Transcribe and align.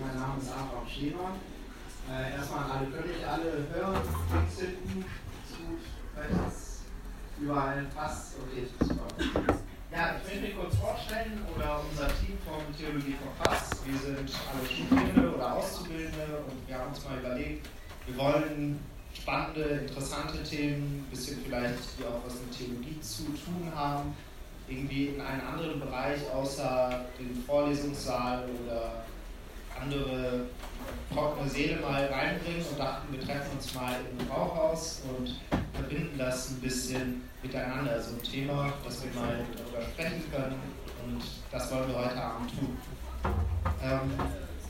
Mein 0.00 0.16
Name 0.18 0.40
ist 0.40 0.50
Abraham 0.50 0.88
Schleber. 0.88 1.36
Äh, 2.08 2.32
erstmal 2.32 2.64
an 2.64 2.70
alle, 2.70 3.04
ich 3.04 3.26
alle 3.26 3.66
hören? 3.70 4.00
Zu, 4.56 4.64
rechts, 6.16 6.82
überall, 7.38 7.86
passt? 7.94 8.36
Okay, 8.40 8.66
super. 8.80 9.06
Ja, 9.92 10.16
ich 10.16 10.24
möchte 10.24 10.40
mich 10.40 10.56
kurz 10.56 10.76
vorstellen 10.76 11.44
oder 11.54 11.82
unser 11.84 12.08
Team 12.16 12.38
von 12.48 12.64
Theologie 12.78 13.16
verfasst. 13.20 13.86
Wir 13.86 13.98
sind 13.98 14.30
alle 14.48 14.66
Studierende 14.66 15.34
oder 15.34 15.54
Auszubildende 15.56 16.44
und 16.48 16.66
wir 16.66 16.78
haben 16.78 16.88
uns 16.88 17.04
mal 17.04 17.18
überlegt, 17.18 17.68
wir 18.06 18.16
wollen 18.16 18.80
spannende, 19.12 19.62
interessante 19.84 20.42
Themen, 20.44 21.04
ein 21.04 21.10
bisschen 21.10 21.42
vielleicht, 21.44 21.98
die 21.98 22.04
auch 22.04 22.24
was 22.24 22.34
mit 22.34 22.56
Theologie 22.56 22.98
zu 23.00 23.24
tun 23.24 23.70
haben, 23.74 24.14
irgendwie 24.66 25.08
in 25.08 25.20
einen 25.20 25.42
anderen 25.42 25.80
Bereich 25.80 26.20
außer 26.32 27.04
den 27.18 27.44
Vorlesungssaal 27.44 28.48
oder 28.64 29.04
andere 29.80 30.46
trockene 31.12 31.48
Seele 31.48 31.80
mal 31.80 32.06
reinbringen 32.06 32.64
und 32.64 32.78
dachten, 32.78 33.12
wir 33.12 33.20
treffen 33.20 33.50
uns 33.56 33.74
mal 33.74 33.96
im 34.10 34.26
Brauhaus 34.26 35.02
und 35.08 35.40
verbinden 35.74 36.18
das 36.18 36.50
ein 36.50 36.60
bisschen 36.60 37.22
miteinander. 37.42 38.00
So 38.00 38.16
ein 38.16 38.22
Thema, 38.22 38.72
dass 38.84 39.02
wir 39.02 39.10
mal 39.20 39.44
darüber 39.56 39.82
sprechen 39.90 40.24
können 40.30 40.56
und 41.04 41.22
das 41.50 41.72
wollen 41.72 41.88
wir 41.88 41.98
heute 41.98 42.22
Abend 42.22 42.50
tun. 42.50 42.76
Ähm, 43.82 44.12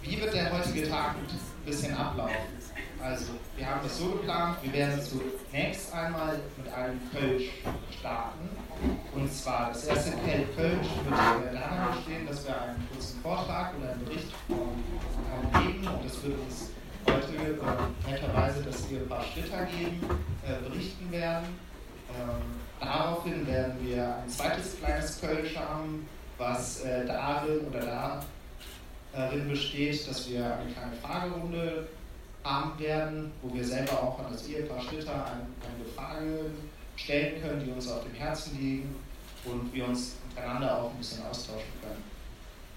wie 0.03 0.21
wird 0.21 0.35
der 0.35 0.51
heutige 0.53 0.89
Tag 0.89 1.17
ein 1.17 1.27
bisschen 1.65 1.95
ablaufen? 1.95 2.35
Also, 3.03 3.33
wir 3.57 3.67
haben 3.67 3.81
das 3.83 3.99
so 3.99 4.11
geplant, 4.11 4.59
wir 4.63 4.73
werden 4.75 5.01
zunächst 5.01 5.93
einmal 5.95 6.39
mit 6.57 6.73
einem 6.73 7.01
Kölsch 7.11 7.51
starten. 7.99 8.49
Und 9.15 9.33
zwar 9.33 9.69
das 9.69 9.85
erste 9.85 10.13
Kölsch 10.13 10.89
wird 11.05 11.55
daran 11.55 11.95
bestehen, 11.95 12.27
dass 12.27 12.47
wir 12.47 12.61
einen 12.61 12.87
kurzen 12.93 13.21
Vortrag 13.23 13.73
oder 13.79 13.93
einen 13.93 14.05
Bericht 14.05 14.29
geben. 14.49 15.87
Und 15.87 16.05
das 16.05 16.23
wird 16.23 16.39
uns 16.39 16.71
heute 17.07 17.37
äh, 17.37 18.11
netterweise, 18.11 18.63
dass 18.63 18.91
wir 18.91 19.01
ein 19.01 19.09
paar 19.09 19.25
Schritte 19.25 19.69
geben, 19.79 20.01
äh, 20.47 20.69
berichten 20.69 21.11
werden. 21.11 21.47
Ähm, 22.11 22.61
daraufhin 22.81 23.47
werden 23.47 23.75
wir 23.81 24.17
ein 24.17 24.29
zweites 24.29 24.79
kleines 24.79 25.21
Kölsch 25.21 25.57
haben, 25.57 26.07
was 26.37 26.81
äh, 26.81 27.07
darin 27.07 27.61
oder 27.69 27.81
darin 29.13 29.49
besteht, 29.49 30.09
dass 30.09 30.29
wir 30.31 30.45
eine 30.45 30.73
kleine 30.73 30.97
Fragerunde 31.03 31.89
haben 32.45 32.79
werden, 32.79 33.33
wo 33.43 33.55
wir 33.55 33.65
selber 33.65 33.93
auch 33.93 34.19
an 34.19 34.33
das 34.33 34.49
Ehepaar 34.49 34.81
Schlitter 34.81 35.27
einige 35.35 35.91
Fragen 35.95 36.59
stellen 36.97 37.43
können, 37.43 37.65
die 37.65 37.71
uns 37.71 37.91
auf 37.91 38.05
dem 38.05 38.15
Herzen 38.15 38.59
liegen 38.59 38.95
und 39.45 39.73
wir 39.73 39.87
uns 39.87 40.17
untereinander 40.29 40.79
auch 40.79 40.91
ein 40.91 40.99
bisschen 40.99 41.25
austauschen 41.25 41.73
können. 41.83 42.11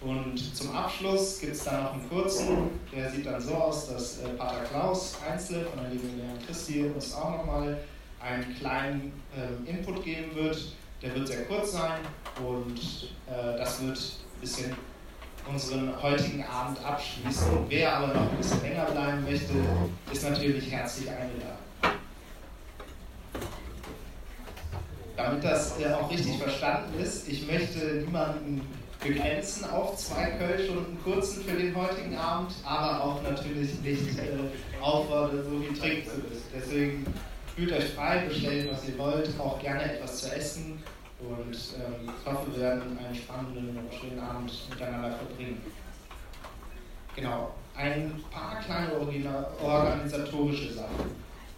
Und 0.01 0.55
zum 0.55 0.75
Abschluss 0.75 1.39
gibt 1.39 1.53
es 1.53 1.63
dann 1.63 1.83
noch 1.83 1.93
einen 1.93 2.09
kurzen, 2.09 2.71
der 2.93 3.09
sieht 3.09 3.25
dann 3.25 3.39
so 3.39 3.53
aus, 3.53 3.87
dass 3.87 4.19
äh, 4.19 4.29
Pater 4.29 4.63
Klaus 4.65 5.17
Einzel 5.25 5.65
von 5.65 5.81
der 5.81 5.91
Liebe 5.91 6.07
Lehren 6.07 6.45
Christi 6.45 6.83
uns 6.83 7.13
auch 7.13 7.37
nochmal 7.37 7.79
einen 8.19 8.55
kleinen 8.57 9.13
äh, 9.35 9.69
Input 9.69 10.03
geben 10.03 10.35
wird. 10.35 10.75
Der 11.01 11.15
wird 11.15 11.27
sehr 11.27 11.45
kurz 11.45 11.73
sein 11.73 12.01
und 12.45 12.77
äh, 13.27 13.57
das 13.57 13.81
wird 13.81 13.97
ein 13.97 14.41
bisschen 14.41 14.75
unseren 15.52 16.02
heutigen 16.02 16.44
Abend 16.44 16.83
abschließen. 16.83 17.47
Wer 17.69 17.97
aber 17.97 18.13
noch 18.13 18.31
ein 18.31 18.38
bisschen 18.38 18.61
länger 18.61 18.86
bleiben 18.86 19.23
möchte, 19.23 19.53
ist 20.11 20.30
natürlich 20.30 20.72
herzlich 20.72 21.09
eingeladen. 21.09 21.63
Damit 25.16 25.44
das 25.44 25.80
äh, 25.80 25.94
auch 25.94 26.09
richtig 26.09 26.38
verstanden 26.38 27.00
ist, 27.00 27.27
ich 27.27 27.45
möchte 27.45 28.03
niemanden 28.05 28.61
begrenzen 29.00 29.69
auf 29.69 29.97
zwei 29.97 30.25
Kölsch 30.31 30.69
und 30.69 30.88
einen 30.88 31.03
kurzen 31.03 31.44
für 31.44 31.55
den 31.55 31.75
heutigen 31.75 32.17
Abend, 32.17 32.52
aber 32.63 33.03
auch 33.03 33.22
natürlich 33.22 33.80
nicht 33.81 34.17
äh, 34.17 34.81
auffordern, 34.81 35.44
so 35.44 35.59
viel 35.59 35.78
trinken 35.78 36.09
zu 36.09 36.17
müssen. 36.17 36.44
Deswegen 36.55 37.05
fühlt 37.55 37.72
euch 37.73 37.89
frei, 37.94 38.25
bestellt, 38.28 38.69
was 38.72 38.88
ihr 38.88 38.97
wollt, 38.97 39.30
auch 39.39 39.59
gerne 39.59 39.84
etwas 39.84 40.22
zu 40.22 40.34
essen 40.34 40.81
und 41.29 41.56
ähm, 41.56 42.09
ich 42.09 42.31
hoffe, 42.31 42.51
wir 42.53 42.61
werden 42.61 42.97
einen 42.97 43.16
spannenden 43.16 43.78
und 43.78 43.94
schönen 43.94 44.19
Abend 44.19 44.51
miteinander 44.69 45.11
verbringen. 45.11 45.61
Genau, 47.16 47.53
ein 47.75 48.22
paar 48.31 48.59
kleine 48.59 48.91
organisatorische 49.61 50.73
Sachen. 50.73 51.11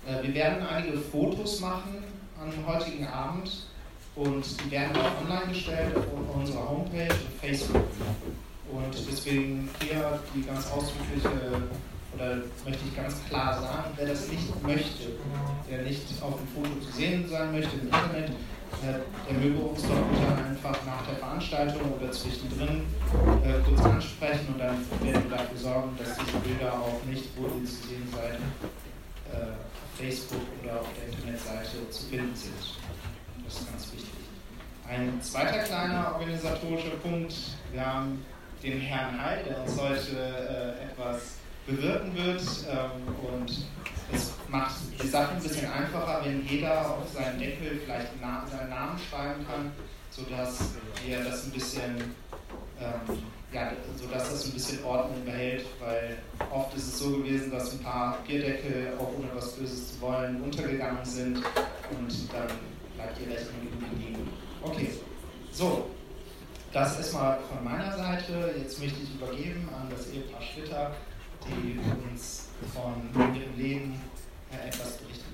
Äh, 0.06 0.24
wir 0.24 0.34
werden 0.34 0.66
einige 0.68 0.98
Fotos 0.98 1.60
machen 1.62 2.04
am 2.40 2.68
heutigen 2.68 3.08
Abend 3.08 3.68
und 4.16 4.46
die 4.62 4.72
werden 4.72 4.96
auch 4.98 5.22
online 5.22 5.54
gestellt 5.54 5.96
auf 5.96 6.36
unserer 6.36 6.70
Homepage 6.70 7.14
und 7.14 7.40
Facebook. 7.42 7.84
Und 8.72 8.94
deswegen 9.10 9.70
hier 9.82 10.20
die 10.34 10.42
ganz 10.42 10.72
ausdrückliche, 10.72 11.30
oder 12.14 12.38
möchte 12.66 12.82
ich 12.88 12.96
ganz 12.96 13.24
klar 13.26 13.62
sagen, 13.62 13.92
wer 13.96 14.08
das 14.08 14.28
nicht 14.30 14.64
möchte, 14.64 15.12
der 15.70 15.82
nicht 15.84 16.02
auf 16.22 16.36
dem 16.38 16.48
Foto 16.48 16.80
zu 16.80 16.92
sehen 16.92 17.28
sein 17.30 17.52
möchte 17.52 17.76
im 17.78 17.88
Internet, 17.88 18.32
der 18.84 19.02
uns 19.76 19.82
doch 19.82 20.02
bitte 20.10 20.28
einfach 20.48 20.86
nach 20.86 21.06
der 21.08 21.16
Veranstaltung 21.16 21.94
oder 22.00 22.12
zwischendrin 22.12 22.84
äh, 23.44 23.60
kurz 23.66 23.86
ansprechen 23.86 24.48
und 24.54 24.60
dann 24.60 24.78
werden 25.02 25.30
wir 25.30 25.38
dafür 25.38 25.58
sorgen, 25.58 25.98
dass 25.98 26.18
diese 26.18 26.38
Bilder 26.40 26.74
auch 26.74 27.04
nicht, 27.06 27.30
wo 27.36 27.44
ihr 27.44 27.66
zu 27.66 27.88
sehen 27.88 28.08
seid, 28.12 28.40
äh, 29.34 29.52
auf 29.52 29.98
Facebook 29.98 30.42
oder 30.64 30.82
auf 30.82 30.88
der 31.00 31.14
Internetseite 31.14 31.90
zu 31.90 32.06
finden 32.06 32.36
sind. 32.36 32.54
Das 33.44 33.62
ist 33.62 33.72
ganz 33.72 33.94
wichtig. 33.94 34.10
Ein 34.88 35.22
zweiter 35.22 35.60
kleiner 35.64 36.14
organisatorischer 36.14 36.98
Punkt. 37.02 37.34
Wir 37.72 37.86
haben 37.86 38.26
den 38.62 38.80
Herrn 38.80 39.22
Heil, 39.22 39.44
der 39.48 39.62
uns 39.62 39.80
heute 39.80 40.76
äh, 40.80 40.86
etwas 40.86 41.38
bewirken 41.66 42.16
wird 42.16 42.42
ähm, 42.70 43.16
und 43.28 43.66
es 44.14 44.34
macht 44.50 44.76
die 45.02 45.08
Sache 45.08 45.36
ein 45.36 45.42
bisschen 45.42 45.70
einfacher, 45.72 46.22
wenn 46.24 46.46
jeder 46.48 46.92
auf 46.92 47.12
seinen 47.14 47.40
Deckel 47.40 47.82
vielleicht 47.84 48.08
seinen 48.22 48.70
Namen 48.70 49.00
schreiben 49.10 49.46
kann, 49.48 49.72
sodass 50.12 50.60
er 51.08 51.24
das 51.24 51.46
ein 51.46 51.52
bisschen, 51.52 51.98
ähm, 52.80 53.18
ja, 53.52 53.72
sodass 54.00 54.30
das 54.30 54.46
ein 54.46 54.52
bisschen 54.52 54.84
Ordnung 54.86 55.26
behält, 55.26 55.66
weil 55.80 56.18
oft 56.52 56.76
ist 56.76 56.88
es 56.88 57.00
so 57.00 57.18
gewesen, 57.18 57.52
dass 57.52 57.74
ein 57.74 57.80
paar 57.80 58.20
Bierdeckel, 58.28 58.94
auch 59.00 59.12
ohne 59.18 59.30
was 59.34 59.54
Böses 59.54 59.94
zu 59.94 60.02
wollen, 60.02 60.42
untergegangen 60.42 61.04
sind 61.04 61.38
und 61.38 62.34
dann 62.34 62.48
bleibt 62.96 63.18
die 63.20 63.32
Rechnung 63.32 63.56
liegen. 63.98 64.30
Okay, 64.62 64.90
so, 65.52 65.90
das 66.74 66.98
erstmal 66.98 67.40
von 67.50 67.64
meiner 67.64 67.96
Seite. 67.96 68.54
Jetzt 68.58 68.80
möchte 68.80 69.00
ich 69.02 69.16
übergeben 69.16 69.70
an 69.74 69.90
das 69.90 70.12
Ehepaar 70.12 70.42
Schwitter, 70.42 70.92
die 71.48 71.80
uns 72.10 72.48
von 72.74 73.36
ihrem 73.36 73.58
Leben 73.58 74.02
etwas 74.52 74.98
berichten 74.98 75.26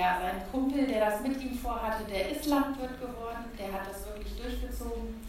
möchten. 0.00 0.50
Kumpel, 0.50 0.86
der 0.86 1.10
das 1.10 1.20
mit 1.20 1.40
ihm 1.42 1.58
vorhatte, 1.58 2.04
der 2.04 2.30
ist 2.30 2.46
Landwirt 2.46 3.00
geworden, 3.00 3.44
der 3.58 3.72
hat 3.72 3.88
das 3.88 4.06
wirklich 4.06 4.34
durchgezogen, 4.36 5.20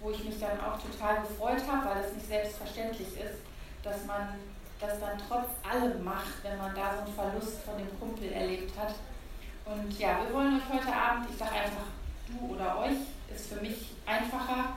wo 0.00 0.10
ich 0.10 0.24
mich 0.24 0.38
dann 0.38 0.60
auch 0.60 0.78
total 0.78 1.22
gefreut 1.22 1.62
habe, 1.70 1.90
weil 1.90 2.04
es 2.04 2.14
nicht 2.14 2.26
selbstverständlich 2.26 3.08
ist, 3.08 3.42
dass 3.82 4.06
man 4.06 4.38
das 4.80 4.98
dann 5.00 5.20
trotz 5.28 5.48
allem 5.68 6.02
macht, 6.04 6.42
wenn 6.42 6.56
man 6.56 6.74
da 6.74 6.94
so 6.94 7.04
einen 7.04 7.14
Verlust 7.14 7.60
von 7.64 7.76
dem 7.76 7.90
Kumpel 7.98 8.32
erlebt 8.32 8.72
hat. 8.78 8.94
Und 9.66 9.98
ja, 9.98 10.24
wir 10.24 10.34
wollen 10.34 10.56
euch 10.56 10.68
heute 10.72 10.94
Abend, 10.94 11.26
ich 11.30 11.36
sage 11.36 11.52
einfach 11.52 11.90
du 12.26 12.54
oder 12.54 12.78
euch, 12.80 12.96
ist 13.34 13.52
für 13.52 13.60
mich 13.60 13.92
einfacher. 14.06 14.76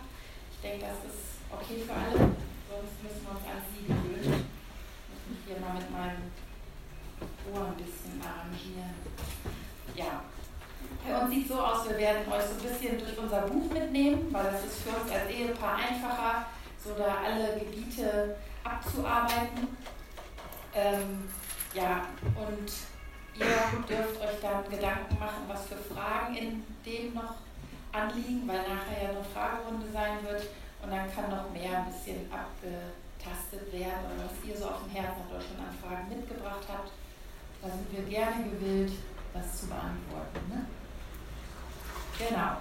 Ich 0.52 0.60
denke, 0.62 0.86
das 0.86 1.00
ist 1.08 1.40
okay 1.50 1.80
für 1.86 1.94
alle, 1.94 2.36
sonst 2.68 3.00
müssen 3.04 3.24
wir 3.24 3.32
uns 3.32 3.48
an 3.48 3.64
sie 3.72 3.88
gewöhnen. 3.88 4.44
Ich 4.44 5.14
muss 5.14 5.24
mich 5.30 5.40
hier 5.48 5.60
mal 5.60 5.76
mit 5.76 5.90
meinem 5.90 6.32
Ohr 7.54 7.68
ein 7.68 7.76
bisschen 7.76 8.20
arrangieren. 8.22 9.03
Ja, 9.96 10.24
bei 11.06 11.18
uns 11.20 11.32
sieht 11.32 11.48
so 11.48 11.60
aus, 11.60 11.88
wir 11.88 11.98
werden 11.98 12.32
euch 12.32 12.44
so 12.44 12.54
ein 12.54 12.74
bisschen 12.74 12.98
durch 12.98 13.18
unser 13.18 13.42
Buch 13.42 13.72
mitnehmen, 13.72 14.28
weil 14.32 14.46
das 14.46 14.66
ist 14.66 14.82
für 14.82 14.90
uns 14.90 15.12
als 15.12 15.30
Ehepaar 15.30 15.76
einfacher, 15.76 16.46
so 16.84 16.94
da 16.98 17.18
alle 17.26 17.60
Gebiete 17.60 18.36
abzuarbeiten. 18.64 19.68
Ähm, 20.74 21.30
ja, 21.74 22.08
und 22.36 22.72
ihr 23.36 23.96
dürft 23.96 24.22
euch 24.22 24.42
dann 24.42 24.70
Gedanken 24.70 25.20
machen, 25.20 25.44
was 25.48 25.68
für 25.68 25.94
Fragen 25.94 26.36
in 26.36 26.64
dem 26.86 27.14
noch 27.14 27.36
anliegen, 27.92 28.48
weil 28.48 28.62
nachher 28.62 29.04
ja 29.04 29.10
eine 29.10 29.24
Fragerunde 29.24 29.86
sein 29.92 30.18
wird 30.24 30.48
und 30.82 30.90
dann 30.90 31.14
kann 31.14 31.30
noch 31.30 31.52
mehr 31.52 31.80
ein 31.80 31.92
bisschen 31.92 32.26
abgetastet 32.32 33.72
werden 33.72 34.06
oder 34.10 34.26
was 34.26 34.50
ihr 34.50 34.58
so 34.58 34.66
auf 34.66 34.84
dem 34.84 34.92
Herzen 34.92 35.22
habt 35.22 35.32
oder 35.32 35.42
schon 35.42 35.60
an 35.60 35.78
Fragen 35.78 36.10
mitgebracht 36.10 36.66
habt. 36.68 36.92
Da 37.62 37.70
sind 37.70 37.92
wir 37.92 38.04
gerne 38.04 38.50
gewillt, 38.50 38.94
das 39.34 39.62
zu 39.62 39.68
beantworten. 39.68 40.40
Ne? 40.50 40.66
Genau. 42.18 42.58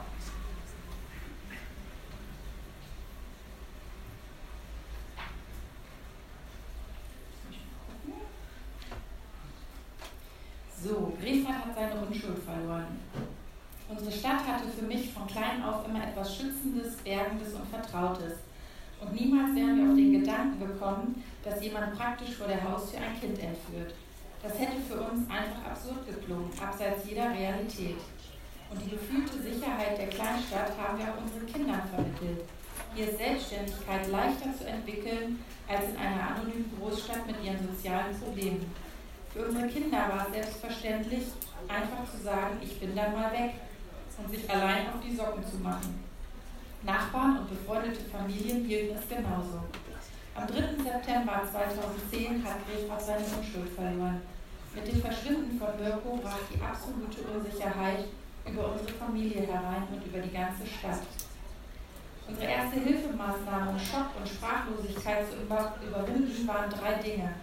So, 10.83 11.17
Grefrath 11.21 11.67
hat 11.67 11.75
seine 11.77 12.07
Unschuld 12.07 12.39
verloren. 12.43 12.99
Unsere 13.89 14.11
Stadt 14.11 14.47
hatte 14.47 14.69
für 14.69 14.85
mich 14.85 15.13
von 15.13 15.27
klein 15.29 15.63
auf 15.63 15.87
immer 15.87 16.03
etwas 16.03 16.37
Schützendes, 16.37 16.97
Bergendes 16.97 17.55
und 17.55 17.69
Vertrautes. 17.69 18.39
Und 19.01 19.13
niemals 19.13 19.55
wären 19.55 19.77
wir 19.77 19.91
auf 19.91 19.97
den 19.97 20.21
Gedanken 20.21 20.67
gekommen, 20.67 21.23
dass 21.45 21.63
jemand 21.63 21.97
praktisch 21.97 22.35
vor 22.35 22.49
der 22.49 22.63
Haustür 22.63 23.01
ein 23.01 23.21
Kind 23.21 23.39
entführt. 23.39 23.95
Das 24.43 24.59
hätte 24.59 24.81
für 24.89 25.01
uns 25.01 25.31
einfach 25.31 25.71
absurd 25.71 26.05
geklungen, 26.07 26.51
abseits 26.61 27.07
jeder 27.09 27.31
Realität. 27.31 27.97
Und 28.71 28.83
die 28.83 28.91
gefühlte 28.91 29.41
Sicherheit 29.41 29.99
der 29.99 30.09
Kleinstadt 30.09 30.73
haben 30.77 30.99
wir 30.99 31.07
auch 31.13 31.23
unseren 31.23 31.47
Kindern 31.47 31.83
vermittelt. 31.95 32.43
Hier 32.95 33.09
ist 33.09 33.19
Selbstständigkeit 33.19 34.09
leichter 34.09 34.57
zu 34.59 34.67
entwickeln 34.67 35.39
als 35.69 35.91
in 35.91 35.97
einer 35.97 36.35
anonymen 36.35 36.73
Großstadt 36.77 37.27
mit 37.27 37.37
ihren 37.45 37.69
sozialen 37.69 38.19
Problemen. 38.19 38.71
Für 39.33 39.47
unsere 39.47 39.69
Kinder 39.69 39.99
war 39.99 40.27
es 40.27 40.35
selbstverständlich, 40.35 41.25
einfach 41.69 42.11
zu 42.11 42.23
sagen, 42.23 42.59
ich 42.61 42.81
bin 42.81 42.97
dann 42.97 43.13
mal 43.13 43.33
weg 43.33 43.55
und 44.19 44.31
sich 44.31 44.51
allein 44.51 44.89
auf 44.89 45.01
die 45.07 45.15
Socken 45.15 45.47
zu 45.47 45.57
machen. 45.59 46.03
Nachbarn 46.83 47.39
und 47.39 47.49
befreundete 47.49 48.05
Familien 48.11 48.65
hielten 48.65 48.99
es 48.99 49.09
genauso. 49.09 49.63
Am 50.35 50.47
3. 50.47 50.83
September 50.83 51.43
2010 51.45 52.43
hat 52.43 52.65
Greta 52.65 52.99
seine 52.99 53.25
Unschuld 53.37 53.69
verloren. 53.77 54.23
Mit 54.75 54.89
dem 54.89 55.03
Verschwinden 55.03 55.59
von 55.59 55.77
Mirko 55.77 56.17
brach 56.17 56.49
die 56.49 56.57
absolute 56.57 57.21
Unsicherheit 57.29 58.09
über 58.49 58.73
unsere 58.73 58.97
Familie 58.97 59.43
herein 59.43 59.85
und 59.93 60.01
über 60.07 60.21
die 60.25 60.33
ganze 60.33 60.65
Stadt. 60.67 61.05
Unsere 62.27 62.49
erste 62.49 62.81
Hilfemaßnahme, 62.81 63.73
um 63.73 63.79
Schock 63.79 64.09
und 64.17 64.27
Sprachlosigkeit 64.27 65.29
zu 65.29 65.37
überwinden, 65.37 66.49
waren 66.49 66.71
drei 66.71 66.95
Dinge. 66.95 67.35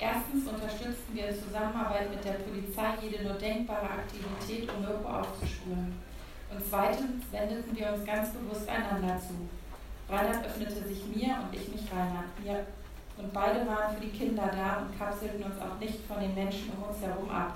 Erstens 0.00 0.48
unterstützten 0.48 1.14
wir 1.14 1.28
in 1.28 1.38
Zusammenarbeit 1.38 2.10
mit 2.10 2.24
der 2.24 2.42
Polizei 2.42 2.98
jede 3.00 3.22
nur 3.22 3.34
denkbare 3.34 4.02
Aktivität, 4.02 4.68
um 4.74 4.82
Mirko 4.82 5.06
aufzuspüren. 5.06 6.02
Und 6.50 6.60
zweitens 6.68 7.30
wendeten 7.30 7.76
wir 7.76 7.94
uns 7.94 8.04
ganz 8.04 8.32
bewusst 8.32 8.68
einander 8.68 9.20
zu. 9.22 9.48
Reinhard 10.08 10.46
öffnete 10.46 10.86
sich 10.86 11.04
mir 11.06 11.38
und 11.42 11.54
ich 11.54 11.68
mich 11.68 11.90
Reinhard. 11.92 12.28
Wir 12.42 12.66
und 13.16 13.32
beide 13.32 13.66
waren 13.66 13.94
für 13.94 14.00
die 14.00 14.10
Kinder 14.10 14.50
da 14.50 14.82
und 14.82 14.98
kapselten 14.98 15.44
uns 15.44 15.60
auch 15.60 15.78
nicht 15.78 16.04
von 16.06 16.20
den 16.20 16.34
Menschen 16.34 16.72
um 16.76 16.90
uns 16.90 17.00
herum 17.00 17.30
ab. 17.30 17.54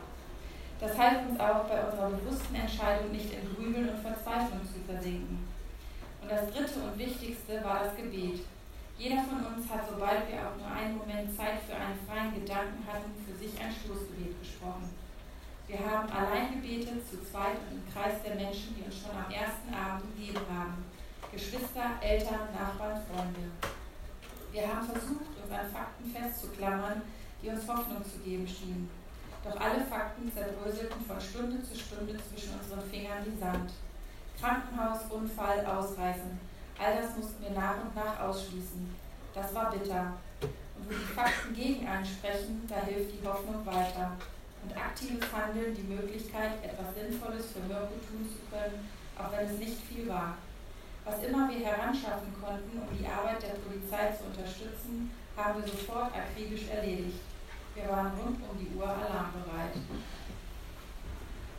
Das 0.81 0.97
half 0.97 1.29
uns 1.29 1.41
auch 1.41 1.67
bei 1.67 1.83
unserer 1.83 2.11
bewussten 2.11 2.55
Entscheidung, 2.55 3.11
nicht 3.11 3.33
in 3.33 3.55
Grübeln 3.55 3.89
und 3.89 3.99
Verzweiflung 3.99 4.63
zu 4.63 4.79
versinken. 4.87 5.49
Und 6.23 6.31
das 6.31 6.47
dritte 6.51 6.79
und 6.87 6.97
wichtigste 6.97 7.65
war 7.65 7.83
das 7.83 7.97
Gebet. 7.97 8.47
Jeder 8.97 9.23
von 9.25 9.43
uns 9.47 9.69
hat, 9.71 9.89
sobald 9.91 10.31
wir 10.31 10.39
auch 10.39 10.55
nur 10.59 10.71
einen 10.71 10.99
Moment 10.99 11.35
Zeit 11.35 11.63
für 11.67 11.75
einen 11.75 11.99
freien 12.07 12.35
Gedanken 12.35 12.83
hatten, 12.87 13.11
für 13.27 13.35
sich 13.35 13.59
ein 13.59 13.75
Stoßgebet 13.75 14.39
gesprochen. 14.39 14.91
Wir 15.67 15.79
haben 15.79 16.09
allein 16.11 16.55
gebetet, 16.55 17.03
zu 17.11 17.23
zweit 17.23 17.59
und 17.67 17.83
im 17.83 17.93
Kreis 17.93 18.23
der 18.25 18.37
Menschen, 18.37 18.75
die 18.75 18.83
uns 18.83 18.99
schon 18.99 19.15
am 19.15 19.31
ersten 19.31 19.75
Abend 19.75 20.07
umgeben 20.11 20.47
haben. 20.49 20.88
Geschwister, 21.31 22.01
Eltern, 22.01 22.49
Nachbarn, 22.57 23.03
Freunde. 23.05 23.53
Wir 24.51 24.67
haben 24.67 24.87
versucht, 24.87 25.37
uns 25.37 25.53
an 25.53 25.71
Fakten 25.71 26.11
festzuklammern, 26.11 27.03
die 27.43 27.51
uns 27.51 27.69
Hoffnung 27.69 28.03
zu 28.03 28.19
geben 28.25 28.49
schienen. 28.49 28.89
Doch 29.45 29.61
alle 29.61 29.85
Fakten 29.85 30.33
zerbröselten 30.33 31.05
von 31.05 31.21
Stunde 31.21 31.63
zu 31.63 31.77
Stunde 31.77 32.17
zwischen 32.17 32.59
unseren 32.59 32.83
Fingern 32.91 33.25
wie 33.27 33.39
Sand. 33.39 33.71
Krankenhaus, 34.41 35.01
Unfall, 35.11 35.65
Ausreisen. 35.67 36.41
All 36.79 36.97
das 36.97 37.17
mussten 37.17 37.43
wir 37.43 37.51
nach 37.51 37.77
und 37.77 37.95
nach 37.95 38.21
ausschließen. 38.21 38.89
Das 39.35 39.55
war 39.55 39.71
bitter. 39.71 40.15
Und 40.41 40.89
wo 40.89 40.91
die 40.91 41.13
Fakten 41.13 41.55
gegen 41.55 41.87
einen 41.87 42.07
sprechen, 42.07 42.65
da 42.69 42.77
hilft 42.87 43.13
die 43.13 43.27
Hoffnung 43.27 43.67
weiter. 43.67 44.17
Und 44.65 44.77
aktives 44.77 45.31
Handeln 45.31 45.75
die 45.75 45.93
Möglichkeit, 45.93 46.65
etwas 46.65 46.95
Sinnvolles 46.95 47.53
für 47.53 47.61
Mirko 47.61 47.95
tun 48.09 48.27
zu 48.27 48.41
können, 48.51 48.89
auch 49.19 49.31
wenn 49.37 49.47
es 49.47 49.59
nicht 49.59 49.77
viel 49.83 50.09
war. 50.09 50.39
Was 51.09 51.25
immer 51.25 51.49
wir 51.49 51.65
heranschaffen 51.65 52.37
konnten, 52.37 52.85
um 52.85 52.93
die 52.93 53.09
Arbeit 53.09 53.41
der 53.41 53.57
Polizei 53.65 54.13
zu 54.13 54.29
unterstützen, 54.29 55.09
haben 55.33 55.65
wir 55.65 55.65
sofort 55.65 56.13
akribisch 56.13 56.69
erledigt. 56.69 57.25
Wir 57.73 57.89
waren 57.89 58.13
rund 58.13 58.37
um 58.45 58.53
die 58.61 58.69
Uhr 58.77 58.85
alarmbereit. 58.85 59.73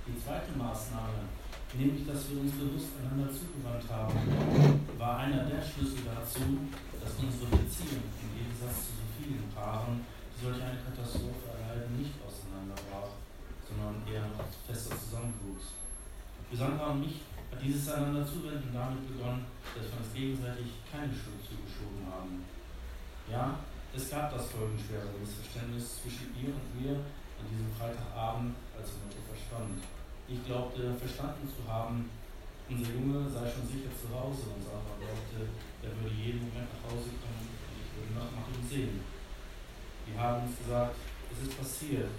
Die 0.06 0.18
zweite 0.22 0.54
Maßnahme, 0.54 1.34
nämlich 1.74 2.06
dass 2.06 2.30
wir 2.30 2.46
uns 2.46 2.54
bewusst 2.62 2.94
einander 3.02 3.34
zugewandt 3.34 3.90
haben, 3.90 4.86
war 5.02 5.18
einer 5.26 5.42
der 5.50 5.66
Schlüssel 5.66 6.06
dazu, 6.06 6.70
dass 7.02 7.18
unsere 7.18 7.50
Beziehung 7.50 8.06
im 8.06 8.30
Gegensatz 8.30 8.86
zu 8.86 9.02
so 9.02 9.06
vielen 9.18 9.50
Paaren, 9.50 10.06
die 10.30 10.46
solch 10.46 10.62
eine 10.62 10.78
Katastrophe 10.78 11.58
erleiden, 11.58 11.98
nicht 11.98 12.14
auseinanderbrach, 12.22 13.18
sondern 13.66 14.06
eher 14.06 14.30
noch 14.30 14.46
fester 14.70 14.94
zusammenwuchs. 14.94 15.74
Und 16.38 17.02
mich 17.02 17.22
dieses 17.62 17.92
einander 17.92 18.26
zuwenden 18.26 18.72
damit 18.72 19.04
begonnen, 19.04 19.46
dass 19.76 19.92
wir 19.92 20.00
uns 20.00 20.12
gegenseitig 20.16 20.80
keine 20.88 21.12
Schuld 21.12 21.44
zugeschoben 21.44 22.08
haben. 22.08 22.48
Ja, 23.28 23.60
es 23.94 24.10
gab 24.10 24.32
das 24.32 24.48
folgenschwere 24.50 25.12
Missverständnis 25.20 26.02
zwischen 26.02 26.32
ihr 26.40 26.56
und 26.56 26.68
mir 26.80 26.96
an 26.96 27.46
diesem 27.52 27.70
Freitagabend, 27.76 28.56
als 28.76 28.96
Mutter 29.04 29.22
verschwand. 29.28 29.84
Ich 30.28 30.40
glaubte, 30.46 30.94
verstanden 30.96 31.48
zu 31.48 31.62
haben, 31.68 32.10
unser 32.70 32.92
Junge 32.94 33.26
sei 33.28 33.50
schon 33.50 33.66
sicher 33.66 33.90
zu 33.92 34.08
Hause 34.14 34.54
und 34.54 34.62
Sarah 34.62 34.96
glaubte, 35.02 35.50
er 35.82 35.92
würde 36.00 36.14
jeden 36.16 36.48
Moment 36.48 36.70
nach 36.70 36.86
Hause 36.94 37.12
kommen 37.18 37.50
und 37.50 37.76
ich 37.82 37.90
würde 37.98 38.14
nach, 38.14 38.30
nach 38.30 38.48
ihm 38.54 38.62
sehen. 38.62 39.02
Wir 40.06 40.16
haben 40.18 40.46
uns 40.46 40.58
gesagt, 40.58 40.96
es 41.34 41.50
ist 41.50 41.58
passiert, 41.58 42.14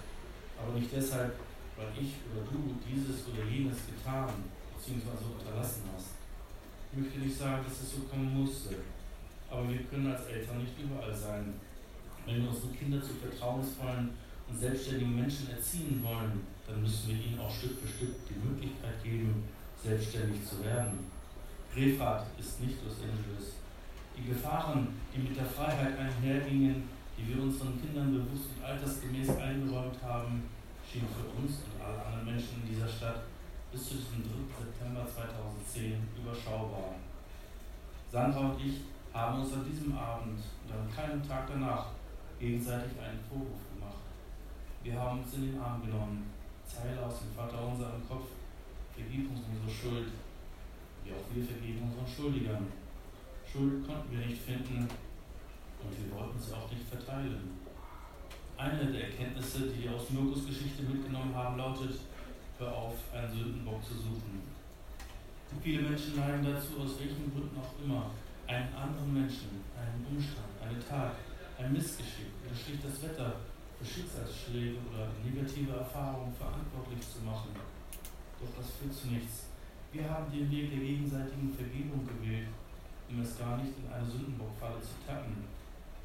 aber 0.59 0.75
nicht 0.75 0.91
deshalb, 0.91 1.39
weil 1.79 1.91
ich 1.95 2.19
oder 2.29 2.43
du 2.51 2.75
dieses 2.83 3.27
oder 3.31 3.47
jenes 3.47 3.79
getan 3.87 4.51
bzw. 4.81 5.37
unterlassen 5.37 5.83
hast. 5.95 6.17
Ich 6.91 6.99
möchte 6.99 7.19
nicht 7.19 7.37
sagen, 7.37 7.63
dass 7.63 7.81
es 7.81 7.91
so 7.93 8.01
kommen 8.09 8.33
musste, 8.33 8.75
aber 9.49 9.69
wir 9.69 9.83
können 9.83 10.11
als 10.11 10.25
Eltern 10.25 10.59
nicht 10.59 10.73
überall 10.79 11.13
sein. 11.13 11.53
Wenn 12.25 12.43
wir 12.43 12.49
unsere 12.49 12.73
Kinder 12.73 13.01
zu 13.01 13.13
vertrauensvollen 13.13 14.11
und 14.49 14.59
selbstständigen 14.59 15.15
Menschen 15.15 15.49
erziehen 15.49 16.01
wollen, 16.03 16.41
dann 16.67 16.81
müssen 16.81 17.09
wir 17.09 17.15
ihnen 17.15 17.39
auch 17.39 17.49
Stück 17.49 17.79
für 17.79 17.87
Stück 17.87 18.15
die 18.27 18.39
Möglichkeit 18.39 19.03
geben, 19.03 19.43
selbstständig 19.81 20.45
zu 20.45 20.63
werden. 20.63 21.05
Grefahrt 21.73 22.27
ist 22.37 22.61
nicht 22.61 22.83
Los 22.83 22.97
Angeles. 22.99 23.55
Die 24.17 24.27
Gefahren, 24.27 24.89
die 25.15 25.19
mit 25.19 25.37
der 25.37 25.45
Freiheit 25.45 25.97
einhergingen, 25.97 26.83
die 27.17 27.33
wir 27.33 27.41
unseren 27.41 27.79
Kindern 27.81 28.11
bewusst 28.13 28.49
und 28.55 28.63
altersgemäß 28.63 29.29
eingeräumt 29.29 29.97
haben, 30.03 30.43
schienen 30.83 31.07
für 31.15 31.41
uns 31.41 31.63
und 31.63 31.81
alle 31.81 32.05
anderen 32.05 32.35
Menschen 32.35 32.61
in 32.61 32.75
dieser 32.75 32.87
Stadt 32.87 33.23
bis 33.71 33.87
zu 33.87 33.95
diesem 33.95 34.23
3. 34.23 34.65
September 34.65 35.07
2010 35.07 35.95
überschaubar. 36.19 36.95
Sandra 38.11 38.51
und 38.51 38.59
ich 38.59 38.81
haben 39.13 39.41
uns 39.41 39.53
an 39.53 39.65
diesem 39.65 39.97
Abend 39.97 40.39
und 40.39 40.73
an 40.73 40.91
keinem 40.93 41.25
Tag 41.25 41.47
danach 41.47 41.87
gegenseitig 42.39 42.99
einen 42.99 43.19
Vorwurf 43.29 43.63
gemacht. 43.73 44.03
Wir 44.83 44.99
haben 44.99 45.19
uns 45.19 45.33
in 45.35 45.53
den 45.53 45.61
Arm 45.61 45.81
genommen, 45.81 46.29
Zeile 46.67 47.05
aus 47.05 47.19
dem 47.19 47.31
Vater 47.33 47.65
unser 47.65 47.95
im 47.95 48.07
Kopf, 48.07 48.27
vergib 48.93 49.29
uns 49.31 49.39
unsere 49.47 49.71
Schuld, 49.71 50.11
wie 51.03 51.11
auch 51.11 51.27
wir 51.33 51.45
vergeben 51.45 51.87
unseren 51.87 52.07
Schuldigern. 52.07 52.67
Schuld 53.49 53.87
konnten 53.87 54.11
wir 54.11 54.25
nicht 54.25 54.41
finden 54.41 54.87
und 55.83 55.91
wir 55.91 56.15
wollten 56.15 56.39
sie 56.39 56.53
auch 56.53 56.69
nicht 56.69 56.83
verteilen. 56.83 57.57
Eine 58.57 58.91
der 58.91 59.05
Erkenntnisse, 59.05 59.71
die 59.71 59.83
wir 59.83 59.95
aus 59.95 60.09
Mirkus 60.09 60.45
Geschichte 60.45 60.83
mitgenommen 60.83 61.33
haben, 61.33 61.57
lautet, 61.57 61.95
auf, 62.69 62.95
einen 63.13 63.31
Sündenbock 63.31 63.83
zu 63.83 63.95
suchen. 63.95 64.41
Viele 65.61 65.81
Menschen 65.89 66.15
neigen 66.15 66.43
dazu, 66.43 66.79
aus 66.79 66.99
welchen 66.99 67.31
Gründen 67.31 67.57
auch 67.59 67.75
immer, 67.83 68.11
einen 68.47 68.73
anderen 68.73 69.13
Menschen, 69.13 69.63
einen 69.75 70.05
Umstand, 70.09 70.47
eine 70.61 70.79
Tat, 70.79 71.15
ein 71.57 71.73
Missgeschick 71.73 72.31
oder 72.45 72.55
schlicht 72.55 72.83
das 72.83 73.01
Wetter 73.03 73.35
für 73.77 73.85
Schicksalsschläge 73.85 74.77
oder 74.89 75.09
negative 75.23 75.73
Erfahrungen 75.73 76.33
verantwortlich 76.33 77.01
zu 77.01 77.19
machen. 77.25 77.51
Doch 78.39 78.49
das 78.57 78.71
führt 78.77 78.93
zu 78.93 79.07
nichts. 79.07 79.47
Wir 79.91 80.09
haben 80.09 80.31
den 80.31 80.49
Weg 80.49 80.71
der 80.71 80.79
gegenseitigen 80.79 81.53
Vergebung 81.53 82.07
gewählt, 82.07 82.47
um 83.09 83.21
es 83.21 83.37
gar 83.37 83.57
nicht 83.57 83.73
in 83.77 83.91
eine 83.91 84.07
Sündenbockfalle 84.07 84.79
zu 84.81 84.95
tappen, 85.05 85.43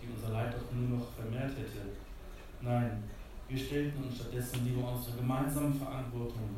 die 0.02 0.08
unser 0.10 0.34
Leid 0.34 0.54
doch 0.54 0.72
nur 0.74 0.98
noch 0.98 1.06
vermehrt 1.14 1.56
hätte. 1.56 1.94
Nein, 2.60 3.04
wir 3.48 3.58
stellten 3.58 4.02
uns 4.02 4.16
stattdessen 4.16 4.64
lieber 4.64 4.92
unsere 4.92 5.18
gemeinsame 5.18 5.72
Verantwortung. 5.74 6.56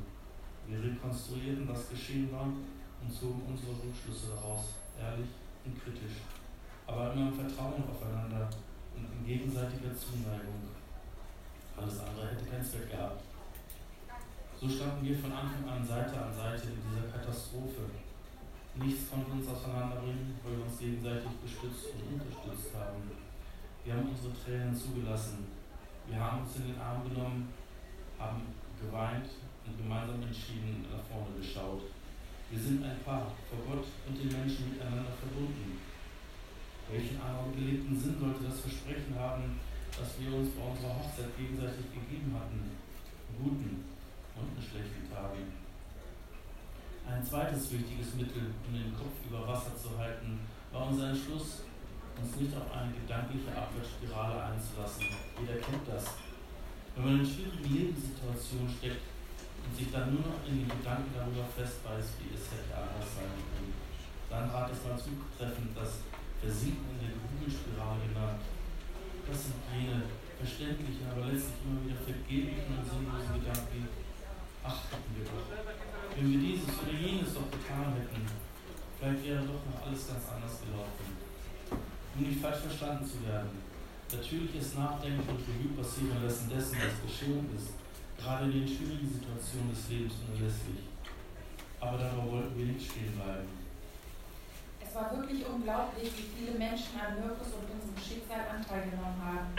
Wir 0.66 0.82
rekonstruierten, 0.82 1.68
was 1.68 1.90
geschehen 1.90 2.32
war 2.32 2.48
und 2.48 3.12
zogen 3.12 3.42
unsere 3.46 3.72
Rückschlüsse 3.72 4.32
daraus, 4.34 4.74
ehrlich 4.98 5.28
und 5.64 5.82
kritisch, 5.82 6.24
aber 6.86 7.12
immer 7.12 7.28
im 7.28 7.34
Vertrauen 7.34 7.84
aufeinander 7.88 8.48
und 8.96 9.04
in 9.04 9.26
gegenseitiger 9.26 9.94
Zuneigung. 9.96 10.72
Alles 11.76 12.00
andere 12.00 12.30
hätte 12.30 12.44
keinen 12.44 12.64
Zweck 12.64 12.90
gehabt. 12.90 13.22
So 14.60 14.68
standen 14.68 15.06
wir 15.06 15.16
von 15.16 15.32
Anfang 15.32 15.68
an 15.68 15.86
Seite 15.86 16.20
an 16.20 16.34
Seite 16.34 16.68
in 16.68 16.82
dieser 16.90 17.06
Katastrophe. 17.12 17.84
Nichts 18.74 19.10
konnte 19.10 19.30
uns 19.30 19.46
auseinanderbringen, 19.46 20.34
weil 20.42 20.56
wir 20.56 20.64
uns 20.64 20.78
gegenseitig 20.78 21.30
gestützt 21.42 21.94
und 21.94 22.14
unterstützt 22.14 22.74
haben. 22.74 23.02
Wir 23.84 23.94
haben 23.94 24.08
unsere 24.08 24.34
Tränen 24.34 24.74
zugelassen. 24.74 25.57
Wir 26.08 26.18
haben 26.18 26.40
uns 26.40 26.56
in 26.56 26.72
den 26.72 26.80
Arm 26.80 27.04
genommen, 27.04 27.52
haben 28.18 28.42
geweint 28.80 29.28
und 29.66 29.76
gemeinsam 29.76 30.22
entschieden 30.22 30.86
nach 30.88 31.04
vorne 31.04 31.36
geschaut. 31.36 31.84
Wir 32.50 32.58
sind 32.58 32.82
ein 32.82 32.96
Paar, 33.04 33.28
vor 33.44 33.60
Gott 33.68 33.84
und 34.08 34.16
den 34.16 34.32
Menschen 34.32 34.72
miteinander 34.72 35.12
verbunden. 35.20 35.76
Welchen 36.90 37.20
anderen 37.20 37.52
gelebten 37.52 37.92
Sinn 37.92 38.16
sollte 38.18 38.48
das 38.48 38.60
Versprechen 38.60 39.12
haben, 39.20 39.60
das 39.92 40.16
wir 40.16 40.32
uns 40.32 40.48
bei 40.56 40.64
unserer 40.64 40.96
Hochzeit 40.96 41.36
gegenseitig 41.36 41.92
gegeben 41.92 42.32
hatten? 42.32 42.72
In 43.28 43.44
guten 43.44 43.84
und 44.32 44.56
in 44.56 44.64
schlechten 44.64 45.04
Tagen. 45.12 45.52
Ein 47.04 47.24
zweites 47.24 47.70
wichtiges 47.72 48.14
Mittel, 48.14 48.48
um 48.64 48.72
den 48.72 48.96
Kopf 48.96 49.12
über 49.28 49.46
Wasser 49.46 49.76
zu 49.76 49.92
halten, 49.98 50.40
war 50.72 50.88
unser 50.88 51.10
Entschluss, 51.10 51.67
uns 52.20 52.36
nicht 52.36 52.54
auf 52.56 52.68
eine 52.74 52.92
gedankliche 52.92 53.50
Abwärtsspirale 53.54 54.52
einzulassen. 54.52 55.06
Jeder 55.38 55.58
kennt 55.62 55.86
das. 55.86 56.18
Wenn 56.94 57.04
man 57.04 57.20
in 57.20 57.26
schwierigen 57.26 57.62
Lebenssituationen 57.62 58.70
steckt, 58.70 59.06
und 59.68 59.76
sich 59.76 59.92
dann 59.92 60.14
nur 60.14 60.24
noch 60.24 60.40
in 60.48 60.64
den 60.64 60.70
Gedanken 60.70 61.12
darüber 61.12 61.44
festbeißt, 61.52 62.16
wie 62.24 62.32
es 62.32 62.48
hätte 62.48 62.72
anders 62.72 63.04
sein 63.12 63.28
können. 63.52 63.74
Dann 64.30 64.48
hat 64.48 64.72
es 64.72 64.80
mal 64.80 64.96
zutreffend 64.96 65.76
das 65.76 66.08
Versinken 66.40 66.88
in 66.96 67.00
der 67.04 67.14
Grübelspirale 67.20 68.08
genannt. 68.08 68.42
Das 69.28 69.36
sind 69.44 69.60
jene 69.68 70.08
verständlichen, 70.40 71.04
aber 71.10 71.28
letztlich 71.28 71.60
immer 71.68 71.84
wieder 71.84 72.00
vergeblichen 72.00 72.80
und 72.80 72.84
sinnlosen 72.86 73.34
Gedanken 73.44 73.88
ach, 74.64 74.80
hätten 74.88 75.12
wir 75.16 75.24
doch. 75.28 75.44
Wenn 76.16 76.26
wir 76.32 76.40
dieses 76.40 76.72
oder 76.80 76.96
jenes 76.96 77.34
doch 77.34 77.48
getan 77.52 77.92
hätten, 77.92 78.24
vielleicht 78.96 79.24
wäre 79.24 79.44
doch 79.44 79.62
noch 79.68 79.80
alles 79.84 80.02
ganz 80.08 80.24
anders 80.32 80.60
gelaufen. 80.64 81.17
Um 82.18 82.28
nicht 82.28 82.40
falsch 82.40 82.58
verstanden 82.66 83.06
zu 83.06 83.24
werden. 83.26 83.62
Natürlich 84.10 84.54
ist 84.56 84.76
Nachdenken 84.76 85.20
und 85.20 85.38
Revue 85.38 85.76
passieren 85.76 86.24
lassen 86.24 86.50
dessen, 86.50 86.76
was 86.82 86.98
geschehen 87.06 87.46
ist 87.56 87.78
gerade 88.18 88.44
in 88.46 88.52
den 88.52 88.68
schwierigen 88.68 89.06
Situationen 89.06 89.70
des 89.70 89.88
Lebens 89.88 90.14
unerlässlich. 90.26 90.82
Aber 91.80 91.96
darüber 91.96 92.32
wollten 92.32 92.58
wir 92.58 92.66
nicht 92.66 92.90
stehen 92.90 93.14
bleiben. 93.14 93.46
Es 94.82 94.94
war 94.94 95.14
wirklich 95.14 95.46
unglaublich, 95.46 96.10
wie 96.16 96.28
viele 96.34 96.58
Menschen 96.58 96.98
an 96.98 97.20
Mirkus 97.22 97.54
und 97.54 97.70
unserem 97.70 97.94
Schicksal 97.94 98.42
Anteil 98.50 98.90
genommen 98.90 99.20
haben. 99.22 99.54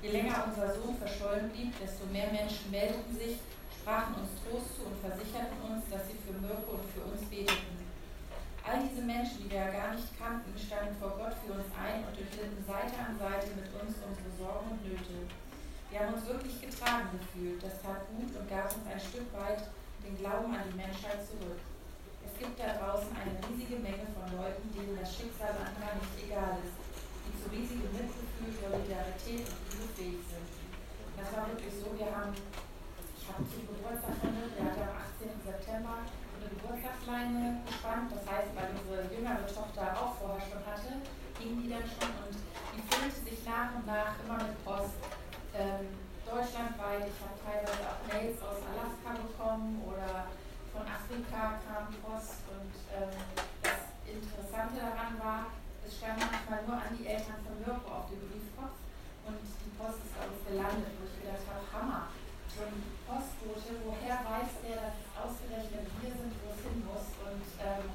Je 0.00 0.10
länger 0.10 0.48
unser 0.48 0.72
Sohn 0.72 0.96
verschollen 0.96 1.50
blieb, 1.50 1.74
desto 1.76 2.06
mehr 2.08 2.32
Menschen 2.32 2.70
meldeten 2.70 3.12
sich, 3.12 3.36
sprachen 3.74 4.14
uns 4.22 4.32
Trost 4.40 4.78
zu 4.78 4.88
und 4.88 4.96
versicherten 5.02 5.58
uns, 5.68 5.84
dass 5.90 6.08
sie 6.08 6.16
für 6.24 6.32
Mirko 6.40 6.80
und 6.80 6.86
für 6.94 7.04
uns 7.04 7.20
beteten. 7.28 7.87
All 8.68 8.84
diese 8.84 9.00
Menschen, 9.00 9.40
die 9.40 9.48
wir 9.48 9.64
ja 9.64 9.72
gar 9.72 9.96
nicht 9.96 10.12
kannten, 10.20 10.52
standen 10.52 10.92
vor 11.00 11.16
Gott 11.16 11.32
für 11.40 11.56
uns 11.56 11.72
ein 11.72 12.04
und 12.04 12.12
durchlitten 12.12 12.60
Seite 12.68 13.00
an 13.00 13.16
Seite 13.16 13.56
mit 13.56 13.64
uns 13.72 13.96
unsere 13.96 14.28
Sorgen 14.36 14.76
und 14.76 14.84
Nöte. 14.84 15.24
Wir 15.88 16.04
haben 16.04 16.12
uns 16.12 16.28
wirklich 16.28 16.60
getragen 16.60 17.08
gefühlt. 17.16 17.64
Das 17.64 17.80
tat 17.80 18.04
gut 18.12 18.28
und 18.28 18.44
gab 18.44 18.68
uns 18.68 18.84
ein 18.84 19.00
Stück 19.00 19.24
weit 19.32 19.72
den 20.04 20.20
Glauben 20.20 20.52
an 20.52 20.68
die 20.68 20.76
Menschheit 20.76 21.16
zurück. 21.24 21.56
Es 22.20 22.36
gibt 22.36 22.60
da 22.60 22.76
draußen 22.76 23.08
eine 23.16 23.40
riesige 23.40 23.80
Menge 23.80 24.04
von 24.12 24.28
Leuten, 24.36 24.68
denen 24.76 25.00
das 25.00 25.16
Schicksal 25.16 25.56
anderer 25.56 25.96
nicht 25.96 26.28
egal 26.28 26.60
ist, 26.60 26.76
die 27.24 27.34
zu 27.40 27.48
riesigem 27.48 27.88
Mitgefühl, 27.88 28.52
Solidarität 28.52 29.48
und 29.48 29.64
Liebe 29.72 29.88
fähig 29.96 30.20
sind. 30.28 30.48
Das 31.16 31.32
war 31.32 31.48
wirklich 31.48 31.72
so. 31.72 31.88
Wir 31.96 32.12
haben, 32.12 32.36
ich 32.36 33.24
habe 33.32 33.48
zum 33.48 33.64
Geburtstag 33.64 34.12
von 34.20 34.28
der 34.28 34.60
hatte 34.60 34.84
am 34.92 35.00
18. 35.08 35.32
September 35.40 36.04
Geburtstagsleine 36.68 37.64
gespannt. 37.64 38.12
Das 38.12 38.24
heißt, 38.28 38.52
weil 38.52 38.68
unsere 38.76 39.08
jüngere 39.08 39.46
Tochter 39.48 39.96
auch 39.96 40.20
vorher 40.20 40.44
schon 40.44 40.60
hatte, 40.68 41.00
ging 41.40 41.56
die 41.64 41.72
dann 41.72 41.88
schon 41.88 42.12
und 42.28 42.36
die 42.76 42.84
füllte 42.84 43.20
sich 43.24 43.40
nach 43.48 43.72
und 43.72 43.88
nach 43.88 44.12
immer 44.20 44.36
mit 44.36 44.52
Post 44.68 45.00
ähm, 45.56 45.88
deutschlandweit. 46.28 47.08
Ich 47.08 47.18
habe 47.24 47.40
teilweise 47.40 47.84
auch 47.88 48.04
Mails 48.04 48.36
aus 48.44 48.60
Alaska 48.68 49.16
bekommen 49.16 49.80
oder 49.88 50.28
von 50.76 50.84
Afrika 50.84 51.56
kam 51.64 51.88
Post. 52.04 52.44
Und 52.52 52.74
ähm, 52.92 53.16
das 53.64 53.88
Interessante 54.04 54.76
daran 54.76 55.16
war, 55.16 55.40
es 55.80 55.96
stand 55.96 56.20
manchmal 56.20 56.68
nur 56.68 56.76
an 56.76 56.92
die 56.92 57.08
Eltern 57.08 57.40
von 57.48 57.56
Mirko 57.64 57.88
auf 57.88 58.12
dem 58.12 58.20
Briefkopf 58.28 58.76
und 59.24 59.40
die 59.40 59.72
Post 59.80 60.04
ist 60.04 60.12
bei 60.12 60.28
uns 60.28 60.40
gelandet, 60.44 60.92
wo 61.00 61.08
ich 61.08 61.16
gedacht 61.16 61.48
habe, 61.48 61.64
Hammer. 61.72 62.12
So 62.52 62.64
ein 62.64 62.80
Postbote, 63.06 63.76
woher 63.86 64.18
weiß 64.24 64.50
der, 64.66 64.90
dass 64.90 65.08
ausgerechnet 65.14 65.86
wir 66.00 66.10
sind, 66.10 66.32
hin 66.64 66.82
muss? 66.86 67.06
Und 67.22 67.46
ähm, 67.60 67.86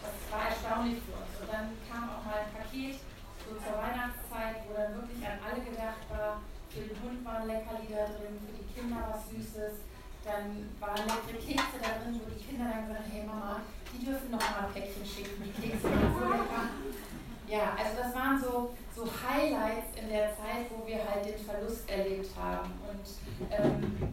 das 0.00 0.16
war 0.30 0.42
erstaunlich 0.48 1.02
für 1.02 1.16
uns. 1.18 1.32
Und 1.40 1.48
dann 1.52 1.66
kam 1.88 2.08
auch 2.08 2.24
mal 2.24 2.46
ein 2.46 2.52
Paket 2.54 3.00
so 3.44 3.56
zur 3.56 3.76
Weihnachtszeit, 3.80 4.64
wo 4.68 4.76
dann 4.76 4.94
wirklich 5.00 5.22
an 5.24 5.40
alle 5.40 5.60
gedacht 5.64 6.04
war, 6.12 6.42
für 6.68 6.84
den 6.84 6.96
Hund 7.00 7.24
waren 7.24 7.48
Leckerli 7.48 7.88
drin, 7.88 8.36
für 8.44 8.52
die 8.52 8.68
Kinder 8.68 9.08
was 9.08 9.24
Süßes. 9.32 9.84
Dann 10.24 10.68
waren 10.80 11.08
leckere 11.08 11.40
Kekse 11.40 11.80
da 11.80 11.96
drin, 11.96 12.20
wo 12.20 12.28
die 12.28 12.44
Kinder 12.44 12.68
dann 12.68 12.84
gesagt 12.84 13.08
haben, 13.08 13.12
hey 13.12 13.24
Mama, 13.24 13.60
die 13.88 14.04
dürfen 14.04 14.30
noch 14.30 14.40
mal 14.40 14.68
ein 14.68 14.72
Päckchen 14.74 15.06
schicken, 15.06 15.40
die 15.40 15.54
Kekse 15.56 15.88
sind 15.88 16.12
so 16.12 16.28
lecker. 16.28 16.68
Ja, 17.48 17.72
also 17.72 17.96
das 17.96 18.14
waren 18.14 18.36
so, 18.36 18.76
so 18.94 19.08
Highlights 19.08 19.96
in 19.96 20.10
der 20.10 20.36
Zeit, 20.36 20.68
wo 20.68 20.86
wir 20.86 21.00
halt 21.00 21.24
den 21.24 21.38
Verlust 21.40 21.88
erlebt 21.88 22.28
haben. 22.36 22.68
Und 22.84 23.06
ähm, 23.50 24.12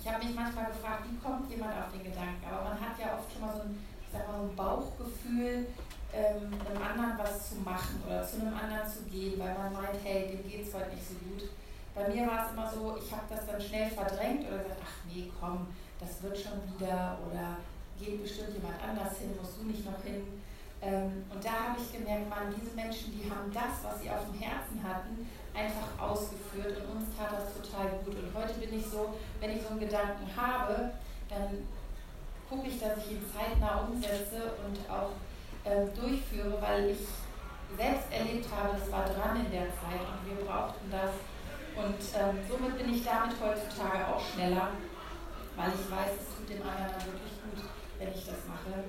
ich 0.00 0.08
habe 0.08 0.24
mich 0.24 0.34
manchmal 0.34 0.66
gefragt, 0.66 1.04
wie 1.10 1.18
kommt 1.18 1.50
jemand 1.50 1.76
auf 1.76 1.92
den 1.92 2.02
Gedanken? 2.02 2.40
Aber 2.48 2.72
man 2.72 2.80
hat 2.80 2.96
ja 2.98 3.18
oft 3.18 3.28
schon 3.30 3.42
mal 3.42 3.52
so 3.52 3.68
ein, 3.68 3.76
ich 4.00 4.08
sag 4.08 4.26
mal, 4.26 4.40
so 4.40 4.48
ein 4.48 4.56
Bauchgefühl, 4.56 5.68
ähm, 6.12 6.48
einem 6.56 6.82
anderen 6.82 7.18
was 7.18 7.50
zu 7.50 7.56
machen 7.60 8.02
oder 8.06 8.24
zu 8.24 8.40
einem 8.40 8.56
anderen 8.56 8.88
zu 8.88 9.04
gehen, 9.04 9.38
weil 9.38 9.52
man 9.54 9.72
meint, 9.72 10.00
hey, 10.02 10.32
dem 10.32 10.48
geht 10.48 10.66
es 10.66 10.74
heute 10.74 10.96
nicht 10.96 11.06
so 11.06 11.14
gut. 11.20 11.50
Bei 11.94 12.08
mir 12.08 12.26
war 12.26 12.46
es 12.46 12.52
immer 12.52 12.70
so, 12.70 12.96
ich 12.96 13.12
habe 13.12 13.28
das 13.28 13.46
dann 13.46 13.60
schnell 13.60 13.90
verdrängt 13.90 14.48
oder 14.48 14.64
gesagt, 14.64 14.80
ach 14.82 15.04
nee, 15.04 15.30
komm, 15.38 15.68
das 16.00 16.22
wird 16.22 16.38
schon 16.38 16.64
wieder 16.64 17.18
oder 17.28 17.60
geht 18.00 18.22
bestimmt 18.22 18.56
jemand 18.56 18.80
anders 18.80 19.18
hin, 19.18 19.36
musst 19.36 19.60
du 19.60 19.68
nicht 19.68 19.84
noch 19.84 20.00
hin. 20.02 20.24
Ähm, 20.80 21.28
und 21.28 21.44
da 21.44 21.70
habe 21.70 21.78
ich 21.78 21.92
gemerkt, 21.92 22.30
man, 22.30 22.48
diese 22.56 22.74
Menschen, 22.74 23.12
die 23.12 23.28
haben 23.28 23.52
das, 23.52 23.84
was 23.84 24.00
sie 24.00 24.08
auf 24.08 24.24
dem 24.24 24.40
Herzen 24.40 24.80
hatten, 24.82 25.28
einfach 25.54 25.90
ausgeführt 25.98 26.78
und 26.80 26.96
uns 26.96 27.16
tat 27.16 27.32
das 27.32 27.54
total 27.54 27.88
gut. 28.04 28.14
Und 28.14 28.34
heute 28.34 28.54
bin 28.54 28.78
ich 28.78 28.86
so, 28.86 29.14
wenn 29.40 29.56
ich 29.56 29.62
so 29.62 29.68
einen 29.70 29.80
Gedanken 29.80 30.28
habe, 30.36 30.92
dann 31.28 31.66
gucke 32.48 32.68
ich, 32.68 32.78
dass 32.80 32.98
ich 32.98 33.12
ihn 33.12 33.24
zeitnah 33.32 33.86
umsetze 33.86 34.54
und 34.64 34.78
auch 34.90 35.12
äh, 35.64 35.86
durchführe, 35.94 36.60
weil 36.60 36.90
ich 36.90 37.06
selbst 37.76 38.10
erlebt 38.10 38.46
habe, 38.50 38.76
das 38.78 38.90
war 38.90 39.04
dran 39.04 39.44
in 39.44 39.50
der 39.52 39.70
Zeit 39.78 40.02
und 40.02 40.26
wir 40.26 40.44
brauchten 40.44 40.90
das 40.90 41.14
und 41.76 42.02
ähm, 42.18 42.38
somit 42.48 42.76
bin 42.78 42.92
ich 42.92 43.04
damit 43.04 43.36
heutzutage 43.40 44.06
auch 44.08 44.20
schneller, 44.20 44.68
weil 45.56 45.68
ich 45.68 45.90
weiß, 45.90 46.10
es 46.18 46.36
tut 46.36 46.48
dem 46.50 46.62
anderen 46.66 46.90
dann 46.98 47.06
wirklich 47.06 47.34
gut, 47.46 47.64
wenn 47.98 48.08
ich 48.08 48.26
das 48.26 48.42
mache. 48.48 48.84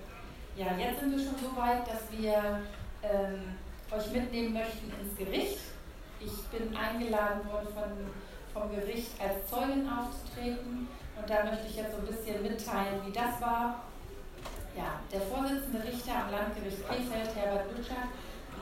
Ja, 0.58 0.76
jetzt 0.78 1.00
sind 1.00 1.12
wir 1.12 1.24
schon 1.24 1.38
so 1.38 1.56
weit, 1.56 1.88
dass 1.88 2.12
wir 2.12 2.62
ähm, 3.04 3.56
euch 3.92 4.12
mitnehmen 4.12 4.54
möchten 4.54 4.92
ins 5.00 5.16
Gericht. 5.16 5.60
Ich 6.24 6.38
bin 6.54 6.76
eingeladen 6.76 7.42
worden 7.50 7.68
von, 7.74 7.90
vom 8.54 8.70
Gericht 8.76 9.12
als 9.20 9.50
Zeugin 9.50 9.90
aufzutreten 9.90 10.88
und 11.18 11.30
da 11.30 11.44
möchte 11.46 11.68
ich 11.68 11.76
jetzt 11.78 11.92
so 11.92 11.98
ein 11.98 12.06
bisschen 12.06 12.42
mitteilen, 12.44 13.02
wie 13.06 13.12
das 13.12 13.42
war. 13.42 13.84
Ja, 14.78 15.02
der 15.12 15.22
Vorsitzende 15.22 15.84
Richter 15.84 16.16
am 16.16 16.32
Landgericht 16.32 16.88
Krefeld, 16.88 17.36
Herbert 17.36 17.76
Lütscher, 17.76 18.08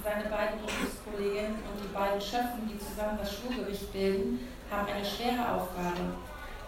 seine 0.03 0.29
beiden 0.29 0.59
Berufskolleginnen 0.63 1.59
und 1.67 1.77
die 1.83 1.93
beiden 1.93 2.21
Schöffen, 2.21 2.65
die 2.65 2.79
zusammen 2.79 3.19
das 3.19 3.35
Schwurgericht 3.35 3.91
bilden, 3.91 4.47
haben 4.71 4.87
eine 4.87 5.05
schwere 5.05 5.43
Aufgabe. 5.53 6.15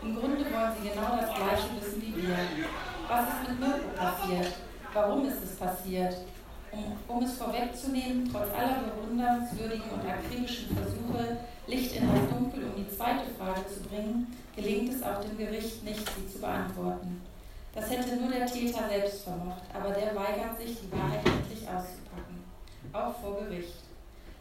Im 0.01 0.15
Grunde 0.15 0.43
wollen 0.45 0.73
sie 0.75 0.89
genau 0.89 1.15
das 1.15 1.33
Gleiche 1.33 1.69
wissen 1.79 2.01
wie 2.01 2.27
wir. 2.27 2.37
Was 3.07 3.27
ist 3.27 3.49
mit 3.49 3.59
Mirko 3.59 3.89
passiert? 3.95 4.53
Warum 4.93 5.25
ist 5.25 5.43
es 5.43 5.55
passiert? 5.55 6.15
Um, 6.71 6.95
um 7.07 7.23
es 7.23 7.33
vorwegzunehmen, 7.33 8.29
trotz 8.31 8.53
aller 8.53 8.83
bewundernswürdigen 8.83 9.89
und 9.91 10.09
akribischen 10.09 10.75
Versuche, 10.75 11.37
Licht 11.67 11.95
in 11.97 12.07
das 12.07 12.29
Dunkel, 12.29 12.63
um 12.63 12.75
die 12.75 12.89
zweite 12.95 13.27
Frage 13.37 13.67
zu 13.67 13.81
bringen, 13.89 14.27
gelingt 14.55 14.93
es 14.93 15.03
auch 15.03 15.19
dem 15.19 15.37
Gericht 15.37 15.83
nicht, 15.83 15.99
sie 15.99 16.33
zu 16.33 16.39
beantworten. 16.39 17.21
Das 17.73 17.89
hätte 17.89 18.15
nur 18.15 18.31
der 18.31 18.45
Täter 18.45 18.87
selbst 18.89 19.23
vermocht, 19.23 19.63
aber 19.73 19.91
der 19.91 20.15
weigert 20.15 20.57
sich, 20.57 20.77
die 20.79 20.91
Wahrheit 20.91 21.25
endlich 21.25 21.67
auszupacken, 21.67 22.43
auch 22.93 23.15
vor 23.19 23.39
Gericht. 23.43 23.83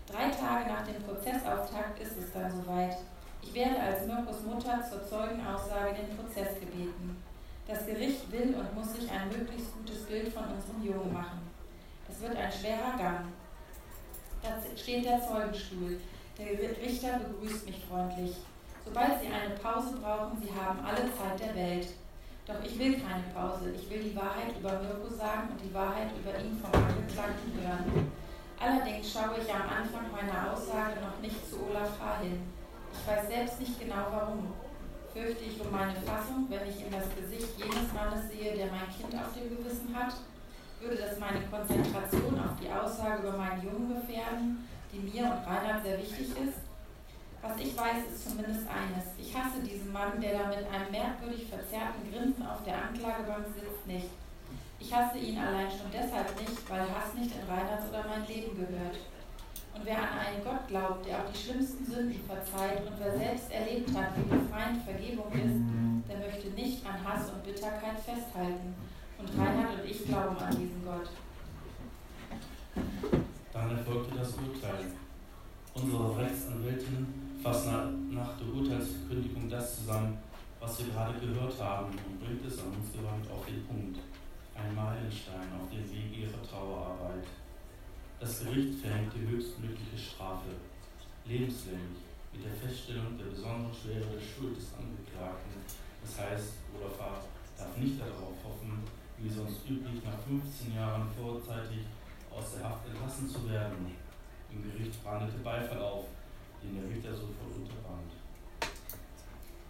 Drei 0.06 0.30
Tage 0.30 0.68
nach 0.68 0.86
dem 0.86 1.02
Prozessauftakt 1.02 2.00
ist 2.00 2.18
es 2.18 2.32
dann 2.32 2.50
soweit. 2.50 2.96
Ich 3.42 3.54
werde 3.54 3.78
als 3.80 4.06
Mirkos 4.06 4.42
Mutter 4.44 4.82
zur 4.88 5.06
Zeugenaussage 5.06 5.94
den 5.94 6.16
Prozess 6.16 6.58
gebeten. 6.58 7.22
Das 7.66 7.86
Gericht 7.86 8.30
will 8.32 8.54
und 8.54 8.74
muss 8.74 8.94
sich 8.94 9.10
ein 9.10 9.28
möglichst 9.28 9.72
gutes 9.74 10.06
Bild 10.06 10.32
von 10.32 10.44
unserem 10.44 10.82
Jungen 10.82 11.12
machen. 11.12 11.49
Es 12.20 12.28
wird 12.28 12.36
ein 12.36 12.52
schwerer 12.52 12.98
Gang. 12.98 13.32
Da 14.42 14.60
steht 14.76 15.06
der 15.06 15.26
Zeugenstuhl. 15.26 15.96
Der 16.36 16.52
Richter 16.52 17.18
begrüßt 17.18 17.64
mich 17.64 17.82
freundlich. 17.88 18.36
Sobald 18.84 19.22
Sie 19.22 19.32
eine 19.32 19.56
Pause 19.56 19.96
brauchen, 19.96 20.36
Sie 20.36 20.52
haben 20.52 20.84
alle 20.84 21.08
Zeit 21.16 21.40
der 21.40 21.54
Welt. 21.56 21.88
Doch 22.44 22.60
ich 22.62 22.78
will 22.78 23.00
keine 23.00 23.24
Pause. 23.32 23.72
Ich 23.72 23.88
will 23.88 24.04
die 24.04 24.14
Wahrheit 24.14 24.52
über 24.52 24.68
Mirko 24.84 25.08
sagen 25.08 25.48
und 25.48 25.64
die 25.64 25.72
Wahrheit 25.72 26.12
über 26.12 26.36
ihn 26.36 26.60
vom 26.60 26.68
Angeklagten 26.76 27.56
hören. 27.56 28.12
Allerdings 28.60 29.10
schaue 29.10 29.40
ich 29.40 29.48
am 29.48 29.64
Anfang 29.64 30.12
meiner 30.12 30.52
Aussage 30.52 31.00
noch 31.00 31.16
nicht 31.24 31.40
zu 31.48 31.56
Olaf 31.70 31.96
H. 32.04 32.20
hin. 32.20 32.36
Ich 32.92 33.00
weiß 33.08 33.28
selbst 33.28 33.60
nicht 33.60 33.80
genau 33.80 34.12
warum. 34.12 34.52
Fürchte 35.14 35.44
ich 35.44 35.58
um 35.58 35.72
meine 35.72 35.96
Fassung, 36.04 36.44
wenn 36.50 36.68
ich 36.68 36.84
in 36.84 36.92
das 36.92 37.08
Gesicht 37.16 37.56
jenes 37.56 37.88
Mannes 37.96 38.28
sehe, 38.28 38.52
der 38.60 38.68
mein 38.68 38.92
Kind 38.92 39.16
auf 39.16 39.32
dem 39.32 39.56
Gewissen 39.56 39.88
hat? 39.96 40.12
Würde 40.80 40.96
das 40.96 41.18
meine 41.18 41.44
Konzentration 41.44 42.40
auf 42.40 42.56
die 42.56 42.72
Aussage 42.72 43.28
über 43.28 43.36
meinen 43.36 43.62
Jungen 43.62 44.00
gefährden, 44.00 44.66
die 44.90 44.98
mir 44.98 45.24
und 45.28 45.44
Reinhard 45.44 45.84
sehr 45.84 45.98
wichtig 45.98 46.28
ist? 46.40 46.64
Was 47.42 47.56
ich 47.60 47.76
weiß, 47.76 48.08
ist 48.08 48.28
zumindest 48.30 48.64
eines. 48.64 49.12
Ich 49.20 49.28
hasse 49.36 49.60
diesen 49.60 49.92
Mann, 49.92 50.20
der 50.20 50.40
da 50.40 50.48
mit 50.48 50.64
einem 50.64 50.90
merkwürdig 50.90 51.48
verzerrten 51.52 52.00
Grinsen 52.08 52.46
auf 52.46 52.64
der 52.64 52.80
Anklagebank 52.80 53.44
sitzt, 53.52 53.86
nicht. 53.86 54.08
Ich 54.78 54.88
hasse 54.92 55.18
ihn 55.18 55.38
allein 55.38 55.68
schon 55.68 55.92
deshalb 55.92 56.32
nicht, 56.40 56.64
weil 56.68 56.80
Hass 56.80 57.12
nicht 57.12 57.32
in 57.36 57.44
Reinhards 57.44 57.88
oder 57.92 58.04
mein 58.08 58.26
Leben 58.26 58.56
gehört. 58.56 58.96
Und 59.76 59.84
wer 59.84 60.00
an 60.00 60.16
einen 60.16 60.44
Gott 60.44 60.66
glaubt, 60.66 61.04
der 61.04 61.20
auch 61.20 61.30
die 61.30 61.38
schlimmsten 61.38 61.84
Sünden 61.84 62.24
verzeiht 62.24 62.80
und 62.88 62.96
wer 62.98 63.16
selbst 63.16 63.52
erlebt 63.52 63.92
hat, 63.92 64.16
wie 64.16 64.32
befreiend 64.32 64.82
Vergebung 64.84 65.28
ist, 65.32 65.60
der 66.08 66.18
möchte 66.24 66.48
nicht 66.56 66.80
an 66.88 67.04
Hass 67.04 67.28
und 67.28 67.44
Bitterkeit 67.44 68.00
festhalten. 68.00 68.74
Und 69.20 69.38
Reinhard 69.38 69.80
und 69.80 69.90
ich 69.90 70.06
glauben 70.06 70.36
an 70.38 70.50
diesen 70.50 70.84
Gott. 70.84 71.10
Dann 73.52 73.76
erfolgte 73.76 74.18
das 74.18 74.32
Urteil. 74.34 74.92
Unsere 75.74 76.16
Rechtsanwältin 76.16 77.06
fasst 77.42 77.66
nach 77.66 78.38
der 78.38 78.48
Urteilsverkündigung 78.48 79.48
das 79.50 79.76
zusammen, 79.76 80.18
was 80.58 80.78
wir 80.78 80.92
gerade 80.92 81.18
gehört 81.18 81.60
haben 81.60 81.90
und 81.90 82.20
bringt 82.20 82.44
es 82.46 82.58
an 82.58 82.72
uns 82.72 82.92
gewandt 82.92 83.30
auf 83.30 83.44
den 83.46 83.66
Punkt. 83.66 83.98
Ein 84.54 84.74
Meilenstein 84.74 85.48
auf 85.56 85.68
dem 85.70 85.84
Weg 85.90 86.16
ihrer 86.16 86.42
Trauerarbeit. 86.42 87.24
Das 88.18 88.40
Gericht 88.40 88.80
verhängt 88.80 89.12
die 89.14 89.26
höchstmögliche 89.28 89.96
Strafe, 89.96 90.52
lebenslänglich, 91.24 92.04
mit 92.32 92.44
der 92.44 92.52
Feststellung 92.52 93.16
der 93.16 93.32
besonderen 93.32 93.72
Schwere 93.72 94.04
der 94.04 94.20
Schuld 94.20 94.56
des 94.56 94.68
Angeklagten. 94.76 95.64
Das 96.04 96.20
heißt, 96.20 96.52
Olaf 96.76 97.00
H. 97.00 97.24
darf 97.56 97.76
nicht 97.76 97.98
darauf 97.98 98.36
hoffen, 98.44 98.84
wie 99.22 99.28
sonst 99.28 99.68
üblich 99.68 100.02
nach 100.04 100.18
15 100.24 100.74
Jahren 100.74 101.06
vorzeitig 101.12 101.84
aus 102.30 102.56
der 102.56 102.68
Haft 102.68 102.88
entlassen 102.88 103.28
zu 103.28 103.48
werden. 103.50 103.92
Im 104.50 104.62
Gericht 104.64 105.02
brandete 105.04 105.38
Beifall 105.44 105.82
auf, 105.82 106.06
den 106.62 106.80
der 106.80 106.88
Richter 106.88 107.12
sofort 107.12 107.54
unterband. 107.54 108.10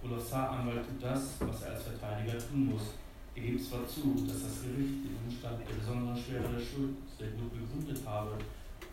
Olaf 0.02 0.32
H. 0.32 0.48
Anwalt 0.48 0.86
das, 1.00 1.34
was 1.40 1.62
er 1.62 1.72
als 1.72 1.82
Verteidiger 1.82 2.38
tun 2.38 2.72
muss, 2.72 2.94
er 3.34 3.42
gibt 3.42 3.62
zwar 3.62 3.86
zu, 3.86 4.14
dass 4.26 4.42
das 4.42 4.62
Gericht 4.62 5.04
den 5.04 5.16
Umstand 5.26 5.60
der 5.60 5.74
besonderen 5.74 6.16
Schwere 6.16 6.48
der 6.50 6.64
Schuld 6.64 6.96
sehr 7.18 7.30
gut 7.36 7.52
begründet 7.52 8.00
habe, 8.06 8.38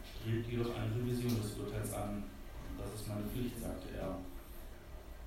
strebt 0.03 0.47
jedoch 0.51 0.75
eine 0.75 0.93
Revision 0.93 1.41
des 1.41 1.57
Urteils 1.57 1.93
an. 1.93 2.23
Das 2.77 2.93
ist 2.93 3.07
meine 3.07 3.25
Pflicht, 3.25 3.59
sagte 3.61 3.97
er. 3.97 4.17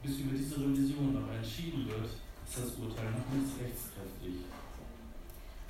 Bis 0.03 0.21
über 0.21 0.37
diese 0.37 0.57
Revision 0.57 1.17
aber 1.17 1.35
entschieden 1.35 1.87
wird, 1.89 2.07
ist 2.07 2.57
das 2.57 2.79
Urteil 2.79 3.11
noch 3.11 3.29
nicht 3.35 3.59
rechtskräftig. 3.59 4.47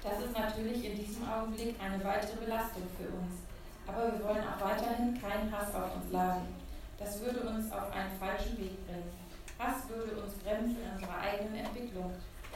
Das 0.03 0.19
ist 0.19 0.33
natürlich 0.33 0.85
in 0.85 0.97
diesem 0.97 1.29
Augenblick 1.29 1.77
eine 1.79 2.03
weitere 2.03 2.37
Belastung 2.37 2.85
für 2.97 3.09
uns. 3.09 3.45
Aber 3.87 4.13
wir 4.13 4.25
wollen 4.25 4.45
auch 4.49 4.61
weiterhin 4.61 5.21
keinen 5.21 5.53
Hass 5.53 5.75
auf 5.75 5.97
uns 5.97 6.11
laden. 6.11 6.49
Das 6.99 7.21
würde 7.21 7.41
uns 7.41 7.71
auf 7.71 7.93
einen 7.93 8.19
falschen 8.19 8.57
Weg 8.59 8.87
bringen. 8.87 9.13
Hass 9.59 9.89
würde 9.89 10.23
uns 10.23 10.35
bremsen 10.35 10.77
in 10.83 10.91
unserer 10.95 11.19
eigenen 11.19 11.55
Entwicklung. 11.57 12.13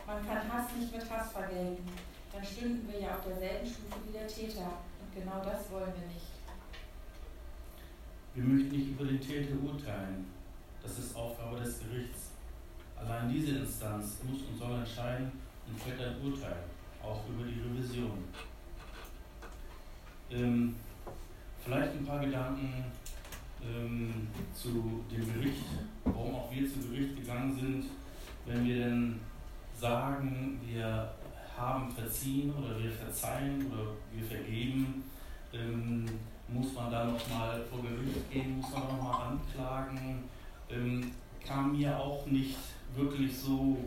Man 0.07 0.27
kann 0.27 0.53
Hass 0.53 0.73
nicht 0.79 0.93
mit 0.93 1.11
Hass 1.11 1.33
vergelten. 1.33 1.87
Dann 2.33 2.45
stünden 2.45 2.89
wir 2.91 3.01
ja 3.01 3.15
auf 3.15 3.25
derselben 3.25 3.67
Stufe 3.67 3.99
wie 4.07 4.13
der 4.13 4.27
Täter. 4.27 4.81
Und 5.01 5.15
genau 5.15 5.45
das 5.45 5.71
wollen 5.71 5.93
wir 5.95 6.09
nicht. 6.09 6.33
Wir 8.35 8.45
möchten 8.45 8.77
nicht 8.77 8.89
über 8.89 9.05
den 9.05 9.21
Täter 9.21 9.55
urteilen. 9.63 10.27
Das 10.83 10.99
ist 10.99 11.15
Aufgabe 11.15 11.61
des 11.61 11.79
Gerichts. 11.81 12.31
Allein 12.97 13.29
diese 13.29 13.59
Instanz 13.59 14.19
muss 14.23 14.43
und 14.43 14.59
soll 14.59 14.79
entscheiden 14.79 15.33
und 15.67 15.81
fällt 15.81 16.01
ein 16.01 16.21
Urteil, 16.23 16.65
auch 17.05 17.23
über 17.29 17.45
die 17.45 17.61
Revision. 17.61 18.25
Ähm, 20.31 20.75
vielleicht 21.65 21.93
ein 21.93 22.05
paar 22.05 22.21
Gedanken 22.21 22.85
ähm, 23.63 24.29
zu 24.55 25.05
dem 25.11 25.35
Gericht, 25.35 25.65
warum 26.05 26.35
auch 26.35 26.51
wir 26.53 26.69
zu 26.69 26.81
Gericht 26.89 27.17
gegangen 27.17 27.55
sind, 27.55 27.85
wenn 28.47 28.67
wir 28.67 28.77
denn 28.77 29.21
sagen, 29.79 30.61
wir 30.67 31.13
haben 31.57 31.91
verziehen 31.91 32.53
oder 32.55 32.83
wir 32.83 32.91
verzeihen 32.91 33.67
oder 33.71 33.93
wir 34.13 34.25
vergeben, 34.27 35.05
ähm, 35.53 36.05
muss 36.49 36.75
man 36.75 36.91
da 36.91 37.05
nochmal 37.05 37.63
vor 37.71 37.83
Gericht 37.83 38.31
gehen, 38.31 38.59
muss 38.61 38.71
man 38.73 38.83
nochmal 38.83 39.29
anklagen, 39.29 40.25
ähm, 40.71 41.13
kam 41.47 41.77
mir 41.77 41.99
auch 41.99 42.27
nicht 42.27 42.59
wirklich 42.95 43.37
so 43.37 43.79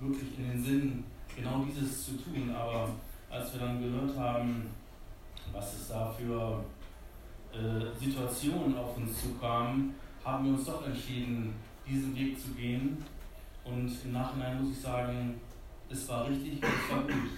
wirklich 0.00 0.38
in 0.38 0.50
den 0.50 0.64
Sinn, 0.64 1.04
genau 1.38 1.64
dieses 1.64 2.06
zu 2.06 2.12
tun. 2.16 2.54
Aber 2.54 2.88
als 3.30 3.52
wir 3.52 3.60
dann 3.60 3.80
gehört 3.80 4.16
haben, 4.16 4.66
was 5.52 5.74
es 5.74 5.88
da 5.88 6.10
für 6.10 6.64
äh, 7.52 7.98
Situationen 7.98 8.76
auf 8.76 8.96
uns 8.96 9.22
zukamen, 9.22 9.94
haben 10.24 10.44
wir 10.44 10.52
uns 10.52 10.64
doch 10.66 10.86
entschieden, 10.86 11.54
diesen 11.86 12.14
Weg 12.14 12.38
zu 12.38 12.48
gehen 12.50 13.02
und 13.64 13.90
im 14.04 14.12
Nachhinein 14.12 14.62
muss 14.62 14.72
ich 14.72 14.80
sagen, 14.80 15.40
es 15.90 16.08
war 16.08 16.28
richtig 16.28 16.62
und 16.62 16.68
es 16.68 16.90
war 16.90 17.02
gut. 17.02 17.30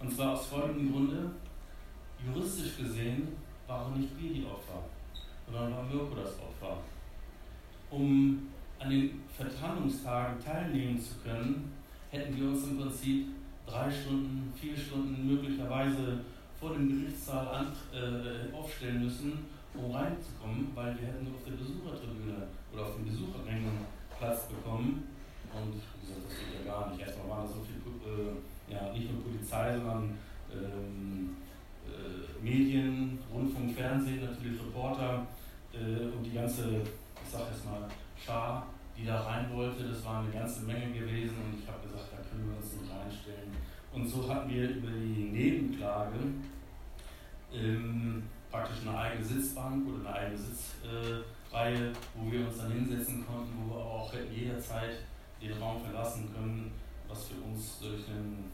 Und 0.00 0.12
zwar 0.12 0.32
aus 0.32 0.46
folgendem 0.46 0.92
Grunde. 0.92 1.30
Juristisch 2.24 2.76
gesehen 2.76 3.28
waren 3.66 3.98
nicht 3.98 4.18
wir 4.18 4.32
die 4.32 4.44
Opfer, 4.44 4.82
sondern 5.46 5.72
war 5.72 5.82
Mirko 5.84 6.14
das 6.14 6.38
Opfer. 6.38 6.78
Um 7.90 8.48
an 8.78 8.90
den 8.90 9.22
Verteidigungstagen 9.36 10.42
teilnehmen 10.42 11.00
zu 11.00 11.14
können, 11.22 11.72
hätten 12.10 12.36
wir 12.36 12.48
uns 12.48 12.64
im 12.66 12.78
Prinzip 12.78 13.26
drei 13.66 13.90
Stunden, 13.90 14.52
vier 14.54 14.76
Stunden 14.76 15.26
möglicherweise 15.26 16.20
vor 16.58 16.74
dem 16.74 16.88
Gerichtssaal 16.88 17.48
an, 17.48 17.72
äh, 17.94 18.54
aufstellen 18.54 19.04
müssen, 19.04 19.46
um 19.74 19.90
reinzukommen, 19.92 20.72
weil 20.74 20.98
wir 20.98 21.08
hätten 21.08 21.24
nur 21.24 21.34
auf 21.34 21.44
der 21.44 21.52
Besuchertribüne 21.52 22.48
oder 22.72 22.86
auf 22.86 22.96
den 22.96 23.06
Besucherrängen 23.06 23.86
Platz 24.18 24.48
bekommen. 24.48 25.04
Und 25.52 25.72
gesagt, 25.72 26.26
das 26.26 26.38
geht 26.38 26.66
ja 26.66 26.72
gar 26.72 26.90
nicht. 26.90 27.00
Erstmal 27.00 27.28
waren 27.30 27.46
da 27.46 27.52
so 27.52 27.60
viel, 27.62 27.80
äh, 28.06 28.72
ja, 28.72 28.92
nicht 28.92 29.10
nur 29.10 29.22
Polizei, 29.22 29.74
sondern 29.74 30.18
ähm, 30.52 31.36
äh, 31.86 32.44
Medien, 32.44 33.18
Rundfunk, 33.32 33.74
Fernsehen, 33.74 34.24
natürlich 34.24 34.60
Reporter 34.60 35.26
äh, 35.72 36.06
und 36.14 36.22
die 36.22 36.32
ganze, 36.32 36.82
ich 36.82 37.30
sag 37.30 37.50
jetzt 37.50 37.64
mal, 37.64 37.88
Schar, 38.16 38.66
die 39.00 39.06
da 39.06 39.20
rein 39.20 39.50
wollte. 39.54 39.88
Das 39.88 40.04
war 40.04 40.20
eine 40.22 40.30
ganze 40.30 40.62
Menge 40.62 40.92
gewesen 40.92 41.36
und 41.36 41.58
ich 41.58 41.66
habe 41.66 41.80
gesagt, 41.86 42.12
da 42.12 42.18
können 42.28 42.50
wir 42.50 42.56
uns 42.56 42.72
nicht 42.74 42.90
reinstellen. 42.90 43.52
Und 43.92 44.06
so 44.06 44.28
hatten 44.28 44.50
wir 44.50 44.68
über 44.68 44.90
die 44.90 45.30
Nebenklage 45.32 46.18
ähm, 47.52 48.22
praktisch 48.50 48.86
eine 48.86 48.96
eigene 48.96 49.24
Sitzbank 49.24 49.88
oder 49.88 50.10
eine 50.10 50.18
eigene 50.18 50.38
Sitzreihe, 50.38 51.92
wo 52.14 52.30
wir 52.30 52.46
uns 52.46 52.58
dann 52.58 52.72
hinsetzen 52.72 53.26
konnten, 53.26 53.52
wo 53.58 53.74
wir 53.74 53.80
auch 53.80 54.12
jederzeit 54.30 54.98
den 55.40 55.52
Raum 55.54 55.80
verlassen 55.82 56.30
können, 56.34 56.70
was 57.08 57.28
für 57.28 57.40
uns 57.40 57.78
durch 57.80 58.04
den, 58.04 58.44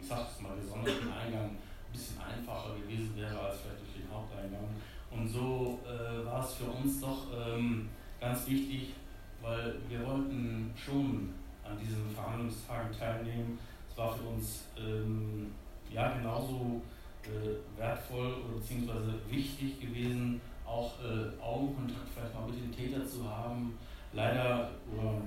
ich 0.00 0.08
sag 0.08 0.26
es 0.28 0.40
mal, 0.40 0.56
gesonderten 0.56 1.12
Eingang 1.12 1.50
ein 1.50 1.92
bisschen 1.92 2.16
einfacher 2.20 2.74
gewesen 2.74 3.14
wäre 3.16 3.38
als 3.38 3.60
vielleicht 3.60 3.80
durch 3.80 4.02
den 4.02 4.10
Haupteingang. 4.10 4.68
Und 5.10 5.28
so 5.28 5.80
äh, 5.84 6.24
war 6.24 6.42
es 6.42 6.54
für 6.54 6.64
uns 6.64 7.00
doch 7.00 7.26
ähm, 7.46 7.90
ganz 8.18 8.48
wichtig, 8.48 8.94
weil 9.42 9.74
wir 9.88 10.06
wollten 10.06 10.72
schon 10.76 11.34
an 11.64 11.78
diesen 11.78 12.08
Verhandlungstagen 12.14 12.92
teilnehmen. 12.96 13.58
Es 13.90 13.98
war 13.98 14.14
für 14.14 14.24
uns 14.24 14.64
ähm, 14.78 15.52
ja 15.90 16.12
genauso 16.16 16.80
äh, 17.24 17.78
wertvoll 17.78 18.34
oder 18.44 18.56
beziehungsweise 18.56 19.14
wichtig 19.28 19.80
gewesen, 19.80 20.40
auch 20.64 20.92
äh, 21.02 21.42
Augenkontakt 21.42 22.08
vielleicht 22.14 22.34
mal 22.34 22.46
mit 22.48 22.60
dem 22.60 22.72
Täter 22.72 23.06
zu 23.06 23.28
haben. 23.28 23.78
Leider 24.12 24.70
oder 24.92 25.20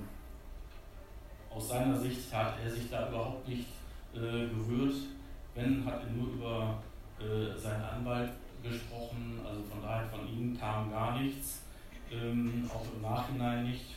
aus 1.54 1.68
seiner 1.68 1.98
Sicht 1.98 2.32
hat 2.32 2.54
er 2.62 2.70
sich 2.70 2.90
da 2.90 3.08
überhaupt 3.08 3.46
nicht 3.48 3.66
äh, 4.14 4.18
gerührt. 4.18 4.94
Wenn, 5.54 5.84
hat 5.86 6.02
er 6.02 6.10
nur 6.10 6.32
über 6.34 6.82
äh, 7.18 7.58
seinen 7.58 7.82
Anwalt 7.82 8.30
gesprochen, 8.62 9.40
also 9.46 9.62
von 9.62 9.82
daher 9.82 10.06
von 10.08 10.28
ihm 10.28 10.58
kam 10.58 10.90
gar 10.90 11.18
nichts, 11.18 11.62
ähm, 12.12 12.68
auch 12.72 12.84
im 12.94 13.02
Nachhinein 13.02 13.64
nicht. 13.64 13.94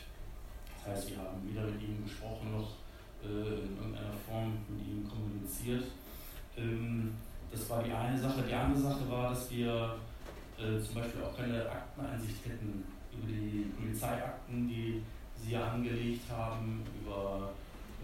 Heißt, 0.90 1.10
wir 1.10 1.18
haben 1.18 1.38
weder 1.48 1.62
mit 1.62 1.82
ihm 1.82 2.02
gesprochen 2.02 2.50
noch 2.50 2.74
äh, 3.22 3.62
in 3.62 3.76
irgendeiner 3.76 4.12
Form 4.26 4.58
mit 4.68 4.86
ihm 4.88 5.08
kommuniziert. 5.08 5.84
Ähm, 6.56 7.14
das 7.52 7.70
war 7.70 7.82
die 7.84 7.92
eine 7.92 8.18
Sache. 8.18 8.42
Die 8.42 8.54
andere 8.54 8.80
Sache 8.80 9.08
war, 9.08 9.30
dass 9.30 9.48
wir 9.52 9.96
äh, 10.58 10.82
zum 10.82 10.94
Beispiel 10.96 11.22
auch 11.22 11.36
keine 11.36 11.62
Akteneinsicht 11.70 12.44
hätten 12.44 12.84
über 13.12 13.28
die 13.28 13.70
Polizeiakten, 13.78 14.66
die 14.66 15.02
sie 15.36 15.56
angelegt 15.56 16.28
haben, 16.28 16.82
über, 17.00 17.52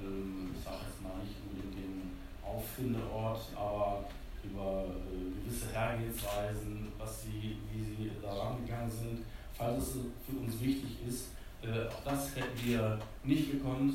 ähm, 0.01 0.51
ich 0.57 0.65
sage 0.65 0.87
jetzt 0.87 1.03
mal 1.03 1.19
nicht 1.25 1.35
unbedingt 1.43 1.75
den 1.75 2.13
Auffindeort, 2.45 3.41
aber 3.57 4.05
über 4.45 4.85
äh, 5.11 5.43
gewisse 5.43 5.73
Hergehensweisen, 5.73 6.93
was 6.99 7.23
sie, 7.23 7.59
wie 7.73 7.83
sie 7.83 8.11
da 8.23 8.33
rangegangen 8.33 8.91
sind, 8.91 9.25
falls 9.55 9.89
es 9.89 9.93
für 10.25 10.39
uns 10.39 10.61
wichtig 10.61 10.99
ist. 11.09 11.36
Äh, 11.67 11.89
auch 11.89 12.05
das 12.05 12.37
hätten 12.37 12.65
wir 12.65 12.99
nicht 13.25 13.51
gekonnt. 13.51 13.93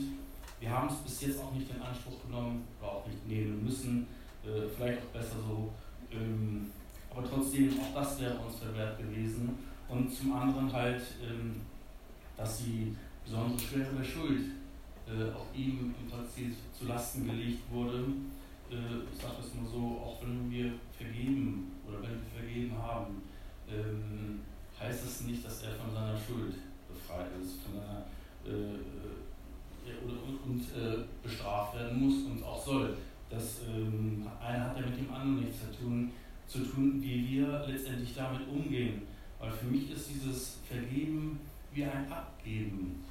Wir 0.60 0.70
haben 0.70 0.90
es 0.90 0.96
bis 0.98 1.22
jetzt 1.22 1.42
auch 1.42 1.54
nicht 1.54 1.70
in 1.70 1.82
Anspruch 1.82 2.22
genommen 2.26 2.68
oder 2.80 2.92
auch 2.92 3.08
nicht 3.08 3.28
nehmen 3.28 3.64
müssen. 3.64 4.08
Äh, 4.44 4.68
vielleicht 4.76 5.00
auch 5.02 5.14
besser 5.14 5.38
so. 5.48 5.72
Ähm, 6.12 6.72
aber 7.10 7.28
trotzdem, 7.28 7.72
auch 7.80 7.94
das 8.02 8.20
wäre 8.20 8.38
uns 8.38 8.58
verwehrt 8.58 8.98
gewesen. 8.98 9.58
Und 9.88 10.14
zum 10.14 10.34
anderen 10.34 10.72
halt, 10.72 11.02
ähm, 11.22 11.62
dass 12.38 12.60
die 12.60 12.96
besondere 13.26 13.60
Schwere 13.60 13.96
der 13.96 14.04
Schuld 14.04 14.42
äh, 15.08 15.32
auch 15.36 15.54
ihm 15.54 15.94
im 16.00 16.10
Prinzip 16.10 16.56
zu 16.78 16.86
Lasten 16.86 17.26
gelegt 17.26 17.62
wurde 17.72 18.06
äh, 18.72 19.04
ich 19.12 19.22
sage 19.22 19.36
es 19.40 19.54
mal 19.54 19.70
so, 19.70 20.00
auch 20.00 20.22
wenn 20.22 20.50
wir 20.50 20.72
vergeben 20.98 21.72
oder 21.88 22.02
wenn 22.02 22.22
wir 22.24 22.32
vergeben 22.40 22.78
haben, 22.82 23.22
ähm, 23.70 24.40
heißt 24.80 25.06
das 25.06 25.22
nicht, 25.22 25.46
dass 25.46 25.64
er 25.64 25.74
von 25.76 25.94
seiner 25.94 26.18
Schuld 26.18 26.56
befreit 27.12 27.28
ist, 27.42 27.62
von 27.62 27.74
seiner 27.74 28.06
äh, 28.46 28.76
äh, 28.76 29.98
und, 30.06 30.52
und 30.52 30.62
äh, 30.62 31.04
bestraft 31.24 31.76
werden 31.76 32.00
muss 32.00 32.26
und 32.26 32.44
auch 32.44 32.64
soll. 32.64 32.98
Das 33.30 33.62
ähm, 33.68 34.28
eine 34.42 34.66
hat 34.66 34.78
ja 34.78 34.86
mit 34.86 34.98
dem 34.98 35.14
anderen 35.14 35.46
nichts 35.46 35.60
zu 35.60 35.84
tun, 35.84 36.12
zu 36.48 36.60
tun, 36.60 37.02
wie 37.02 37.28
wir 37.30 37.66
letztendlich 37.68 38.14
damit 38.16 38.48
umgehen. 38.48 39.04
Weil 39.40 39.52
für 39.52 39.68
mich 39.68 39.92
ist 39.92 40.10
dieses 40.10 40.60
Vergeben 40.68 41.40
wie 41.74 41.86
ein 41.86 42.12
Abgeben. 42.12 43.04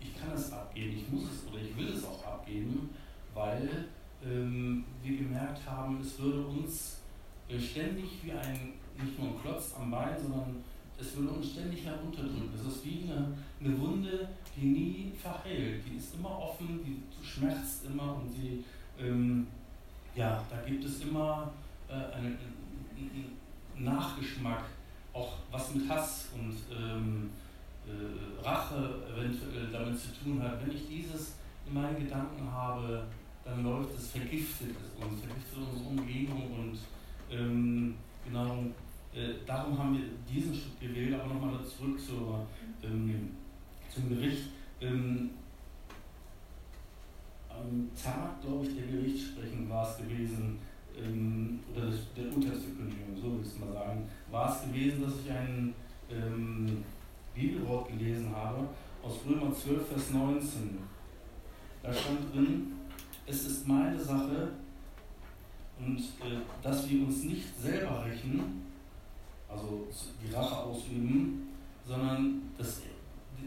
Ich 0.00 0.18
kann 0.18 0.32
es 0.34 0.52
abgeben, 0.52 0.96
ich 0.96 1.10
muss 1.10 1.24
es 1.24 1.50
oder 1.50 1.60
ich 1.60 1.76
will 1.76 1.88
es 1.88 2.04
auch 2.04 2.24
abgeben, 2.24 2.90
weil 3.34 3.86
ähm, 4.24 4.84
wir 5.02 5.16
gemerkt 5.16 5.68
haben, 5.68 6.00
es 6.00 6.18
würde 6.18 6.46
uns 6.46 7.00
äh, 7.48 7.58
ständig 7.58 8.22
wie 8.22 8.32
ein, 8.32 8.74
nicht 9.02 9.18
nur 9.18 9.28
ein 9.28 9.40
Klotz 9.40 9.74
am 9.78 9.90
Bein, 9.90 10.16
sondern 10.20 10.62
es 11.04 11.16
würde 11.16 11.30
uns 11.30 11.52
ständig 11.52 11.84
herunterdrücken. 11.84 12.50
Es 12.54 12.66
ist 12.66 12.84
wie 12.84 13.04
eine, 13.04 13.28
eine 13.60 13.78
Wunde, 13.78 14.28
die 14.56 14.66
nie 14.66 15.12
verheilt. 15.20 15.82
Die 15.86 15.96
ist 15.96 16.14
immer 16.14 16.38
offen, 16.38 16.80
die 16.84 17.02
schmerzt 17.24 17.84
immer 17.86 18.16
und 18.16 18.30
sie, 18.30 18.64
ähm, 18.98 19.46
ja, 20.14 20.42
da 20.50 20.68
gibt 20.68 20.84
es 20.84 21.02
immer 21.02 21.52
äh, 21.88 21.92
einen, 21.92 22.38
einen, 22.96 23.44
Nachgeschmack, 23.76 24.62
auch 25.12 25.32
was 25.50 25.74
mit 25.74 25.88
Hass 25.88 26.28
und 26.32 26.56
ähm, 26.70 27.30
äh, 27.84 28.46
Rache 28.46 29.02
eventuell 29.12 29.66
damit 29.72 29.98
zu 29.98 30.10
tun 30.22 30.40
hat. 30.40 30.64
Wenn 30.64 30.76
ich 30.76 30.86
dieses 30.86 31.34
in 31.66 31.74
meinen 31.74 31.96
Gedanken 31.96 32.48
habe, 32.52 33.04
dann 33.44 33.64
läuft 33.64 33.98
es, 33.98 34.12
vergiftet 34.12 34.70
es 34.70 35.04
uns, 35.04 35.20
vergiftet 35.20 35.58
unsere 35.58 35.88
Umgebung 35.88 36.50
und 36.52 36.78
ähm, 37.32 37.96
genau 38.24 38.64
äh, 39.14 39.34
darum 39.46 39.78
haben 39.78 39.94
wir 39.96 40.04
diesen 40.28 40.54
Schritt 40.54 40.80
gewählt, 40.80 41.14
aber 41.14 41.32
nochmal 41.32 41.64
zurück 41.64 41.98
zur, 42.00 42.46
ähm, 42.82 43.30
zum 43.88 44.08
Gericht. 44.08 44.48
Ähm, 44.80 45.30
am 47.48 47.88
Tag, 47.94 48.42
glaube 48.42 48.66
ich, 48.66 48.74
der 48.74 48.86
Gerichtssprechung 48.88 49.70
war 49.70 49.88
es 49.88 49.98
gewesen, 49.98 50.58
ähm, 51.00 51.60
oder 51.72 51.90
der 52.16 52.34
unterste 52.34 52.70
Kündigung, 52.70 53.16
so 53.16 53.32
will 53.32 53.40
ich 53.42 53.48
es 53.48 53.58
mal 53.58 53.72
sagen, 53.72 54.08
war 54.30 54.50
es 54.50 54.62
gewesen, 54.62 55.02
dass 55.02 55.20
ich 55.24 55.30
ein 55.30 55.74
ähm, 56.10 56.84
Bibelwort 57.34 57.88
gelesen 57.88 58.34
habe 58.34 58.68
aus 59.02 59.20
Römer 59.28 59.54
12, 59.54 59.88
Vers 59.88 60.10
19. 60.10 60.78
Da 61.82 61.92
stand 61.92 62.34
drin, 62.34 62.72
es 63.26 63.46
ist 63.46 63.68
meine 63.68 63.98
Sache 64.00 64.48
und 65.78 65.98
äh, 65.98 66.40
dass 66.62 66.88
wir 66.88 67.06
uns 67.06 67.24
nicht 67.24 67.56
selber 67.56 68.04
rächen, 68.04 68.63
also 69.54 69.86
die 70.22 70.34
Rache 70.34 70.56
ausüben, 70.56 71.48
sondern 71.86 72.42
dass, 72.58 72.82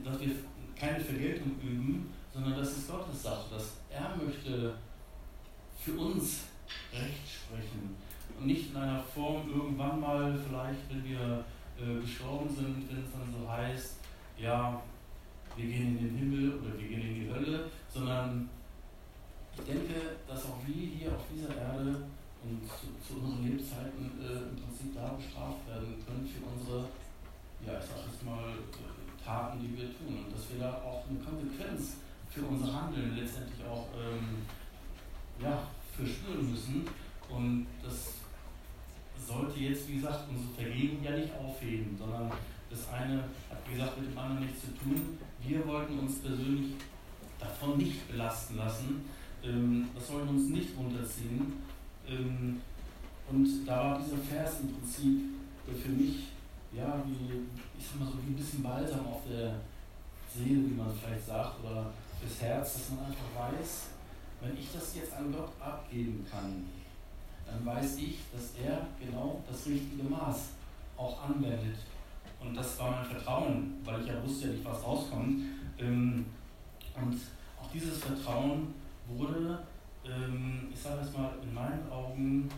dass 0.04 0.20
wir 0.20 0.30
keine 0.76 1.00
Vergeltung 1.00 1.56
üben, 1.62 2.10
sondern 2.34 2.58
das 2.58 2.78
ist 2.78 2.90
Gottes 2.90 3.24
Sache, 3.24 3.46
dass 3.52 3.78
er 3.90 4.16
möchte 4.16 4.76
für 5.80 5.94
uns 5.94 6.42
Recht 6.94 7.28
sprechen. 7.28 7.96
Und 8.38 8.46
nicht 8.46 8.72
in 8.72 8.78
einer 8.78 9.00
Form 9.00 9.50
irgendwann 9.50 10.00
mal 10.00 10.38
vielleicht, 10.38 10.90
wenn 10.90 11.04
wir 11.04 11.44
äh, 11.80 12.02
gestorben 12.02 12.50
sind, 12.50 12.90
wenn 12.90 13.04
es 13.04 13.12
dann 13.12 13.34
so 13.34 13.50
heißt, 13.50 13.98
ja, 14.38 14.82
wir 15.56 15.66
gehen 15.66 15.98
in 15.98 16.08
den 16.08 16.18
Himmel 16.18 16.60
oder 16.60 16.78
wir 16.78 16.88
gehen 16.88 17.02
in 17.02 17.16
die 17.16 17.30
Hölle, 17.30 17.70
sondern 17.92 18.50
ich 19.58 19.64
denke, 19.64 20.18
dass 20.28 20.46
auch 20.46 20.60
wir 20.68 20.88
hier 20.88 21.12
auf 21.12 21.24
dieser 21.34 21.56
Erde 21.56 22.04
und 22.48 22.64
zu, 22.64 22.88
zu 23.04 23.20
unseren 23.20 23.44
Lebzeiten 23.44 24.12
äh, 24.24 24.50
im 24.50 24.56
Prinzip 24.56 24.96
da 24.96 25.14
bestraft 25.14 25.68
werden 25.68 26.00
können 26.06 26.24
für 26.24 26.44
unsere, 26.48 26.88
ja, 27.66 27.80
ich 27.80 27.86
sag 27.86 28.08
jetzt 28.08 28.24
mal, 28.24 28.56
äh, 28.56 29.24
Taten, 29.24 29.60
die 29.60 29.76
wir 29.76 29.92
tun. 29.98 30.24
Und 30.24 30.32
dass 30.32 30.50
wir 30.52 30.60
da 30.60 30.72
auch 30.82 31.04
eine 31.10 31.20
Konsequenz 31.20 31.98
für 32.30 32.44
unser 32.44 32.72
Handeln 32.72 33.18
letztendlich 33.18 33.66
auch 33.68 33.88
ähm, 34.00 34.46
ja, 35.44 35.68
verspüren 35.96 36.52
müssen. 36.52 36.88
Und 37.30 37.68
das 37.84 38.14
sollte 39.28 39.60
jetzt, 39.60 39.88
wie 39.90 39.96
gesagt, 39.96 40.30
unsere 40.30 40.54
Vergebung 40.56 41.04
ja 41.04 41.12
nicht 41.12 41.34
aufheben, 41.36 41.98
sondern 41.98 42.32
das 42.70 42.88
eine 42.90 43.24
hat, 43.50 43.60
wie 43.68 43.76
gesagt, 43.76 44.00
mit 44.00 44.12
dem 44.12 44.18
anderen 44.18 44.46
nichts 44.46 44.62
zu 44.62 44.68
tun. 44.80 45.18
Wir 45.46 45.66
wollten 45.68 46.00
uns 46.00 46.20
persönlich 46.20 46.76
davon 47.40 47.78
nicht 47.78 48.08
belasten 48.08 48.58
lassen, 48.58 49.06
ähm, 49.44 49.90
das 49.94 50.08
soll 50.08 50.22
uns 50.22 50.50
nicht 50.50 50.70
runterziehen. 50.78 51.54
Ähm, 52.10 52.62
und 53.30 53.66
da 53.66 53.92
war 53.92 54.00
dieser 54.00 54.18
Vers 54.18 54.62
im 54.62 54.74
Prinzip 54.74 55.24
für 55.66 55.90
mich, 55.90 56.28
ja, 56.72 57.04
wie, 57.06 57.48
ich 57.78 57.86
sag 57.86 58.00
mal 58.00 58.06
so, 58.06 58.18
wie 58.26 58.32
ein 58.32 58.36
bisschen 58.36 58.64
Balsam 58.64 59.06
auf 59.06 59.22
der 59.30 59.56
Seele, 60.34 60.70
wie 60.70 60.76
man 60.76 60.94
vielleicht 60.96 61.26
sagt, 61.26 61.64
oder 61.64 61.92
fürs 62.20 62.42
Herz, 62.42 62.74
dass 62.74 62.90
man 62.92 63.06
einfach 63.06 63.52
weiß, 63.52 63.88
wenn 64.42 64.58
ich 64.58 64.72
das 64.72 64.96
jetzt 64.96 65.14
an 65.14 65.32
Gott 65.32 65.52
abgeben 65.60 66.26
kann, 66.30 66.66
dann 67.46 67.66
weiß 67.66 67.98
ich, 67.98 68.20
dass 68.32 68.54
er 68.64 68.88
genau 69.00 69.42
das 69.50 69.66
richtige 69.66 70.04
Maß 70.04 70.50
auch 70.98 71.24
anwendet. 71.24 71.78
Und 72.40 72.56
das 72.56 72.78
war 72.80 72.92
mein 72.92 73.06
Vertrauen, 73.06 73.74
weil 73.84 74.02
ich 74.02 74.08
ja 74.08 74.24
wusste 74.24 74.48
ja 74.48 74.54
nicht, 74.54 74.66
was 74.66 74.84
rauskommt. 74.84 75.42
Ähm, 75.80 76.26
und 76.96 77.20
auch 77.62 77.72
dieses 77.72 78.00
Vertrauen 78.00 78.74
wurde, 79.08 79.64
ähm, 80.10 80.68
ich 80.74 80.80
sage 80.80 81.02
es 81.02 81.14
mal, 81.14 81.34
in 81.42 81.54
meinen 81.54 81.90
Augen 81.92 82.50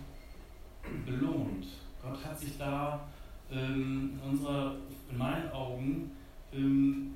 belohnt. 1.06 1.68
Gott 2.02 2.24
hat 2.24 2.40
sich 2.40 2.58
da 2.58 3.08
ähm, 3.52 4.20
in, 4.24 4.30
unserer, 4.30 4.76
in 5.10 5.18
meinen 5.18 5.52
Augen 5.52 6.12
ähm, 6.54 7.16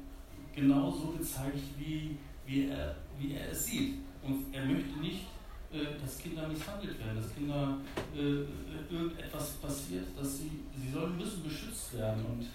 genauso 0.54 1.08
gezeigt, 1.18 1.60
wie, 1.78 2.18
wie, 2.46 2.68
er, 2.68 2.96
wie 3.18 3.34
er 3.34 3.52
es 3.52 3.66
sieht. 3.66 3.96
Und 4.22 4.54
er 4.54 4.66
möchte 4.66 5.00
nicht, 5.00 5.26
äh, 5.72 6.00
dass 6.02 6.20
Kinder 6.20 6.48
misshandelt 6.48 7.00
werden, 7.00 7.16
dass 7.16 7.34
Kinder 7.34 7.78
äh, 8.16 8.94
irgendetwas 8.94 9.54
passiert, 9.54 10.08
dass 10.18 10.40
sie, 10.40 10.52
sie 10.76 10.92
sollen 10.92 11.18
müssen 11.18 11.44
beschützt 11.44 11.98
werden. 11.98 12.24
Und 12.26 12.48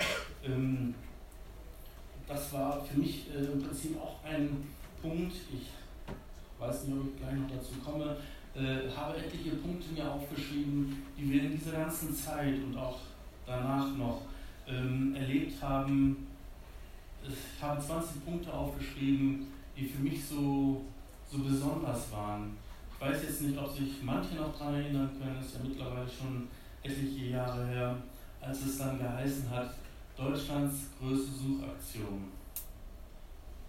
ähm, 0.45 0.95
das 2.27 2.53
war 2.53 2.85
für 2.85 2.99
mich 2.99 3.27
äh, 3.35 3.45
im 3.53 3.63
Prinzip 3.63 3.99
auch 4.01 4.23
ein 4.25 4.69
Punkt. 5.01 5.35
Ich 5.53 5.69
weiß 6.59 6.85
nicht, 6.85 6.99
ob 6.99 7.07
ich 7.09 7.21
gleich 7.21 7.35
noch 7.35 7.51
dazu 7.51 7.75
komme, 7.85 8.17
äh, 8.55 8.91
habe 8.95 9.17
etliche 9.17 9.57
Punkte 9.57 9.93
mir 9.93 10.11
aufgeschrieben, 10.11 11.03
die 11.17 11.31
wir 11.31 11.43
in 11.43 11.53
dieser 11.53 11.73
ganzen 11.73 12.15
Zeit 12.15 12.55
und 12.65 12.77
auch 12.77 12.99
danach 13.47 13.97
noch 13.97 14.23
ähm, 14.67 15.15
erlebt 15.15 15.63
haben, 15.63 16.29
ich 17.27 17.63
habe 17.63 17.81
20 17.81 18.25
Punkte 18.25 18.53
aufgeschrieben, 18.53 19.49
die 19.77 19.87
für 19.87 20.03
mich 20.03 20.25
so, 20.25 20.83
so 21.31 21.39
besonders 21.39 22.11
waren. 22.13 22.57
Ich 22.95 23.01
weiß 23.01 23.23
jetzt 23.23 23.43
nicht, 23.43 23.59
ob 23.59 23.77
sich 23.77 24.03
manche 24.03 24.37
noch 24.37 24.57
daran 24.57 24.75
erinnern 24.75 25.11
können, 25.21 25.37
es 25.41 25.47
ist 25.47 25.57
ja 25.57 25.61
mittlerweile 25.69 26.09
schon 26.09 26.49
etliche 26.83 27.27
Jahre 27.27 27.67
her, 27.67 27.97
als 28.41 28.63
es 28.63 28.79
dann 28.79 28.99
geheißen 28.99 29.51
hat, 29.51 29.75
Deutschlands 30.17 30.91
größte 30.99 31.33
Suchaktion. 31.33 32.25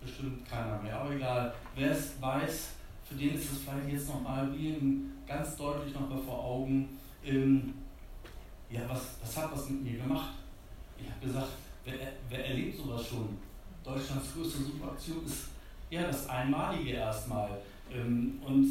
Bestimmt 0.01 0.49
keiner 0.49 0.81
mehr, 0.81 0.99
aber 0.99 1.11
egal. 1.11 1.53
Wer 1.75 1.91
es 1.91 2.19
weiß, 2.21 2.69
für 3.09 3.15
den 3.15 3.33
ist 3.33 3.51
es 3.51 3.57
vielleicht 3.59 3.89
jetzt 3.89 4.07
nochmal 4.07 4.49
ganz 5.27 5.57
deutlich 5.57 5.93
nochmal 5.93 6.19
vor 6.19 6.43
Augen, 6.43 6.89
ähm, 7.25 7.73
ja, 8.69 8.81
was, 8.87 9.19
das 9.19 9.37
hat 9.37 9.51
was 9.51 9.69
mit 9.69 9.83
mir 9.83 9.99
gemacht. 9.99 10.35
Ich 10.99 11.09
habe 11.09 11.25
gesagt, 11.25 11.49
wer, 11.85 11.93
wer 12.29 12.47
erlebt 12.47 12.77
sowas 12.77 13.07
schon? 13.07 13.37
Deutschlands 13.83 14.33
größte 14.33 14.59
Suchaktion 14.59 15.25
ist 15.25 15.47
ja 15.89 16.03
das 16.03 16.27
Einmalige 16.29 16.91
erstmal. 16.91 17.49
Ähm, 17.91 18.39
und 18.45 18.67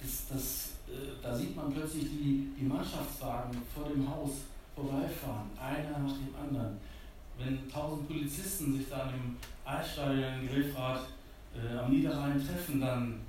das, 0.00 0.28
das, 0.28 0.70
äh, 0.86 1.20
da 1.20 1.34
sieht 1.34 1.56
man 1.56 1.72
plötzlich 1.72 2.04
die, 2.04 2.50
die 2.56 2.64
Mannschaftswagen 2.64 3.50
vor 3.74 3.88
dem 3.88 4.08
Haus 4.08 4.30
vorbeifahren, 4.76 5.50
einer 5.60 5.98
nach 5.98 6.12
dem 6.12 6.34
anderen. 6.40 6.76
Wenn 7.36 7.68
tausend 7.68 8.06
Polizisten 8.06 8.76
sich 8.76 8.88
da 8.88 9.10
im 9.10 9.36
Eisstadion 9.64 10.40
in 10.40 10.48
Grillfahrt 10.48 11.06
äh, 11.56 11.76
am 11.76 11.90
Niederrhein 11.90 12.40
treffen, 12.44 12.80
dann 12.80 13.20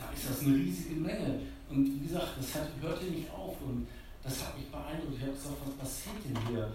da 0.00 0.12
ist 0.12 0.30
das 0.30 0.40
eine 0.40 0.56
riesige 0.56 0.96
Menge. 0.96 1.40
Und 1.68 1.84
wie 1.84 2.06
gesagt, 2.06 2.32
das 2.38 2.54
hat, 2.54 2.68
hörte 2.80 3.04
nicht 3.04 3.30
auf 3.30 3.56
und 3.62 3.86
das 4.22 4.44
hat 4.44 4.56
mich 4.56 4.68
beeindruckt. 4.68 5.16
Ich 5.16 5.22
habe 5.22 5.32
gesagt, 5.32 5.56
was 5.64 5.74
passiert 5.74 6.16
denn 6.24 6.48
hier? 6.48 6.72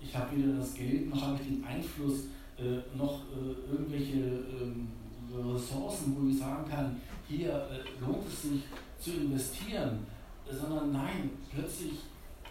Ich 0.00 0.14
habe 0.16 0.36
weder 0.36 0.58
das 0.58 0.74
Geld, 0.74 1.08
noch 1.08 1.20
habe 1.20 1.38
ich 1.40 1.48
den 1.48 1.64
Einfluss, 1.64 2.24
äh, 2.58 2.96
noch 2.96 3.22
äh, 3.32 3.72
irgendwelche 3.72 4.16
ähm, 4.16 4.88
Ressourcen, 5.32 6.16
wo 6.16 6.28
ich 6.28 6.38
sagen 6.38 6.68
kann, 6.68 7.00
hier 7.28 7.50
äh, 7.50 8.00
lohnt 8.00 8.26
es 8.28 8.42
sich 8.42 8.62
zu 9.00 9.12
investieren, 9.12 10.06
sondern 10.50 10.92
nein, 10.92 11.30
plötzlich 11.52 11.92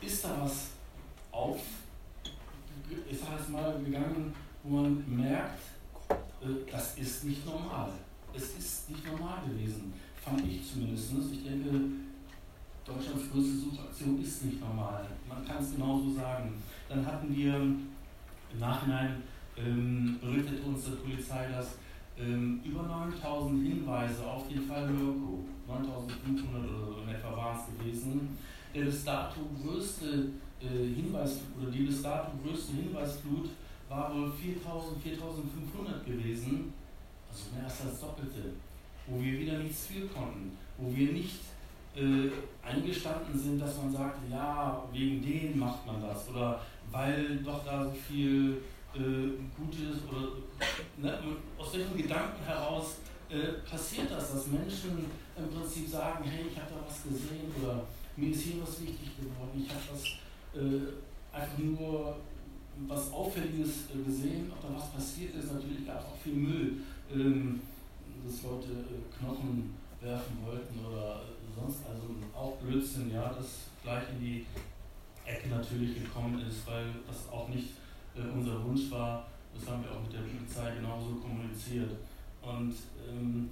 ist 0.02 0.26
da 0.26 0.42
was 0.42 0.70
auf, 1.32 1.62
ich 3.10 3.20
sage 3.20 3.52
mal, 3.52 3.80
gegangen, 3.84 4.34
wo 4.64 4.78
man 4.78 5.04
merkt, 5.08 5.62
äh, 6.10 6.70
das 6.70 6.98
ist 6.98 7.24
nicht 7.24 7.46
normal. 7.46 7.92
Es 8.36 8.58
ist 8.58 8.90
nicht 8.90 9.06
normal 9.06 9.44
gewesen, 9.48 9.94
fand 10.24 10.42
ich 10.48 10.62
zumindest. 10.72 11.12
Ich 11.32 11.44
denke, 11.44 11.70
Deutschlands 12.86 13.32
größte 13.32 13.58
Suchaktion 13.58 14.22
ist 14.22 14.46
nicht 14.46 14.60
normal. 14.60 15.06
Man 15.30 15.46
kann 15.46 15.64
es 15.64 15.72
genauso 15.72 16.12
sagen. 16.14 16.54
Dann 16.90 17.06
hatten 17.06 17.36
wir 17.36 17.56
im 17.56 17.90
Nachhinein 18.60 19.24
ähm, 19.58 20.18
berichtet 20.20 20.64
uns 20.66 20.86
der 20.86 20.98
Polizei, 20.98 21.48
dass 21.50 21.78
ähm, 22.20 22.60
über 22.64 22.84
9000 22.84 23.68
Hinweise 23.68 24.26
auf 24.26 24.48
den 24.48 24.62
Fall 24.64 24.88
Mirko, 24.88 25.46
9500 25.68 26.70
oder 26.70 26.86
so 26.86 27.02
in 27.02 27.10
etwa 27.10 27.36
war 27.36 27.56
es 27.56 27.78
gewesen, 27.78 28.38
der 28.74 28.86
bis 28.86 29.04
dato 29.04 29.40
größte 29.64 30.30
äh, 30.62 30.94
Hinweis 30.96 31.40
oder 31.60 31.72
die 31.72 31.84
bis 31.84 32.02
dato 32.02 32.32
größte 32.44 32.74
Hinweisflut 32.74 33.50
war 33.90 34.14
wohl 34.14 34.32
4000, 34.32 35.02
4500 35.02 36.06
gewesen, 36.06 36.63
das 37.86 38.00
Doppelte, 38.00 38.54
wo 39.08 39.22
wir 39.22 39.40
wieder 39.40 39.58
nichts 39.60 39.88
für 39.88 40.08
konnten, 40.08 40.58
wo 40.78 40.96
wir 40.96 41.12
nicht 41.12 41.40
äh, 41.96 42.30
eingestanden 42.68 43.38
sind, 43.38 43.60
dass 43.60 43.78
man 43.78 43.92
sagt, 43.92 44.18
ja, 44.30 44.84
wegen 44.92 45.22
denen 45.22 45.60
macht 45.60 45.86
man 45.86 46.02
das 46.02 46.28
oder 46.30 46.62
weil 46.92 47.38
doch 47.38 47.64
da 47.66 47.86
so 47.86 47.92
viel 47.92 48.62
äh, 48.96 49.00
Gutes 49.58 50.02
oder 50.10 50.30
ne, 50.98 51.20
aus 51.58 51.74
welchen 51.74 51.98
Gedanken 51.98 52.44
heraus 52.46 52.98
äh, 53.30 53.54
passiert 53.70 54.12
das, 54.12 54.34
dass 54.34 54.48
Menschen 54.48 55.06
im 55.38 55.50
Prinzip 55.50 55.88
sagen, 55.90 56.24
hey, 56.24 56.46
ich 56.52 56.58
habe 56.58 56.72
da 56.72 56.86
was 56.88 57.04
gesehen 57.04 57.52
oder 57.62 57.84
mir 58.16 58.32
ist 58.32 58.42
hier 58.42 58.62
was 58.62 58.82
wichtig 58.82 59.18
geworden, 59.18 59.66
ich 59.66 59.70
habe 59.70 59.82
was 59.92 60.04
äh, 60.56 61.36
einfach 61.36 61.58
nur 61.58 62.18
was 62.88 63.12
Auffälliges 63.12 63.90
äh, 63.94 64.04
gesehen, 64.06 64.52
ob 64.52 64.62
da 64.62 64.76
was 64.76 64.92
passiert 64.92 65.36
ist. 65.36 65.52
Natürlich 65.52 65.86
gab 65.86 66.00
es 66.00 66.06
auch 66.06 66.18
viel 66.24 66.34
Müll, 66.34 66.74
ähm, 67.14 67.62
dass 68.26 68.44
Leute 68.44 68.72
äh, 68.72 69.18
Knochen 69.18 69.74
werfen 70.02 70.38
wollten 70.46 70.86
oder 70.86 71.22
sonst 71.56 71.86
also 71.86 72.16
auch 72.36 72.58
Blödsinn, 72.58 73.12
ja, 73.12 73.34
das 73.34 73.68
gleich 73.84 74.04
in 74.12 74.20
die 74.20 74.46
Ecke 75.26 75.50
natürlich 75.50 76.04
gekommen 76.04 76.40
ist, 76.48 76.68
weil 76.68 76.88
das 77.08 77.30
auch 77.32 77.48
nicht 77.50 77.70
äh, 78.16 78.22
unser 78.34 78.64
Wunsch 78.64 78.92
war. 78.92 79.28
Das 79.54 79.70
haben 79.70 79.84
wir 79.84 79.92
auch 79.92 80.02
mit 80.02 80.14
der 80.14 80.20
Polizei 80.20 80.76
genauso 80.76 81.16
kommuniziert. 81.16 81.92
Und 82.42 82.74
ähm, 83.08 83.50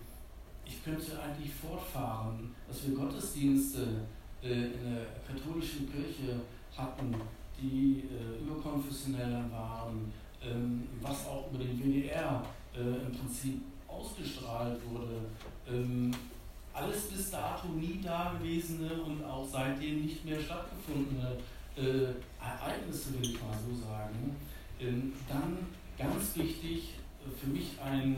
ich 0.65 0.83
könnte 0.83 1.21
eigentlich 1.21 1.53
fortfahren, 1.53 2.53
dass 2.67 2.87
wir 2.87 2.95
Gottesdienste 2.95 4.01
äh, 4.41 4.47
in 4.47 4.93
der 4.93 5.05
katholischen 5.27 5.89
Kirche 5.91 6.41
hatten, 6.75 7.15
die 7.61 8.03
äh, 8.09 8.43
überkonfessioneller 8.43 9.49
waren, 9.51 10.11
ähm, 10.43 10.87
was 11.01 11.27
auch 11.27 11.51
über 11.51 11.63
den 11.63 11.77
WDR 11.77 12.43
äh, 12.73 12.79
im 12.79 13.11
Prinzip 13.11 13.61
ausgestrahlt 13.91 14.79
wurde. 14.89 15.21
Ähm, 15.67 16.11
alles 16.73 17.09
bis 17.09 17.31
dato 17.31 17.67
nie 17.67 18.01
dagewesene 18.01 18.93
und 19.03 19.23
auch 19.23 19.45
seitdem 19.45 20.03
nicht 20.05 20.23
mehr 20.23 20.39
stattgefundene 20.39 21.35
äh, 21.75 22.13
Ereignisse, 22.41 23.13
will 23.13 23.29
ich 23.29 23.41
mal 23.41 23.57
so 23.67 23.75
sagen. 23.75 24.35
Ähm, 24.79 25.13
dann 25.27 25.57
ganz 25.97 26.35
wichtig 26.35 26.95
äh, 27.25 27.29
für 27.29 27.47
mich 27.47 27.79
ein, 27.83 28.17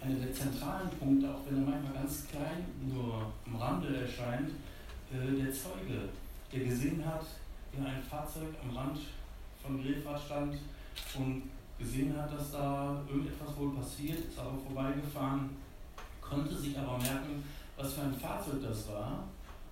einer 0.00 0.16
der 0.16 0.32
zentralen 0.32 0.90
Punkte, 0.90 1.30
auch 1.30 1.40
wenn 1.48 1.62
er 1.62 1.70
manchmal 1.70 1.94
ganz 1.94 2.26
klein 2.28 2.64
nur 2.86 3.32
am 3.46 3.56
Rande 3.56 3.96
erscheint, 3.96 4.50
äh, 5.10 5.42
der 5.42 5.52
Zeuge, 5.52 6.08
der 6.52 6.60
gesehen 6.60 7.04
hat, 7.04 7.24
wie 7.72 7.84
ein 7.84 8.02
Fahrzeug 8.02 8.54
am 8.62 8.76
Rand 8.76 8.98
von 9.62 9.82
Grefrath 9.82 10.22
stand 10.26 10.56
und 11.16 11.42
gesehen 11.78 12.16
hat, 12.16 12.32
dass 12.32 12.52
da 12.52 13.02
irgendetwas 13.08 13.56
wohl 13.56 13.74
passiert, 13.74 14.18
ist 14.18 14.38
aber 14.38 14.56
vorbeigefahren, 14.66 15.50
konnte 16.20 16.56
sich 16.56 16.78
aber 16.78 16.98
merken, 16.98 17.42
was 17.76 17.94
für 17.94 18.02
ein 18.02 18.14
Fahrzeug 18.14 18.62
das 18.62 18.88
war. 18.88 19.24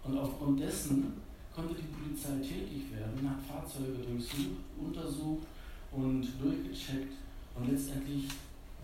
Und 0.04 0.18
aufgrund 0.18 0.60
dessen 0.60 1.12
konnte 1.54 1.74
die 1.74 1.82
Polizei 1.82 2.38
tätig 2.40 2.92
werden, 2.92 3.28
hat 3.28 3.40
Fahrzeuge 3.42 3.98
durchsucht, 3.98 4.58
untersucht 4.78 5.46
und 5.92 6.26
durchgecheckt. 6.40 7.12
Und 7.54 7.70
letztendlich 7.70 8.24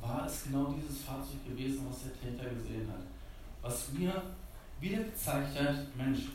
war 0.00 0.26
es 0.26 0.44
genau 0.44 0.72
dieses 0.72 1.02
Fahrzeug 1.02 1.44
gewesen, 1.46 1.86
was 1.88 2.02
der 2.02 2.20
Täter 2.20 2.54
gesehen 2.54 2.88
hat. 2.88 3.02
Was 3.62 3.92
mir 3.92 4.22
wieder 4.80 5.02
gezeigt 5.02 5.58
hat, 5.58 5.96
Mensch, 5.96 6.28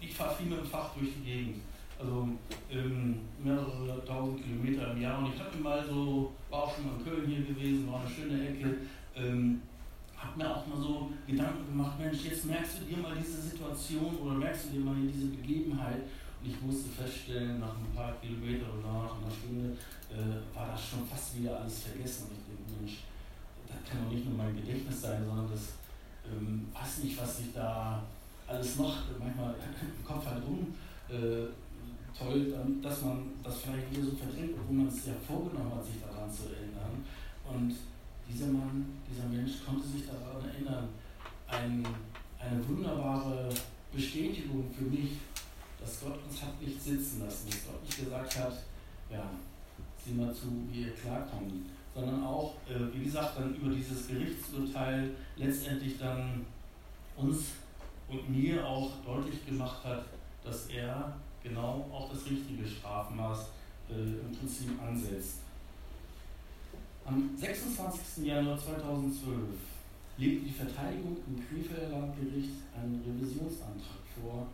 ich 0.00 0.14
fahre 0.14 0.34
viel 0.34 0.46
mit 0.46 0.58
dem 0.58 0.66
Fach 0.66 0.92
durch 0.94 1.10
die 1.16 1.24
Gegend. 1.24 1.62
Also 2.04 2.28
ähm, 2.70 3.20
mehrere 3.42 4.04
tausend 4.04 4.44
Kilometer 4.44 4.92
im 4.92 5.00
Jahr. 5.00 5.18
Und 5.20 5.32
ich 5.34 5.40
habe 5.40 5.56
mal 5.56 5.82
so, 5.84 6.32
war 6.50 6.64
auch 6.64 6.74
schon 6.74 6.86
mal 6.86 6.98
in 6.98 7.04
Köln 7.04 7.26
hier 7.26 7.46
gewesen, 7.46 7.90
war 7.90 8.00
eine 8.00 8.10
schöne 8.10 8.48
Ecke. 8.48 8.76
Ähm, 9.16 9.62
habe 10.16 10.38
mir 10.38 10.50
auch 10.50 10.66
mal 10.66 10.80
so 10.80 11.10
Gedanken 11.26 11.66
gemacht, 11.66 11.98
Mensch, 11.98 12.24
jetzt 12.24 12.44
merkst 12.44 12.80
du 12.80 12.84
dir 12.84 12.98
mal 12.98 13.14
diese 13.16 13.40
Situation 13.40 14.16
oder 14.16 14.34
merkst 14.34 14.66
du 14.66 14.70
dir 14.72 14.80
mal 14.80 14.96
diese 15.00 15.28
Begebenheit. 15.28 16.02
Und 16.42 16.50
ich 16.50 16.60
musste 16.60 16.90
feststellen, 16.90 17.60
nach 17.60 17.72
ein 17.72 17.94
paar 17.94 18.12
Kilometern 18.20 18.78
oder 18.78 18.92
nach 18.92 19.16
einer 19.16 19.32
Stunde 19.32 19.76
äh, 20.12 20.54
war 20.54 20.68
das 20.72 20.88
schon 20.88 21.06
fast 21.06 21.38
wieder 21.38 21.58
alles 21.60 21.84
vergessen. 21.84 22.28
Und 22.28 22.36
ich 22.36 22.44
denke, 22.44 22.80
Mensch, 22.80 22.98
das 23.66 23.76
kann 23.88 24.04
doch 24.04 24.12
nicht 24.12 24.28
nur 24.28 24.36
mein 24.36 24.54
Gedächtnis 24.54 25.00
sein, 25.00 25.24
sondern 25.24 25.48
das 25.50 25.80
ähm, 26.28 26.68
weiß 26.74 27.04
nicht, 27.04 27.18
was 27.18 27.38
sich 27.38 27.52
da 27.54 28.02
alles 28.46 28.76
noch 28.76 28.94
manchmal 29.18 29.54
im 29.80 30.04
Kopf 30.04 30.26
hat 30.26 30.42
rum. 30.44 30.74
Äh, 31.08 31.48
toll, 32.18 32.54
dass 32.82 33.02
man 33.02 33.32
das 33.42 33.58
vielleicht 33.58 33.90
wieder 33.90 34.04
so 34.04 34.16
verdrängt, 34.16 34.52
obwohl 34.60 34.76
man 34.76 34.88
es 34.88 35.06
ja 35.06 35.14
vorgenommen 35.26 35.74
hat, 35.74 35.84
sich 35.84 36.00
daran 36.00 36.30
zu 36.30 36.44
erinnern. 36.44 37.04
Und 37.44 37.74
dieser 38.28 38.46
Mann, 38.46 38.86
dieser 39.10 39.28
Mensch 39.28 39.64
konnte 39.64 39.86
sich 39.86 40.06
daran 40.06 40.42
erinnern. 40.48 40.88
Ein, 41.46 41.86
eine 42.38 42.68
wunderbare 42.68 43.48
Bestätigung 43.92 44.70
für 44.72 44.84
mich, 44.84 45.18
dass 45.80 46.00
Gott 46.00 46.18
uns 46.28 46.42
hat 46.42 46.60
nicht 46.60 46.80
sitzen 46.80 47.20
lassen, 47.20 47.48
dass 47.50 47.66
Gott 47.66 47.82
nicht 47.84 48.04
gesagt 48.04 48.38
hat, 48.38 48.62
ja, 49.10 49.30
sieh 50.04 50.14
mal 50.14 50.32
zu, 50.32 50.46
wie 50.70 50.82
ihr 50.82 50.92
klarkommt, 50.92 51.66
sondern 51.94 52.24
auch, 52.24 52.54
äh, 52.68 52.96
wie 52.96 53.04
gesagt, 53.04 53.38
dann 53.38 53.54
über 53.54 53.74
dieses 53.74 54.08
Gerichtsurteil 54.08 55.10
letztendlich 55.36 55.98
dann 55.98 56.44
uns 57.16 57.44
und 58.08 58.28
mir 58.28 58.66
auch 58.66 58.90
deutlich 59.04 59.44
gemacht 59.46 59.84
hat, 59.84 60.04
dass 60.42 60.66
er 60.66 61.16
genau 61.44 61.86
auch 61.92 62.10
das 62.10 62.24
richtige 62.26 62.66
Strafmaß 62.66 63.46
äh, 63.90 63.94
im 63.94 64.32
Prinzip 64.36 64.70
ansetzt. 64.82 65.38
Am 67.04 67.30
26. 67.36 68.26
Januar 68.26 68.58
2012 68.58 69.38
legt 70.16 70.46
die 70.46 70.50
Verteidigung 70.50 71.18
im 71.28 71.36
Krefelder 71.36 71.90
Landgericht 71.90 72.64
einen 72.74 73.04
Revisionsantrag 73.04 74.00
vor. 74.16 74.48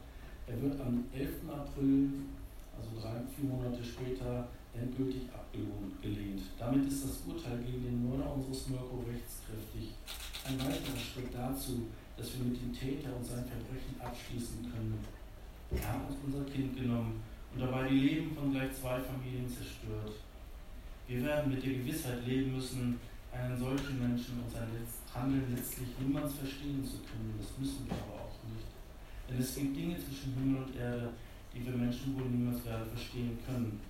Er 0.49 0.61
wird 0.61 0.81
am 0.81 1.05
11. 1.15 1.47
April, 1.49 2.11
also 2.75 3.01
drei, 3.01 3.23
vier 3.37 3.49
Monate 3.49 3.85
später, 3.85 4.49
endgültig 4.75 5.23
abgelehnt. 5.31 6.43
Damit 6.59 6.89
ist 6.89 7.05
das 7.05 7.23
Urteil 7.27 7.59
gegen 7.63 7.85
den 7.85 8.09
Mörder 8.09 8.35
unseres 8.35 8.67
Mirko 8.69 9.05
rechtskräftig. 9.07 9.95
Ein 10.45 10.59
weiterer 10.59 10.99
Schritt 10.99 11.31
dazu, 11.33 11.87
dass 12.17 12.35
wir 12.35 12.51
mit 12.51 12.61
dem 12.61 12.73
Täter 12.75 13.15
und 13.15 13.25
seinen 13.25 13.47
Verbrechen 13.47 13.95
abschließen 14.01 14.67
können. 14.73 14.99
Er 15.73 15.89
hat 15.89 16.09
uns 16.09 16.19
unser 16.27 16.45
Kind 16.51 16.77
genommen 16.77 17.23
und 17.55 17.61
dabei 17.61 17.89
die 17.89 18.01
Leben 18.01 18.35
von 18.35 18.53
gleich 18.53 18.73
zwei 18.73 18.99
Familien 18.99 19.49
zerstört. 19.49 20.19
Wir 21.07 21.25
werden 21.25 21.53
mit 21.53 21.65
der 21.65 21.75
Gewissheit 21.75 22.27
leben 22.27 22.55
müssen, 22.55 22.99
einen 23.33 23.57
solchen 23.57 23.99
Menschen 24.01 24.43
und 24.43 24.51
sein 24.51 24.69
Handeln 25.15 25.55
letztlich 25.55 25.89
niemals 26.01 26.35
verstehen 26.35 26.85
zu 26.85 26.99
können. 26.99 27.35
Das 27.39 27.59
müssen 27.59 27.87
wir 27.87 27.95
aber 27.95 28.27
auch 28.27 28.39
nicht. 28.51 28.67
Denn 29.29 29.39
es 29.39 29.55
gibt 29.55 29.77
Dinge 29.77 29.97
zwischen 29.97 30.35
Himmel 30.35 30.63
und 30.65 30.77
Erde, 30.77 31.11
die 31.55 31.65
wir 31.65 31.73
Menschen 31.73 32.17
wohl 32.17 32.27
niemals 32.27 32.65
werden 32.65 32.91
verstehen 32.91 33.39
können. 33.47 33.81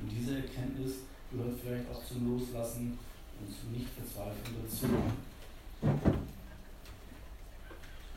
Und 0.00 0.10
diese 0.10 0.36
Erkenntnis 0.36 1.02
gehört 1.32 1.58
vielleicht 1.60 1.90
auch 1.90 2.04
zum 2.04 2.28
Loslassen 2.28 2.98
und 3.40 3.50
zum 3.50 3.72
Nichtverzweifeln 3.72 4.56
dazu. 4.62 4.86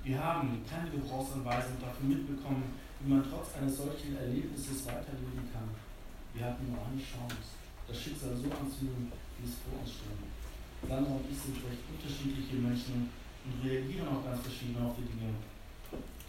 Wir 0.04 0.24
haben 0.24 0.62
keine 0.70 0.90
Gebrauchsanweisung 0.90 1.78
dafür 1.80 2.08
mitbekommen, 2.08 2.64
wie 3.04 3.10
man 3.10 3.26
trotz 3.26 3.58
eines 3.58 3.78
solchen 3.78 4.16
Erlebnisses 4.18 4.86
weiterleben 4.86 5.50
kann. 5.50 5.70
Wir 6.34 6.46
hatten 6.46 6.70
nur 6.70 6.86
eine 6.86 7.02
Chance, 7.02 7.58
das 7.88 7.98
Schicksal 7.98 8.38
so 8.38 8.46
anzunehmen, 8.54 9.12
wie 9.40 9.50
es 9.50 9.58
vor 9.66 9.82
uns 9.82 9.90
stand. 9.90 10.22
Sandra 10.88 11.18
und 11.18 11.26
ich 11.30 11.38
sind 11.38 11.58
recht 11.66 11.82
unterschiedliche 11.90 12.58
Menschen 12.62 13.10
und 13.46 13.56
reagieren 13.66 14.08
auch 14.08 14.26
ganz 14.26 14.42
verschieden 14.42 14.78
auf 14.82 14.96
die 14.98 15.06
Dinge. 15.10 15.34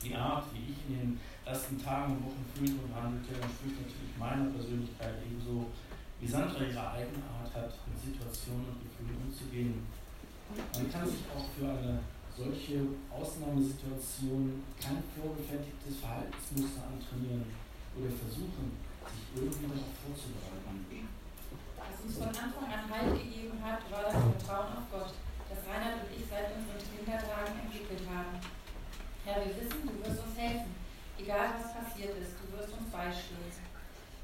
Die 0.03 0.15
Art, 0.17 0.45
wie 0.53 0.73
ich 0.73 0.81
in 0.89 0.99
den 0.99 1.21
ersten 1.45 1.79
Tagen 1.79 2.17
und 2.17 2.27
Wochen 2.27 2.45
fühlte 2.57 2.83
und 2.83 2.93
handelte, 2.93 3.39
entspricht 3.39 3.79
natürlich 3.79 4.17
meiner 4.19 4.51
Persönlichkeit 4.51 5.15
ebenso, 5.23 5.71
wie 6.21 6.27
Sandra 6.27 6.59
ihre 6.59 6.85
eigene 6.91 7.23
Art 7.31 7.53
hat, 7.55 7.73
mit 7.87 7.99
Situationen 8.01 8.67
und 8.67 8.83
Gefühlen 8.83 9.17
umzugehen. 9.23 9.87
Man 10.75 10.91
kann 10.91 11.07
sich 11.07 11.23
auch 11.31 11.47
für 11.55 11.71
eine 11.71 12.01
solche 12.37 12.81
Ausnahmesituation 13.13 14.65
kein 14.81 15.05
vorgefertigtes 15.13 16.01
Verhaltensmuster 16.01 16.89
antrainieren 16.89 17.45
oder 17.93 18.09
versuchen, 18.09 18.81
sich 19.05 19.29
irgendwie 19.37 19.69
darauf 19.69 19.93
vorzubereiten. 20.01 21.09
Was 21.77 22.01
uns 22.01 22.17
von 22.17 22.33
Anfang 22.33 22.69
an 22.73 22.89
Halt 22.89 23.13
gegeben 23.21 23.61
hat, 23.61 23.85
war 23.93 24.09
das 24.09 24.17
Vertrauen 24.17 24.81
auf 24.81 24.87
Gott, 24.89 25.13
das 25.51 25.61
Reinhard 25.69 26.09
und 26.09 26.11
ich 26.17 26.25
seit 26.25 26.57
unseren 26.57 26.81
Kindertagen 26.81 27.69
entwickelt 27.69 28.09
haben. 28.09 28.41
Herr, 29.25 29.45
wir 29.45 29.53
wissen, 29.53 29.85
du 29.85 29.93
wirst 30.01 30.25
uns 30.25 30.35
helfen. 30.39 30.73
Egal 31.21 31.55
was 31.61 31.71
passiert 31.77 32.17
ist, 32.17 32.35
du 32.41 32.49
wirst 32.57 32.73
uns 32.73 32.89
beistehen. 32.89 33.53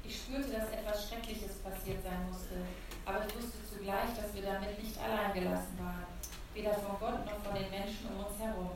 Ich 0.03 0.17
spürte, 0.17 0.49
dass 0.49 0.73
etwas 0.73 1.05
Schreckliches 1.05 1.61
passiert 1.61 2.01
sein 2.01 2.25
musste, 2.25 2.65
aber 3.05 3.21
ich 3.29 3.35
wusste 3.37 3.61
zugleich, 3.69 4.09
dass 4.17 4.33
wir 4.33 4.41
damit 4.41 4.81
nicht 4.81 4.97
allein 4.97 5.31
gelassen 5.37 5.77
waren. 5.77 6.08
Weder 6.53 6.73
von 6.73 6.99
Gott 6.99 7.25
noch 7.25 7.39
von 7.43 7.53
den 7.53 7.69
Menschen 7.69 8.09
um 8.09 8.25
uns 8.25 8.39
herum. 8.39 8.71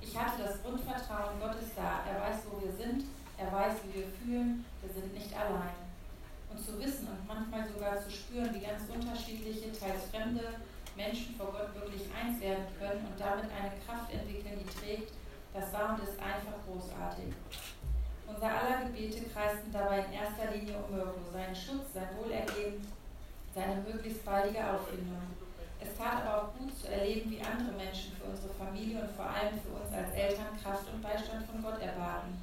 Ich 0.00 0.16
hatte 0.16 0.42
das 0.42 0.62
Grundvertrauen, 0.62 1.40
Gott 1.40 1.56
ist 1.62 1.72
da, 1.76 2.04
er 2.04 2.20
weiß, 2.20 2.44
wo 2.50 2.60
wir 2.60 2.72
sind, 2.72 3.04
er 3.38 3.50
weiß, 3.50 3.80
wie 3.84 4.00
wir 4.00 4.08
fühlen, 4.20 4.64
wir 4.82 4.92
sind 4.92 5.14
nicht 5.14 5.32
allein. 5.34 5.74
Und 6.50 6.60
zu 6.60 6.78
wissen 6.78 7.08
und 7.08 7.26
manchmal 7.26 7.66
sogar 7.66 7.98
zu 7.98 8.10
spüren, 8.10 8.54
wie 8.54 8.60
ganz 8.60 8.82
unterschiedliche, 8.92 9.72
teils 9.72 10.10
fremde 10.12 10.60
Menschen 10.96 11.34
vor 11.34 11.50
Gott 11.50 11.74
wirklich 11.74 12.06
eins 12.14 12.40
werden 12.40 12.66
können 12.78 13.06
und 13.06 13.18
damit 13.18 13.50
eine 13.50 13.72
Kraft 13.82 14.12
entwickeln, 14.12 14.60
die 14.60 14.70
trägt, 14.70 15.12
das 15.52 15.72
war 15.72 15.94
und 15.94 16.02
ist 16.02 16.18
einfach 16.18 16.58
großartig. 16.66 17.32
Unser 18.26 18.50
aller 18.50 18.86
Gebete 18.86 19.24
kreisten 19.30 19.72
dabei 19.72 20.04
in 20.04 20.12
erster 20.12 20.50
Linie 20.50 20.76
um 20.78 20.94
Mirko, 20.94 21.20
seinen 21.32 21.54
Schutz, 21.54 21.92
sein 21.94 22.08
Wohlergehen, 22.16 22.86
seine 23.54 23.82
möglichst 23.82 24.24
baldige 24.24 24.64
Auffindung. 24.64 25.22
Es 25.84 25.96
tat 25.96 26.24
aber 26.24 26.42
auch 26.42 26.50
gut 26.56 26.72
zu 26.72 26.88
erleben, 26.88 27.30
wie 27.30 27.44
andere 27.44 27.76
Menschen 27.76 28.16
für 28.16 28.24
unsere 28.24 28.52
Familie 28.54 29.04
und 29.04 29.12
vor 29.12 29.28
allem 29.28 29.60
für 29.60 29.76
uns 29.76 29.92
als 29.92 30.10
Eltern 30.16 30.56
Kraft 30.56 30.88
und 30.88 31.02
Beistand 31.02 31.44
von 31.44 31.60
Gott 31.62 31.80
erbaten. 31.80 32.40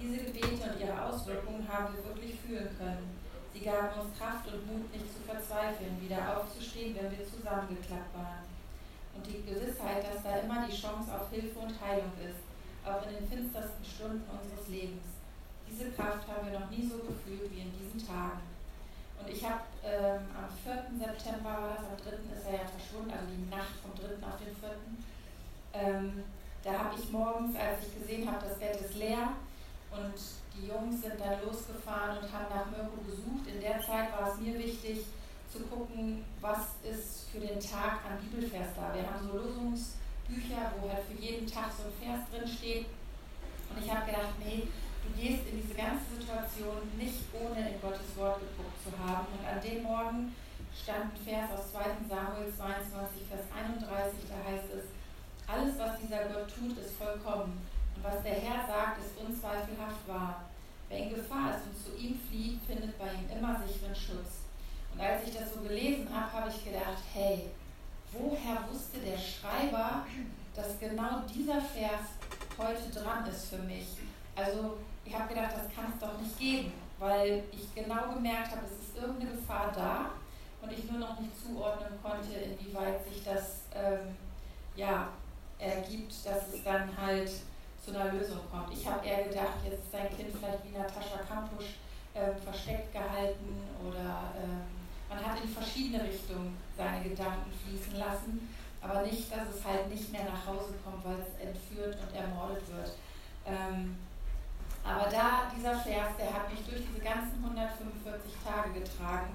Diese 0.00 0.24
Gebete 0.24 0.64
und 0.72 0.80
ihre 0.80 0.96
Auswirkungen 0.96 1.68
haben 1.68 1.94
wir 1.94 2.02
wirklich 2.02 2.40
fühlen 2.40 2.72
können. 2.80 3.20
Sie 3.52 3.60
gaben 3.60 4.00
uns 4.00 4.16
Kraft 4.16 4.48
und 4.48 4.64
Mut, 4.66 4.88
nicht 4.90 5.12
zu 5.12 5.20
verzweifeln, 5.28 6.00
wieder 6.00 6.24
aufzustehen, 6.32 6.96
wenn 6.96 7.12
wir 7.12 7.28
zusammengeklappt 7.28 8.16
waren 8.16 8.48
und 9.14 9.26
die 9.26 9.44
Gewissheit, 9.44 10.04
dass 10.08 10.22
da 10.22 10.38
immer 10.38 10.66
die 10.66 10.74
Chance 10.74 11.12
auf 11.12 11.30
Hilfe 11.30 11.58
und 11.58 11.80
Heilung 11.80 12.12
ist, 12.24 12.40
auch 12.84 13.04
in 13.06 13.14
den 13.14 13.28
finstersten 13.28 13.84
Stunden 13.84 14.24
unseres 14.26 14.68
Lebens. 14.68 15.04
Diese 15.68 15.90
Kraft 15.92 16.26
haben 16.28 16.50
wir 16.50 16.58
noch 16.58 16.70
nie 16.70 16.84
so 16.88 16.98
gefühlt 16.98 17.50
wie 17.52 17.60
in 17.60 17.72
diesen 17.72 18.06
Tagen. 18.06 18.51
Und 19.22 19.30
ich 19.30 19.44
habe 19.44 19.62
ähm, 19.86 20.26
am 20.34 20.50
4. 20.66 20.98
September, 20.98 21.50
war 21.50 21.78
das, 21.78 21.86
am 21.86 21.96
3. 22.02 22.10
ist 22.34 22.46
er 22.46 22.58
ja 22.58 22.66
verschwunden, 22.66 23.12
also 23.14 23.30
die 23.30 23.46
Nacht 23.48 23.78
vom 23.78 23.94
3. 23.94 24.18
auf 24.18 24.38
den 24.42 24.50
4. 24.58 24.70
Ähm, 25.74 26.24
da 26.64 26.72
habe 26.72 26.94
ich 26.98 27.10
morgens, 27.10 27.54
als 27.56 27.86
ich 27.86 28.02
gesehen 28.02 28.26
habe, 28.26 28.44
das 28.46 28.58
Bett 28.58 28.80
ist 28.80 28.94
leer 28.94 29.30
und 29.92 30.18
die 30.54 30.66
Jungs 30.66 31.02
sind 31.02 31.20
dann 31.20 31.38
losgefahren 31.44 32.18
und 32.18 32.32
haben 32.32 32.50
nach 32.50 32.66
Mirko 32.70 32.98
gesucht. 33.06 33.46
In 33.46 33.60
der 33.60 33.78
Zeit 33.86 34.10
war 34.12 34.32
es 34.32 34.40
mir 34.40 34.58
wichtig, 34.58 35.06
zu 35.52 35.60
gucken, 35.70 36.24
was 36.40 36.74
ist 36.82 37.30
für 37.30 37.40
den 37.40 37.60
Tag 37.60 38.00
an 38.08 38.18
Bibelvers 38.22 38.74
da. 38.74 38.94
Wir 38.94 39.06
haben 39.06 39.28
so 39.28 39.36
Lösungsbücher, 39.36 40.72
wo 40.80 40.88
halt 40.88 41.04
für 41.04 41.20
jeden 41.22 41.46
Tag 41.46 41.70
so 41.76 41.84
ein 41.84 41.94
Vers 42.00 42.26
drin 42.30 42.48
steht. 42.48 42.86
Und 43.70 43.84
ich 43.84 43.90
habe 43.90 44.06
gedacht, 44.06 44.34
nee, 44.44 44.66
du 45.02 45.10
gehst 45.20 45.46
in 45.50 45.62
diese 45.62 45.74
ganze 45.74 46.06
Situation 46.18 46.78
nicht 46.96 47.26
ohne 47.34 47.58
in 47.58 47.80
Gottes 47.80 48.16
Wort 48.16 48.40
geguckt 48.40 48.78
zu 48.82 48.90
haben. 48.96 49.26
Und 49.34 49.42
an 49.46 49.60
dem 49.60 49.82
Morgen 49.82 50.34
stand 50.72 51.12
ein 51.12 51.24
Vers 51.24 51.50
aus 51.52 51.72
2 51.72 52.08
Samuel 52.08 52.48
22, 52.48 53.28
Vers 53.28 53.46
31, 53.52 54.30
da 54.30 54.38
heißt 54.40 54.70
es, 54.72 54.86
alles, 55.46 55.78
was 55.78 56.00
dieser 56.00 56.24
Gott 56.32 56.48
tut, 56.48 56.78
ist 56.78 56.96
vollkommen. 56.96 57.60
Und 57.96 58.02
was 58.04 58.22
der 58.22 58.40
Herr 58.40 58.66
sagt, 58.66 59.04
ist 59.04 59.18
unzweifelhaft 59.18 60.06
wahr. 60.08 60.48
Wer 60.88 60.98
in 60.98 61.14
Gefahr 61.14 61.56
ist 61.56 61.66
und 61.66 61.76
zu 61.76 61.90
ihm 62.00 62.18
flieht, 62.28 62.60
findet 62.66 62.98
bei 62.98 63.10
ihm 63.12 63.28
immer 63.36 63.60
sicheren 63.66 63.94
Schutz. 63.94 64.48
Und 64.92 65.00
als 65.00 65.26
ich 65.26 65.34
das 65.34 65.52
so 65.54 65.60
gelesen 65.60 66.08
habe, 66.12 66.32
habe 66.32 66.50
ich 66.50 66.64
gedacht, 66.64 67.02
hey, 67.12 67.50
woher 68.12 68.64
wusste 68.70 68.98
der 68.98 69.18
Schreiber, 69.18 70.06
dass 70.54 70.78
genau 70.78 71.22
dieser 71.32 71.60
Vers 71.60 72.12
heute 72.58 72.90
dran 72.90 73.26
ist 73.26 73.46
für 73.46 73.58
mich? 73.58 73.86
Also 74.36 74.78
ich 75.04 75.14
habe 75.14 75.28
gedacht, 75.28 75.52
das 75.54 75.74
kann 75.74 75.92
es 75.92 76.00
doch 76.00 76.18
nicht 76.20 76.38
geben, 76.38 76.72
weil 76.98 77.44
ich 77.52 77.74
genau 77.74 78.14
gemerkt 78.14 78.52
habe, 78.52 78.62
es 78.66 78.88
ist 78.88 78.96
irgendeine 78.96 79.32
Gefahr 79.32 79.72
da 79.74 80.10
und 80.62 80.72
ich 80.72 80.90
nur 80.90 81.00
noch 81.00 81.18
nicht 81.18 81.32
zuordnen 81.42 81.98
konnte, 82.02 82.32
inwieweit 82.32 83.04
sich 83.04 83.24
das 83.24 83.62
ähm, 83.74 84.16
ja, 84.76 85.08
ergibt, 85.58 86.12
dass 86.24 86.54
es 86.54 86.62
dann 86.64 86.88
halt 86.96 87.30
zu 87.84 87.90
einer 87.90 88.12
Lösung 88.12 88.38
kommt. 88.50 88.72
Ich 88.72 88.86
habe 88.86 89.04
eher 89.04 89.24
gedacht, 89.24 89.58
jetzt 89.64 89.84
ist 89.84 89.92
dein 89.92 90.08
Kind 90.16 90.30
vielleicht 90.30 90.64
wie 90.64 90.78
Natascha 90.78 91.18
Kampusch 91.28 91.76
äh, 92.14 92.32
versteckt 92.44 92.92
gehalten 92.92 93.58
oder 93.84 94.32
ähm, 94.38 94.62
man 95.08 95.26
hat 95.26 95.42
in 95.42 95.48
verschiedene 95.48 96.04
Richtungen 96.04 96.56
seine 96.76 97.02
Gedanken 97.02 97.50
fließen 97.64 97.98
lassen, 97.98 98.48
aber 98.80 99.02
nicht, 99.02 99.30
dass 99.30 99.54
es 99.54 99.64
halt 99.64 99.88
nicht 99.90 100.10
mehr 100.12 100.24
nach 100.24 100.46
Hause 100.46 100.74
kommt, 100.84 101.04
weil 101.04 101.18
es 101.20 101.44
entführt 101.44 101.98
und 102.00 102.16
ermordet 102.16 102.62
wird. 102.68 102.92
Ähm, 103.46 103.96
aber 104.84 105.06
da, 105.08 105.46
dieser 105.54 105.78
Vers, 105.78 106.18
der 106.18 106.34
hat 106.34 106.50
mich 106.50 106.66
durch 106.66 106.82
diese 106.82 107.02
ganzen 107.02 107.38
145 107.38 108.34
Tage 108.42 108.80
getragen, 108.82 109.30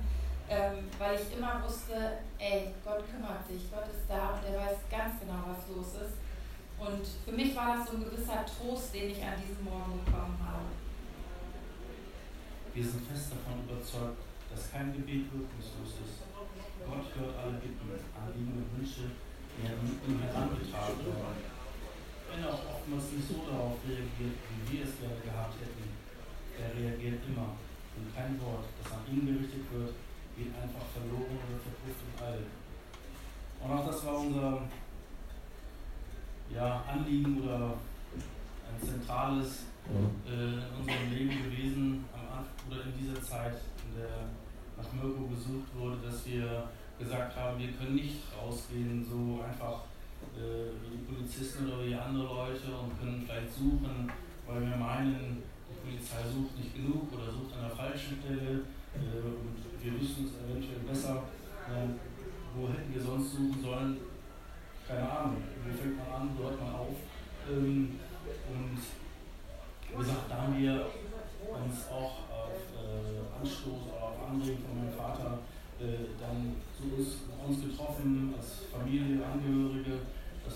ähm, 0.49 0.91
weil 0.99 1.15
ich 1.15 1.37
immer 1.37 1.63
wusste, 1.63 2.19
ey, 2.39 2.75
Gott 2.83 3.03
kümmert 3.07 3.47
sich, 3.47 3.71
Gott 3.71 3.87
ist 3.87 4.07
da 4.07 4.35
und 4.35 4.43
er 4.43 4.59
weiß 4.59 4.77
ganz 4.91 5.19
genau, 5.19 5.47
was 5.47 5.63
los 5.71 6.03
ist. 6.03 6.19
Und 6.77 7.03
für 7.25 7.31
mich 7.31 7.55
war 7.55 7.77
das 7.77 7.89
so 7.89 7.97
ein 7.97 8.05
gewisser 8.05 8.45
Trost, 8.45 8.93
den 8.93 9.09
ich 9.11 9.23
an 9.23 9.39
diesem 9.41 9.63
Morgen 9.65 9.97
bekommen 10.03 10.37
habe. 10.43 10.67
Wir 12.73 12.85
sind 12.85 13.07
fest 13.07 13.33
davon 13.33 13.65
überzeugt, 13.65 14.21
dass 14.51 14.71
kein 14.71 14.93
Gebet 14.93 15.31
wirkungslos 15.33 15.97
ist. 16.05 16.21
Gott 16.85 17.07
hört 17.17 17.35
alle 17.39 17.57
Bitten, 17.57 17.89
Anliegen 18.13 18.61
und 18.61 18.69
Wünsche, 18.77 19.09
die 19.57 19.65
an 19.65 19.81
ihm 20.05 20.21
herangetragen 20.21 21.01
werden. 21.01 21.56
Wenn 22.29 22.43
er 22.43 22.53
auch 22.53 22.65
oftmals 22.77 23.11
nicht 23.11 23.27
so 23.27 23.45
darauf 23.47 23.79
reagiert, 23.87 24.37
wie 24.49 24.61
wir 24.71 24.83
es 24.83 24.99
gerne 24.99 25.21
gehabt 25.23 25.55
hätten, 25.59 25.87
er 26.59 26.69
reagiert 26.75 27.23
immer. 27.27 27.55
Und 27.95 28.13
kein 28.13 28.39
Wort, 28.41 28.65
das 28.83 28.93
an 28.93 29.03
ihn 29.09 29.25
gerichtet 29.25 29.65
wird, 29.73 29.93
geht 30.37 30.53
einfach 30.53 30.85
verloren 30.93 31.33
oder 31.33 31.57
verpufft 31.57 32.03
im 32.05 32.15
All. 32.21 32.43
Und 33.59 33.71
auch 33.71 33.87
das 33.87 34.05
war 34.05 34.19
unser 34.19 34.61
ja, 36.53 36.83
Anliegen 36.87 37.41
oder 37.41 37.73
ein 38.69 38.87
zentrales 38.87 39.65
äh, 39.89 40.31
in 40.31 40.75
unserem 40.79 41.11
Leben 41.11 41.43
gewesen, 41.43 42.05
am 42.13 42.39
Anfang 42.39 42.67
oder 42.69 42.83
in 42.83 42.93
dieser 42.99 43.21
Zeit, 43.23 43.57
in 43.87 43.99
der 43.99 44.29
nach 44.77 44.93
Mirko 44.93 45.27
gesucht 45.27 45.67
wurde, 45.75 45.97
dass 46.05 46.25
wir 46.25 46.69
gesagt 46.99 47.35
haben, 47.35 47.59
wir 47.59 47.71
können 47.73 47.95
nicht 47.95 48.21
rausgehen 48.39 49.05
so 49.05 49.41
einfach 49.43 49.81
äh, 50.37 50.71
wie 50.81 50.97
die 50.97 51.03
Polizisten 51.03 51.67
oder 51.67 51.85
wie 51.85 51.95
andere 51.95 52.23
Leute 52.23 52.69
und 52.71 52.93
können 52.99 53.25
vielleicht 53.25 53.53
suchen, 53.53 54.11
weil 54.45 54.61
wir 54.61 54.77
meinen, 54.77 55.43
die 55.67 55.79
Polizei 55.83 56.23
sucht 56.29 56.57
nicht 56.57 56.75
genug 56.75 57.11
oder 57.11 57.27
sucht 57.31 57.53
an 57.57 57.67
der 57.67 57.75
falschen 57.75 58.17
Stelle 58.21 58.61
äh, 58.95 59.25
und 59.25 59.57
wir 59.81 59.99
wissen 59.99 60.29
es 60.29 60.37
eventuell 60.45 60.85
besser. 60.87 61.23
Äh, 61.67 61.97
wo 62.55 62.69
hätten 62.69 62.93
wir 62.93 63.01
sonst 63.01 63.31
suchen 63.33 63.61
sollen? 63.61 63.97
Keine 64.87 65.09
Ahnung. 65.09 65.43
Wo 65.65 65.69
fängt 65.75 65.97
man 65.97 66.21
an, 66.21 66.29
wo 66.37 66.43
hört 66.45 66.61
man 66.61 66.73
auf? 66.73 66.95
Ähm, 67.49 67.99
und 68.49 68.79
wie 69.89 69.97
gesagt, 69.97 70.29
da 70.29 70.41
haben 70.41 70.57
wir 70.57 70.85
uns 71.47 71.87
auch 71.91 72.27
auf 72.27 72.59
äh, 72.75 73.39
Anstoß 73.39 73.81
oder 73.87 74.03
auf 74.03 74.29
Anregen 74.29 74.63
von 74.63 74.77
meinem 74.79 74.93
Vater 74.93 75.39
äh, 75.79 76.17
dann 76.19 76.55
zu 76.75 76.95
uns, 76.95 77.29
uns 77.45 77.63
getroffen, 77.63 78.33
als 78.35 78.65
Familie, 78.71 79.23
Angehörige, 79.23 80.01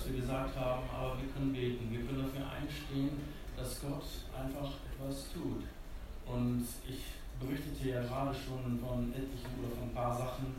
dass 0.01 0.11
wir 0.11 0.21
gesagt 0.21 0.57
haben, 0.57 0.89
aber 0.89 1.15
wir 1.21 1.29
können 1.29 1.53
beten, 1.53 1.91
wir 1.91 1.99
können 1.99 2.25
dafür 2.25 2.49
einstehen, 2.49 3.21
dass 3.55 3.81
Gott 3.81 4.03
einfach 4.33 4.73
etwas 4.89 5.31
tut. 5.31 5.61
Und 6.25 6.65
ich 6.89 7.03
berichtete 7.39 7.89
ja 7.89 8.01
gerade 8.01 8.33
schon 8.33 8.79
von 8.79 9.11
etlichen 9.13 9.59
oder 9.59 9.75
von 9.75 9.89
ein 9.89 9.93
paar 9.93 10.17
Sachen, 10.17 10.55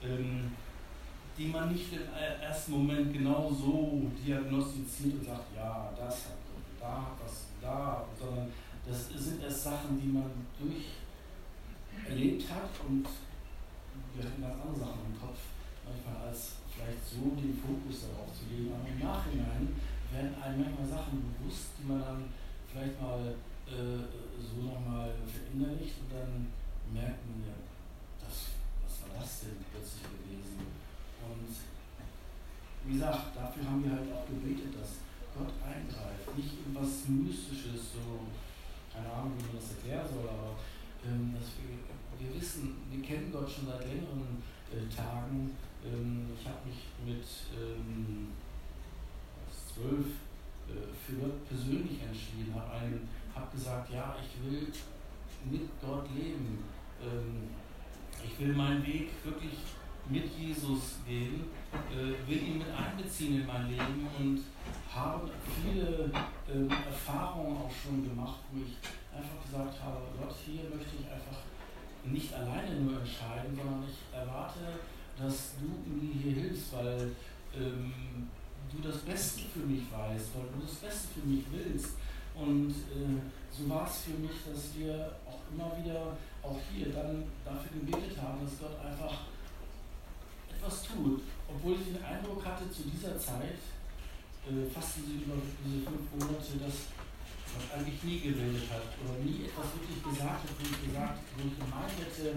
ähm, 0.00 0.52
die 1.36 1.46
man 1.46 1.72
nicht 1.72 1.92
im 1.92 2.02
ersten 2.40 2.72
Moment 2.72 3.12
genau 3.12 3.50
so 3.50 4.02
diagnostiziert 4.24 5.14
und 5.14 5.26
sagt, 5.26 5.56
ja, 5.56 5.90
das 5.96 6.26
hat 6.26 6.38
da, 6.78 7.10
das 7.20 7.46
da, 7.60 8.04
sondern 8.16 8.52
das 8.86 9.08
sind 9.08 9.42
erst 9.42 9.64
Sachen, 9.64 10.00
die 10.00 10.08
man 10.08 10.30
durch 10.60 10.94
erlebt 12.08 12.48
hat 12.48 12.70
und 12.88 13.08
wir 14.14 14.24
hatten 14.24 14.40
ganz 14.42 14.54
andere 14.62 14.78
Sachen 14.78 15.00
im 15.12 15.20
Kopf, 15.20 15.38
manchmal 15.84 16.28
als 16.28 16.52
vielleicht 16.74 17.06
so 17.06 17.38
den 17.38 17.54
Fokus 17.54 18.10
darauf 18.10 18.34
zu 18.34 18.50
legen. 18.50 18.74
Aber 18.74 18.90
im 18.90 18.98
Nachhinein 18.98 19.70
werden 20.10 20.34
einem 20.42 20.58
manchmal 20.58 20.88
Sachen 20.90 21.22
bewusst, 21.22 21.78
die 21.78 21.86
man 21.86 22.02
dann 22.02 22.20
vielleicht 22.66 22.98
mal 22.98 23.38
äh, 23.70 24.02
so 24.42 24.66
nochmal 24.66 25.14
verinnerlicht 25.22 26.02
und 26.02 26.10
dann 26.10 26.50
merkt 26.90 27.22
man 27.30 27.46
ja, 27.46 27.56
das, 28.18 28.58
was 28.82 29.06
war 29.06 29.22
das 29.22 29.46
denn 29.46 29.62
plötzlich 29.70 30.04
gewesen? 30.10 30.66
Und 31.22 31.50
wie 32.84 32.92
gesagt, 32.98 33.32
dafür 33.34 33.64
haben 33.64 33.82
wir 33.82 33.94
halt 33.94 34.10
auch 34.12 34.26
gebetet, 34.26 34.74
dass 34.74 35.00
Gott 35.32 35.54
eingreift. 35.64 36.28
Nicht 36.36 36.60
irgendwas 36.60 37.08
Mystisches, 37.08 37.96
so, 37.96 38.28
keine 38.92 39.10
Ahnung, 39.10 39.32
wie 39.38 39.48
man 39.48 39.56
das 39.56 39.74
erklären 39.78 40.06
soll, 40.06 40.28
aber 40.28 40.58
ähm, 41.06 41.34
dass 41.34 41.56
wir, 41.58 41.74
wir 41.74 42.30
wissen, 42.36 42.76
wir 42.90 43.02
kennen 43.02 43.32
Gott 43.32 43.50
schon 43.50 43.66
seit 43.66 43.86
längeren 43.86 44.42
äh, 44.70 44.86
Tagen. 44.90 45.56
Ähm, 45.84 46.26
ich 46.38 46.46
habe 46.46 46.58
mich 46.66 46.80
mit 47.04 47.26
ähm, 47.52 48.28
zwölf 49.50 50.06
äh, 50.68 50.92
für 50.94 51.20
Gott 51.20 51.48
persönlich 51.48 52.00
entschieden, 52.02 52.54
habe 52.54 53.00
hab 53.34 53.52
gesagt, 53.52 53.90
ja, 53.92 54.16
ich 54.20 54.50
will 54.50 54.68
mit 55.50 55.68
Gott 55.80 56.06
leben. 56.14 56.64
Ähm, 57.02 57.48
ich 58.24 58.38
will 58.40 58.54
meinen 58.54 58.84
Weg 58.86 59.10
wirklich 59.22 59.58
mit 60.08 60.24
Jesus 60.38 60.98
gehen, 61.06 61.44
äh, 61.72 62.28
will 62.28 62.42
ihn 62.42 62.58
mit 62.58 62.68
einbeziehen 62.68 63.40
in 63.40 63.46
mein 63.46 63.68
Leben 63.68 64.08
und 64.18 64.40
habe 64.90 65.30
viele 65.62 66.10
äh, 66.48 66.86
Erfahrungen 66.86 67.56
auch 67.56 67.70
schon 67.70 68.02
gemacht, 68.08 68.40
wo 68.52 68.60
ich 68.60 68.76
einfach 69.14 69.42
gesagt 69.44 69.82
habe, 69.82 70.00
Gott, 70.18 70.34
hier 70.44 70.64
möchte 70.64 70.96
ich 71.00 71.06
einfach 71.10 71.40
nicht 72.04 72.32
alleine 72.34 72.80
nur 72.80 73.00
entscheiden, 73.00 73.56
sondern 73.56 73.84
ich 73.88 74.14
erwarte, 74.14 74.80
dass 75.18 75.52
du 75.60 75.66
mir 75.90 76.12
hier 76.12 76.42
hilfst, 76.42 76.72
weil 76.72 77.12
ähm, 77.56 78.28
du 78.70 78.88
das 78.88 78.98
Beste 78.98 79.42
für 79.52 79.60
mich 79.60 79.82
weißt, 79.90 80.34
weil 80.34 80.48
du 80.52 80.66
das 80.66 80.76
Beste 80.76 81.08
für 81.14 81.26
mich 81.26 81.44
willst. 81.50 81.94
Und 82.34 82.70
äh, 82.70 83.20
so 83.50 83.68
war 83.68 83.86
es 83.86 84.10
für 84.10 84.18
mich, 84.18 84.42
dass 84.42 84.74
wir 84.76 85.14
auch 85.26 85.40
immer 85.52 85.70
wieder, 85.78 86.16
auch 86.42 86.58
hier, 86.72 86.90
dann 86.90 87.22
dafür 87.44 87.78
gebetet 87.78 88.18
haben, 88.20 88.44
dass 88.44 88.58
Gott 88.58 88.76
einfach 88.84 89.30
etwas 90.50 90.82
tut. 90.82 91.22
Obwohl 91.48 91.74
ich 91.74 91.94
den 91.94 92.02
Eindruck 92.02 92.44
hatte, 92.44 92.68
zu 92.70 92.82
dieser 92.82 93.16
Zeit, 93.18 93.62
äh, 94.50 94.66
fast 94.74 94.98
diese, 94.98 95.22
über 95.22 95.38
diese 95.64 95.86
fünf 95.86 96.10
Monate, 96.18 96.58
dass 96.58 96.90
Gott 97.54 97.78
eigentlich 97.78 98.02
nie 98.02 98.18
geredet 98.18 98.66
hat 98.68 98.82
oder 98.98 99.22
nie 99.22 99.46
etwas 99.46 99.70
wirklich 99.78 100.02
gesagt 100.02 100.42
hat, 100.42 100.50
wo 100.58 100.64
ich 100.66 100.90
gesagt, 100.90 101.18
wo 101.38 101.46
ich 101.46 101.54
gemeint 101.54 101.94
hätte, 102.02 102.34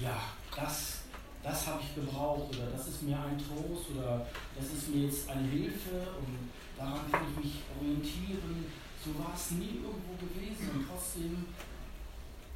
ja, 0.00 0.32
das, 0.56 1.03
das 1.44 1.66
habe 1.66 1.82
ich 1.84 1.94
gebraucht 1.94 2.48
oder 2.56 2.72
das 2.72 2.88
ist 2.88 3.02
mir 3.02 3.20
ein 3.20 3.36
Trost 3.36 3.92
oder 3.92 4.26
das 4.56 4.64
ist 4.64 4.88
mir 4.88 5.04
jetzt 5.04 5.28
eine 5.28 5.46
Hilfe 5.46 6.16
und 6.16 6.48
daran 6.74 7.04
kann 7.12 7.20
ich 7.28 7.44
mich 7.44 7.54
orientieren. 7.76 8.64
So 9.04 9.12
war 9.20 9.36
es 9.36 9.50
nie 9.52 9.84
irgendwo 9.84 10.16
gewesen 10.16 10.72
und 10.72 10.88
trotzdem 10.88 11.52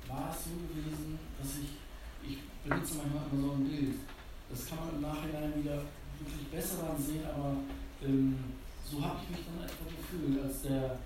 war 0.08 0.32
es 0.32 0.48
so 0.48 0.56
gewesen, 0.56 1.20
dass 1.36 1.60
ich, 1.60 1.76
ich 2.24 2.38
benutze 2.64 2.96
manchmal 2.96 3.28
immer 3.28 3.44
so 3.44 3.52
ein 3.60 3.68
Bild. 3.68 4.00
Das 4.48 4.64
kann 4.64 4.78
man 4.80 4.94
im 4.96 5.02
Nachhinein 5.02 5.52
wieder 5.60 5.84
wirklich 6.16 6.48
besser 6.48 6.88
ansehen, 6.88 7.28
aber 7.28 7.60
ähm, 8.00 8.56
so 8.88 9.04
habe 9.04 9.20
ich 9.20 9.36
mich 9.36 9.44
dann 9.44 9.68
etwa 9.68 9.84
gefühlt, 9.84 10.40
als 10.40 10.62
der 10.62 10.96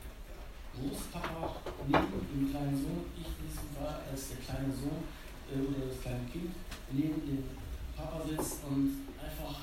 Großpapa 0.78 1.58
neben 1.90 2.22
dem 2.30 2.50
kleinen 2.54 2.78
Sohn, 2.78 3.10
ich 3.18 3.26
diesem 3.42 3.74
war 3.74 3.98
als 4.06 4.30
der 4.30 4.38
kleine 4.38 4.70
Sohn 4.70 5.02
äh, 5.50 5.58
oder 5.58 5.90
das 5.90 6.00
kleine 6.00 6.30
Kind, 6.30 6.54
neben 6.94 7.18
dem 7.26 7.61
Papa 8.02 8.22
sitzt 8.26 8.64
und 8.68 9.06
einfach 9.22 9.60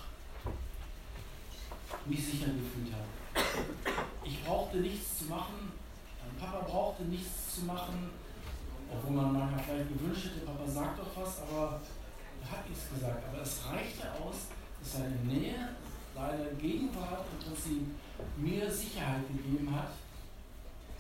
mich 2.06 2.26
sicher 2.26 2.48
gefühlt 2.48 2.94
habe. 2.94 3.46
Ich 4.24 4.44
brauchte 4.44 4.78
nichts 4.78 5.20
zu 5.20 5.26
machen, 5.26 5.72
mein 6.24 6.50
Papa 6.50 6.66
brauchte 6.66 7.04
nichts 7.04 7.56
zu 7.56 7.66
machen, 7.66 8.10
obwohl 8.92 9.16
man 9.16 9.34
manchmal 9.34 9.64
vielleicht 9.64 9.90
gewünscht 9.90 10.26
hätte, 10.26 10.46
Papa 10.46 10.68
sagt 10.68 11.00
doch 11.00 11.22
was, 11.22 11.42
aber 11.42 11.82
er 12.42 12.52
hat 12.52 12.70
nichts 12.70 12.90
gesagt. 12.94 13.24
Aber 13.28 13.42
es 13.42 13.60
reichte 13.66 14.12
aus, 14.14 14.48
dass 14.82 14.94
seine 14.94 15.16
Nähe 15.18 15.70
seine 16.16 16.50
Gegenwart 16.60 17.26
im 17.32 17.46
Prinzip 17.46 17.82
mir 18.38 18.70
Sicherheit 18.70 19.28
gegeben 19.28 19.74
hat, 19.74 19.92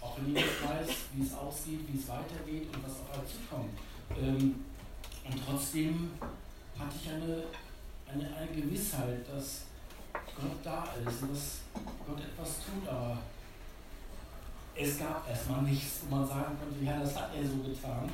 auch 0.01 0.17
wenn 0.17 0.35
ich 0.35 0.43
weiß, 0.43 0.89
wie 1.13 1.23
es 1.23 1.33
ausgeht, 1.33 1.79
wie 1.87 1.99
es 1.99 2.07
weitergeht 2.07 2.67
und 2.73 2.83
was 2.83 2.91
auf 2.91 3.13
einen 3.13 3.27
zukommt. 3.27 3.77
Ähm, 4.17 4.55
und 5.25 5.45
trotzdem 5.45 6.11
hatte 6.80 6.95
ich 7.01 7.09
eine, 7.09 7.43
eine, 8.07 8.36
eine 8.36 8.61
Gewissheit, 8.61 9.27
dass 9.32 9.63
Gott 10.13 10.59
da 10.63 10.88
ist 11.05 11.21
und 11.21 11.32
dass 11.32 11.59
Gott 12.07 12.19
etwas 12.19 12.49
tut, 12.65 12.88
aber 12.88 13.17
es 14.75 14.97
gab 14.97 15.27
erstmal 15.30 15.63
nichts, 15.63 16.01
wo 16.07 16.15
man 16.15 16.27
sagen 16.27 16.57
konnte, 16.57 16.84
ja, 16.84 16.99
das 16.99 17.15
hat 17.15 17.36
er 17.36 17.43
so 17.43 17.57
getan. 17.57 18.09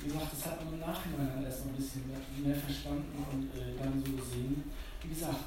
Wie 0.00 0.08
gesagt, 0.08 0.32
das 0.32 0.46
hat 0.46 0.64
man 0.64 0.74
im 0.74 0.80
Nachhinein 0.80 1.44
erstmal 1.44 1.74
ein 1.74 1.76
bisschen 1.76 2.04
mehr 2.42 2.56
verstanden 2.56 3.24
und 3.30 3.50
äh, 3.60 3.76
dann 3.76 4.02
so 4.04 4.12
gesehen. 4.12 4.64
Wie 5.02 5.08
gesagt, 5.08 5.44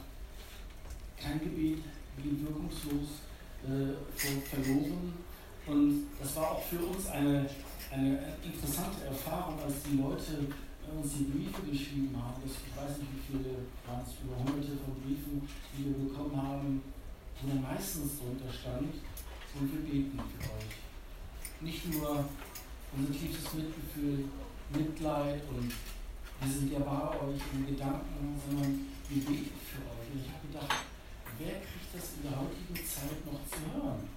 kein 1.17 1.39
Gebet 1.39 1.83
blieb 2.17 2.45
wirkungslos 2.45 3.21
äh, 3.63 4.41
verloren. 4.41 5.13
Und 5.65 6.07
das 6.19 6.35
war 6.35 6.51
auch 6.51 6.63
für 6.63 6.79
uns 6.79 7.07
eine, 7.07 7.47
eine 7.91 8.19
interessante 8.43 9.05
Erfahrung, 9.05 9.59
als 9.63 9.75
die 9.89 9.97
Leute 9.97 10.47
uns 10.97 11.13
die 11.17 11.31
Briefe 11.31 11.61
geschrieben 11.63 12.15
haben. 12.15 12.41
Das, 12.43 12.53
ich 12.59 12.73
weiß 12.75 12.97
nicht, 12.99 13.11
wie 13.15 13.23
viele 13.31 13.55
waren 13.87 14.03
es, 14.03 14.19
über 14.23 14.35
hunderte 14.37 14.77
von 14.83 14.95
Briefen, 15.01 15.47
die 15.77 15.85
wir 15.85 16.07
bekommen 16.07 16.35
haben, 16.35 16.81
wo 17.41 17.47
dann 17.47 17.61
meistens 17.61 18.19
drunter 18.19 18.51
stand, 18.51 18.93
und 19.53 19.71
wir 19.71 19.81
beten 19.81 20.19
für 20.19 20.47
euch. 20.55 20.75
Nicht 21.61 21.93
nur 21.93 22.25
unser 22.95 23.11
tiefes 23.11 23.53
Mitgefühl, 23.53 24.25
Mitleid 24.71 25.43
und 25.49 25.71
wir 26.41 26.51
sind 26.51 26.71
ja 26.71 26.79
bei 26.79 27.09
euch 27.19 27.41
in 27.53 27.65
Gedanken, 27.67 28.41
sondern 28.47 28.87
wir 29.09 29.23
beten 29.23 29.59
für 29.61 29.83
euch. 29.83 30.07
Und 30.13 30.21
ich 30.25 30.31
habe 30.31 30.47
gedacht, 30.47 30.85
wer 31.37 31.53
kriegt 31.59 31.93
das 31.93 32.15
in 32.15 32.29
der 32.29 32.39
heutigen 32.39 32.87
Zeit 32.87 33.25
noch 33.25 33.41
zu 33.45 33.59
hören? 33.73 34.07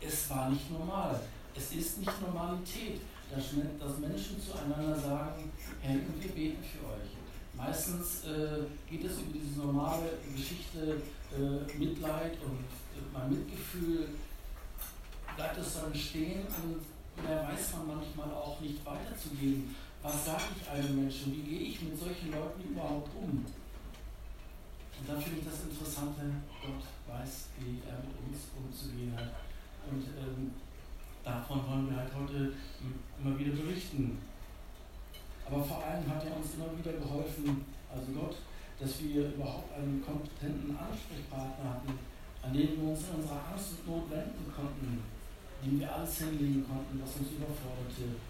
Es 0.00 0.30
war 0.30 0.50
nicht 0.50 0.70
normal. 0.70 1.20
Es 1.54 1.72
ist 1.72 1.98
nicht 1.98 2.20
Normalität, 2.20 3.00
dass, 3.34 3.44
dass 3.80 3.98
Menschen 3.98 4.36
zueinander 4.40 4.96
sagen, 4.98 5.50
Herr, 5.80 5.94
wir 5.94 6.30
beten 6.30 6.62
für 6.62 6.86
euch. 6.86 7.10
Meistens 7.56 8.24
äh, 8.24 8.64
geht 8.90 9.04
es 9.04 9.18
über 9.18 9.32
diese 9.32 9.60
normale 9.60 10.10
Geschichte 10.34 11.02
äh, 11.32 11.78
Mitleid 11.78 12.32
und 12.44 12.58
äh, 12.58 13.02
mein 13.12 13.30
Mitgefühl 13.30 14.08
bleibt 15.36 15.58
es 15.58 15.74
dann 15.74 15.94
stehen 15.94 16.46
und 16.62 16.82
da 17.24 17.48
weiß 17.48 17.74
man 17.74 17.98
manchmal 17.98 18.30
auch 18.34 18.60
nicht 18.60 18.84
weiterzugeben. 18.84 19.74
Was 20.02 20.26
sage 20.26 20.42
ich 20.60 20.68
einem 20.68 21.02
Menschen? 21.02 21.32
Wie 21.32 21.42
gehe 21.42 21.60
ich 21.68 21.82
mit 21.82 21.98
solchen 21.98 22.30
Leuten 22.32 22.62
überhaupt 22.62 23.10
um? 23.16 23.44
Und 24.98 25.08
dann 25.08 25.20
finde 25.20 25.40
ich 25.40 25.46
das 25.46 25.62
Interessante, 25.62 26.22
Gott 26.60 26.84
weiß, 27.08 27.48
wie 27.58 27.80
er 27.88 27.98
mit 27.98 28.14
uns 28.26 28.50
umzugehen 28.56 29.16
hat. 29.16 29.30
Und 29.90 30.02
ähm, 30.18 30.52
davon 31.24 31.66
wollen 31.66 31.90
wir 31.90 31.96
halt 31.96 32.10
heute 32.14 32.52
immer 33.18 33.38
wieder 33.38 33.56
berichten. 33.56 34.18
Aber 35.46 35.64
vor 35.64 35.84
allem 35.84 36.08
hat 36.08 36.24
er 36.24 36.36
uns 36.36 36.54
immer 36.54 36.70
wieder 36.76 36.92
geholfen, 36.92 37.64
also 37.90 38.12
Gott, 38.12 38.36
dass 38.78 39.02
wir 39.02 39.34
überhaupt 39.34 39.72
einen 39.76 40.02
kompetenten 40.04 40.76
Ansprechpartner 40.76 41.70
hatten, 41.70 41.98
an 42.42 42.52
den 42.52 42.76
wir 42.76 42.90
uns 42.90 43.00
in 43.08 43.20
unserer 43.20 43.40
Angst 43.52 43.72
und 43.80 43.86
Not 43.86 44.10
wenden 44.10 44.52
konnten, 44.54 45.02
dem 45.64 45.80
wir 45.80 45.94
alles 45.94 46.18
hinlegen 46.18 46.66
konnten, 46.66 47.00
was 47.00 47.16
uns 47.16 47.32
überforderte 47.32 48.20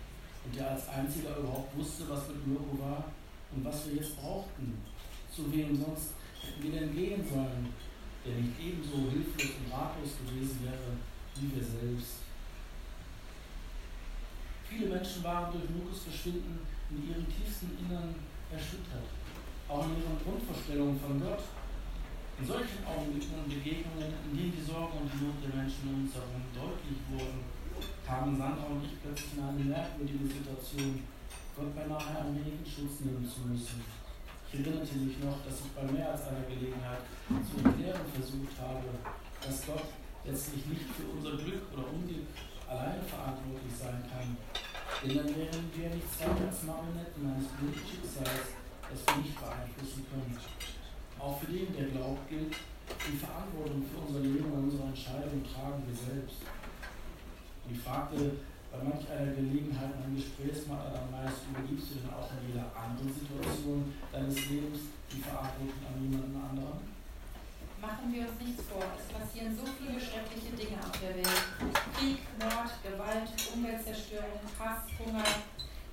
und 0.44 0.54
der 0.54 0.70
als 0.72 0.88
einziger 0.88 1.38
überhaupt 1.38 1.76
wusste, 1.76 2.08
was 2.08 2.28
mit 2.28 2.46
Mirko 2.46 2.78
war 2.78 3.04
und 3.54 3.64
was 3.64 3.86
wir 3.86 3.96
jetzt 3.96 4.20
brauchten. 4.20 4.78
Zu 5.34 5.50
wem 5.52 5.74
sonst 5.74 6.14
hätten 6.42 6.62
wir 6.62 6.80
denn 6.80 6.94
gehen 6.94 7.24
sollen, 7.26 7.72
der 8.24 8.34
nicht 8.36 8.60
ebenso 8.60 9.10
hilflos 9.10 9.56
und 9.58 9.72
ratlos 9.72 10.12
gewesen 10.26 10.60
wäre 10.62 10.94
wie 11.36 11.56
wir 11.56 11.64
selbst. 11.64 12.24
Viele 14.68 14.90
Menschen 15.14 15.24
waren 15.24 15.52
durch 15.52 15.70
Mirkos 15.70 16.10
Verschwinden 16.10 16.58
in 16.90 16.98
ihrem 17.06 17.26
tiefsten 17.30 17.70
Innern 17.78 18.14
erschüttert, 18.50 19.06
auch 19.70 19.86
in 19.86 20.02
ihren 20.02 20.18
Grundvorstellungen 20.18 20.98
von 20.98 21.22
Gott 21.22 21.46
in 22.34 22.42
solchen 22.50 22.82
Augenblicken 22.82 23.38
und 23.38 23.46
Begegnungen, 23.46 24.10
in 24.10 24.34
denen 24.34 24.54
die 24.58 24.66
Sorgen 24.66 24.98
und 24.98 25.06
die 25.06 25.22
Not 25.22 25.38
der 25.38 25.54
Menschen 25.54 25.86
um 25.86 26.02
uns 26.02 26.18
herum 26.18 26.42
deutlich 26.50 26.98
wurden, 27.14 27.46
kamen 28.02 28.34
Sandra 28.34 28.74
und 28.74 28.82
ich 28.82 28.98
plötzlich 28.98 29.38
in 29.38 29.46
eine 29.46 29.62
merkwürdige 29.70 30.26
Situation, 30.26 31.06
Gott 31.54 31.70
beinahe 31.78 32.26
ein 32.26 32.34
wenig 32.34 32.58
in 32.58 32.66
Schutz 32.66 33.06
nehmen 33.06 33.22
zu 33.22 33.46
müssen. 33.46 33.86
Ich 34.50 34.58
erinnerte 34.58 34.98
mich 34.98 35.14
noch, 35.22 35.38
dass 35.46 35.62
ich 35.62 35.70
bei 35.78 35.86
mehr 35.86 36.10
als 36.10 36.26
einer 36.26 36.42
Gelegenheit 36.50 37.06
zu 37.30 37.54
erklären 37.62 38.02
versucht 38.10 38.54
habe, 38.58 38.90
dass 39.38 39.62
Gott 39.62 39.94
letztlich 40.26 40.66
nicht 40.66 40.90
für 40.90 41.06
unser 41.14 41.38
Glück 41.38 41.70
oder 41.70 41.86
Unglück 41.86 42.26
alleine 42.66 43.02
verantwortlich 43.06 43.74
sein 43.78 44.02
kann. 44.10 44.34
Denn 45.04 45.16
dann 45.16 45.28
wären 45.36 45.64
wir 45.74 45.88
nichts 45.90 46.20
weiter 46.20 46.48
Marionetten 46.64 47.22
eines 47.28 47.48
blöden 47.56 47.82
Schicksals, 47.84 48.56
das 48.88 49.00
wir 49.04 49.22
nicht 49.22 49.36
beeinflussen 49.36 50.06
können. 50.08 50.32
Auch 51.18 51.40
für 51.40 51.52
den, 51.52 51.72
der 51.76 51.88
glaubt, 51.92 52.28
gilt, 52.28 52.52
die 52.52 53.16
Verantwortung 53.16 53.84
für 53.84 54.00
unser 54.00 54.20
Leben 54.20 54.48
und 54.52 54.64
unsere 54.68 54.88
Entscheidung 54.88 55.44
tragen 55.44 55.84
wir 55.88 55.96
selbst. 55.96 56.40
Ich 57.68 57.80
fragte 57.80 58.44
bei 58.72 58.78
manch 58.82 59.08
einer 59.08 59.32
Gelegenheit 59.32 59.92
meinen 60.00 60.16
Gesprächspartner 60.16 60.92
dann 60.92 61.10
meist, 61.10 61.48
übergibst 61.48 61.90
du 61.90 61.94
denn 62.00 62.12
auch 62.12 62.28
in 62.36 62.48
jeder 62.48 62.68
anderen 62.74 63.12
Situation 63.12 63.92
deines 64.12 64.36
Lebens 64.50 64.92
die 65.12 65.20
Verantwortung 65.20 65.80
an 65.84 66.02
jemanden 66.02 66.36
anderen? 66.36 66.93
Machen 67.84 68.08
wir 68.08 68.24
uns 68.24 68.40
nichts 68.40 68.64
vor, 68.64 68.80
es 68.96 69.12
passieren 69.12 69.52
so 69.52 69.68
viele 69.76 70.00
schreckliche 70.00 70.56
Dinge 70.56 70.80
auf 70.80 70.96
der 71.04 71.20
Welt. 71.20 71.44
Krieg, 71.92 72.24
Mord, 72.40 72.72
Gewalt, 72.80 73.28
Umweltzerstörung, 73.52 74.40
Hass, 74.56 74.88
Hunger. 74.96 75.28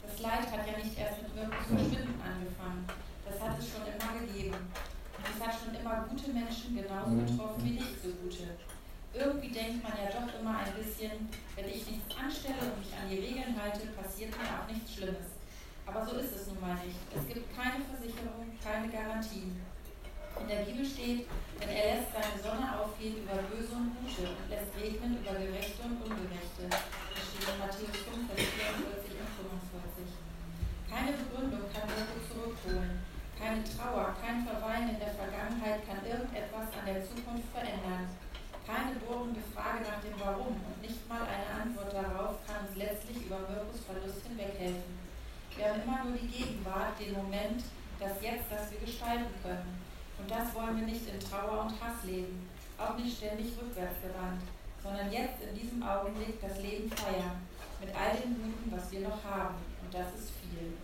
Das 0.08 0.16
Leid 0.24 0.48
hat 0.48 0.64
ja 0.72 0.80
nicht 0.80 0.96
erst 0.96 1.20
mit 1.20 1.36
wirklichem 1.36 1.68
Verschwinden 1.68 2.16
angefangen. 2.24 2.88
Das 3.28 3.36
hat 3.44 3.60
es 3.60 3.68
schon 3.68 3.84
immer 3.84 4.24
gegeben. 4.24 4.56
Es 5.20 5.36
hat 5.44 5.52
schon 5.52 5.76
immer 5.76 6.08
gute 6.08 6.32
Menschen 6.32 6.80
genauso 6.80 7.12
mhm. 7.12 7.28
getroffen 7.28 7.60
wie 7.60 7.76
nicht 7.76 8.00
so 8.00 8.08
gute. 8.24 8.56
Irgendwie 9.12 9.52
denkt 9.52 9.84
man 9.84 9.92
ja 10.00 10.08
doch 10.16 10.32
immer 10.40 10.64
ein 10.64 10.72
bisschen, 10.80 11.28
wenn 11.60 11.68
ich 11.68 11.84
nichts 11.84 12.08
anstelle 12.16 12.72
und 12.72 12.80
mich 12.80 12.96
an 12.96 13.12
die 13.12 13.20
Regeln 13.20 13.52
halte, 13.60 13.92
passiert 14.00 14.32
mir 14.40 14.48
auch 14.48 14.64
nichts 14.72 14.96
Schlimmes. 14.96 15.36
Aber 15.84 16.08
so 16.08 16.16
ist 16.16 16.40
es 16.40 16.48
nun 16.48 16.64
mal 16.64 16.80
nicht. 16.88 16.96
Es 17.12 17.28
gibt 17.28 17.52
keine 17.52 17.84
Versicherung, 17.84 18.48
keine 18.64 18.88
Garantien. 18.88 19.60
In 20.40 20.48
der 20.48 20.64
Bibel 20.64 20.86
steht, 20.86 21.28
denn 21.62 21.70
er 21.70 21.86
lässt 21.94 22.10
seine 22.10 22.38
Sonne 22.42 22.68
aufgehen 22.74 23.22
über 23.22 23.38
Böse 23.46 23.78
und 23.78 23.94
Gute 24.02 24.34
und 24.34 24.50
lässt 24.50 24.74
regnen 24.74 25.22
über 25.22 25.38
Gerechte 25.38 25.86
und 25.86 26.02
Ungerechte. 26.02 26.66
Das 26.66 27.22
steht 27.30 27.46
in 27.46 27.62
Matthäus 27.62 27.98
5, 28.02 28.26
Vers 28.34 28.50
44 28.50 29.22
und 29.22 29.32
45. 29.70 30.10
Keine 30.90 31.14
Begründung 31.22 31.70
kann 31.70 31.86
Logo 31.94 32.18
zurückholen. 32.26 33.06
Keine 33.38 33.62
Trauer, 33.66 34.14
kein 34.22 34.46
Verweilen 34.46 34.98
in 34.98 35.02
der 35.02 35.14
Vergangenheit 35.18 35.82
kann 35.86 36.02
irgendetwas 36.06 36.70
an 36.78 36.86
der 36.86 37.02
Zukunft 37.06 37.50
verändern. 37.54 38.10
Keine 38.66 38.94
bohrende 39.02 39.42
Frage 39.54 39.82
nach 39.82 40.02
dem 40.06 40.18
Warum 40.22 40.62
und 40.62 40.78
nicht 40.82 41.02
mal 41.10 41.26
eine 41.26 41.50
Antwort 41.50 41.94
darauf 41.94 42.38
kann 42.46 42.70
uns 42.70 42.78
letztlich 42.78 43.26
über 43.26 43.42
Mirkus 43.50 43.82
Verlust 43.86 44.22
hinweghelfen. 44.30 44.94
Wir 45.58 45.74
haben 45.74 45.82
immer 45.82 46.06
nur 46.06 46.18
die 46.22 46.30
Gegenwart, 46.30 46.94
den 47.02 47.18
Moment, 47.18 47.66
das 48.00 48.22
Jetzt, 48.22 48.46
das 48.50 48.70
wir 48.70 48.80
gestalten 48.86 49.34
können. 49.42 49.81
Und 50.22 50.30
das 50.30 50.54
wollen 50.54 50.78
wir 50.78 50.86
nicht 50.86 51.10
in 51.10 51.18
Trauer 51.18 51.66
und 51.66 51.74
Hass 51.82 52.06
leben, 52.06 52.46
auch 52.78 52.96
nicht 52.96 53.18
ständig 53.18 53.58
rückwärts 53.58 53.98
gewandt, 54.06 54.46
sondern 54.78 55.12
jetzt 55.12 55.42
in 55.42 55.58
diesem 55.58 55.82
Augenblick 55.82 56.38
das 56.40 56.62
Leben 56.62 56.86
feiern, 56.94 57.42
mit 57.82 57.90
all 57.90 58.14
dem 58.22 58.38
Guten, 58.38 58.70
was 58.70 58.92
wir 58.94 59.02
noch 59.02 59.18
haben. 59.26 59.58
Und 59.82 59.90
das 59.90 60.14
ist 60.14 60.30
viel. 60.38 60.78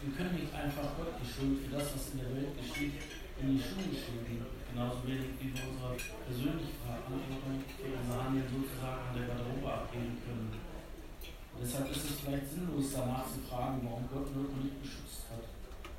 Wir 0.00 0.12
können 0.16 0.40
nicht 0.40 0.54
einfach 0.54 0.96
Gott 0.96 1.20
die 1.20 1.28
Schuld 1.28 1.68
für 1.68 1.76
das, 1.76 1.92
was 1.92 2.16
in 2.16 2.24
der 2.24 2.32
Welt 2.32 2.56
geschieht, 2.56 2.96
in 3.44 3.46
die 3.52 3.60
Schuhe 3.60 3.92
schieben. 3.92 4.40
Genauso 4.72 5.04
wenig 5.04 5.36
wie 5.40 5.52
wir 5.52 5.68
unsere 5.68 6.00
persönliche 6.24 6.80
Verantwortung 6.80 7.60
für 7.76 7.92
unser 7.92 8.24
Handeln 8.24 8.48
sozusagen 8.48 9.04
an 9.04 9.14
der 9.20 9.26
Garderobe 9.28 9.68
abgeben 9.68 10.16
können. 10.24 10.48
Und 10.54 11.60
deshalb 11.60 11.90
ist 11.90 12.04
es 12.08 12.20
vielleicht 12.24 12.48
sinnlos, 12.48 12.94
danach 12.94 13.26
zu 13.28 13.40
fragen, 13.44 13.84
warum 13.84 14.08
Gott 14.08 14.32
Mirko 14.32 14.56
nicht 14.62 14.80
beschützt. 14.80 15.07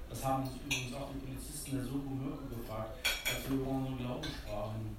Das 0.10 0.26
haben 0.26 0.46
sich 0.46 0.58
übrigens 0.66 0.94
auch 0.96 1.10
die 1.14 1.26
Polizisten 1.26 1.78
der 1.78 1.86
Soko 1.86 2.10
Mirko 2.10 2.44
gefragt, 2.50 2.98
als 3.06 3.50
wir 3.50 3.58
über 3.62 3.70
unseren 3.70 3.98
Glauben 3.98 4.26
sprachen. 4.26 4.98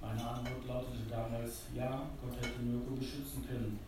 Meine 0.00 0.20
Antwort 0.20 0.68
lautete 0.68 1.08
damals, 1.08 1.72
ja, 1.74 2.04
Gott 2.20 2.36
hätte 2.36 2.60
Mirko 2.60 2.94
beschützen 2.94 3.46
können. 3.48 3.80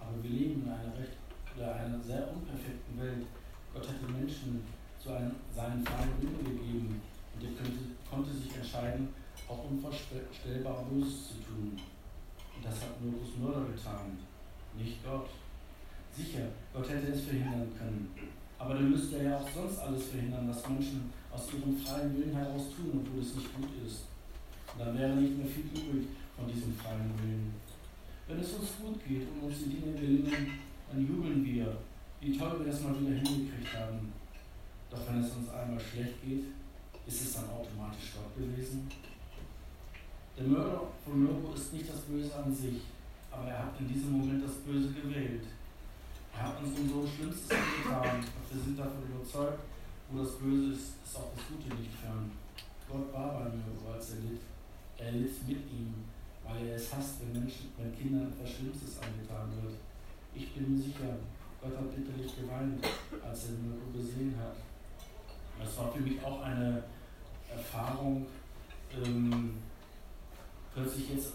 Aber 0.00 0.16
wir 0.22 0.30
leben 0.30 0.62
in 0.64 0.72
einer 0.72 0.96
recht 0.96 1.20
oder 1.54 1.74
einer 1.74 2.00
sehr 2.00 2.32
unperfekten 2.32 2.98
Welt 2.98 3.26
Gott 3.72 3.86
hat 3.88 4.02
den 4.02 4.18
Menschen 4.18 4.64
zu 4.98 5.10
einem, 5.10 5.36
seinen 5.54 5.84
freien 5.86 6.20
Willen 6.20 6.44
gegeben 6.44 7.00
und 7.34 7.44
er 7.44 7.52
könnte, 7.52 7.78
konnte 8.08 8.32
sich 8.32 8.54
entscheiden, 8.56 9.08
auch 9.48 9.64
unvorstellbar 9.70 10.84
Böses 10.90 11.28
zu 11.28 11.34
tun. 11.34 11.78
Und 12.56 12.64
das 12.64 12.74
hat 12.74 13.00
Mirkus 13.00 13.36
Mörder 13.38 13.66
getan, 13.72 14.18
nicht 14.76 15.04
Gott. 15.04 15.28
Sicher, 16.12 16.48
Gott 16.74 16.88
hätte 16.88 17.12
es 17.12 17.22
verhindern 17.22 17.70
können. 17.78 18.12
Aber 18.60 18.74
dann 18.74 18.90
müsste 18.90 19.16
er 19.16 19.24
ja 19.24 19.36
auch 19.38 19.48
sonst 19.48 19.78
alles 19.80 20.04
verhindern, 20.08 20.46
was 20.48 20.68
Menschen 20.68 21.10
aus 21.32 21.48
ihrem 21.52 21.76
freien 21.78 22.14
Willen 22.16 22.36
heraus 22.36 22.68
tun, 22.76 23.00
obwohl 23.00 23.22
es 23.22 23.34
nicht 23.34 23.56
gut 23.56 23.70
ist. 23.86 24.04
Und 24.72 24.80
dann 24.84 24.98
wäre 24.98 25.16
nicht 25.16 25.36
mehr 25.38 25.46
viel 25.46 25.64
übrig 25.72 26.08
von 26.36 26.46
diesem 26.46 26.76
freien 26.76 27.10
Willen. 27.18 27.54
Wenn 28.28 28.38
es 28.38 28.52
uns 28.52 28.68
gut 28.82 29.00
geht 29.08 29.26
und 29.32 29.48
uns 29.48 29.58
die 29.64 29.70
Dinge 29.70 29.98
gelingen, 29.98 30.60
dann 30.92 31.00
jubeln 31.00 31.44
wir 31.44 31.76
wie 32.20 32.36
toll 32.36 32.58
wir 32.58 32.70
das 32.70 32.82
mal 32.82 33.00
wieder 33.00 33.16
hingekriegt 33.16 33.74
haben. 33.74 34.12
Doch 34.90 35.00
wenn 35.08 35.22
es 35.22 35.34
uns 35.34 35.48
einmal 35.48 35.80
schlecht 35.80 36.22
geht, 36.22 36.44
ist 37.06 37.22
es 37.22 37.34
dann 37.34 37.48
automatisch 37.48 38.12
Gott 38.14 38.36
gewesen? 38.36 38.88
Der 40.36 40.46
Mörder 40.46 40.82
von 41.04 41.22
Mirko 41.22 41.54
ist 41.54 41.72
nicht 41.72 41.88
das 41.88 42.00
Böse 42.00 42.34
an 42.36 42.54
sich, 42.54 42.82
aber 43.30 43.48
er 43.48 43.58
hat 43.58 43.80
in 43.80 43.88
diesem 43.88 44.12
Moment 44.12 44.44
das 44.44 44.56
Böse 44.56 44.92
gewählt. 44.92 45.44
Hat 46.40 46.56
uns 46.62 46.78
unser 46.78 47.06
Schlimmstes 47.06 47.48
getan 47.48 48.24
wir 48.50 48.62
sind 48.62 48.78
davon 48.78 49.04
überzeugt, 49.06 49.60
wo 50.10 50.24
das 50.24 50.32
Böse 50.38 50.72
ist, 50.74 50.98
ist 51.04 51.16
auch 51.16 51.30
das 51.36 51.46
Gute 51.46 51.74
nicht 51.76 51.94
fern. 51.94 52.32
Gott 52.88 53.12
war 53.12 53.38
bei 53.38 53.44
Mirko, 53.44 53.94
als 53.94 54.10
er 54.10 54.26
litt. 54.26 54.40
Er 54.98 55.12
litt 55.12 55.46
mit 55.46 55.70
ihm, 55.70 55.94
weil 56.44 56.66
er 56.66 56.76
es 56.76 56.92
hasst, 56.92 57.20
wenn 57.20 57.40
Menschen, 57.40 57.70
wenn 57.78 57.94
Kindern 57.96 58.32
etwas 58.32 58.50
Schlimmstes 58.50 58.98
angetan 58.98 59.52
wird. 59.62 59.78
Ich 60.34 60.52
bin 60.52 60.74
mir 60.74 60.82
sicher, 60.82 61.14
Gott 61.62 61.76
hat 61.76 61.94
bitterlich 61.94 62.34
geweint, 62.34 62.84
als 63.22 63.44
er 63.46 63.52
Mirko 63.62 63.86
gesehen 63.94 64.34
hat. 64.36 64.56
Das 65.60 65.78
war 65.78 65.92
für 65.92 66.00
mich 66.00 66.22
auch 66.24 66.42
eine 66.42 66.82
Erfahrung, 67.48 68.26
ähm, 68.90 69.54
sich 70.74 71.10
jetzt 71.10 71.34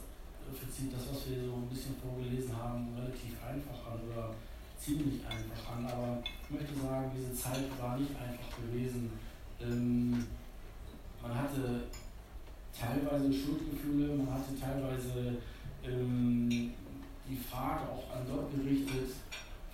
verzieht 0.51 0.91
das, 0.93 1.08
was 1.10 1.30
wir 1.30 1.45
so 1.45 1.53
ein 1.53 1.70
bisschen 1.70 1.95
vorgelesen 1.95 2.56
haben, 2.58 2.93
relativ 2.95 3.34
einfach 3.43 3.93
an 3.93 3.99
oder 4.10 4.34
ziemlich 4.80 5.26
einfach 5.26 5.76
an, 5.76 5.86
aber 5.86 6.23
ich 6.43 6.49
möchte 6.49 6.76
sagen, 6.80 7.11
diese 7.15 7.34
Zeit 7.34 7.63
war 7.80 7.97
nicht 7.97 8.11
einfach 8.11 8.57
gewesen. 8.57 9.11
Ähm, 9.61 10.26
man 11.21 11.36
hatte 11.36 11.84
teilweise 12.78 13.34
Schuldgefühle, 13.34 14.15
man 14.15 14.34
hatte 14.34 14.59
teilweise 14.59 15.38
ähm, 15.84 16.71
die 17.28 17.38
Frage 17.38 17.82
auch 17.89 18.15
an 18.15 18.28
Gott 18.30 18.51
gerichtet, 18.55 19.09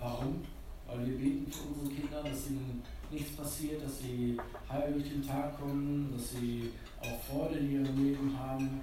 Warum? 0.02 0.42
Weil 0.86 1.06
wir 1.06 1.16
beten 1.16 1.50
für 1.50 1.68
unsere 1.68 1.94
Kinder, 1.94 2.22
dass 2.24 2.50
ihnen 2.50 2.82
nichts 3.10 3.36
passiert, 3.36 3.84
dass 3.84 4.00
sie 4.00 4.36
heil 4.68 4.92
durch 4.92 5.08
den 5.08 5.24
Tag 5.24 5.58
kommen, 5.58 6.12
dass 6.12 6.30
sie 6.30 6.72
auch 7.00 7.22
Freude 7.22 7.60
in 7.60 7.70
ihrem 7.70 8.04
Leben 8.04 8.36
haben. 8.36 8.80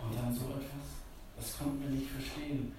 Und 0.00 0.16
dann 0.16 0.34
so 0.34 0.46
etwas, 0.46 0.88
das 1.36 1.58
konnten 1.58 1.82
wir 1.82 1.90
nicht 1.90 2.10
verstehen. 2.10 2.72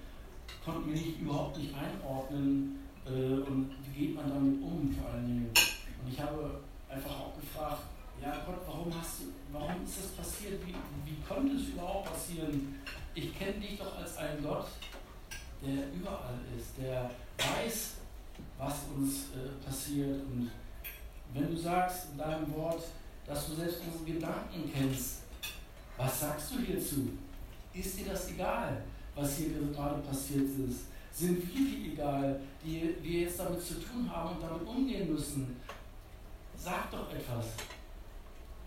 Konnten 0.66 0.88
wir 0.92 1.00
nicht, 1.00 1.20
überhaupt 1.20 1.56
nicht 1.56 1.72
einordnen. 1.72 2.80
Äh, 3.06 3.10
und 3.10 3.70
wie 3.84 4.06
geht 4.06 4.16
man 4.16 4.28
damit 4.28 4.60
um 4.60 4.92
vor 4.92 5.12
allen 5.12 5.24
Dingen? 5.24 5.50
Und 6.02 6.12
ich 6.12 6.20
habe 6.20 6.60
einfach 6.88 7.20
auch 7.20 7.40
gefragt, 7.40 7.82
ja 8.20 8.42
Gott, 8.44 8.62
warum 8.66 8.92
hast 8.92 9.20
du, 9.20 9.24
warum 9.52 9.84
ist 9.84 9.98
das 9.98 10.06
passiert? 10.08 10.60
Wie, 10.66 10.74
wie 11.04 11.22
konnte 11.22 11.54
es 11.54 11.68
überhaupt 11.68 12.10
passieren? 12.12 12.74
Ich 13.14 13.38
kenne 13.38 13.60
dich 13.60 13.78
doch 13.78 13.96
als 13.96 14.16
einen 14.16 14.42
Gott, 14.42 14.66
der 15.62 15.92
überall 15.94 16.40
ist, 16.58 16.76
der 16.78 17.12
weiß, 17.38 17.94
was 18.58 18.74
uns 18.96 19.26
äh, 19.36 19.64
passiert. 19.64 20.20
Und 20.26 20.50
wenn 21.32 21.48
du 21.48 21.56
sagst 21.56 22.08
in 22.10 22.18
deinem 22.18 22.52
Wort, 22.52 22.82
dass 23.24 23.46
du 23.46 23.54
selbst 23.54 23.82
unsere 23.86 24.18
Gedanken 24.18 24.68
kennst, 24.74 25.20
was 25.96 26.20
sagst 26.20 26.52
du 26.52 26.58
hierzu? 26.58 27.12
Ist 27.72 28.00
dir 28.00 28.06
das 28.06 28.30
egal, 28.30 28.82
was 29.16 29.38
hier 29.38 29.48
gerade 29.48 30.00
passiert 30.02 30.44
ist? 30.44 30.84
Sind 31.12 31.38
wir 31.38 31.64
die 31.64 31.92
egal, 31.92 32.38
die 32.62 32.94
wir 33.02 33.20
jetzt 33.22 33.40
damit 33.40 33.60
zu 33.62 33.74
tun 33.80 34.08
haben 34.10 34.36
und 34.36 34.42
damit 34.42 34.68
umgehen 34.68 35.12
müssen? 35.12 35.56
Sag 36.56 36.90
doch 36.90 37.10
etwas. 37.10 37.46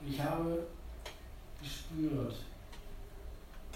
Ich 0.07 0.19
habe 0.19 0.65
gespürt, 1.61 2.35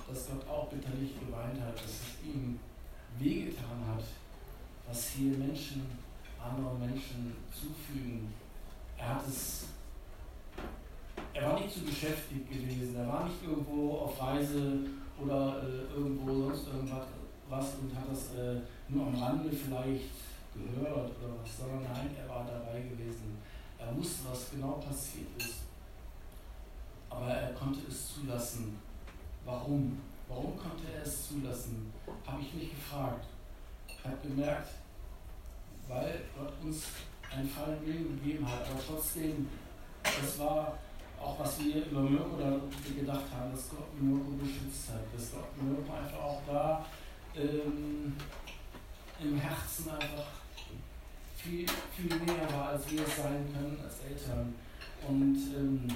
dass 0.08 0.28
Gott 0.28 0.48
auch 0.48 0.70
bitterlich 0.70 1.12
geweint 1.20 1.62
hat, 1.62 1.76
dass 1.76 1.86
es 1.86 2.26
ihm 2.26 2.60
wehgetan 3.20 3.86
hat, 3.88 4.04
was 4.88 5.10
hier 5.10 5.38
Menschen, 5.38 5.86
andere 6.42 6.74
Menschen 6.76 7.36
zufügen. 7.52 8.34
Er 8.98 9.16
hat 9.16 9.28
es, 9.28 9.66
er 11.34 11.48
war 11.48 11.60
nicht 11.60 11.74
zu 11.74 11.82
beschäftigt 11.82 12.50
gewesen, 12.50 12.96
er 12.96 13.08
war 13.08 13.26
nicht 13.26 13.44
irgendwo 13.44 13.98
auf 14.00 14.20
Reise 14.20 14.80
oder 15.20 15.64
äh, 15.64 15.94
irgendwo 15.96 16.48
sonst 16.50 16.68
irgendwas 16.68 17.08
was 17.50 17.76
und 17.82 17.96
hat 17.96 18.10
das 18.10 18.36
äh, 18.36 18.62
nur 18.90 19.08
am 19.08 19.16
Rande 19.16 19.50
vielleicht 19.50 20.10
gehört 20.54 21.12
oder 21.18 21.34
was, 21.42 21.58
sondern 21.58 21.84
nein, 21.84 22.16
er 22.18 22.30
war 22.30 22.46
dabei 22.46 22.82
gewesen. 22.82 23.38
Er 23.78 23.96
wusste, 23.96 24.30
was 24.30 24.52
genau 24.52 24.74
passiert 24.74 25.28
ist. 25.38 25.64
Aber 27.10 27.28
er 27.28 27.54
konnte 27.54 27.82
es 27.88 28.16
zulassen. 28.16 28.78
Warum? 29.46 30.00
Warum 30.28 30.58
konnte 30.58 30.84
er 30.96 31.04
es 31.04 31.28
zulassen? 31.28 31.92
Habe 32.26 32.42
ich 32.42 32.54
mich 32.54 32.70
gefragt. 32.70 33.26
Ich 33.88 34.04
habe 34.06 34.18
gemerkt, 34.28 34.70
weil 35.88 36.22
Gott 36.38 36.54
uns 36.64 36.84
einen 37.32 37.50
freien 37.50 37.84
gegeben 37.84 38.48
hat, 38.48 38.70
aber 38.70 38.80
trotzdem, 38.86 39.48
das 40.04 40.40
war 40.40 40.78
auch 41.24 41.40
was 41.40 41.60
wir 41.60 41.86
über 41.86 42.02
Mirko 42.02 42.36
gedacht 42.96 43.26
haben, 43.34 43.52
dass 43.52 43.70
Gott 43.70 44.02
Mirko 44.02 44.32
beschützt 44.32 44.90
hat, 44.90 45.04
dass 45.16 45.32
Gott 45.32 45.50
Mirko 45.62 45.94
einfach 45.94 46.20
auch 46.20 46.42
da 46.46 46.86
ähm, 47.36 48.16
im 49.22 49.38
Herzen 49.38 49.90
einfach 49.92 50.28
viel, 51.38 51.66
viel 51.96 52.18
näher 52.18 52.52
war, 52.54 52.70
als 52.70 52.90
wir 52.92 53.06
es 53.06 53.18
sein 53.18 53.46
können 53.54 53.80
als 53.84 54.00
Eltern. 54.10 54.54
Und 55.08 55.38
ähm, 55.56 55.88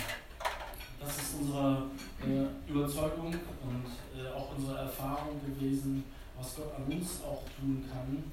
das 0.99 1.17
ist 1.17 1.36
unsere 1.39 1.88
äh, 2.21 2.71
Überzeugung 2.71 3.28
und 3.28 4.19
äh, 4.19 4.30
auch 4.36 4.55
unsere 4.57 4.80
Erfahrung 4.80 5.39
gewesen, 5.45 6.03
was 6.38 6.55
Gott 6.55 6.73
an 6.75 6.91
uns 6.91 7.21
auch 7.23 7.43
tun 7.59 7.86
kann. 7.91 8.23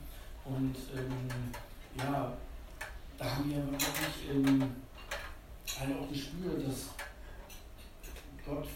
Und 0.44 0.76
ähm, 0.96 1.52
ja, 1.96 2.32
da 3.18 3.24
haben 3.24 3.50
wir 3.50 3.64
wirklich 3.70 4.30
ähm, 4.30 4.83
halt 5.80 5.96
auch 5.98 6.08
gespürt, 6.08 6.66
dass 6.66 6.90
Gott 8.46 8.66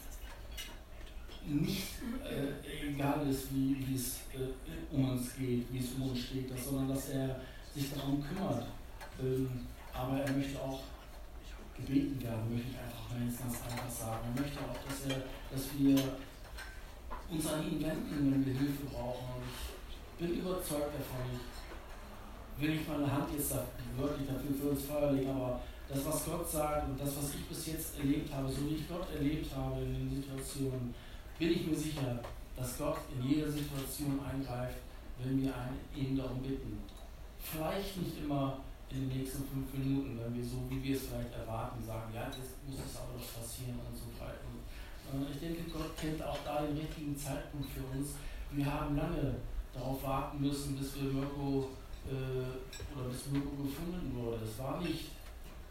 nicht 1.46 1.88
äh, 2.24 2.88
egal 2.90 3.28
ist, 3.28 3.54
wie, 3.54 3.94
es 3.94 4.20
äh, 4.34 4.94
um 4.94 5.10
uns 5.10 5.34
geht, 5.36 5.72
wie 5.72 5.78
es 5.78 5.92
um 5.96 6.10
uns 6.10 6.18
steht, 6.18 6.50
sondern 6.58 6.88
dass 6.88 7.10
er 7.10 7.40
sich 7.74 7.92
darum 7.92 8.22
kümmert. 8.22 8.66
Ähm, 9.20 9.66
aber 9.94 10.20
er 10.20 10.32
möchte 10.32 10.60
auch 10.60 10.80
gebeten 11.76 12.22
werden, 12.22 12.52
möchte 12.52 12.70
ich 12.70 12.78
einfach 12.78 13.10
mal 13.10 13.20
ganz 13.20 13.40
einfach 13.40 13.90
sagen. 13.90 14.34
Er 14.34 14.42
möchte 14.42 14.58
auch, 14.60 14.76
dass, 14.86 15.10
er, 15.10 15.22
dass 15.50 15.78
wir 15.78 15.96
uns 17.30 17.46
an 17.46 17.64
ihn 17.64 17.82
wenden, 17.82 18.32
wenn 18.32 18.46
wir 18.46 18.54
Hilfe 18.54 18.84
brauchen. 18.92 19.26
Und 19.36 19.44
ich 19.48 20.26
bin 20.26 20.40
überzeugt 20.40 20.94
davon, 20.94 21.40
ich 22.56 22.62
will 22.62 22.74
nicht 22.74 22.88
meine 22.88 23.10
Hand 23.10 23.28
jetzt 23.36 23.54
wirklich 23.96 24.26
dafür 24.26 24.54
für 24.60 24.70
uns 24.70 24.84
Feuer 24.84 25.12
legen, 25.12 25.30
aber 25.30 25.60
das, 25.88 26.04
was 26.04 26.24
Gott 26.24 26.50
sagt 26.50 26.88
und 26.88 27.00
das, 27.00 27.16
was 27.16 27.34
ich 27.34 27.46
bis 27.46 27.66
jetzt 27.66 27.98
erlebt 27.98 28.32
habe, 28.32 28.48
so 28.50 28.68
wie 28.68 28.76
ich 28.76 28.88
Gott 28.88 29.06
erlebt 29.14 29.54
habe 29.54 29.80
in 29.80 29.94
den 29.94 30.22
Situationen, 30.22 30.94
bin 31.38 31.50
ich 31.52 31.66
mir 31.66 31.76
sicher, 31.76 32.20
dass 32.56 32.76
Gott 32.76 32.98
in 33.14 33.28
jeder 33.28 33.50
Situation 33.50 34.20
eingreift, 34.20 34.78
wenn 35.18 35.40
wir 35.40 35.54
ihn 35.94 36.16
darum 36.16 36.42
bitten. 36.42 36.78
Vielleicht 37.38 37.96
nicht 37.96 38.18
immer 38.18 38.60
in 38.90 39.08
den 39.08 39.18
nächsten 39.18 39.44
fünf 39.44 39.72
Minuten, 39.72 40.18
wenn 40.18 40.34
wir 40.34 40.44
so, 40.44 40.64
wie 40.68 40.82
wir 40.82 40.96
es 40.96 41.06
vielleicht 41.06 41.32
erwarten, 41.32 41.82
sagen, 41.84 42.12
ja, 42.14 42.26
jetzt 42.26 42.56
muss 42.66 42.80
es 42.84 42.96
aber 42.96 43.16
doch 43.16 43.40
passieren 43.40 43.78
und 43.78 43.96
so 43.96 44.08
weiter. 44.20 44.48
Ich 45.32 45.40
denke, 45.40 45.70
Gott 45.72 45.96
kennt 45.96 46.22
auch 46.22 46.38
da 46.44 46.62
den 46.62 46.76
richtigen 46.76 47.16
Zeitpunkt 47.16 47.68
für 47.70 47.84
uns. 47.96 48.16
Wir 48.52 48.66
haben 48.66 48.96
lange 48.96 49.36
darauf 49.72 50.02
warten 50.02 50.40
müssen, 50.40 50.76
bis 50.76 50.96
wir 50.96 51.10
Mirko 51.10 51.70
äh, 52.06 52.96
oder 52.96 53.08
bis 53.08 53.26
Mirko 53.32 53.56
gefunden 53.62 54.12
wurde. 54.14 54.44
Es 54.44 54.58
war 54.58 54.80
nicht 54.82 55.08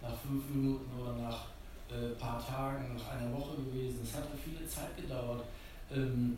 nach 0.02 0.16
fünf 0.18 0.44
Minuten 0.50 0.90
oder 1.00 1.14
nach 1.14 1.46
ein 1.90 2.12
äh, 2.12 2.16
paar 2.16 2.46
Tagen, 2.46 2.96
nach 2.96 3.16
einer 3.16 3.32
Woche 3.34 3.56
gewesen. 3.58 4.02
Es 4.04 4.16
hat 4.16 4.28
viele 4.44 4.68
Zeit 4.68 4.96
gedauert, 4.98 5.44
ähm, 5.92 6.38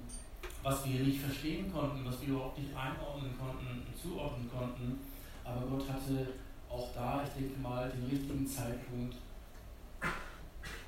was 0.64 0.86
wir 0.86 1.00
nicht 1.02 1.22
verstehen 1.22 1.72
konnten, 1.72 2.06
was 2.06 2.22
wir 2.22 2.30
überhaupt 2.30 2.60
nicht 2.60 2.76
einordnen 2.76 3.32
konnten, 3.38 3.84
zuordnen 4.02 4.50
konnten. 4.50 5.00
Aber 5.44 5.66
Gott 5.66 5.90
hatte 5.90 6.28
auch 6.70 6.90
da, 6.94 7.24
ich 7.24 7.42
denke 7.42 7.60
mal, 7.60 7.90
den 7.90 8.06
richtigen 8.06 8.46
Zeitpunkt. 8.46 9.16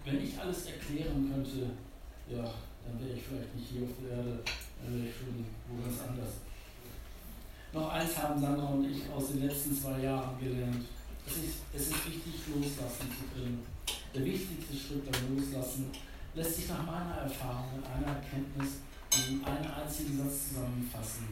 Wenn 0.05 0.23
ich 0.23 0.39
alles 0.39 0.65
erklären 0.65 1.31
könnte, 1.31 1.71
ja, 2.29 2.43
dann 2.43 2.99
wäre 2.99 3.17
ich 3.17 3.23
vielleicht 3.23 3.55
nicht 3.55 3.67
hier 3.69 3.83
auf 3.83 3.89
der 4.01 4.17
Erde, 4.17 4.39
dann 4.83 4.95
wäre 4.95 5.07
ich 5.07 5.15
schon 5.15 5.45
wo 5.67 5.83
ganz 5.83 5.99
anders. 6.01 6.33
Noch 7.73 7.89
eins 7.91 8.17
haben 8.17 8.39
Sandra 8.39 8.65
und 8.65 8.89
ich 8.89 9.09
aus 9.09 9.29
den 9.29 9.47
letzten 9.47 9.73
zwei 9.73 9.99
Jahren 9.99 10.37
gelernt. 10.39 10.85
Es 11.25 11.37
ist, 11.37 11.61
es 11.73 11.81
ist 11.87 12.05
wichtig, 12.07 12.33
loslassen 12.53 13.07
zu 13.09 13.23
können. 13.33 13.63
Der 14.13 14.25
wichtigste 14.25 14.75
Schritt 14.75 15.11
beim 15.11 15.35
Loslassen 15.35 15.91
lässt 16.33 16.55
sich 16.55 16.67
nach 16.67 16.85
meiner 16.85 17.15
Erfahrung 17.15 17.69
in 17.77 17.83
einer 17.83 18.17
Erkenntnis 18.17 18.81
in 19.29 19.43
einen 19.43 19.67
einzigen 19.67 20.17
Satz 20.17 20.49
zusammenfassen. 20.49 21.27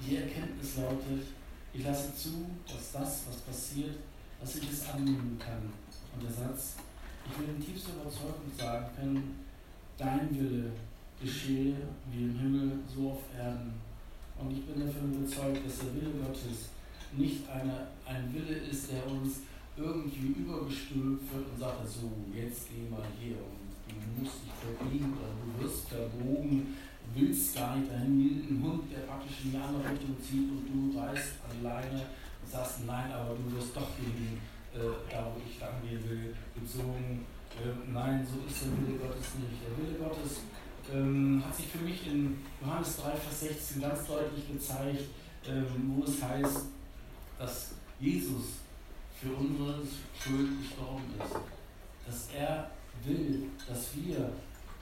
Die 0.00 0.16
Erkenntnis 0.16 0.76
lautet, 0.76 1.26
ich 1.72 1.84
lasse 1.84 2.14
zu, 2.14 2.46
dass 2.66 2.92
das, 2.92 3.22
was 3.26 3.36
passiert, 3.40 3.96
dass 4.40 4.56
ich 4.56 4.70
es 4.70 4.88
annehmen 4.88 5.36
kann. 5.38 5.72
Und 6.14 6.22
der 6.22 6.30
Satz, 6.30 6.76
ich 7.26 7.38
will 7.38 7.54
in 7.54 7.60
tiefster 7.60 7.92
Überzeugung 7.94 8.50
sagen 8.56 8.86
können, 8.96 9.44
dein 9.96 10.30
Wille 10.30 10.72
geschehe 11.20 11.76
wie 12.10 12.24
im 12.24 12.38
Himmel, 12.38 12.78
so 12.94 13.10
auf 13.10 13.22
Erden. 13.36 13.74
Und 14.38 14.52
ich 14.52 14.64
bin 14.64 14.86
davon 14.86 15.12
überzeugt, 15.12 15.66
dass 15.66 15.78
der 15.78 15.94
Wille 15.94 16.10
Gottes 16.22 16.70
nicht 17.16 17.48
eine, 17.48 17.88
ein 18.06 18.32
Wille 18.34 18.58
ist, 18.58 18.90
der 18.92 19.06
uns 19.10 19.40
irgendwie 19.76 20.34
übergestülpt 20.40 21.32
wird 21.32 21.46
und 21.52 21.58
sagt, 21.58 21.86
so, 21.88 22.10
jetzt 22.34 22.68
geh 22.68 22.88
mal 22.90 23.06
hier 23.20 23.36
und 23.36 23.68
du 23.88 24.22
musst 24.22 24.42
dich 24.44 24.52
verbiegen 24.58 25.14
oder 25.14 25.30
du 25.38 25.62
wirst 25.62 25.88
verbogen 25.88 26.74
willst 27.14 27.56
gar 27.56 27.76
nicht 27.76 27.90
dahin, 27.90 28.46
ein 28.48 28.62
Hund, 28.62 28.92
der 28.92 29.06
praktisch 29.06 29.44
in 29.44 29.52
die 29.52 29.56
andere 29.56 29.90
Richtung 29.90 30.16
zieht 30.20 30.50
und 30.50 30.66
du 30.68 30.98
reißt 30.98 31.40
an 31.44 31.56
die 31.56 31.64
Leine 31.64 32.02
und 32.42 32.50
sagst, 32.50 32.86
nein, 32.86 33.10
aber 33.12 33.34
du 33.34 33.56
wirst 33.56 33.76
doch 33.76 33.88
gegen 33.96 34.40
äh, 34.74 34.92
da, 35.10 35.32
wo 35.32 35.40
ich 35.40 35.60
lang 35.60 35.80
gehen 35.82 36.02
will, 36.08 36.34
gezogen. 36.54 37.24
Äh, 37.56 37.92
nein, 37.92 38.26
so 38.26 38.44
ist 38.46 38.64
der 38.64 38.72
Wille 38.76 38.98
Gottes 38.98 39.34
nicht. 39.40 39.58
Der 39.64 39.72
Wille 39.76 39.98
Gottes 39.98 40.42
ähm, 40.92 41.42
hat 41.44 41.54
sich 41.54 41.66
für 41.66 41.84
mich 41.84 42.06
in 42.06 42.38
Johannes 42.60 42.96
3, 42.96 43.16
Vers 43.16 43.40
16 43.40 43.82
ganz 43.82 44.06
deutlich 44.06 44.46
gezeigt, 44.52 45.04
ähm, 45.48 45.94
wo 45.96 46.04
es 46.04 46.22
heißt, 46.22 46.66
dass 47.38 47.72
Jesus 48.00 48.60
für 49.20 49.32
unsere 49.32 49.82
Schuld 50.18 50.62
gestorben 50.62 51.04
ist. 51.18 51.34
Dass 52.06 52.28
er 52.34 52.70
will, 53.04 53.50
dass 53.68 53.88
wir, 53.96 54.32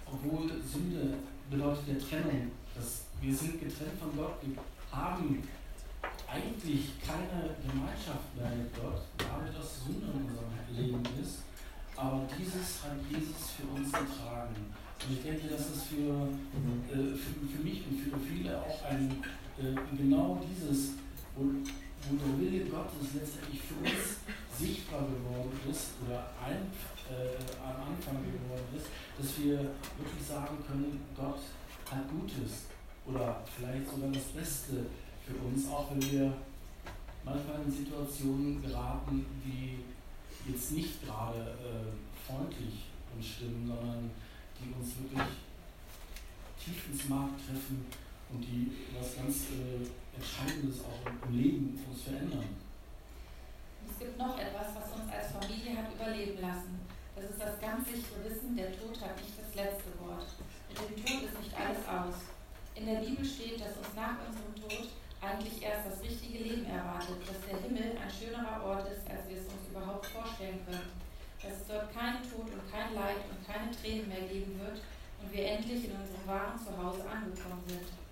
obwohl 0.06 0.48
Sünde 0.62 1.14
bedeutet 1.50 1.88
der 1.88 1.98
Trennung. 1.98 2.50
Dass 2.74 3.04
wir 3.20 3.34
sind 3.34 3.60
getrennt 3.60 3.98
von 3.98 4.16
Gott. 4.16 4.36
Wir 4.42 4.56
haben 4.92 5.42
eigentlich 6.28 7.00
keine 7.00 7.56
Gemeinschaft 7.62 8.36
mehr 8.36 8.50
mit 8.50 8.74
Gott, 8.74 9.02
weil 9.18 9.52
das 9.52 9.84
Sünde 9.84 10.06
in 10.12 10.26
unserem 10.26 10.52
Leben 10.70 11.02
ist. 11.22 11.42
Aber 11.96 12.28
dieses 12.38 12.82
hat 12.82 12.98
Jesus 13.08 13.56
für 13.56 13.68
uns 13.74 13.90
getragen. 13.90 14.54
Und 15.06 15.12
ich 15.12 15.22
denke, 15.22 15.48
das 15.48 15.60
ist 15.60 15.84
für, 15.84 16.28
äh, 16.92 17.16
für, 17.16 17.46
für, 17.46 17.62
mich 17.62 17.82
und 17.88 17.98
für 18.00 18.18
viele 18.18 18.60
auch 18.60 18.84
ein 18.84 19.22
äh, 19.58 19.96
genau 19.96 20.40
dieses, 20.44 20.92
wo, 21.34 21.44
wo 22.10 22.16
der 22.16 22.38
Wille 22.38 22.64
Gottes 22.66 23.14
letztendlich 23.14 23.60
für 23.62 23.78
uns 23.82 24.22
sichtbar 24.58 25.02
geworden 25.02 25.58
ist 25.70 25.98
oder 26.06 26.30
ein, 26.42 26.70
äh, 27.10 27.36
am 27.62 27.92
Anfang 27.92 28.22
geworden 28.22 28.70
ist, 28.76 28.86
dass 29.18 29.44
wir 29.44 29.58
wirklich 29.98 30.24
sagen 30.26 30.56
können, 30.66 31.00
Gott 31.16 31.40
hat 31.90 32.08
Gutes 32.10 32.70
oder 33.06 33.42
vielleicht 33.46 33.90
sogar 33.90 34.10
das 34.10 34.30
Beste 34.34 34.86
für 35.26 35.34
uns, 35.46 35.68
auch 35.68 35.90
wenn 35.90 36.02
wir 36.10 36.32
manchmal 37.24 37.62
in 37.64 37.72
Situationen 37.72 38.62
geraten, 38.62 39.26
die 39.44 39.82
jetzt 40.50 40.72
nicht 40.72 41.04
gerade 41.04 41.56
äh, 41.58 42.26
freundlich 42.26 42.86
uns 43.16 43.26
stimmen, 43.26 43.66
sondern 43.66 44.10
die 44.58 44.72
uns 44.72 44.94
wirklich 44.98 45.36
tief 46.62 46.88
ins 46.90 47.08
Mark 47.08 47.30
treffen 47.46 47.86
und 48.30 48.42
die 48.42 48.72
was 48.98 49.16
ganz 49.16 49.50
äh, 49.50 49.86
Entscheidendes 50.16 50.80
auch 50.80 51.28
im 51.28 51.36
Leben 51.36 51.84
uns 51.88 52.02
verändern. 52.02 52.56
Es 53.84 53.98
gibt 53.98 54.16
noch 54.16 54.38
etwas, 54.38 54.72
was 54.72 54.88
uns 54.96 55.12
als 55.12 55.32
Familie 55.36 55.76
hat 55.76 55.92
überleben 55.92 56.40
lassen. 56.40 56.80
Das 57.14 57.30
ist 57.30 57.40
das 57.40 57.60
ganz 57.60 57.84
sichere 57.84 58.24
Wissen, 58.24 58.56
der 58.56 58.72
Tod 58.72 58.96
hat 59.00 59.16
nicht 59.20 59.36
das 59.36 59.52
letzte 59.52 59.92
Wort. 60.00 60.28
Mit 60.68 60.76
dem 60.80 60.96
Tod 61.04 61.20
ist 61.28 61.40
nicht 61.40 61.52
alles 61.52 61.84
aus. 61.84 62.24
In 62.76 62.84
der 62.84 63.00
Bibel 63.00 63.24
steht, 63.24 63.60
dass 63.60 63.76
uns 63.76 63.92
nach 63.96 64.16
unserem 64.24 64.52
Tod 64.56 64.88
eigentlich 65.20 65.60
erst 65.60 65.88
das 65.88 66.00
richtige 66.00 66.44
Leben 66.44 66.66
erwartet, 66.68 67.20
dass 67.24 67.40
der 67.48 67.60
Himmel 67.60 67.96
ein 67.96 68.12
schönerer 68.12 68.64
Ort 68.64 68.88
ist, 68.88 69.04
als 69.08 69.24
wir 69.28 69.36
es 69.40 69.48
uns 69.48 69.68
überhaupt 69.68 70.06
vorstellen 70.06 70.60
können, 70.64 70.92
dass 71.40 71.60
es 71.60 71.66
dort 71.68 71.92
keinen 71.92 72.24
Tod 72.24 72.48
und 72.52 72.64
kein 72.72 72.92
Leid 72.92 73.20
und 73.28 73.40
keine 73.44 73.72
Tränen 73.72 74.08
mehr 74.08 74.28
geben 74.28 74.60
wird 74.60 74.80
und 75.20 75.32
wir 75.32 75.44
endlich 75.44 75.88
in 75.88 75.96
unserem 75.96 76.24
wahren 76.24 76.56
Zuhause 76.60 77.04
angekommen 77.04 77.64
sind. 77.68 78.05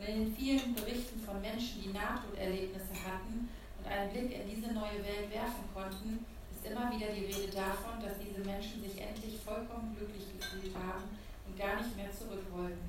Und 0.00 0.08
in 0.08 0.24
den 0.24 0.34
vielen 0.34 0.72
Berichten 0.72 1.20
von 1.20 1.42
Menschen, 1.44 1.84
die 1.84 1.92
Nahtoderlebnisse 1.92 2.96
hatten 3.04 3.52
und 3.76 3.84
einen 3.84 4.08
Blick 4.08 4.32
in 4.32 4.48
diese 4.48 4.72
neue 4.72 5.04
Welt 5.04 5.28
werfen 5.28 5.68
konnten, 5.76 6.24
ist 6.56 6.64
immer 6.64 6.88
wieder 6.88 7.12
die 7.12 7.28
Rede 7.28 7.52
davon, 7.52 8.00
dass 8.00 8.16
diese 8.16 8.40
Menschen 8.40 8.80
sich 8.80 8.96
endlich 8.96 9.36
vollkommen 9.44 9.92
glücklich 9.92 10.24
gefühlt 10.32 10.72
haben 10.72 11.04
und 11.44 11.52
gar 11.52 11.76
nicht 11.76 11.92
mehr 12.00 12.08
zurück 12.16 12.48
wollten. 12.48 12.88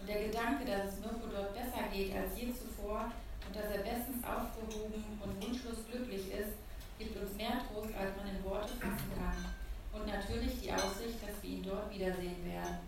Und 0.00 0.08
der 0.08 0.32
Gedanke, 0.32 0.64
dass 0.64 0.96
es 0.96 1.00
Mirko 1.04 1.28
dort 1.28 1.52
besser 1.52 1.92
geht 1.92 2.16
als 2.16 2.32
je 2.32 2.48
zuvor 2.56 3.12
und 3.44 3.52
dass 3.52 3.68
er 3.76 3.84
bestens 3.84 4.24
aufgehoben 4.24 5.04
und 5.20 5.36
wunschlos 5.44 5.84
glücklich 5.92 6.32
ist, 6.32 6.56
gibt 6.96 7.20
uns 7.20 7.36
mehr 7.36 7.60
Trost, 7.68 7.92
als 7.92 8.16
man 8.16 8.32
in 8.32 8.40
Worte 8.48 8.72
fassen 8.80 9.12
kann. 9.12 9.44
Und 9.92 10.08
natürlich 10.08 10.56
die 10.56 10.72
Aussicht, 10.72 11.20
dass 11.20 11.36
wir 11.44 11.50
ihn 11.50 11.64
dort 11.68 11.92
wiedersehen 11.92 12.40
werden. 12.48 12.80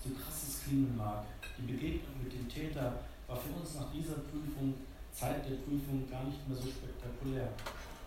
So 0.00 0.16
krass 0.16 0.48
es 0.48 0.64
klingen 0.64 0.96
mag, 0.96 1.24
die 1.58 1.72
Begegnung 1.72 2.22
mit 2.22 2.32
dem 2.32 2.48
Täter 2.48 3.02
war 3.26 3.36
für 3.36 3.52
uns 3.52 3.74
nach 3.74 3.90
dieser 3.92 4.22
Prüfung, 4.30 4.74
Zeit 5.12 5.44
der 5.48 5.56
Prüfung, 5.66 6.08
gar 6.08 6.24
nicht 6.24 6.46
mehr 6.48 6.56
so 6.56 6.68
spektakulär. 6.70 7.50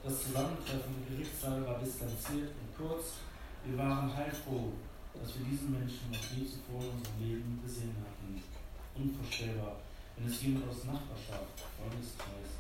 Das 0.04 0.24
Zusammentreffen 0.24 0.96
im 0.98 1.16
Gerichtssaal 1.16 1.66
war 1.66 1.78
distanziert 1.80 2.50
und 2.58 2.70
kurz. 2.76 3.22
Wir 3.66 3.78
waren 3.78 4.16
heilfroh, 4.16 4.74
dass 5.14 5.38
wir 5.38 5.46
diesen 5.46 5.72
Menschen 5.72 6.10
noch 6.10 6.26
nie 6.34 6.48
zuvor 6.48 6.82
in 6.82 6.98
unserem 6.98 7.20
Leben 7.22 7.60
gesehen 7.62 7.96
hatten. 8.02 8.42
Unvorstellbar, 8.96 9.78
wenn 10.18 10.28
es 10.28 10.42
jemand 10.42 10.70
aus 10.70 10.86
Nachbarschaft, 10.86 11.54
Freundeskreis 11.78 12.58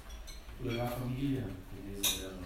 oder 0.61 0.75
gar 0.77 0.91
Familie 0.91 1.43
gewesen 1.73 2.21
wäre. 2.21 2.45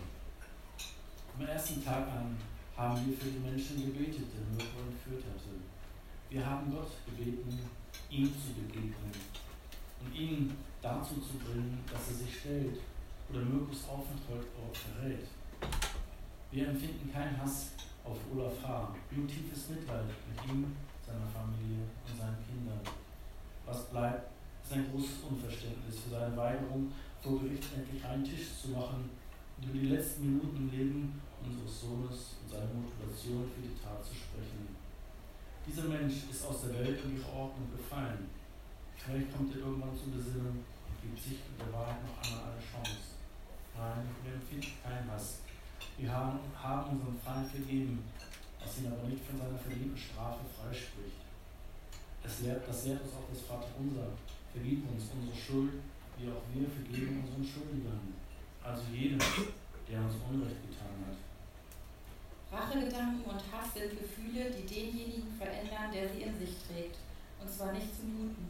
Am 1.37 1.45
ersten 1.45 1.83
Tag 1.83 2.07
an 2.07 2.37
haben 2.77 3.05
wir 3.05 3.17
für 3.17 3.31
die 3.31 3.43
Menschen 3.43 3.75
gebetet, 3.91 4.31
der 4.31 4.47
Mirko 4.55 4.87
entführt 4.87 5.23
hatte. 5.27 5.59
Wir 6.29 6.45
haben 6.45 6.71
Gott 6.71 6.91
gebeten, 7.05 7.59
ihm 8.09 8.25
zu 8.25 8.53
begegnen 8.53 9.11
und 10.01 10.15
ihn 10.15 10.55
dazu 10.81 11.15
zu 11.15 11.37
bringen, 11.37 11.83
dass 11.91 12.09
er 12.09 12.25
sich 12.25 12.39
stellt 12.39 12.79
oder 13.29 13.41
Mirkos 13.41 13.87
Aufenthaltsort 13.89 14.77
verrät. 14.77 15.25
Wir 16.51 16.67
empfinden 16.69 17.11
keinen 17.11 17.41
Hass 17.41 17.71
auf 18.03 18.17
Olaf 18.33 18.53
H., 18.63 18.95
nur 19.11 19.27
tiefes 19.27 19.69
Mitleid 19.69 20.05
mit 20.05 20.51
ihm, 20.51 20.75
seiner 21.05 21.25
Familie 21.27 21.83
und 22.07 22.17
seinen 22.17 22.37
Kindern. 22.45 22.79
Was 23.65 23.89
bleibt, 23.89 24.31
ist 24.63 24.73
ein 24.73 24.89
großes 24.91 25.23
Unverständnis 25.29 25.99
für 25.99 26.09
seine 26.11 26.37
Weigerung, 26.37 26.91
vor 27.21 27.41
Gericht 27.41 27.65
endlich 27.75 28.03
einen 28.05 28.23
Tisch 28.23 28.61
zu 28.61 28.69
machen 28.69 29.09
und 29.57 29.69
über 29.69 29.79
die 29.79 29.87
letzten 29.87 30.37
Minuten 30.37 30.57
im 30.57 30.71
Leben 30.71 31.21
unseres 31.43 31.81
Sohnes 31.81 32.37
und 32.41 32.49
seine 32.49 32.69
Motivation 32.73 33.49
für 33.49 33.61
die 33.61 33.75
Tat 33.81 34.03
zu 34.05 34.13
sprechen. 34.13 34.74
Dieser 35.65 35.89
Mensch 35.89 36.29
ist 36.29 36.45
aus 36.45 36.61
der 36.61 36.77
Welt 36.77 37.03
und 37.03 37.17
ihrer 37.17 37.33
Ordnung 37.33 37.65
gefallen. 37.73 38.29
Vielleicht 38.95 39.33
kommt 39.33 39.49
er 39.49 39.65
irgendwann 39.65 39.97
zur 39.97 40.13
Besinnung 40.13 40.61
und 40.61 40.95
gibt 41.01 41.17
sich 41.17 41.41
mit 41.41 41.57
der 41.57 41.73
Wahrheit 41.73 42.05
noch 42.05 42.21
einmal 42.21 42.53
eine 42.53 42.61
Chance. 42.61 43.17
Nein, 43.73 44.05
wir 44.21 44.37
empfinden 44.37 44.77
keinen 44.85 45.09
Hass. 45.09 45.41
Wir 45.97 46.11
haben, 46.13 46.37
haben 46.53 46.93
unseren 46.93 47.17
Feind 47.17 47.49
vergeben, 47.49 48.05
was 48.61 48.77
ihn 48.77 48.93
aber 48.93 49.09
nicht 49.09 49.25
von 49.25 49.41
seiner 49.41 49.57
verdienten 49.57 49.97
Strafe 49.97 50.45
freispricht. 50.53 51.25
Es 52.21 52.41
lehrt, 52.41 52.61
das 52.69 52.85
lehrt 52.85 53.01
uns 53.01 53.13
auch 53.17 53.29
das 53.29 53.41
Vaterunser. 53.41 54.13
Vergib 54.53 54.85
uns 54.85 55.09
unsere 55.17 55.33
Schuld, 55.33 55.81
wie 56.17 56.29
auch 56.29 56.45
wir 56.53 56.69
vergeben 56.69 57.25
unseren 57.25 57.41
Schuldigern. 57.41 58.13
Also 58.61 58.85
jedem, 58.93 59.17
der 59.17 59.97
uns 59.97 60.13
Unrecht 60.29 60.61
getan 60.61 61.09
hat. 61.09 61.24
Rachegedanken 62.55 63.27
und 63.27 63.43
Hass 63.51 63.73
sind 63.75 63.99
Gefühle, 63.99 64.47
die 64.47 64.63
denjenigen 64.63 65.27
verändern, 65.35 65.91
der 65.91 66.07
sie 66.07 66.23
in 66.23 66.39
sich 66.39 66.55
trägt. 66.63 66.95
Und 67.41 67.51
zwar 67.51 67.73
nicht 67.73 67.91
zum 67.99 68.15
Guten. 68.15 68.47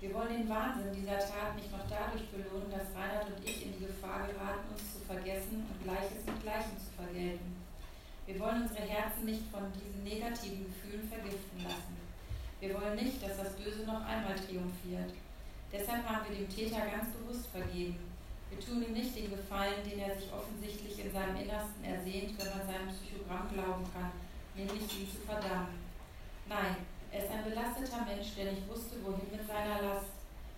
Wir 0.00 0.12
wollen 0.12 0.34
den 0.34 0.48
Wahnsinn 0.48 0.90
dieser 0.92 1.22
Tat 1.22 1.54
nicht 1.54 1.70
noch 1.70 1.86
dadurch 1.88 2.26
belohnen, 2.34 2.68
dass 2.74 2.90
Reinhard 2.90 3.30
und 3.30 3.40
ich 3.46 3.64
in 3.64 3.72
die 3.78 3.86
Gefahr 3.86 4.26
geraten, 4.26 4.66
uns 4.74 4.92
zu 4.92 4.98
vergessen 5.06 5.62
und 5.62 5.84
Gleiches 5.86 6.26
mit 6.26 6.42
Gleichem 6.42 6.76
zu 6.76 6.90
vergelten. 6.98 7.54
Wir 8.26 8.40
wollen 8.40 8.66
unsere 8.66 8.82
Herzen 8.82 9.24
nicht 9.24 9.46
von 9.54 9.70
diesen 9.72 10.02
negativen 10.02 10.66
Gefühlen 10.66 11.06
vergiften 11.08 11.62
lassen. 11.62 11.96
Wir 12.58 12.74
wollen 12.74 12.98
nicht, 12.98 13.22
dass 13.22 13.38
das 13.38 13.54
Böse 13.54 13.86
noch 13.86 14.02
einmal 14.02 14.34
triumphiert. 14.34 15.14
Deshalb 15.72 16.02
haben 16.02 16.26
wir 16.28 16.36
dem 16.36 16.50
Täter 16.50 16.82
ganz 16.90 17.14
bewusst 17.14 17.46
vergeben. 17.46 18.05
Wir 18.56 18.64
tun 18.64 18.82
ihm 18.82 18.94
nicht 18.94 19.14
den 19.14 19.28
Gefallen, 19.28 19.84
den 19.84 19.98
er 19.98 20.16
sich 20.16 20.32
offensichtlich 20.32 21.04
in 21.04 21.12
seinem 21.12 21.36
Innersten 21.36 21.84
ersehnt, 21.84 22.32
wenn 22.40 22.56
man 22.56 22.64
seinem 22.64 22.88
Psychogramm 22.88 23.52
glauben 23.52 23.84
kann, 23.92 24.10
nämlich 24.56 24.80
ihn 24.96 25.12
zu 25.12 25.20
verdammen. 25.28 25.76
Nein, 26.48 26.76
er 27.12 27.20
ist 27.20 27.30
ein 27.30 27.44
belasteter 27.44 28.08
Mensch, 28.08 28.32
der 28.32 28.52
nicht 28.52 28.66
wusste, 28.66 28.96
wohin 29.04 29.28
mit 29.28 29.46
seiner 29.46 29.82
Last. 29.82 30.08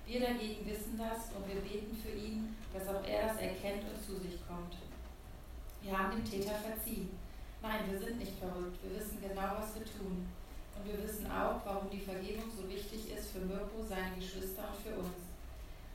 Wir 0.06 0.20
dagegen 0.20 0.62
wissen 0.64 0.94
das 0.94 1.34
und 1.34 1.42
wir 1.50 1.58
beten 1.60 1.90
für 1.98 2.14
ihn, 2.14 2.54
dass 2.72 2.86
auch 2.86 3.02
er 3.02 3.34
das 3.34 3.42
erkennt 3.42 3.82
und 3.82 3.98
zu 3.98 4.14
sich 4.22 4.38
kommt. 4.46 4.78
Wir 5.82 5.98
haben 5.98 6.14
dem 6.14 6.24
Täter 6.24 6.54
verziehen. 6.54 7.10
Nein, 7.60 7.90
wir 7.90 7.98
sind 7.98 8.18
nicht 8.22 8.38
verrückt. 8.38 8.78
Wir 8.78 8.94
wissen 8.94 9.18
genau, 9.20 9.58
was 9.58 9.74
wir 9.74 9.82
tun. 9.82 10.22
Und 10.22 10.86
wir 10.86 11.02
wissen 11.02 11.26
auch, 11.26 11.66
warum 11.66 11.90
die 11.90 12.06
Vergebung 12.06 12.46
so 12.54 12.62
wichtig 12.70 13.10
ist 13.10 13.34
für 13.34 13.42
Mirko, 13.42 13.82
seine 13.82 14.14
Geschwister 14.14 14.70
und 14.70 14.78
für 14.86 14.94
uns. 15.02 15.27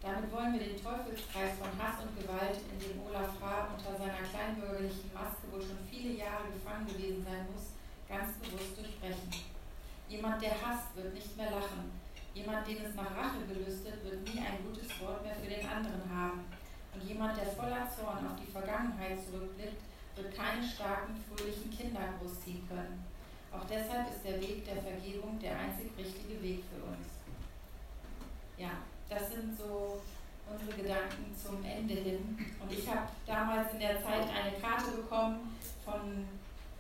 Damit 0.04 0.28
wollen 0.36 0.52
wir 0.52 0.60
den 0.60 0.76
Teufelskreis 0.76 1.56
von 1.56 1.72
Hass 1.80 2.04
und 2.04 2.12
Gewalt, 2.20 2.60
in 2.60 2.76
dem 2.76 3.00
Olaf 3.08 3.40
H. 3.40 3.72
unter 3.72 3.96
seiner 3.96 4.28
kleinbürgerlichen 4.28 5.08
Maske 5.16 5.48
wohl 5.48 5.64
schon 5.64 5.80
viele 5.90 6.20
Jahre 6.20 6.52
gefangen 6.52 6.84
gewesen 6.92 7.24
sein 7.24 7.48
muss, 7.48 7.72
ganz 8.12 8.36
bewusst 8.44 8.76
durchbrechen. 8.76 9.32
Jemand, 10.12 10.44
der 10.44 10.60
hasst, 10.60 10.92
wird 11.00 11.14
nicht 11.16 11.32
mehr 11.38 11.52
lachen. 11.52 11.88
Jemand, 12.36 12.68
den 12.68 12.84
es 12.84 12.96
nach 12.96 13.16
Rache 13.16 13.48
gelüstet, 13.48 14.04
wird 14.04 14.28
nie 14.28 14.44
ein 14.44 14.60
gutes 14.68 14.92
Wort 15.00 15.24
mehr 15.24 15.40
für 15.40 15.48
den 15.48 15.64
anderen 15.64 16.04
haben. 16.12 16.52
Und 16.94 17.04
jemand, 17.08 17.40
der 17.40 17.56
voller 17.56 17.88
Zorn 17.88 18.28
auf 18.28 18.36
die 18.36 18.52
Vergangenheit 18.52 19.24
zurückblickt, 19.24 19.88
wird 20.20 20.36
keine 20.36 20.68
starken, 20.68 21.16
fröhlichen 21.32 21.72
Kinder 21.72 22.20
großziehen 22.20 22.68
können. 22.68 23.08
Auch 23.56 23.64
deshalb 23.72 24.12
ist 24.12 24.26
der 24.28 24.42
Weg 24.42 24.66
der 24.66 24.84
Vergebung 24.84 25.40
der 25.40 25.58
einzig 25.58 25.96
richtige 25.98 26.44
Weg 26.44 26.60
für 26.68 26.84
uns. 26.92 27.08
Ja, 28.58 28.84
das 29.10 29.32
sind 29.32 29.58
so 29.58 30.02
unsere 30.50 30.82
Gedanken 30.82 31.34
zum 31.36 31.64
Ende 31.64 31.94
hin. 31.94 32.38
Und 32.62 32.72
ich 32.72 32.88
habe 32.88 33.08
damals 33.26 33.74
in 33.74 33.80
der 33.80 34.02
Zeit 34.04 34.28
eine 34.30 34.60
Karte 34.60 34.92
bekommen 34.92 35.56
von 35.84 36.28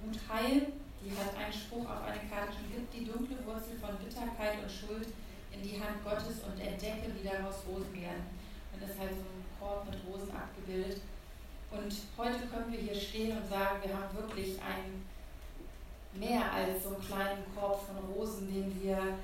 Ruth 0.03 0.19
Heil, 0.29 0.73
die 1.03 1.11
hat 1.11 1.35
einen 1.35 1.53
Spruch 1.53 1.83
auf 1.83 2.03
eine 2.03 2.23
Karte, 2.29 2.59
gib 2.71 2.91
die 2.91 3.05
dunkle 3.05 3.37
Wurzel 3.45 3.75
von 3.79 3.97
Bitterkeit 3.97 4.61
und 4.61 4.71
Schuld 4.71 5.07
in 5.51 5.61
die 5.61 5.79
Hand 5.79 6.03
Gottes 6.03 6.43
und 6.47 6.59
entdecke, 6.59 7.11
wie 7.13 7.27
daraus 7.27 7.63
Rosen 7.67 7.93
werden. 7.93 8.23
Und 8.71 8.81
das 8.81 8.91
ist 8.91 8.99
halt 8.99 9.11
so 9.11 9.27
ein 9.27 9.43
Korb 9.59 9.85
mit 9.85 9.99
Rosen 10.07 10.31
abgebildet. 10.31 11.01
Und 11.71 11.93
heute 12.17 12.47
können 12.47 12.71
wir 12.71 12.79
hier 12.79 12.95
stehen 12.95 13.37
und 13.37 13.49
sagen, 13.49 13.81
wir 13.83 13.93
haben 13.93 14.15
wirklich 14.15 14.59
ein 14.61 15.03
mehr 16.13 16.51
als 16.51 16.83
so 16.83 16.95
einen 16.95 17.03
kleinen 17.03 17.43
Korb 17.55 17.85
von 17.85 17.97
Rosen, 18.13 18.47
den 18.53 18.81
wir 18.81 19.17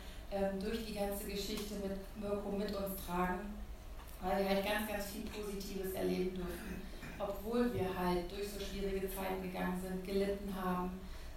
durch 0.59 0.85
die 0.85 0.93
ganze 0.93 1.25
Geschichte 1.25 1.75
mit 1.75 1.97
Mirko 2.21 2.51
mit 2.51 2.69
uns 2.75 3.05
tragen, 3.05 3.53
weil 4.21 4.43
wir 4.43 4.49
halt 4.49 4.65
ganz, 4.65 4.87
ganz 4.87 5.05
viel 5.07 5.23
Positives 5.23 5.93
erleben 5.93 6.35
dürfen. 6.35 6.81
Obwohl 7.17 7.73
wir 7.73 7.87
halt 7.97 8.31
durch 8.31 8.47
so 8.47 8.59
schwierige 8.59 9.09
Zeiten 9.09 9.41
gegangen 9.41 9.81
sind, 9.81 10.05
gelitten 10.05 10.53
haben, 10.55 10.91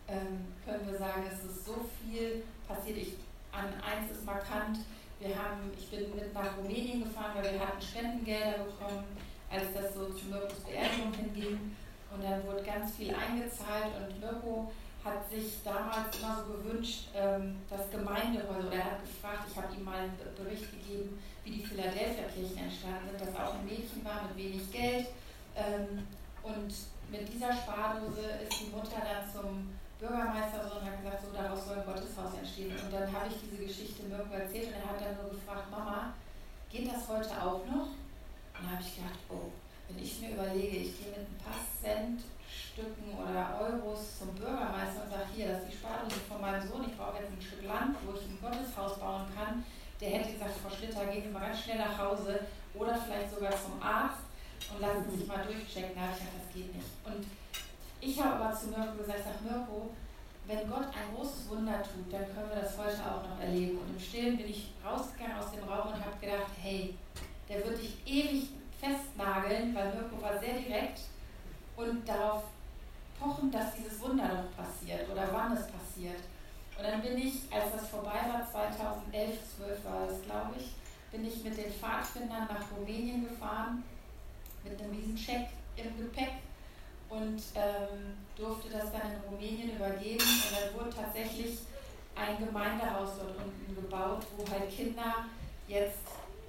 ähm, 0.09 0.45
können 0.65 0.87
wir 0.87 0.99
sagen, 0.99 1.25
es 1.27 1.43
ist 1.45 1.65
so 1.65 1.87
viel 1.99 2.45
passiert. 2.69 2.99
Ich, 2.99 3.15
an 3.51 3.67
eins 3.81 4.11
ist 4.11 4.25
markant, 4.25 4.79
wir 5.21 5.37
haben, 5.37 5.71
ich 5.79 5.89
bin 5.89 6.15
mit 6.15 6.35
nach 6.35 6.57
Rumänien 6.59 7.05
gefahren, 7.05 7.33
weil 7.37 7.53
wir 7.53 7.61
hatten 7.61 7.81
Spendengelder 7.81 8.65
bekommen, 8.65 9.05
als 9.51 9.73
das 9.75 9.95
so 9.95 10.07
zu 10.13 10.27
Mirkos 10.27 10.61
Beerdigung 10.67 11.13
hinging. 11.15 11.77
Und 12.13 12.23
dann 12.23 12.45
wurde 12.45 12.63
ganz 12.63 12.97
viel 12.97 13.15
eingezahlt 13.15 13.93
und 13.97 14.21
Mirko 14.21 14.71
hat 15.05 15.29
sich 15.29 15.63
damals 15.65 16.17
immer 16.19 16.45
so 16.47 16.53
gewünscht, 16.55 17.09
ähm, 17.15 17.57
dass 17.69 17.91
Gemeindehäuser, 17.91 18.69
oder 18.69 18.77
er 18.77 18.85
hat 18.85 19.01
gefragt, 19.03 19.51
ich 19.51 19.57
habe 19.57 19.75
ihm 19.75 19.85
mal 19.85 19.99
einen 19.99 20.19
Bericht 20.37 20.71
gegeben, 20.71 21.19
wie 21.45 21.51
die 21.51 21.67
Philadelphia-Kirchen 21.67 22.59
entstanden 22.59 23.11
sind, 23.11 23.21
dass 23.21 23.35
auch 23.35 23.55
ein 23.55 23.65
Mädchen 23.67 24.05
war 24.05 24.23
mit 24.29 24.37
wenig 24.37 24.71
Geld. 24.71 25.09
Ähm, 25.57 26.07
und 26.43 26.71
mit 27.11 27.29
dieser 27.33 27.53
Spardose 27.53 28.47
ist 28.47 28.61
die 28.61 28.71
Mutter 28.71 29.03
dann 29.03 29.27
zum 29.27 29.75
Bürgermeister 29.99 30.71
und 30.71 30.87
hat 30.87 31.03
gesagt, 31.03 31.23
so 31.23 31.31
daraus 31.35 31.67
soll 31.67 31.79
ein 31.79 31.87
Gotteshaus 31.87 32.35
entstehen. 32.39 32.73
Und 32.73 32.93
dann 32.93 33.11
habe 33.13 33.27
ich 33.29 33.37
diese 33.43 33.63
Geschichte 33.63 34.03
Mirko 34.05 34.35
erzählt 34.35 34.69
und 34.69 34.83
er 34.83 34.87
hat 34.87 35.01
dann 35.03 35.19
nur 35.19 35.31
gefragt, 35.31 35.71
Mama, 35.71 36.15
geht 36.71 36.91
das 36.91 37.07
heute 37.09 37.31
auch 37.43 37.67
noch? 37.67 37.91
Und 37.91 38.59
dann 38.59 38.71
habe 38.73 38.83
ich 38.83 38.97
gedacht, 38.97 39.19
oh, 39.31 39.51
wenn 39.89 40.03
ich 40.03 40.21
mir 40.21 40.31
überlege, 40.35 40.77
ich 40.79 40.99
gehe 40.99 41.11
mit 41.11 41.27
ein 41.27 41.39
paar 41.43 41.63
Centstücken 42.53 43.13
oder 43.17 43.61
Euros 43.61 44.19
zum 44.19 44.35
Bürgermeister 44.35 45.05
und 45.05 45.11
sage, 45.11 45.29
hier, 45.35 45.49
das 45.49 45.63
ist 45.63 45.73
die 45.73 45.77
Spardose 45.77 46.21
von 46.29 46.41
meinem 46.41 46.67
Sohn, 46.67 46.85
ich 46.87 46.97
brauche 46.97 47.21
jetzt 47.21 47.33
ein 47.33 47.43
Stück 47.43 47.65
Land, 47.65 47.97
wo 48.05 48.17
ich 48.17 48.25
ein 48.29 48.39
Gotteshaus 48.41 48.99
bauen 48.99 49.27
kann, 49.35 49.47
kann, 49.47 49.65
der 50.01 50.11
hätte 50.11 50.33
gesagt, 50.33 50.57
Frau 50.63 50.71
Schlitter, 50.75 51.07
gehen 51.07 51.23
Sie 51.23 51.31
mal 51.31 51.41
ganz 51.41 51.61
schnell 51.61 51.79
nach 51.79 51.97
Hause 51.99 52.41
oder 52.75 52.95
vielleicht 52.97 53.31
sogar 53.33 53.53
zum 53.53 53.81
Arzt 53.81 54.25
und 54.73 54.81
lassen 54.81 55.05
Sie 55.11 55.19
sich 55.19 55.27
mal 55.29 55.45
durchchecken. 55.45 55.95
Da 55.95 56.01
habe 56.03 56.13
ich 56.13 56.19
gesagt, 56.19 56.37
das 56.41 56.55
geht 56.55 56.75
nicht. 56.75 56.91
Und 57.05 57.27
ich 58.01 58.23
habe 58.23 58.35
aber 58.43 58.57
zu 58.57 58.69
Mirko 58.69 58.99
gesagt, 58.99 59.21
sag 59.25 59.41
Mirko, 59.43 59.91
wenn 60.47 60.69
Gott 60.69 60.89
ein 60.91 61.15
großes 61.15 61.49
Wunder 61.51 61.83
tut, 61.83 62.13
dann 62.13 62.27
können 62.35 62.51
wir 62.51 62.63
das 62.63 62.77
heute 62.77 62.99
auch 62.99 63.23
noch 63.29 63.41
erleben. 63.41 63.79
Und 63.79 63.95
im 63.95 64.01
Stillen 64.01 64.37
bin 64.37 64.49
ich 64.49 64.73
rausgegangen 64.85 65.39
aus 65.39 65.53
dem 65.53 65.63
Raum 65.65 65.93
und 65.93 66.05
habe 66.05 66.19
gedacht, 66.21 66.51
hey, 66.61 66.97
der 67.49 67.65
wird 67.65 67.79
dich 67.79 67.95
ewig 68.05 68.49
festnageln, 68.81 69.75
weil 69.75 69.95
Mirko 69.95 70.21
war 70.21 70.39
sehr 70.39 70.55
direkt 70.55 70.99
und 71.83 72.09
darauf 72.09 72.45
pochen, 73.19 73.51
dass 73.51 73.75
dieses 73.75 74.01
Wunder 74.01 74.29
noch 74.29 74.57
passiert 74.57 75.09
oder 75.11 75.29
wann 75.33 75.53
es 75.53 75.67
passiert. 75.67 76.21
Und 76.77 76.85
dann 76.85 77.03
bin 77.03 77.19
ich, 77.19 77.43
als 77.53 77.73
das 77.73 77.89
vorbei 77.89 78.21
war, 78.33 78.51
2011, 78.51 79.39
12 79.57 79.85
war 79.85 80.09
es, 80.09 80.23
glaube 80.25 80.55
ich, 80.59 80.73
bin 81.11 81.27
ich 81.27 81.45
mit 81.45 81.57
den 81.57 81.73
Pfadfindern 81.73 82.49
nach 82.49 82.65
Rumänien 82.77 83.29
gefahren, 83.29 83.85
mit 84.65 84.81
einem 84.81 84.93
riesen 84.93 85.17
Scheck 85.17 85.49
im 85.77 85.97
Gepäck 85.99 86.33
und 87.11 87.43
ähm, 87.55 88.17
durfte 88.37 88.71
das 88.71 88.91
dann 88.91 89.13
in 89.13 89.21
Rumänien 89.31 89.77
übergeben. 89.77 90.25
Und 90.25 90.53
dann 90.53 90.75
wurde 90.75 90.97
tatsächlich 90.97 91.59
ein 92.15 92.39
Gemeindehaus 92.39 93.11
dort 93.19 93.37
unten 93.37 93.75
gebaut, 93.75 94.25
wo 94.37 94.51
halt 94.51 94.71
Kinder 94.71 95.27
jetzt 95.69 96.09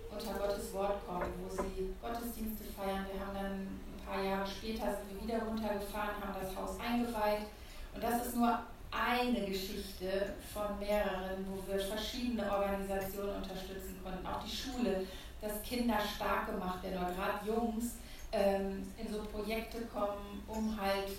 unter 0.10 0.34
Gottes 0.34 0.74
Wort 0.74 1.06
kommen, 1.06 1.34
wo 1.44 1.50
sie 1.50 1.94
Gottesdienste 2.02 2.64
feiern. 2.66 3.06
Wir 3.12 3.20
haben 3.20 3.34
dann 3.34 3.83
paar 4.14 4.24
Jahre 4.24 4.48
später 4.48 4.86
sind 4.96 5.10
wir 5.10 5.24
wieder 5.24 5.44
runtergefahren, 5.44 6.22
haben 6.22 6.36
das 6.40 6.56
Haus 6.56 6.78
eingeweiht. 6.80 7.48
Und 7.94 8.04
das 8.04 8.28
ist 8.28 8.36
nur 8.36 8.60
eine 8.92 9.46
Geschichte 9.46 10.34
von 10.54 10.78
mehreren, 10.80 11.46
wo 11.50 11.72
wir 11.72 11.80
verschiedene 11.80 12.44
Organisationen 12.52 13.38
unterstützen 13.38 14.00
konnten. 14.04 14.26
Auch 14.26 14.44
die 14.44 14.56
Schule, 14.56 15.06
dass 15.42 15.62
Kinder 15.64 15.98
stark 16.00 16.48
gemacht 16.48 16.84
werden, 16.84 17.00
oder 17.00 17.14
gerade 17.14 17.46
Jungs 17.46 17.96
ähm, 18.32 18.88
in 18.98 19.12
so 19.12 19.24
Projekte 19.24 19.82
kommen, 19.86 20.44
um 20.48 20.80
halt 20.80 21.10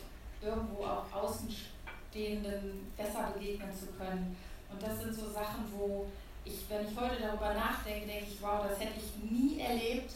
irgendwo 0.41 0.85
auch 0.85 1.13
Außenstehenden 1.13 2.93
besser 2.97 3.33
begegnen 3.35 3.73
zu 3.75 3.87
können. 3.99 4.37
Und 4.71 4.83
das 4.83 5.01
sind 5.01 5.15
so 5.15 5.29
Sachen, 5.31 5.65
wo 5.77 6.07
ich, 6.45 6.65
wenn 6.69 6.87
ich 6.87 6.97
heute 6.97 7.23
darüber 7.23 7.55
nachdenke, 7.55 8.07
denke 8.07 8.27
ich, 8.31 8.43
wow, 8.43 8.67
das 8.69 8.79
hätte 8.79 8.99
ich 8.99 9.31
nie 9.31 9.61
erlebt, 9.61 10.13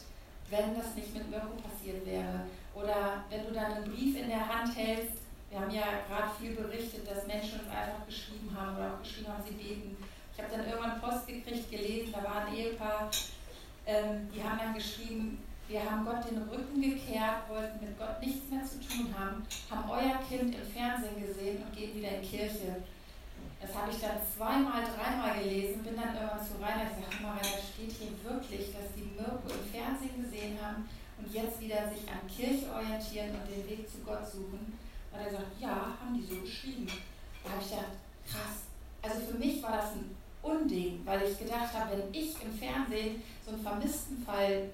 wenn 0.50 0.76
das 0.76 0.94
nicht 0.94 1.14
mit 1.14 1.30
Mirko 1.30 1.56
passiert 1.56 2.04
wäre. 2.06 2.44
Oder 2.80 3.24
wenn 3.28 3.44
du 3.44 3.52
dann 3.52 3.72
einen 3.72 3.92
Brief 3.92 4.16
in 4.16 4.28
der 4.28 4.48
Hand 4.48 4.76
hältst, 4.76 5.18
wir 5.50 5.60
haben 5.60 5.70
ja 5.70 6.06
gerade 6.06 6.30
viel 6.38 6.54
berichtet, 6.54 7.08
dass 7.10 7.26
Menschen 7.26 7.60
uns 7.60 7.70
einfach 7.70 8.06
geschrieben 8.06 8.54
haben 8.54 8.76
oder 8.76 8.94
auch 8.94 9.02
geschrieben 9.02 9.28
haben, 9.28 9.42
sie 9.42 9.54
beten. 9.54 9.96
Ich 10.32 10.38
habe 10.38 10.54
dann 10.54 10.68
irgendwann 10.68 11.00
Post 11.00 11.26
gekriegt, 11.26 11.70
gelesen, 11.70 12.12
da 12.12 12.22
war 12.22 12.46
ein 12.46 12.54
Ehepaar, 12.54 13.10
ähm, 13.86 14.28
die 14.32 14.42
haben 14.42 14.58
dann 14.58 14.74
geschrieben, 14.74 15.42
wir 15.66 15.82
haben 15.82 16.04
Gott 16.04 16.30
den 16.30 16.38
Rücken 16.38 16.80
gekehrt, 16.80 17.48
wollten 17.48 17.84
mit 17.84 17.98
Gott 17.98 18.20
nichts 18.22 18.48
mehr 18.50 18.64
zu 18.64 18.78
tun 18.78 19.12
haben, 19.18 19.42
haben 19.70 19.90
euer 19.90 20.20
Kind 20.28 20.54
im 20.54 20.68
Fernsehen 20.72 21.18
gesehen 21.20 21.62
und 21.62 21.74
gehen 21.74 21.96
wieder 21.96 22.16
in 22.16 22.22
Kirche. 22.22 22.76
Das 23.60 23.74
habe 23.74 23.90
ich 23.90 23.98
dann 23.98 24.22
zweimal, 24.22 24.86
dreimal 24.86 25.42
gelesen, 25.42 25.82
bin 25.82 25.96
dann 25.96 26.14
irgendwann 26.14 26.46
zu 26.46 26.54
Rainer 26.62 26.86
gesagt, 26.86 27.18
da 27.18 27.58
steht 27.58 27.90
hier 27.90 28.14
wirklich, 28.22 28.70
dass 28.72 28.94
die 28.94 29.10
Mirko 29.18 29.50
im 29.50 29.66
Fernsehen 29.66 30.22
gesehen 30.22 30.56
haben 30.62 30.88
jetzt 31.32 31.60
wieder 31.60 31.88
sich 31.88 32.08
an 32.08 32.26
Kirche 32.28 32.72
orientieren 32.72 33.30
und 33.30 33.50
den 33.50 33.68
Weg 33.68 33.88
zu 33.90 33.98
Gott 33.98 34.26
suchen. 34.26 34.78
Und 35.12 35.18
er 35.18 35.30
sagt, 35.30 35.60
ja, 35.60 35.96
haben 36.00 36.14
die 36.14 36.26
so 36.26 36.40
geschrieben. 36.40 36.86
Da 37.44 37.50
habe 37.50 37.62
ich 37.62 37.70
gedacht, 37.70 37.92
krass. 38.30 38.62
Also 39.02 39.20
für 39.26 39.38
mich 39.38 39.62
war 39.62 39.76
das 39.78 39.92
ein 39.92 40.14
Unding, 40.42 41.00
weil 41.04 41.22
ich 41.22 41.38
gedacht 41.38 41.72
habe, 41.74 41.96
wenn 41.96 42.12
ich 42.12 42.34
im 42.42 42.52
Fernsehen 42.52 43.22
so 43.44 43.52
einen 43.52 43.62
vermissten 43.62 44.22
Fall 44.24 44.70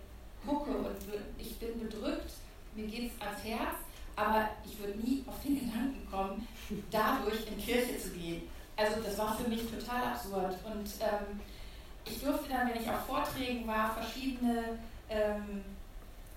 gucke 0.47 0.71
und 0.71 0.97
ich 1.39 1.59
bin 1.59 1.79
bedrückt, 1.79 2.31
mir 2.75 2.87
geht 2.87 3.13
es 3.13 3.27
ans 3.27 3.45
Herz, 3.45 3.77
aber 4.17 4.49
ich 4.65 4.79
würde 4.79 4.99
nie 4.99 5.25
auf 5.27 5.41
den 5.43 5.61
Gedanken 5.61 6.07
kommen, 6.11 6.47
dadurch 6.91 7.47
in 7.47 7.59
Kirche 7.59 7.99
zu 7.99 8.11
gehen. 8.11 8.43
Also 8.77 9.01
das 9.01 9.17
war 9.19 9.37
für 9.37 9.49
mich 9.49 9.63
total 9.71 10.05
absurd. 10.13 10.57
Und 10.65 10.89
ähm, 11.01 11.41
ich 12.05 12.21
durfte 12.21 12.49
dann, 12.49 12.69
wenn 12.69 12.83
ich 12.83 12.89
auf 12.89 13.07
Vorträgen 13.07 13.67
war, 13.67 13.95
verschiedene 13.95 14.79
ähm, 15.09 15.63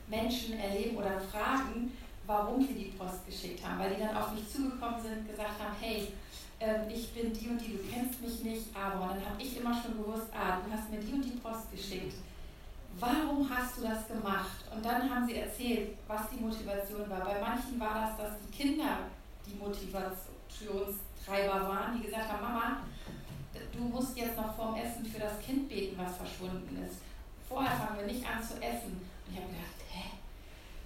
Menschen 0.07 0.59
erleben 0.59 0.97
oder 0.97 1.19
fragen, 1.19 1.91
warum 2.25 2.65
sie 2.65 2.73
die 2.73 2.93
Post 2.97 3.25
geschickt 3.25 3.65
haben, 3.65 3.79
weil 3.79 3.95
die 3.95 4.01
dann 4.01 4.15
auf 4.15 4.31
mich 4.33 4.49
zugekommen 4.49 5.01
sind 5.01 5.27
gesagt 5.27 5.59
haben, 5.59 5.75
hey, 5.79 6.07
äh, 6.59 6.91
ich 6.91 7.13
bin 7.13 7.33
die 7.33 7.49
und 7.49 7.59
die, 7.59 7.77
du 7.77 7.83
kennst 7.89 8.21
mich 8.21 8.43
nicht, 8.43 8.65
aber 8.75 9.07
dann 9.07 9.25
habe 9.25 9.41
ich 9.41 9.57
immer 9.57 9.81
schon 9.81 9.97
gewusst, 9.97 10.27
ah, 10.33 10.59
du 10.65 10.71
hast 10.71 10.89
mir 10.89 10.99
die 10.99 11.13
und 11.13 11.23
die 11.23 11.37
Post 11.37 11.71
geschickt. 11.71 12.15
Warum 12.99 13.47
hast 13.49 13.77
du 13.77 13.83
das 13.83 14.07
gemacht? 14.07 14.65
Und 14.73 14.83
dann 14.83 15.07
haben 15.09 15.25
sie 15.27 15.35
erzählt, 15.35 15.95
was 16.07 16.29
die 16.31 16.39
Motivation 16.43 17.07
war. 17.09 17.19
Bei 17.19 17.39
manchen 17.39 17.79
war 17.79 17.93
das, 17.93 18.17
dass 18.17 18.33
die 18.41 18.49
Kinder 18.57 19.01
die 19.45 19.53
Motivationstreiber 19.55 21.67
waren, 21.67 21.95
die 21.97 22.03
gesagt 22.07 22.31
haben, 22.31 22.41
Mama, 22.41 22.77
du 23.71 23.83
musst 23.83 24.17
jetzt 24.17 24.35
noch 24.35 24.55
vorm 24.55 24.73
Essen 24.75 25.05
für 25.05 25.19
das 25.19 25.39
Kind 25.39 25.69
beten, 25.69 25.95
was 25.97 26.17
verschwunden 26.17 26.83
ist. 26.83 26.95
Vorher 27.47 27.77
fangen 27.77 27.99
wir 27.99 28.07
nicht 28.07 28.27
an 28.27 28.41
zu 28.41 28.55
essen. 28.55 28.97
Und 28.97 29.31
ich 29.31 29.37
habe 29.37 29.45
gedacht, 29.47 29.76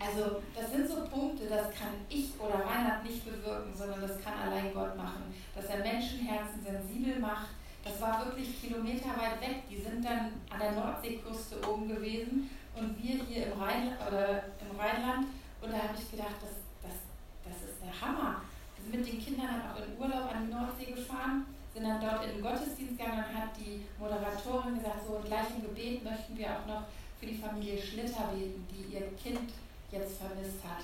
also 0.01 0.41
das 0.55 0.71
sind 0.71 0.87
so 0.87 1.05
Punkte, 1.05 1.45
das 1.47 1.69
kann 1.77 1.93
ich 2.09 2.33
oder 2.39 2.65
Reinhard 2.65 3.03
nicht 3.03 3.23
bewirken, 3.23 3.71
sondern 3.75 4.01
das 4.01 4.21
kann 4.23 4.33
allein 4.33 4.73
Gott 4.73 4.97
machen. 4.97 5.33
Dass 5.55 5.65
er 5.65 5.79
Menschenherzen 5.79 6.63
sensibel 6.63 7.19
macht. 7.19 7.49
Das 7.83 7.99
war 8.01 8.25
wirklich 8.25 8.61
kilometerweit 8.61 9.41
weg. 9.41 9.63
Die 9.69 9.81
sind 9.81 10.03
dann 10.05 10.41
an 10.49 10.59
der 10.59 10.71
Nordseeküste 10.73 11.57
oben 11.67 11.87
gewesen 11.87 12.49
und 12.75 12.97
wir 13.01 13.23
hier 13.25 13.47
im, 13.47 13.61
Rhein, 13.61 13.93
oder 14.07 14.43
im 14.61 14.79
Rheinland. 14.79 15.27
Und 15.61 15.71
da 15.71 15.77
habe 15.77 15.97
ich 15.97 16.09
gedacht, 16.09 16.37
das, 16.41 16.57
das, 16.81 16.97
das 17.45 17.69
ist 17.69 17.81
der 17.81 17.93
Hammer. 17.93 18.41
Wir 18.75 18.83
sind 18.85 19.01
mit 19.01 19.13
den 19.13 19.23
Kindern 19.23 19.61
dann 19.61 19.71
auch 19.71 19.77
in 19.77 19.97
Urlaub 19.97 20.33
an 20.33 20.45
die 20.45 20.53
Nordsee 20.53 20.93
gefahren, 20.93 21.45
sind 21.73 21.85
dann 21.85 22.01
dort 22.01 22.25
in 22.25 22.37
den 22.37 22.41
Gottesdienst 22.41 22.97
gegangen 22.97 23.25
und 23.29 23.37
hat 23.37 23.49
die 23.57 23.85
Moderatorin 23.99 24.75
gesagt, 24.75 25.05
so 25.05 25.21
gleich 25.25 25.49
im 25.55 25.61
Gebet 25.61 26.03
möchten 26.03 26.37
wir 26.37 26.49
auch 26.49 26.65
noch 26.65 26.83
für 27.19 27.27
die 27.27 27.37
Familie 27.37 27.81
Schlitter 27.81 28.29
beten, 28.33 28.65
die 28.69 28.93
ihr 28.93 29.13
Kind 29.21 29.53
jetzt 29.91 30.17
vermisst 30.17 30.63
hat. 30.63 30.83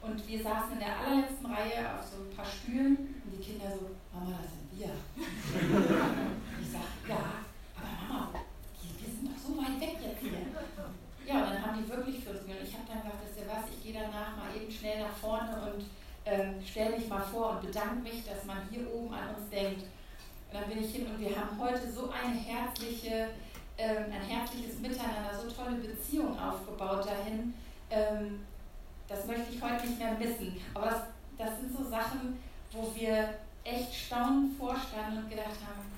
Und 0.00 0.18
wir 0.28 0.42
saßen 0.42 0.72
in 0.74 0.78
der 0.78 0.98
allerletzten 0.98 1.46
Reihe 1.46 1.82
auf 1.94 2.06
so 2.06 2.22
ein 2.22 2.30
paar 2.34 2.46
Stühlen 2.46 3.22
und 3.24 3.30
die 3.34 3.42
Kinder 3.42 3.66
so, 3.70 3.90
Mama, 4.14 4.38
das 4.38 4.54
sind 4.54 4.70
wir. 4.78 4.94
ich 6.62 6.70
sage, 6.70 6.94
ja, 7.08 7.42
aber 7.74 7.92
Mama, 8.06 8.30
wir 8.34 9.10
sind 9.10 9.26
doch 9.26 9.38
so 9.38 9.58
weit 9.58 9.80
weg 9.80 9.98
jetzt 9.98 10.22
hier. 10.22 10.46
Ja, 11.26 11.44
und 11.44 11.50
dann 11.50 11.62
haben 11.66 11.82
die 11.82 11.88
wirklich 11.90 12.24
für 12.24 12.30
uns 12.30 12.46
gehört. 12.46 12.62
Ich 12.62 12.72
habe 12.72 12.86
dann 12.88 13.02
gesagt, 13.02 13.20
wisst 13.26 13.38
ihr 13.42 13.50
was, 13.50 13.68
ich 13.68 13.82
gehe 13.82 14.00
danach 14.00 14.38
mal 14.38 14.54
eben 14.54 14.70
schnell 14.70 15.02
nach 15.02 15.12
vorne 15.18 15.50
und 15.66 15.84
ähm, 16.24 16.62
stelle 16.64 16.96
mich 16.96 17.08
mal 17.08 17.20
vor 17.20 17.58
und 17.58 17.66
bedanke 17.66 18.00
mich, 18.02 18.24
dass 18.24 18.44
man 18.44 18.68
hier 18.70 18.86
oben 18.92 19.12
an 19.12 19.34
uns 19.34 19.50
denkt. 19.50 19.82
Und 19.82 20.54
dann 20.54 20.68
bin 20.70 20.82
ich 20.82 20.94
hin 20.94 21.06
und 21.06 21.20
wir 21.20 21.36
haben 21.36 21.58
heute 21.60 21.90
so 21.90 22.08
eine 22.08 22.38
herzliche, 22.38 23.34
ähm, 23.76 24.04
ein 24.08 24.24
herzliches 24.24 24.78
Miteinander, 24.78 25.34
so 25.36 25.50
tolle 25.50 25.76
Beziehung 25.76 26.38
aufgebaut 26.38 27.04
dahin. 27.04 27.52
Ähm, 27.90 28.40
das 29.08 29.26
möchte 29.26 29.52
ich 29.52 29.62
heute 29.62 29.86
nicht 29.86 29.98
mehr 29.98 30.12
missen. 30.12 30.60
Aber 30.74 30.86
das, 30.86 31.02
das 31.38 31.60
sind 31.60 31.76
so 31.76 31.88
Sachen, 31.88 32.38
wo 32.72 32.92
wir 32.94 33.34
echt 33.64 33.94
staunend 33.94 34.56
vorstanden 34.58 35.18
und 35.18 35.30
gedacht 35.30 35.60
haben, 35.64 35.88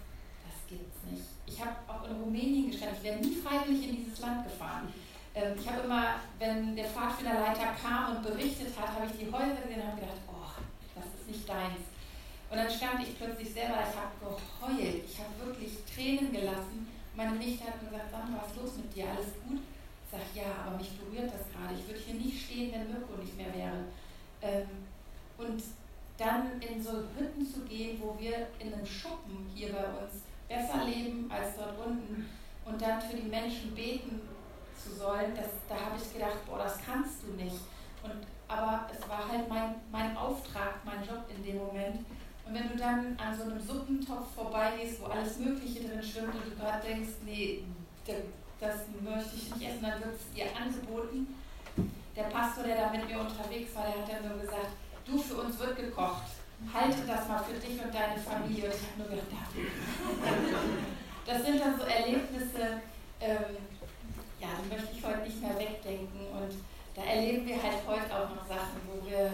das 0.47 0.69
gibt's 0.69 1.03
nicht. 1.11 1.25
Ich 1.47 1.61
habe 1.61 1.75
auch 1.89 2.09
in 2.09 2.17
Rumänien 2.21 2.71
gestanden, 2.71 2.97
ich 2.99 3.05
wäre 3.05 3.19
nie 3.19 3.35
freiwillig 3.37 3.89
in 3.89 3.97
dieses 3.97 4.21
Land 4.21 4.45
gefahren. 4.45 4.93
Ähm, 5.35 5.55
ich 5.59 5.69
habe 5.69 5.83
immer, 5.83 6.15
wenn 6.39 6.77
der 6.77 6.87
Pfadfinderleiter 6.87 7.75
kam 7.83 8.17
und 8.17 8.23
berichtet 8.23 8.79
hat, 8.79 8.95
habe 8.95 9.07
ich 9.07 9.19
die 9.19 9.33
Häuser 9.33 9.63
gesehen 9.63 9.83
und 9.83 9.89
habe 9.89 10.01
gedacht, 10.01 10.23
oh, 10.29 10.63
das 10.95 11.05
ist 11.05 11.29
nicht 11.29 11.49
deins. 11.49 11.87
Und 12.51 12.57
dann 12.57 12.71
stand 12.71 13.03
ich 13.03 13.17
plötzlich 13.17 13.53
selber, 13.53 13.79
ich 13.79 13.95
habe 13.95 14.11
geheult, 14.19 15.05
ich 15.07 15.19
habe 15.19 15.47
wirklich 15.47 15.79
Tränen 15.87 16.33
gelassen. 16.33 16.89
Meine 17.15 17.37
Nichte 17.37 17.65
hat 17.65 17.81
mir 17.81 17.91
gesagt, 17.91 18.11
Sandra, 18.11 18.43
was 18.43 18.51
ist 18.51 18.61
los 18.61 18.77
mit 18.77 18.95
dir? 18.95 19.07
Alles 19.07 19.35
gut? 19.47 19.61
Sage, 20.11 20.25
ja, 20.35 20.67
aber 20.67 20.77
mich 20.77 20.91
berührt 20.99 21.31
das 21.33 21.47
gerade. 21.53 21.75
Ich 21.79 21.87
würde 21.87 22.01
hier 22.01 22.15
nicht 22.15 22.45
stehen, 22.45 22.73
wenn 22.73 22.91
Mirko 22.91 23.17
nicht 23.21 23.37
mehr 23.37 23.53
wäre. 23.55 23.85
Ähm, 24.43 24.69
und 25.39 25.63
dann 26.17 26.61
in 26.61 26.83
so 26.83 27.05
Hütten 27.17 27.47
zu 27.47 27.61
gehen, 27.61 28.01
wo 28.03 28.19
wir 28.19 28.49
in 28.59 28.75
einem 28.75 28.85
Schuppen 28.85 29.51
hier 29.55 29.73
bei 29.73 29.85
uns 29.85 30.23
besser 30.49 30.85
leben 30.85 31.31
als 31.31 31.57
dort 31.57 31.79
unten 31.79 32.29
und 32.65 32.81
dann 32.81 33.01
für 33.01 33.17
die 33.17 33.29
Menschen 33.29 33.75
beten 33.75 34.21
zu 34.77 34.95
sollen, 34.95 35.35
das, 35.35 35.49
da 35.69 35.75
habe 35.75 35.97
ich 35.97 36.13
gedacht, 36.13 36.45
boah, 36.47 36.59
das 36.59 36.79
kannst 36.85 37.23
du 37.23 37.33
nicht. 37.43 37.57
Und, 38.03 38.27
aber 38.49 38.89
es 38.93 39.09
war 39.09 39.29
halt 39.29 39.49
mein, 39.49 39.77
mein 39.91 40.17
Auftrag, 40.17 40.85
mein 40.85 41.03
Job 41.07 41.25
in 41.35 41.45
dem 41.45 41.59
Moment. 41.59 42.05
Und 42.47 42.55
wenn 42.55 42.69
du 42.69 42.77
dann 42.77 43.17
an 43.19 43.37
so 43.37 43.45
einem 43.45 43.61
Suppentopf 43.61 44.35
vorbeigehst, 44.35 45.01
wo 45.01 45.07
alles 45.07 45.39
Mögliche 45.39 45.89
drin 45.89 46.03
schwimmt 46.03 46.35
und 46.35 46.47
du 46.47 46.57
gerade 46.57 46.87
denkst, 46.87 47.11
nee, 47.25 47.63
das 48.61 48.77
möchte 49.01 49.37
ich 49.37 49.55
nicht 49.55 49.71
essen, 49.71 49.83
dann 49.83 50.01
wird 50.01 50.21
es 50.21 50.37
ihr 50.37 50.47
angeboten. 50.55 51.35
Der 52.15 52.25
Pastor, 52.25 52.65
der 52.65 52.77
da 52.77 52.91
mit 52.91 53.09
mir 53.09 53.21
unterwegs 53.21 53.75
war, 53.75 53.85
der 53.89 54.03
hat 54.03 54.09
dann 54.13 54.29
nur 54.29 54.41
gesagt, 54.41 54.77
du, 55.07 55.19
für 55.19 55.37
uns 55.41 55.59
wird 55.59 55.77
gekocht. 55.77 56.29
Halte 56.73 57.01
das 57.07 57.27
mal 57.27 57.43
für 57.43 57.57
dich 57.57 57.81
und 57.81 57.95
deine 57.95 58.21
Familie. 58.21 58.69
Und 58.69 58.77
ich 58.77 58.85
habe 58.85 59.01
nur 59.01 59.09
gedacht, 59.09 59.53
das 61.27 61.43
sind 61.43 61.61
dann 61.61 61.79
so 61.79 61.85
Erlebnisse, 61.87 62.85
ähm, 63.21 63.57
ja, 64.39 64.49
die 64.61 64.69
möchte 64.69 64.93
ich 64.93 65.05
heute 65.05 65.25
nicht 65.25 65.41
mehr 65.41 65.57
wegdenken. 65.57 66.21
Und 66.29 66.53
da 66.95 67.03
erleben 67.03 67.47
wir 67.47 67.63
halt 67.63 67.81
heute 67.87 68.13
auch 68.13 68.29
noch 68.29 68.45
Sachen, 68.45 68.77
wo 68.93 69.01
wir 69.09 69.33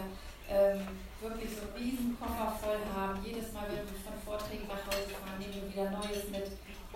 ähm, 0.49 0.87
wirklich 1.21 1.51
so 1.51 1.67
einen 1.67 1.75
riesen 1.75 2.17
Koffer 2.21 2.55
voll 2.63 2.79
haben. 2.95 3.19
Jedes 3.25 3.51
Mal, 3.53 3.67
wenn 3.67 3.83
wir 3.83 3.99
von 4.07 4.15
Vorträgen 4.25 4.69
nach 4.69 4.87
Hause 4.87 5.11
fahren, 5.11 5.39
nehmen 5.41 5.55
wir 5.55 5.67
wieder 5.67 5.91
Neues 5.91 6.31
mit 6.31 6.47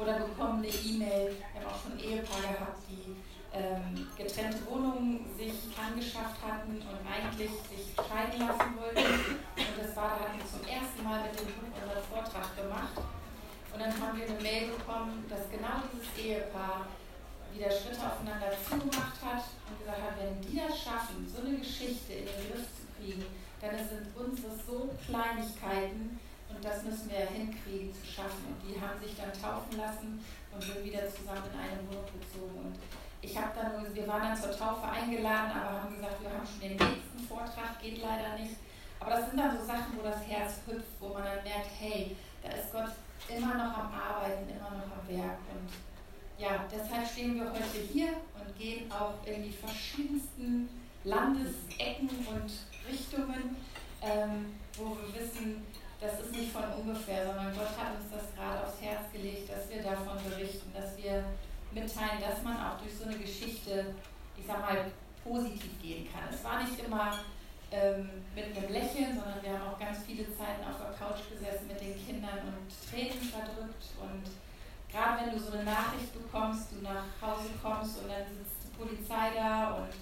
oder 0.00 0.14
bekommen 0.20 0.64
eine 0.64 0.68
E-Mail. 0.68 1.36
Wir 1.36 1.60
haben 1.60 1.68
auch 1.68 1.82
schon 1.82 1.98
Ehepaar 2.10 2.42
gehabt, 2.42 2.82
die 2.90 3.14
ähm, 3.54 4.06
getrennte 4.16 4.58
Wohnungen 4.66 5.26
sich 5.36 5.54
angeschafft 5.78 6.42
hatten 6.42 6.82
und 6.82 7.00
eigentlich 7.06 7.50
sich 7.70 7.94
scheiden 7.94 8.46
lassen 8.46 8.74
wollten. 8.78 9.38
Und 9.54 9.74
das 9.78 9.94
war, 9.94 10.18
da 10.18 10.26
hatten 10.26 10.38
wir 10.38 10.46
zum 10.46 10.64
ersten 10.66 11.02
Mal 11.02 11.22
mit 11.22 11.38
dem 11.38 11.46
Buch 11.54 11.70
unseren 11.70 12.02
Vortrag 12.10 12.50
gemacht. 12.56 12.98
Und 13.72 13.78
dann 13.78 13.94
haben 13.94 14.18
wir 14.18 14.26
eine 14.26 14.40
Mail 14.42 14.74
bekommen, 14.74 15.24
dass 15.30 15.50
genau 15.50 15.86
dieses 15.90 16.10
Ehepaar 16.18 16.86
wieder 17.54 17.70
Schritte 17.70 18.02
aufeinander 18.02 18.54
zugemacht 18.62 19.18
hat 19.22 19.44
und 19.66 19.78
gesagt 19.78 20.02
hat, 20.02 20.14
wenn 20.18 20.38
die 20.42 20.58
das 20.58 20.74
schaffen, 20.78 21.26
so 21.26 21.42
eine 21.42 21.58
Geschichte 21.58 22.22
in 22.22 22.26
den 22.26 22.42
Griff 22.50 22.66
zu 22.74 22.86
kriegen, 22.94 23.26
dann 23.60 23.74
sind 23.78 24.06
unsere 24.14 24.54
so 24.54 24.90
Kleinigkeiten 25.06 26.18
und 26.48 26.64
das 26.64 26.82
müssen 26.82 27.10
wir 27.10 27.26
hinkriegen 27.26 27.94
zu 27.94 28.06
schaffen. 28.06 28.42
Und 28.50 28.58
die 28.62 28.78
haben 28.80 28.98
sich 29.02 29.14
dann 29.14 29.34
taufen 29.34 29.78
lassen 29.78 30.22
und 30.52 30.62
sind 30.62 30.84
wieder 30.84 31.06
zusammen 31.08 31.46
in 31.52 31.58
eine 31.58 31.80
Wohnung 31.88 32.10
gezogen. 32.18 32.58
Und 32.58 32.76
ich 33.22 33.36
habe 33.36 33.50
dann, 33.54 33.94
wir 33.94 34.08
waren 34.08 34.22
dann 34.22 34.36
zur 34.36 34.56
Taufe 34.56 34.86
eingeladen, 34.88 35.52
aber 35.52 35.82
haben 35.82 35.96
gesagt, 35.96 36.22
wir 36.22 36.30
haben 36.30 36.46
schon 36.46 36.60
den 36.60 36.76
nächsten 36.76 37.20
Vortrag, 37.28 37.80
geht 37.80 38.02
leider 38.02 38.36
nicht. 38.38 38.56
Aber 38.98 39.10
das 39.12 39.30
sind 39.30 39.38
dann 39.38 39.56
so 39.56 39.64
Sachen, 39.64 39.96
wo 39.96 40.02
das 40.02 40.26
Herz 40.26 40.60
hüpft, 40.66 41.00
wo 41.00 41.08
man 41.08 41.24
dann 41.24 41.42
merkt, 41.44 41.70
hey, 41.78 42.16
da 42.42 42.50
ist 42.50 42.72
Gott 42.72 42.92
immer 43.28 43.54
noch 43.54 43.76
am 43.76 43.92
Arbeiten, 43.92 44.48
immer 44.48 44.70
noch 44.70 44.90
am 44.90 45.08
Werk. 45.08 45.38
Und 45.52 45.70
ja, 46.38 46.64
deshalb 46.70 47.06
stehen 47.06 47.34
wir 47.36 47.50
heute 47.50 47.78
hier 47.92 48.08
und 48.34 48.58
gehen 48.58 48.90
auch 48.90 49.14
in 49.26 49.42
die 49.42 49.52
verschiedensten 49.52 50.68
Landesecken 51.04 52.08
und 52.08 52.50
Richtungen, 52.88 53.56
ähm, 54.02 54.54
wo 54.76 54.96
wir 54.96 55.20
wissen, 55.20 55.62
das 56.00 56.18
ist 56.18 56.32
nicht 56.32 56.50
von 56.50 56.64
ungefähr, 56.80 57.26
sondern 57.26 57.52
Gott 57.52 57.76
hat 57.76 58.00
uns 58.00 58.08
das 58.10 58.24
gerade 58.34 58.64
aufs 58.64 58.80
Herz 58.80 59.12
gelegt, 59.12 59.52
dass 59.52 59.68
wir 59.68 59.82
davon 59.82 60.16
berichten, 60.24 60.72
dass 60.72 60.96
wir 60.96 61.24
mitteilen, 61.72 62.24
dass 62.24 62.42
man 62.42 62.56
auch 62.56 62.80
durch 62.80 62.96
so 62.96 63.04
eine 63.04 63.18
Geschichte, 63.18 63.94
ich 64.36 64.46
sag 64.46 64.60
mal, 64.60 64.90
positiv 65.22 65.70
gehen 65.82 66.08
kann. 66.10 66.32
Es 66.32 66.42
war 66.42 66.64
nicht 66.64 66.80
immer 66.80 67.20
ähm, 67.70 68.24
mit 68.34 68.56
einem 68.56 68.72
Lächeln, 68.72 69.12
sondern 69.12 69.42
wir 69.42 69.52
haben 69.52 69.68
auch 69.68 69.78
ganz 69.78 70.00
viele 70.08 70.24
Zeiten 70.32 70.64
auf 70.64 70.80
der 70.80 70.96
Couch 70.96 71.20
gesessen 71.28 71.68
mit 71.68 71.78
den 71.78 71.94
Kindern 72.00 72.48
und 72.48 72.64
Tränen 72.88 73.20
verdrückt. 73.20 73.84
Und 74.00 74.24
gerade 74.88 75.20
wenn 75.20 75.36
du 75.36 75.38
so 75.38 75.52
eine 75.52 75.64
Nachricht 75.64 76.16
bekommst, 76.16 76.72
du 76.72 76.80
nach 76.80 77.12
Hause 77.20 77.52
kommst 77.60 78.00
und 78.00 78.08
dann 78.08 78.24
sitzt 78.24 78.64
die 78.64 78.72
Polizei 78.72 79.36
da 79.36 79.84
und 79.84 79.92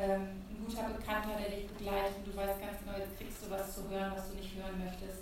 ähm, 0.00 0.40
ein 0.48 0.64
guter 0.64 0.88
Bekannter, 0.88 1.36
der 1.36 1.52
dich 1.52 1.68
begleitet 1.68 2.24
und 2.24 2.32
du 2.32 2.34
weißt 2.34 2.56
ganz 2.56 2.80
genau, 2.80 2.96
jetzt 2.96 3.20
kriegst 3.20 3.44
du 3.44 3.50
was 3.52 3.76
zu 3.76 3.84
hören, 3.92 4.16
was 4.16 4.32
du 4.32 4.40
nicht 4.40 4.56
hören 4.56 4.80
möchtest 4.80 5.21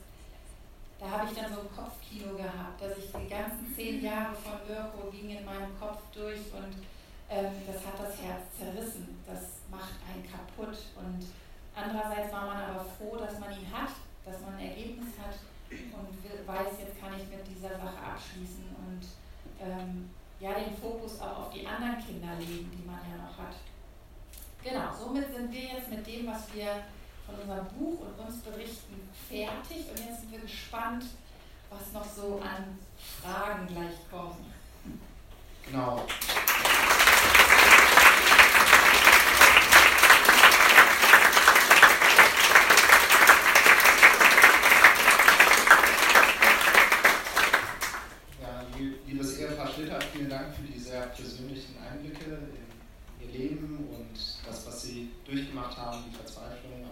da 1.00 1.10
habe 1.10 1.24
ich 1.26 1.38
dann 1.38 1.52
so 1.52 1.62
ein 1.62 1.72
Kopfkino 1.74 2.36
gehabt, 2.36 2.76
dass 2.76 2.98
ich 2.98 3.08
die 3.08 3.28
ganzen 3.28 3.72
zehn 3.74 4.04
Jahre 4.04 4.36
von 4.36 4.60
Mirko 4.68 5.10
ging 5.10 5.30
in 5.30 5.44
meinem 5.44 5.72
Kopf 5.80 6.02
durch 6.12 6.52
und 6.52 6.76
ähm, 7.30 7.52
das 7.66 7.80
hat 7.86 7.96
das 7.96 8.20
Herz 8.20 8.44
zerrissen. 8.52 9.16
Das 9.26 9.64
macht 9.70 9.96
einen 10.04 10.28
kaputt. 10.28 10.76
Und 11.00 11.24
andererseits 11.74 12.30
war 12.30 12.46
man 12.46 12.60
aber 12.60 12.84
froh, 12.84 13.16
dass 13.16 13.40
man 13.40 13.48
ihn 13.56 13.64
hat, 13.72 13.96
dass 14.26 14.40
man 14.42 14.60
ein 14.60 14.68
Ergebnis 14.68 15.16
hat 15.16 15.40
und 15.72 16.46
weiß, 16.46 16.84
jetzt 16.84 17.00
kann 17.00 17.16
ich 17.16 17.24
mit 17.32 17.48
dieser 17.48 17.80
Sache 17.80 17.96
abschließen 17.96 18.68
und 18.76 19.02
ähm, 19.62 20.10
ja, 20.38 20.52
den 20.52 20.76
Fokus 20.76 21.20
auch 21.20 21.46
auf 21.46 21.50
die 21.52 21.66
anderen 21.66 21.96
Kinder 22.04 22.36
legen, 22.38 22.70
die 22.76 22.84
man 22.84 23.00
ja 23.08 23.16
noch 23.24 23.38
hat. 23.38 23.56
Genau, 24.62 24.92
somit 24.92 25.32
sind 25.32 25.52
wir 25.52 25.78
jetzt 25.78 25.88
mit 25.88 26.06
dem, 26.06 26.26
was 26.26 26.52
wir 26.52 26.84
von 27.30 27.40
unserem 27.40 27.66
Buch 27.68 28.00
und 28.00 28.26
uns 28.26 28.42
berichten 28.42 29.08
fertig. 29.28 29.88
Und 29.90 29.98
jetzt 29.98 30.20
sind 30.20 30.32
wir 30.32 30.40
gespannt, 30.40 31.04
was 31.70 31.92
noch 31.92 32.08
so 32.08 32.40
an 32.42 32.78
Fragen 33.22 33.66
gleich 33.68 34.10
kommen. 34.10 34.52
Genau. 35.66 36.06
Vielen 50.12 50.28
Dank 50.28 50.54
für 50.54 50.62
die 50.62 50.78
sehr 50.78 51.06
persönlichen 51.06 51.76
Einblicke 51.80 52.38
in 53.20 53.26
ihr 53.26 53.32
Leben 53.32 53.88
und 53.88 54.18
das, 54.46 54.66
was 54.66 54.82
sie 54.82 55.10
durchgemacht 55.24 55.78
haben, 55.78 56.04
die 56.06 56.14
Verzweiflung, 56.14 56.89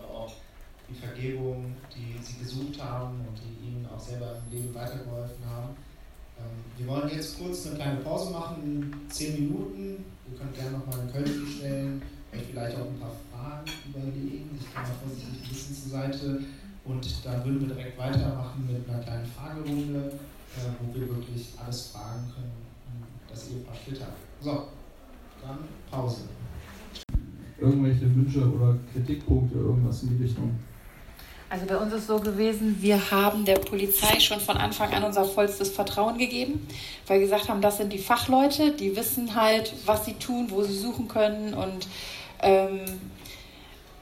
die 0.89 0.95
Vergebung, 0.95 1.74
die 1.95 2.16
sie 2.22 2.39
gesucht 2.43 2.82
haben 2.82 3.20
und 3.20 3.36
die 3.36 3.68
ihnen 3.68 3.86
auch 3.86 4.01
selber 4.01 4.36
im 4.47 4.57
Leben 4.57 4.74
weitergeholfen 4.74 5.45
haben. 5.45 5.76
Ähm, 6.39 6.64
wir 6.76 6.86
wollen 6.86 7.11
jetzt 7.11 7.39
kurz 7.39 7.66
eine 7.66 7.76
kleine 7.76 8.01
Pause 8.01 8.32
machen, 8.32 8.95
zehn 9.09 9.34
Minuten. 9.34 10.05
Ihr 10.30 10.39
könnt 10.39 10.55
gerne 10.55 10.78
nochmal 10.78 11.01
ein 11.01 11.12
Köln 11.12 11.47
stellen, 11.47 12.03
euch 12.32 12.43
vielleicht 12.51 12.76
auch 12.76 12.86
ein 12.86 12.99
paar 12.99 13.16
Fragen 13.30 13.70
überlegen. 13.89 14.59
Ich 14.59 14.72
kann 14.72 14.84
mal 14.84 14.95
vorsichtig 15.03 15.43
ein 15.43 15.49
bisschen 15.49 15.76
zur 15.76 15.91
Seite. 15.91 16.41
Und 16.84 17.24
dann 17.24 17.45
würden 17.45 17.61
wir 17.61 17.74
direkt 17.74 17.99
weitermachen 17.99 18.66
mit 18.66 18.89
einer 18.89 19.03
kleinen 19.03 19.26
Fragerunde, 19.26 20.09
äh, 20.09 20.70
wo 20.80 20.95
wir 20.95 21.09
wirklich 21.09 21.53
alles 21.62 21.89
fragen 21.89 22.24
können, 22.34 22.53
das 23.28 23.51
Ehepaar 23.51 23.74
Schlitter. 23.74 24.09
So, 24.41 24.68
dann 25.43 25.59
Pause. 25.91 26.22
Irgendwelche 27.61 28.14
Wünsche 28.14 28.51
oder 28.51 28.78
Kritikpunkte, 28.93 29.59
irgendwas 29.59 30.03
in 30.05 30.16
die 30.16 30.24
Richtung? 30.24 30.59
Also 31.51 31.64
bei 31.64 31.76
uns 31.78 31.94
ist 31.94 32.07
so 32.07 32.18
gewesen, 32.18 32.76
wir 32.80 33.11
haben 33.11 33.46
der 33.46 33.55
Polizei 33.55 34.20
schon 34.20 34.38
von 34.38 34.59
Anfang 34.59 34.92
an 34.92 35.03
unser 35.03 35.24
vollstes 35.24 35.70
Vertrauen 35.70 36.18
gegeben, 36.18 36.66
weil 37.07 37.20
wir 37.20 37.26
gesagt 37.26 37.49
haben, 37.49 37.62
das 37.62 37.78
sind 37.78 37.90
die 37.92 37.99
Fachleute, 37.99 38.72
die 38.72 38.94
wissen 38.96 39.34
halt, 39.34 39.72
was 39.86 40.05
sie 40.05 40.14
tun, 40.14 40.51
wo 40.51 40.62
sie 40.62 40.76
suchen 40.76 41.09
können 41.09 41.55
und 41.55 41.88
ähm, 42.42 42.80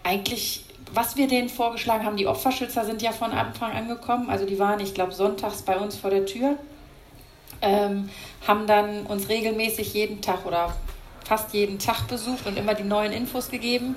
eigentlich, 0.02 0.64
was 0.92 1.16
wir 1.16 1.28
denen 1.28 1.48
vorgeschlagen 1.48 2.04
haben, 2.04 2.16
die 2.16 2.26
Opferschützer 2.26 2.84
sind 2.84 3.00
ja 3.00 3.12
von 3.12 3.30
Anfang 3.30 3.72
an 3.72 3.86
gekommen, 3.86 4.28
also 4.28 4.44
die 4.44 4.58
waren, 4.58 4.80
ich 4.80 4.92
glaube, 4.92 5.12
sonntags 5.12 5.62
bei 5.62 5.78
uns 5.78 5.96
vor 5.96 6.10
der 6.10 6.26
Tür, 6.26 6.56
ähm, 7.62 8.10
haben 8.46 8.66
dann 8.66 9.06
uns 9.06 9.28
regelmäßig 9.28 9.94
jeden 9.94 10.20
Tag 10.20 10.46
oder 10.46 10.74
fast 11.24 11.54
jeden 11.54 11.78
Tag 11.78 12.08
besucht 12.08 12.46
und 12.46 12.58
immer 12.58 12.74
die 12.74 12.84
neuen 12.84 13.12
Infos 13.12 13.50
gegeben 13.50 13.94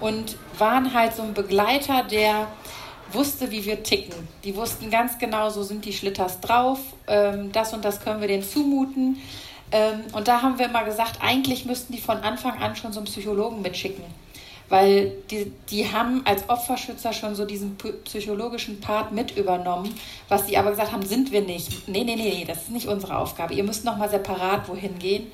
und 0.00 0.36
waren 0.58 0.94
halt 0.94 1.14
so 1.14 1.22
ein 1.22 1.34
Begleiter, 1.34 2.02
der 2.02 2.48
wusste, 3.12 3.50
wie 3.50 3.64
wir 3.64 3.82
ticken. 3.82 4.14
Die 4.44 4.56
wussten 4.56 4.90
ganz 4.90 5.18
genau, 5.18 5.50
so 5.50 5.62
sind 5.62 5.84
die 5.84 5.92
Schlitters 5.92 6.40
drauf, 6.40 6.78
ähm, 7.06 7.52
das 7.52 7.72
und 7.72 7.84
das 7.84 8.00
können 8.00 8.20
wir 8.20 8.28
denen 8.28 8.42
zumuten. 8.42 9.18
Ähm, 9.72 10.02
und 10.12 10.28
da 10.28 10.42
haben 10.42 10.58
wir 10.58 10.66
immer 10.66 10.84
gesagt, 10.84 11.18
eigentlich 11.20 11.64
müssten 11.64 11.92
die 11.92 12.00
von 12.00 12.18
Anfang 12.18 12.62
an 12.62 12.76
schon 12.76 12.92
so 12.92 13.00
einen 13.00 13.06
Psychologen 13.06 13.62
mitschicken. 13.62 14.04
Weil 14.68 15.12
die, 15.30 15.52
die 15.70 15.92
haben 15.92 16.22
als 16.24 16.48
Opferschützer 16.48 17.12
schon 17.12 17.36
so 17.36 17.44
diesen 17.44 17.76
psychologischen 18.04 18.80
Part 18.80 19.12
mit 19.12 19.36
übernommen, 19.36 19.94
was 20.28 20.48
sie 20.48 20.56
aber 20.56 20.70
gesagt 20.70 20.90
haben, 20.90 21.06
sind 21.06 21.30
wir 21.30 21.42
nicht. 21.42 21.88
Nee, 21.88 22.02
nee, 22.02 22.16
nee, 22.16 22.30
nee, 22.38 22.44
das 22.44 22.62
ist 22.62 22.70
nicht 22.70 22.88
unsere 22.88 23.16
Aufgabe. 23.16 23.54
Ihr 23.54 23.62
müsst 23.62 23.84
nochmal 23.84 24.10
separat 24.10 24.68
wohin 24.68 24.98
gehen. 24.98 25.30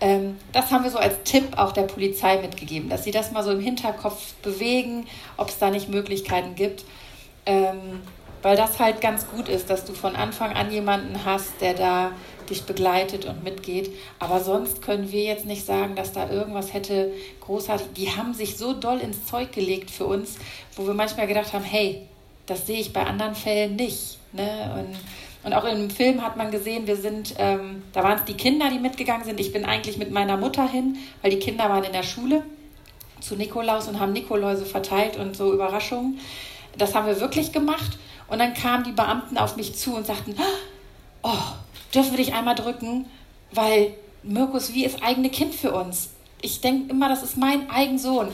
Ähm, 0.00 0.36
das 0.52 0.70
haben 0.70 0.84
wir 0.84 0.92
so 0.92 0.98
als 0.98 1.22
Tipp 1.24 1.58
auch 1.58 1.72
der 1.72 1.82
Polizei 1.82 2.40
mitgegeben, 2.40 2.88
dass 2.88 3.02
sie 3.02 3.10
das 3.10 3.32
mal 3.32 3.42
so 3.42 3.50
im 3.50 3.60
Hinterkopf 3.60 4.34
bewegen, 4.42 5.06
ob 5.36 5.48
es 5.48 5.58
da 5.58 5.70
nicht 5.70 5.88
Möglichkeiten 5.88 6.54
gibt. 6.54 6.84
Ähm, 7.48 8.02
weil 8.42 8.56
das 8.56 8.78
halt 8.78 9.00
ganz 9.00 9.26
gut 9.28 9.48
ist, 9.48 9.68
dass 9.68 9.84
du 9.84 9.94
von 9.94 10.14
Anfang 10.14 10.52
an 10.52 10.70
jemanden 10.70 11.24
hast, 11.24 11.60
der 11.60 11.74
da 11.74 12.12
dich 12.48 12.64
begleitet 12.64 13.24
und 13.24 13.42
mitgeht. 13.42 13.90
Aber 14.18 14.40
sonst 14.40 14.82
können 14.82 15.10
wir 15.10 15.24
jetzt 15.24 15.44
nicht 15.44 15.66
sagen, 15.66 15.96
dass 15.96 16.12
da 16.12 16.30
irgendwas 16.30 16.72
hätte 16.72 17.12
großartig. 17.40 17.88
Die 17.96 18.10
haben 18.10 18.34
sich 18.34 18.56
so 18.56 18.74
doll 18.74 19.00
ins 19.00 19.26
Zeug 19.26 19.50
gelegt 19.52 19.90
für 19.90 20.06
uns, 20.06 20.36
wo 20.76 20.86
wir 20.86 20.94
manchmal 20.94 21.26
gedacht 21.26 21.52
haben, 21.52 21.64
hey, 21.64 22.06
das 22.46 22.66
sehe 22.66 22.78
ich 22.80 22.92
bei 22.92 23.04
anderen 23.04 23.34
Fällen 23.34 23.76
nicht. 23.76 24.18
Ne? 24.32 24.48
Und, 24.78 24.96
und 25.46 25.52
auch 25.52 25.64
im 25.64 25.90
Film 25.90 26.22
hat 26.22 26.36
man 26.36 26.50
gesehen, 26.50 26.86
wir 26.86 26.96
sind, 26.96 27.34
ähm, 27.38 27.82
da 27.92 28.04
waren 28.04 28.18
es 28.18 28.24
die 28.24 28.34
Kinder, 28.34 28.70
die 28.70 28.78
mitgegangen 28.78 29.24
sind. 29.24 29.40
Ich 29.40 29.52
bin 29.52 29.64
eigentlich 29.64 29.96
mit 29.96 30.10
meiner 30.10 30.36
Mutter 30.36 30.68
hin, 30.68 30.96
weil 31.22 31.30
die 31.30 31.38
Kinder 31.38 31.68
waren 31.68 31.84
in 31.84 31.92
der 31.92 32.02
Schule 32.02 32.42
zu 33.20 33.36
Nikolaus 33.36 33.88
und 33.88 33.98
haben 33.98 34.12
Nikoläuse 34.12 34.64
verteilt 34.64 35.16
und 35.16 35.36
so 35.36 35.52
Überraschungen. 35.52 36.20
Das 36.76 36.94
haben 36.94 37.06
wir 37.06 37.20
wirklich 37.20 37.52
gemacht. 37.52 37.98
Und 38.28 38.38
dann 38.40 38.54
kamen 38.54 38.84
die 38.84 38.92
Beamten 38.92 39.38
auf 39.38 39.56
mich 39.56 39.74
zu 39.74 39.94
und 39.94 40.06
sagten, 40.06 40.34
oh, 41.22 41.32
dürfen 41.94 42.10
wir 42.10 42.18
dich 42.18 42.34
einmal 42.34 42.54
drücken, 42.54 43.06
weil 43.52 43.94
Mirkus 44.22 44.74
wie 44.74 44.84
ist 44.84 45.02
eigene 45.02 45.30
Kind 45.30 45.54
für 45.54 45.72
uns. 45.72 46.10
Ich 46.42 46.60
denke 46.60 46.90
immer, 46.90 47.08
das 47.08 47.22
ist 47.22 47.36
mein 47.36 47.70
eigen 47.70 47.98
Sohn, 47.98 48.28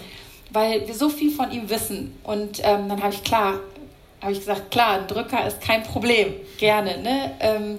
weil 0.51 0.87
wir 0.87 0.95
so 0.95 1.09
viel 1.09 1.31
von 1.31 1.53
ihm 1.53 1.71
wissen. 1.71 2.19
Und 2.25 2.61
ähm, 2.63 2.89
dann 2.89 3.03
habe 3.03 3.15
ich 3.15 3.23
klar, 3.23 3.61
habe 4.21 4.33
ich 4.33 4.41
gesagt, 4.41 4.71
klar, 4.71 5.01
ein 5.01 5.07
Drücker 5.07 5.47
ist 5.47 5.61
kein 5.61 5.83
Problem, 5.85 6.35
gerne. 6.59 6.99
Ne? 6.99 7.37
Ähm, 7.41 7.79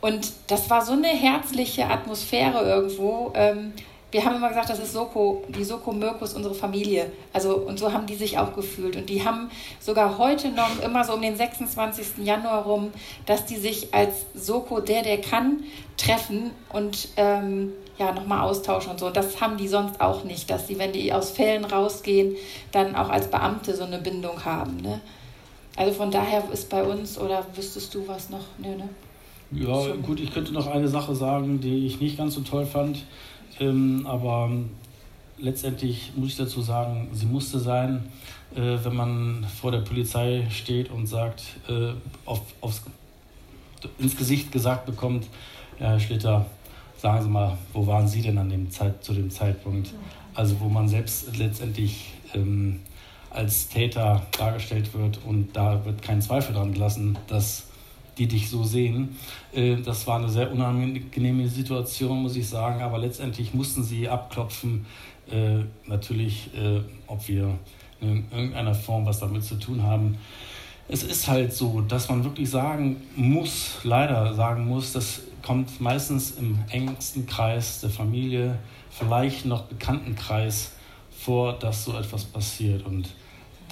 Und 0.00 0.32
das 0.48 0.68
war 0.68 0.84
so 0.84 0.94
eine 0.94 1.08
herzliche 1.08 1.86
Atmosphäre 1.86 2.64
irgendwo. 2.64 3.32
Ähm, 3.36 3.72
wir 4.12 4.24
haben 4.24 4.36
immer 4.36 4.50
gesagt, 4.50 4.68
das 4.68 4.78
ist 4.78 4.92
Soko, 4.92 5.42
die 5.48 5.64
Soko 5.64 5.90
Mirkus, 5.90 6.34
unsere 6.34 6.54
Familie. 6.54 7.10
Also, 7.32 7.56
und 7.56 7.78
so 7.78 7.92
haben 7.92 8.06
die 8.06 8.14
sich 8.14 8.38
auch 8.38 8.54
gefühlt. 8.54 8.94
Und 8.94 9.08
die 9.08 9.24
haben 9.24 9.50
sogar 9.80 10.18
heute 10.18 10.50
noch 10.50 10.82
immer 10.82 11.02
so 11.02 11.14
um 11.14 11.22
den 11.22 11.34
26. 11.34 12.18
Januar 12.22 12.64
rum, 12.64 12.90
dass 13.24 13.46
die 13.46 13.56
sich 13.56 13.94
als 13.94 14.26
Soko, 14.34 14.80
der, 14.80 15.02
der 15.02 15.20
kann, 15.20 15.64
treffen 15.96 16.50
und 16.72 17.08
ähm, 17.16 17.72
ja, 17.98 18.12
nochmal 18.12 18.42
austauschen 18.42 18.92
und 18.92 19.00
so. 19.00 19.06
Und 19.06 19.16
das 19.16 19.40
haben 19.40 19.56
die 19.56 19.68
sonst 19.68 20.00
auch 20.00 20.24
nicht, 20.24 20.50
dass 20.50 20.68
sie, 20.68 20.78
wenn 20.78 20.92
die 20.92 21.12
aus 21.12 21.30
Fällen 21.30 21.64
rausgehen, 21.64 22.36
dann 22.70 22.94
auch 22.94 23.08
als 23.08 23.28
Beamte 23.28 23.74
so 23.74 23.84
eine 23.84 23.98
Bindung 23.98 24.44
haben. 24.44 24.76
Ne? 24.76 25.00
Also 25.76 25.94
von 25.94 26.10
daher 26.10 26.44
ist 26.52 26.68
bei 26.68 26.84
uns, 26.84 27.18
oder 27.18 27.46
wüsstest 27.54 27.94
du 27.94 28.06
was 28.06 28.28
noch? 28.28 28.44
Nö, 28.58 28.76
ne? 28.76 28.88
Ja, 29.54 29.94
gut, 30.02 30.20
ich 30.20 30.32
könnte 30.32 30.52
noch 30.52 30.66
eine 30.66 30.88
Sache 30.88 31.14
sagen, 31.14 31.60
die 31.60 31.86
ich 31.86 32.00
nicht 32.00 32.16
ganz 32.16 32.34
so 32.34 32.40
toll 32.40 32.64
fand. 32.64 33.04
Ähm, 33.60 34.06
aber 34.06 34.50
letztendlich 35.38 36.12
muss 36.16 36.30
ich 36.30 36.36
dazu 36.36 36.62
sagen, 36.62 37.08
sie 37.12 37.26
musste 37.26 37.58
sein, 37.58 38.04
äh, 38.54 38.78
wenn 38.82 38.94
man 38.94 39.46
vor 39.60 39.70
der 39.72 39.80
Polizei 39.80 40.46
steht 40.50 40.90
und 40.90 41.06
sagt, 41.06 41.42
äh, 41.68 41.92
auf, 42.24 42.40
aufs, 42.60 42.82
ins 43.98 44.16
Gesicht 44.16 44.52
gesagt 44.52 44.86
bekommt, 44.86 45.26
ja, 45.80 45.88
Herr 45.88 46.00
Schlitter, 46.00 46.46
sagen 46.98 47.22
Sie 47.22 47.28
mal, 47.28 47.58
wo 47.72 47.86
waren 47.86 48.06
Sie 48.06 48.22
denn 48.22 48.38
an 48.38 48.48
dem 48.48 48.70
Zeit, 48.70 49.02
zu 49.02 49.12
dem 49.12 49.30
Zeitpunkt? 49.30 49.92
Also 50.34 50.60
wo 50.60 50.68
man 50.68 50.88
selbst 50.88 51.36
letztendlich 51.36 52.12
ähm, 52.34 52.80
als 53.30 53.68
Täter 53.68 54.22
dargestellt 54.38 54.94
wird 54.94 55.18
und 55.26 55.56
da 55.56 55.84
wird 55.84 56.02
kein 56.02 56.22
Zweifel 56.22 56.54
dran 56.54 56.72
gelassen, 56.72 57.18
dass 57.26 57.64
die 58.18 58.26
dich 58.26 58.50
so 58.50 58.64
sehen. 58.64 59.16
Äh, 59.52 59.76
das 59.76 60.06
war 60.06 60.18
eine 60.18 60.28
sehr 60.28 60.52
unangenehme 60.52 61.48
Situation, 61.48 62.22
muss 62.22 62.36
ich 62.36 62.48
sagen, 62.48 62.82
aber 62.82 62.98
letztendlich 62.98 63.54
mussten 63.54 63.82
sie 63.82 64.08
abklopfen, 64.08 64.86
äh, 65.30 65.60
natürlich, 65.86 66.50
äh, 66.54 66.80
ob 67.06 67.26
wir 67.28 67.58
in 68.00 68.24
irgendeiner 68.32 68.74
Form 68.74 69.06
was 69.06 69.20
damit 69.20 69.44
zu 69.44 69.54
tun 69.56 69.82
haben. 69.82 70.18
Es 70.88 71.04
ist 71.04 71.28
halt 71.28 71.54
so, 71.54 71.80
dass 71.80 72.08
man 72.08 72.24
wirklich 72.24 72.50
sagen 72.50 72.96
muss, 73.14 73.78
leider 73.84 74.34
sagen 74.34 74.66
muss, 74.66 74.92
das 74.92 75.22
kommt 75.42 75.80
meistens 75.80 76.32
im 76.32 76.58
engsten 76.70 77.26
Kreis 77.26 77.80
der 77.80 77.90
Familie, 77.90 78.58
vielleicht 78.90 79.46
noch 79.46 79.62
Bekanntenkreis 79.62 80.72
vor, 81.10 81.54
dass 81.54 81.84
so 81.84 81.96
etwas 81.96 82.24
passiert. 82.24 82.84
Und 82.84 83.08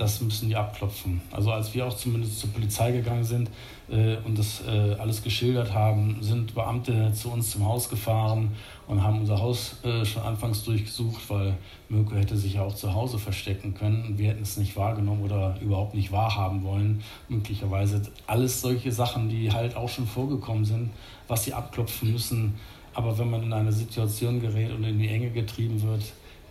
das 0.01 0.21
müssen 0.23 0.49
die 0.49 0.57
abklopfen. 0.57 1.21
Also 1.31 1.53
als 1.53 1.75
wir 1.75 1.87
auch 1.87 1.95
zumindest 1.95 2.41
zur 2.41 2.51
Polizei 2.51 2.91
gegangen 2.91 3.23
sind 3.23 3.51
äh, 3.91 4.17
und 4.25 4.39
das 4.39 4.63
äh, 4.67 4.95
alles 4.99 5.23
geschildert 5.23 5.75
haben, 5.75 6.17
sind 6.23 6.55
Beamte 6.55 7.13
zu 7.13 7.31
uns 7.31 7.51
zum 7.51 7.67
Haus 7.67 7.91
gefahren 7.91 8.53
und 8.87 9.03
haben 9.03 9.21
unser 9.21 9.39
Haus 9.39 9.77
äh, 9.85 10.07
schon 10.07 10.23
anfangs 10.23 10.65
durchgesucht, 10.65 11.21
weil 11.29 11.55
Mirko 11.91 12.15
hätte 12.15 12.39
sich 12.39 12.55
ja 12.55 12.63
auch 12.63 12.75
zu 12.75 12.95
Hause 12.95 13.19
verstecken 13.19 13.75
können 13.75 14.17
wir 14.17 14.31
hätten 14.31 14.43
es 14.43 14.57
nicht 14.57 14.75
wahrgenommen 14.77 15.23
oder 15.23 15.57
überhaupt 15.61 15.95
nicht 15.95 16.13
wahrhaben 16.13 16.63
wollen. 16.63 17.03
Möglicherweise 17.29 18.01
alles 18.27 18.63
solche 18.63 18.93
Sachen, 18.93 19.29
die 19.29 19.53
halt 19.53 19.77
auch 19.77 19.91
schon 19.91 20.07
vorgekommen 20.07 20.65
sind, 20.65 20.91
was 21.29 21.45
sie 21.45 21.53
abklopfen 21.53 22.13
müssen. 22.13 22.55
Aber 22.95 23.19
wenn 23.19 23.31
man 23.31 23.43
in 23.43 23.53
eine 23.53 23.73
Situation 23.73 24.41
gerät 24.41 24.73
und 24.73 24.83
in 24.83 24.99
die 24.99 25.09
Enge 25.09 25.31
getrieben 25.31 25.83
wird, 25.83 26.03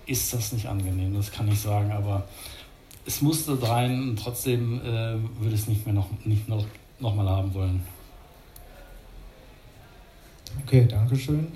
ist 0.06 0.34
das 0.34 0.52
nicht 0.52 0.68
angenehm, 0.68 1.14
das 1.16 1.32
kann 1.32 1.48
ich 1.48 1.60
sagen. 1.60 1.92
Aber 1.92 2.26
es 3.10 3.24
musste 3.24 3.60
rein 3.68 4.10
und 4.10 4.20
trotzdem 4.20 4.80
äh, 4.82 5.16
würde 5.42 5.56
es 5.56 5.68
nicht 5.68 5.84
mehr 5.84 5.96
noch, 5.96 6.10
nicht 6.26 6.48
noch, 6.48 6.64
noch 7.00 7.16
mal 7.16 7.28
haben 7.28 7.52
wollen. 7.56 7.82
Okay, 10.64 10.86
danke 10.88 11.16
schön. 11.16 11.48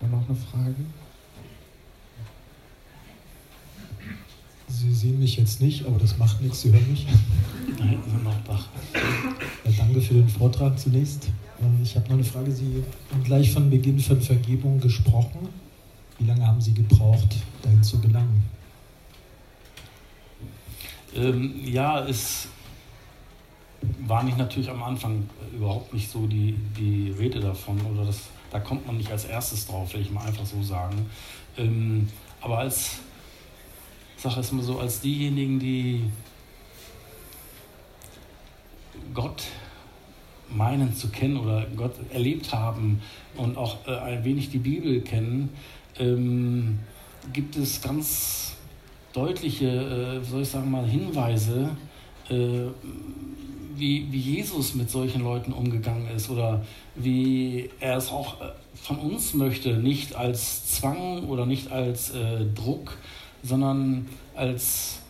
Und 0.00 0.10
noch 0.10 0.28
eine 0.28 0.36
Frage? 0.36 0.74
Sie 4.66 4.92
sehen 4.92 5.20
mich 5.20 5.36
jetzt 5.36 5.60
nicht, 5.60 5.86
aber 5.86 5.98
das 6.00 6.18
macht 6.18 6.42
nichts, 6.42 6.62
Sie 6.62 6.72
hören 6.72 6.90
mich. 6.90 7.06
Nein, 7.78 8.00
noch 8.24 8.48
wach. 8.48 8.66
Ja, 9.64 9.70
danke 9.78 10.00
für 10.00 10.14
den 10.14 10.28
Vortrag 10.28 10.76
zunächst. 10.76 11.28
Ähm, 11.62 11.78
ich 11.84 11.94
habe 11.94 12.06
noch 12.08 12.14
eine 12.14 12.24
Frage. 12.24 12.50
Sie 12.50 12.82
haben 13.12 13.22
gleich 13.22 13.52
von 13.52 13.70
Beginn 13.70 14.00
von 14.00 14.20
Vergebung 14.20 14.80
gesprochen. 14.80 15.48
Wie 16.18 16.26
lange 16.26 16.44
haben 16.44 16.60
Sie 16.60 16.74
gebraucht, 16.74 17.36
dahin 17.62 17.82
zu 17.84 18.00
gelangen? 18.00 18.55
Ähm, 21.16 21.54
ja, 21.64 22.04
es 22.06 22.48
war 24.06 24.22
nicht 24.22 24.36
natürlich 24.36 24.68
am 24.68 24.82
Anfang 24.82 25.28
überhaupt 25.54 25.94
nicht 25.94 26.10
so 26.10 26.26
die, 26.26 26.54
die 26.76 27.14
Rede 27.18 27.40
davon 27.40 27.80
oder 27.80 28.04
das, 28.04 28.24
da 28.50 28.60
kommt 28.60 28.86
man 28.86 28.98
nicht 28.98 29.10
als 29.10 29.24
erstes 29.24 29.66
drauf, 29.66 29.94
will 29.94 30.02
ich 30.02 30.10
mal 30.10 30.26
einfach 30.26 30.44
so 30.44 30.62
sagen. 30.62 31.06
Ähm, 31.56 32.08
aber 32.40 32.58
als, 32.58 32.98
sag 34.18 34.36
es 34.36 34.52
mal 34.52 34.62
so, 34.62 34.78
als 34.78 35.00
diejenigen, 35.00 35.58
die 35.58 36.04
Gott 39.14 39.44
meinen 40.50 40.94
zu 40.94 41.08
kennen 41.08 41.38
oder 41.38 41.66
Gott 41.76 41.94
erlebt 42.12 42.52
haben 42.52 43.00
und 43.36 43.56
auch 43.56 43.86
äh, 43.86 43.96
ein 43.96 44.24
wenig 44.24 44.50
die 44.50 44.58
Bibel 44.58 45.00
kennen, 45.00 45.48
ähm, 45.98 46.78
gibt 47.32 47.56
es 47.56 47.80
ganz 47.80 48.55
deutliche, 49.16 49.66
äh, 50.20 50.24
soll 50.24 50.42
ich 50.42 50.48
sagen 50.48 50.70
mal, 50.70 50.86
Hinweise, 50.86 51.70
äh, 52.28 52.66
wie, 53.76 54.10
wie 54.10 54.18
Jesus 54.18 54.74
mit 54.74 54.90
solchen 54.90 55.22
Leuten 55.22 55.52
umgegangen 55.52 56.08
ist 56.14 56.30
oder 56.30 56.64
wie 56.94 57.70
er 57.80 57.96
es 57.96 58.10
auch 58.10 58.40
äh, 58.40 58.52
von 58.74 58.98
uns 58.98 59.34
möchte, 59.34 59.74
nicht 59.74 60.14
als 60.14 60.66
Zwang 60.66 61.24
oder 61.24 61.46
nicht 61.46 61.70
als 61.72 62.10
äh, 62.10 62.44
Druck, 62.54 62.96
sondern 63.42 64.06
als 64.34 65.00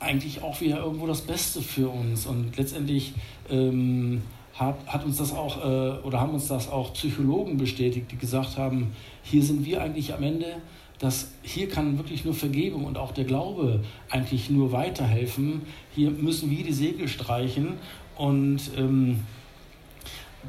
eigentlich 0.00 0.42
auch 0.42 0.60
wieder 0.60 0.78
irgendwo 0.78 1.06
das 1.06 1.22
Beste 1.22 1.60
für 1.60 1.88
uns. 1.88 2.26
Und 2.26 2.56
letztendlich 2.56 3.14
ähm, 3.50 4.22
hat, 4.54 4.76
hat 4.86 5.04
uns 5.04 5.18
das 5.18 5.32
auch 5.32 5.58
äh, 5.58 5.98
oder 6.00 6.20
haben 6.20 6.34
uns 6.34 6.48
das 6.48 6.68
auch 6.68 6.92
Psychologen 6.92 7.56
bestätigt, 7.56 8.10
die 8.10 8.16
gesagt 8.16 8.56
haben, 8.56 8.92
hier 9.22 9.42
sind 9.42 9.64
wir 9.64 9.82
eigentlich 9.82 10.14
am 10.14 10.22
Ende 10.22 10.56
dass 10.98 11.30
hier 11.42 11.68
kann 11.68 11.96
wirklich 11.98 12.24
nur 12.24 12.34
Vergebung 12.34 12.84
und 12.84 12.98
auch 12.98 13.12
der 13.12 13.24
Glaube 13.24 13.84
eigentlich 14.10 14.50
nur 14.50 14.72
weiterhelfen. 14.72 15.62
Hier 15.94 16.10
müssen 16.10 16.50
wir 16.50 16.64
die 16.64 16.72
Segel 16.72 17.08
streichen 17.08 17.74
und 18.16 18.60
ähm, 18.76 19.20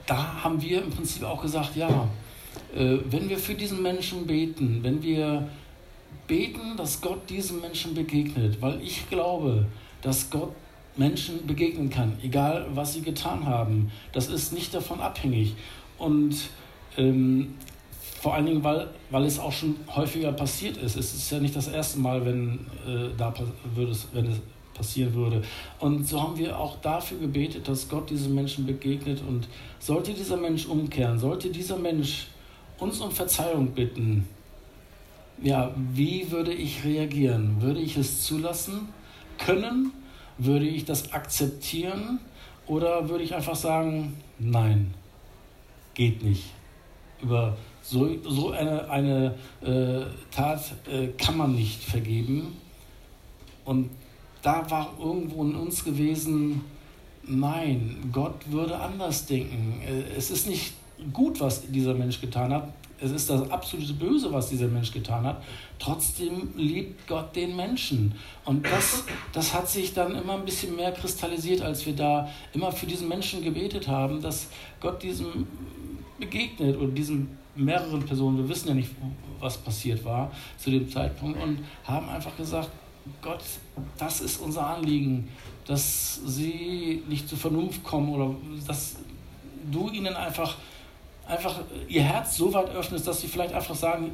da 0.05 0.43
haben 0.43 0.61
wir 0.61 0.83
im 0.83 0.89
Prinzip 0.89 1.23
auch 1.23 1.41
gesagt, 1.41 1.75
ja, 1.75 2.09
äh, 2.75 2.97
wenn 3.09 3.29
wir 3.29 3.37
für 3.37 3.53
diesen 3.53 3.81
Menschen 3.81 4.25
beten, 4.25 4.79
wenn 4.81 5.03
wir 5.03 5.47
beten, 6.27 6.77
dass 6.77 7.01
Gott 7.01 7.29
diesem 7.29 7.61
Menschen 7.61 7.93
begegnet, 7.93 8.61
weil 8.61 8.81
ich 8.81 9.09
glaube, 9.09 9.65
dass 10.01 10.29
Gott 10.29 10.53
Menschen 10.95 11.47
begegnen 11.47 11.89
kann, 11.89 12.17
egal 12.23 12.67
was 12.73 12.93
sie 12.93 13.01
getan 13.01 13.45
haben. 13.45 13.91
Das 14.11 14.27
ist 14.27 14.53
nicht 14.53 14.73
davon 14.73 14.99
abhängig. 14.99 15.55
Und 15.97 16.35
ähm, 16.97 17.55
vor 18.19 18.33
allen 18.33 18.45
Dingen, 18.45 18.63
weil, 18.63 18.87
weil 19.11 19.23
es 19.23 19.39
auch 19.39 19.51
schon 19.51 19.77
häufiger 19.95 20.33
passiert 20.33 20.75
ist. 20.75 20.97
Es 20.97 21.13
ist 21.13 21.31
ja 21.31 21.39
nicht 21.39 21.55
das 21.55 21.69
erste 21.69 21.99
Mal, 21.99 22.25
wenn, 22.25 22.59
äh, 22.85 23.09
da 23.17 23.33
würde 23.73 23.91
es, 23.91 24.07
wenn 24.11 24.25
es 24.25 24.41
passieren 24.73 25.13
würde. 25.13 25.41
Und 25.79 26.05
so 26.05 26.21
haben 26.21 26.37
wir 26.37 26.59
auch 26.59 26.81
dafür 26.81 27.17
gebetet, 27.17 27.67
dass 27.67 27.87
Gott 27.87 28.09
diesen 28.09 28.35
Menschen 28.35 28.65
begegnet. 28.65 29.21
Und 29.25 29.47
sollte 29.79 30.13
dieser 30.13 30.35
Mensch 30.35 30.65
umkehren, 30.65 31.17
sollte 31.17 31.49
dieser 31.49 31.77
Mensch 31.77 32.27
uns 32.77 32.99
um 32.99 33.09
Verzeihung 33.09 33.71
bitten, 33.71 34.27
ja, 35.41 35.73
wie 35.93 36.29
würde 36.29 36.53
ich 36.53 36.83
reagieren? 36.83 37.61
Würde 37.61 37.79
ich 37.79 37.95
es 37.95 38.23
zulassen 38.23 38.89
können? 39.37 39.93
Würde 40.37 40.67
ich 40.67 40.83
das 40.83 41.13
akzeptieren? 41.13 42.19
Oder 42.67 43.07
würde 43.07 43.23
ich 43.23 43.33
einfach 43.33 43.55
sagen, 43.55 44.17
nein, 44.39 44.93
geht 45.93 46.21
nicht? 46.21 46.43
Über 47.21 47.55
so, 47.89 48.07
so 48.23 48.51
eine, 48.51 48.87
eine 48.89 49.35
äh, 49.61 50.05
Tat 50.31 50.61
äh, 50.87 51.07
kann 51.17 51.37
man 51.37 51.55
nicht 51.55 51.83
vergeben. 51.83 52.55
Und 53.65 53.89
da 54.43 54.69
war 54.69 54.93
irgendwo 54.99 55.43
in 55.43 55.55
uns 55.55 55.83
gewesen, 55.83 56.61
nein, 57.25 57.97
Gott 58.11 58.51
würde 58.51 58.77
anders 58.77 59.25
denken. 59.25 59.81
Äh, 59.81 60.15
es 60.15 60.29
ist 60.29 60.47
nicht 60.47 60.73
gut, 61.13 61.39
was 61.39 61.63
dieser 61.71 61.95
Mensch 61.95 62.21
getan 62.21 62.53
hat. 62.53 62.71
Es 63.01 63.11
ist 63.11 63.29
das 63.29 63.49
absolute 63.49 63.93
Böse, 63.93 64.31
was 64.31 64.49
dieser 64.49 64.67
Mensch 64.67 64.91
getan 64.91 65.23
hat. 65.23 65.41
Trotzdem 65.79 66.49
liebt 66.57 67.07
Gott 67.07 67.35
den 67.35 67.55
Menschen. 67.55 68.13
Und 68.45 68.65
das, 68.65 69.05
das 69.31 69.53
hat 69.53 69.67
sich 69.67 69.93
dann 69.93 70.15
immer 70.15 70.33
ein 70.33 70.45
bisschen 70.45 70.75
mehr 70.75 70.91
kristallisiert, 70.91 71.61
als 71.61 71.85
wir 71.85 71.95
da 71.95 72.29
immer 72.53 72.71
für 72.71 72.85
diesen 72.85 73.07
Menschen 73.07 73.41
gebetet 73.41 73.87
haben, 73.87 74.21
dass 74.21 74.47
Gott 74.79 75.01
diesem 75.01 75.47
begegnet 76.19 76.77
oder 76.77 76.91
diesem 76.91 77.38
mehreren 77.59 78.03
Personen, 78.03 78.37
wir 78.37 78.49
wissen 78.49 78.69
ja 78.69 78.73
nicht, 78.73 78.89
was 79.39 79.57
passiert 79.57 80.03
war 80.03 80.31
zu 80.57 80.71
dem 80.71 80.89
Zeitpunkt 80.89 81.41
und 81.41 81.59
haben 81.83 82.09
einfach 82.09 82.35
gesagt, 82.35 82.69
Gott, 83.21 83.43
das 83.97 84.21
ist 84.21 84.41
unser 84.41 84.67
Anliegen, 84.67 85.29
dass 85.65 86.21
sie 86.25 87.03
nicht 87.07 87.27
zur 87.27 87.37
Vernunft 87.37 87.83
kommen 87.83 88.09
oder 88.09 88.35
dass 88.67 88.97
du 89.71 89.89
ihnen 89.89 90.15
einfach 90.15 90.55
einfach 91.27 91.59
ihr 91.87 92.01
Herz 92.01 92.37
so 92.37 92.51
weit 92.53 92.69
öffnest, 92.71 93.07
dass 93.07 93.21
sie 93.21 93.27
vielleicht 93.27 93.53
einfach 93.53 93.75
sagen, 93.75 94.11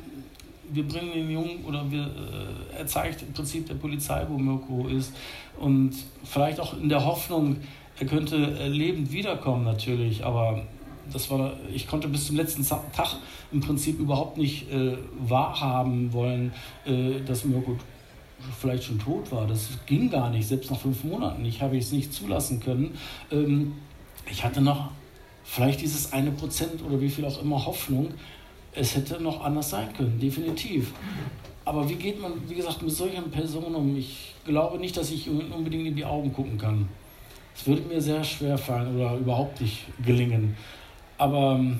wir 0.70 0.88
bringen 0.88 1.14
den 1.14 1.30
Jungen 1.30 1.64
oder 1.66 1.90
wir, 1.90 2.04
äh, 2.04 2.80
er 2.80 2.88
zeigt 2.88 3.22
im 3.22 3.34
Prinzip 3.34 3.68
der 3.68 3.76
Polizei, 3.76 4.26
wo 4.28 4.38
Mirko 4.38 4.88
ist 4.88 5.14
und 5.60 5.94
vielleicht 6.24 6.60
auch 6.60 6.78
in 6.78 6.90
der 6.90 7.06
Hoffnung, 7.06 7.58
er 8.00 8.08
könnte 8.08 8.36
lebend 8.68 9.12
wiederkommen 9.12 9.64
natürlich, 9.64 10.26
aber 10.26 10.64
das 11.11 11.30
war, 11.30 11.53
ich 11.73 11.88
konnte 11.88 12.07
bis 12.07 12.27
zum 12.27 12.36
letzten 12.36 12.65
Tag 12.65 13.18
im 13.52 13.61
Prinzip 13.61 13.99
überhaupt 13.99 14.38
nicht 14.38 14.72
äh, 14.72 14.98
wahrhaben 15.19 16.11
wollen, 16.14 16.53
äh, 16.86 17.22
dass 17.26 17.45
Mirko 17.45 17.77
vielleicht 18.60 18.84
schon 18.84 18.99
tot 18.99 19.32
war. 19.32 19.48
Das 19.48 19.69
ging 19.86 20.10
gar 20.10 20.30
nicht, 20.30 20.48
selbst 20.48 20.69
nach 20.72 20.80
fünf 20.80 21.03
Monaten. 21.03 21.44
Ich 21.45 21.61
habe 21.61 21.77
es 21.77 21.91
nicht 21.91 22.14
zulassen 22.14 22.60
können. 22.60 22.98
Ähm, 23.32 23.73
ich 24.30 24.44
hatte 24.44 24.61
noch 24.61 24.91
vielleicht 25.44 25.82
dieses 25.82 26.11
eine 26.11 26.32
Prozent 26.32 26.82
oder 26.84 26.99
wie 26.99 27.10
viel 27.10 27.26
auch 27.26 27.41
immer 27.41 27.65
Hoffnung. 27.65 28.10
Es 28.73 28.95
hätte 28.95 29.22
noch 29.22 29.44
anders 29.44 29.69
sein 29.69 29.94
können, 29.94 30.19
definitiv. 30.19 30.91
Aber 31.64 31.88
wie 31.90 31.95
geht 31.95 32.22
man, 32.22 32.34
wie 32.48 32.56
gesagt, 32.56 32.82
mit 32.82 32.91
solchen 32.91 33.32
Personen 33.32 33.73
um? 33.73 33.95
Ich 33.95 34.36
glaube 34.45 34.77
nicht, 34.77 34.95
dass 34.98 35.11
ich 35.11 35.30
unbedingt 35.30 35.88
in 35.88 35.95
die 35.95 36.06
Augen 36.06 36.32
gucken 36.34 36.57
kann. 36.57 36.88
Es 37.56 37.65
würde 37.65 37.84
mir 37.84 38.02
sehr 38.02 38.23
schwer 38.23 38.57
fallen 38.57 38.95
oder 38.95 39.15
überhaupt 39.15 39.61
nicht 39.61 39.86
gelingen. 40.03 40.57
Aber 41.18 41.56
ähm, 41.56 41.80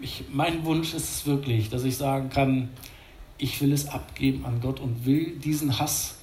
ich, 0.00 0.24
mein 0.32 0.64
Wunsch 0.64 0.94
ist 0.94 1.10
es 1.10 1.26
wirklich, 1.26 1.70
dass 1.70 1.84
ich 1.84 1.96
sagen 1.96 2.30
kann, 2.30 2.70
ich 3.38 3.60
will 3.60 3.72
es 3.72 3.88
abgeben 3.88 4.44
an 4.44 4.60
Gott 4.60 4.80
und 4.80 5.04
will 5.06 5.36
diesen 5.38 5.78
Hass 5.78 6.16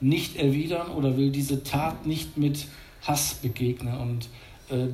nicht 0.00 0.36
erwidern 0.36 0.88
oder 0.90 1.16
will 1.16 1.30
diese 1.30 1.62
Tat 1.62 2.06
nicht 2.06 2.36
mit 2.36 2.66
Hass 3.02 3.34
begegnen 3.34 3.98
und 3.98 4.28
äh, 4.70 4.88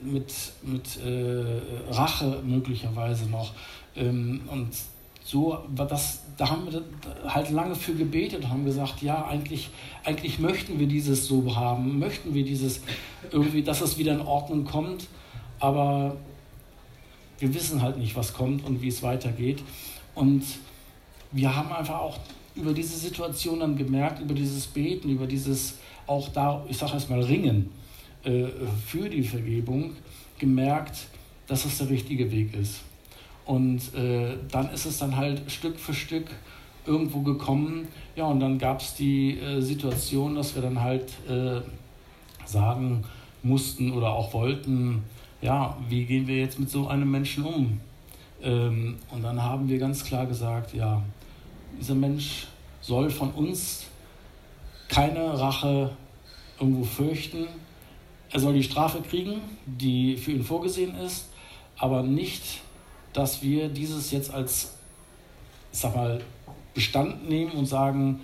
mit, 0.00 0.32
mit 0.62 0.98
äh, 1.04 1.92
Rache 1.92 2.42
möglicherweise 2.44 3.28
noch. 3.28 3.52
Ähm, 3.96 4.42
und 4.48 4.68
so 5.22 5.58
das, 5.76 6.22
da 6.36 6.50
haben 6.50 6.66
wir 6.70 6.82
halt 7.28 7.50
lange 7.50 7.74
für 7.74 7.94
gebetet 7.94 8.42
und 8.44 8.50
haben 8.50 8.64
gesagt, 8.64 9.02
ja, 9.02 9.26
eigentlich, 9.26 9.70
eigentlich 10.04 10.38
möchten 10.40 10.80
wir 10.80 10.88
dieses 10.88 11.26
so 11.26 11.54
haben, 11.54 11.98
möchten 11.98 12.34
wir 12.34 12.44
dieses 12.44 12.82
irgendwie, 13.30 13.62
dass 13.62 13.80
es 13.80 13.98
wieder 13.98 14.12
in 14.12 14.22
Ordnung 14.22 14.64
kommt, 14.64 15.06
aber 15.60 16.16
wir 17.38 17.54
wissen 17.54 17.80
halt 17.82 17.98
nicht, 17.98 18.16
was 18.16 18.32
kommt 18.32 18.64
und 18.64 18.82
wie 18.82 18.88
es 18.88 19.02
weitergeht. 19.02 19.62
Und 20.14 20.44
wir 21.32 21.54
haben 21.54 21.72
einfach 21.72 22.00
auch 22.00 22.18
über 22.54 22.72
diese 22.72 22.98
Situation 22.98 23.60
dann 23.60 23.76
gemerkt, 23.76 24.20
über 24.20 24.34
dieses 24.34 24.66
Beten, 24.66 25.10
über 25.10 25.26
dieses 25.26 25.78
auch 26.06 26.28
da, 26.30 26.64
ich 26.68 26.76
sage 26.76 26.94
erstmal 26.94 27.22
Ringen 27.22 27.70
äh, 28.24 28.46
für 28.86 29.08
die 29.08 29.22
Vergebung, 29.22 29.92
gemerkt, 30.38 31.06
dass 31.46 31.64
es 31.64 31.78
der 31.78 31.88
richtige 31.88 32.30
Weg 32.32 32.54
ist. 32.54 32.80
Und 33.46 33.94
äh, 33.94 34.36
dann 34.50 34.70
ist 34.72 34.86
es 34.86 34.98
dann 34.98 35.16
halt 35.16 35.50
Stück 35.50 35.78
für 35.78 35.94
Stück 35.94 36.26
irgendwo 36.86 37.20
gekommen. 37.20 37.88
Ja, 38.16 38.24
und 38.26 38.40
dann 38.40 38.58
gab 38.58 38.80
es 38.80 38.94
die 38.94 39.38
äh, 39.38 39.60
Situation, 39.60 40.34
dass 40.34 40.54
wir 40.54 40.62
dann 40.62 40.80
halt 40.80 41.12
äh, 41.28 41.60
sagen 42.44 43.04
mussten 43.42 43.92
oder 43.92 44.10
auch 44.10 44.32
wollten, 44.34 45.02
ja, 45.40 45.76
wie 45.88 46.04
gehen 46.04 46.26
wir 46.26 46.36
jetzt 46.36 46.58
mit 46.58 46.70
so 46.70 46.88
einem 46.88 47.10
Menschen 47.10 47.44
um? 47.44 47.80
Ähm, 48.42 48.96
und 49.10 49.22
dann 49.22 49.42
haben 49.42 49.68
wir 49.68 49.78
ganz 49.78 50.04
klar 50.04 50.26
gesagt, 50.26 50.74
ja, 50.74 51.02
dieser 51.78 51.94
Mensch 51.94 52.46
soll 52.80 53.10
von 53.10 53.30
uns 53.32 53.86
keine 54.88 55.38
Rache 55.38 55.90
irgendwo 56.58 56.84
fürchten. 56.84 57.46
Er 58.30 58.40
soll 58.40 58.54
die 58.54 58.62
Strafe 58.62 59.00
kriegen, 59.02 59.40
die 59.66 60.16
für 60.16 60.32
ihn 60.32 60.44
vorgesehen 60.44 60.94
ist, 60.96 61.28
aber 61.76 62.02
nicht, 62.02 62.60
dass 63.12 63.42
wir 63.42 63.68
dieses 63.68 64.10
jetzt 64.10 64.32
als, 64.32 64.74
ich 65.72 65.78
sag 65.78 65.96
mal, 65.96 66.20
Bestand 66.74 67.28
nehmen 67.28 67.52
und 67.52 67.66
sagen, 67.66 68.20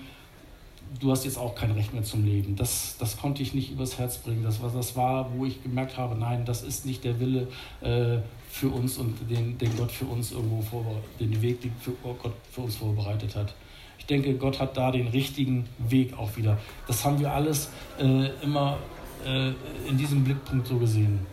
du 1.00 1.10
hast 1.10 1.24
jetzt 1.24 1.38
auch 1.38 1.54
kein 1.54 1.70
Recht 1.72 1.92
mehr 1.92 2.02
zum 2.02 2.24
Leben. 2.24 2.56
Das, 2.56 2.96
das 2.98 3.16
konnte 3.16 3.42
ich 3.42 3.54
nicht 3.54 3.70
übers 3.70 3.98
Herz 3.98 4.18
bringen. 4.18 4.42
Das 4.42 4.62
war, 4.62 4.70
das 4.70 4.96
war, 4.96 5.30
wo 5.36 5.44
ich 5.44 5.62
gemerkt 5.62 5.96
habe, 5.96 6.14
nein, 6.16 6.44
das 6.44 6.62
ist 6.62 6.86
nicht 6.86 7.04
der 7.04 7.18
Wille 7.20 7.48
äh, 7.80 8.18
für 8.50 8.68
uns 8.68 8.98
und 8.98 9.14
den, 9.30 9.58
den 9.58 9.76
Gott 9.76 9.92
für 9.92 10.06
uns 10.06 10.32
irgendwo 10.32 10.62
vor, 10.62 10.84
den 11.20 11.40
Weg, 11.42 11.60
den 11.60 11.72
für 11.80 11.92
Gott 12.02 12.34
für 12.50 12.62
uns 12.62 12.76
vorbereitet 12.76 13.36
hat. 13.36 13.54
Ich 13.98 14.06
denke, 14.06 14.34
Gott 14.34 14.60
hat 14.60 14.76
da 14.76 14.90
den 14.90 15.08
richtigen 15.08 15.66
Weg 15.78 16.16
auch 16.18 16.36
wieder. 16.36 16.58
Das 16.86 17.04
haben 17.04 17.18
wir 17.18 17.32
alles 17.32 17.70
äh, 17.98 18.28
immer 18.42 18.78
äh, 19.24 19.48
in 19.88 19.96
diesem 19.98 20.22
Blickpunkt 20.24 20.66
so 20.66 20.78
gesehen. 20.78 21.26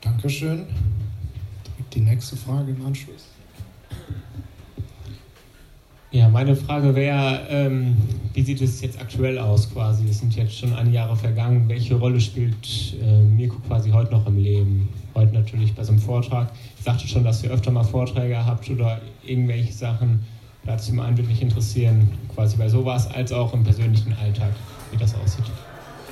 Dankeschön. 0.00 0.66
Die 1.92 2.00
nächste 2.00 2.36
Frage 2.36 2.70
im 2.72 2.86
Anschluss. 2.86 3.35
Ja, 6.16 6.30
meine 6.30 6.56
Frage 6.56 6.94
wäre, 6.94 7.42
ähm, 7.50 7.94
wie 8.32 8.40
sieht 8.40 8.62
es 8.62 8.80
jetzt 8.80 8.98
aktuell 8.98 9.38
aus 9.38 9.70
quasi? 9.70 10.08
Es 10.08 10.20
sind 10.20 10.34
jetzt 10.34 10.56
schon 10.56 10.72
einige 10.72 10.96
Jahre 10.96 11.14
vergangen. 11.14 11.68
Welche 11.68 11.94
Rolle 11.94 12.18
spielt 12.18 12.94
äh, 13.02 13.20
Mirko 13.20 13.58
quasi 13.68 13.90
heute 13.90 14.12
noch 14.12 14.26
im 14.26 14.38
Leben? 14.38 14.88
Heute 15.14 15.34
natürlich 15.34 15.74
bei 15.74 15.84
so 15.84 15.92
einem 15.92 16.00
Vortrag. 16.00 16.50
Ich 16.78 16.84
sagte 16.84 17.06
schon, 17.06 17.22
dass 17.22 17.44
ihr 17.44 17.50
öfter 17.50 17.70
mal 17.70 17.84
Vorträge 17.84 18.42
habt 18.46 18.70
oder 18.70 18.98
irgendwelche 19.26 19.74
Sachen. 19.74 20.24
Da 20.64 20.72
hat 20.72 20.80
es 20.80 20.90
mich 20.90 21.02
einen 21.02 21.18
wirklich 21.18 21.42
interessieren, 21.42 22.08
quasi 22.34 22.56
bei 22.56 22.70
sowas, 22.70 23.10
als 23.10 23.30
auch 23.30 23.52
im 23.52 23.62
persönlichen 23.62 24.14
Alltag, 24.14 24.52
wie 24.92 24.96
das 24.96 25.14
aussieht. 25.16 25.44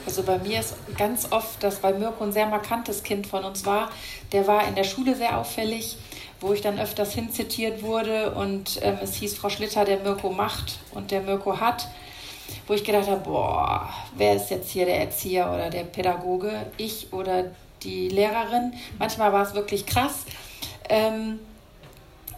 Also 0.06 0.22
bei 0.22 0.39
mir 0.39 0.60
ist 0.60 0.74
ganz 0.98 1.32
oft, 1.32 1.62
dass 1.62 1.76
bei 1.76 1.93
Mirko 1.93 2.24
ein 2.24 2.32
sehr 2.32 2.47
markantes 2.47 3.02
Kind 3.02 3.26
von 3.26 3.44
uns 3.44 3.64
war. 3.64 3.90
Der 4.32 4.47
war 4.47 4.66
in 4.68 4.74
der 4.74 4.85
Schule 4.85 5.14
sehr 5.14 5.39
auffällig 5.39 5.97
wo 6.44 6.52
ich 6.52 6.60
dann 6.60 6.78
öfters 6.78 7.14
hinzitiert 7.14 7.82
wurde 7.82 8.32
und 8.32 8.78
ähm, 8.82 8.98
es 9.02 9.14
hieß 9.14 9.36
Frau 9.36 9.48
Schlitter, 9.48 9.85
der 9.85 10.01
Mirko 10.01 10.31
macht 10.31 10.78
und 10.93 11.10
der 11.10 11.22
Mirko 11.22 11.59
hat, 11.59 11.89
wo 12.66 12.74
ich 12.74 12.85
gedacht 12.85 13.09
habe, 13.09 13.22
boah, 13.22 13.89
wer 14.16 14.36
ist 14.36 14.51
jetzt 14.51 14.70
hier 14.70 14.85
der 14.85 15.01
Erzieher 15.01 15.51
oder 15.51 15.70
der 15.70 15.85
Pädagoge, 15.85 16.66
ich 16.76 17.12
oder 17.12 17.47
die 17.82 18.09
Lehrerin? 18.09 18.74
Manchmal 18.98 19.32
war 19.32 19.43
es 19.43 19.55
wirklich 19.55 19.86
krass. 19.86 20.26
Ähm, 20.90 21.40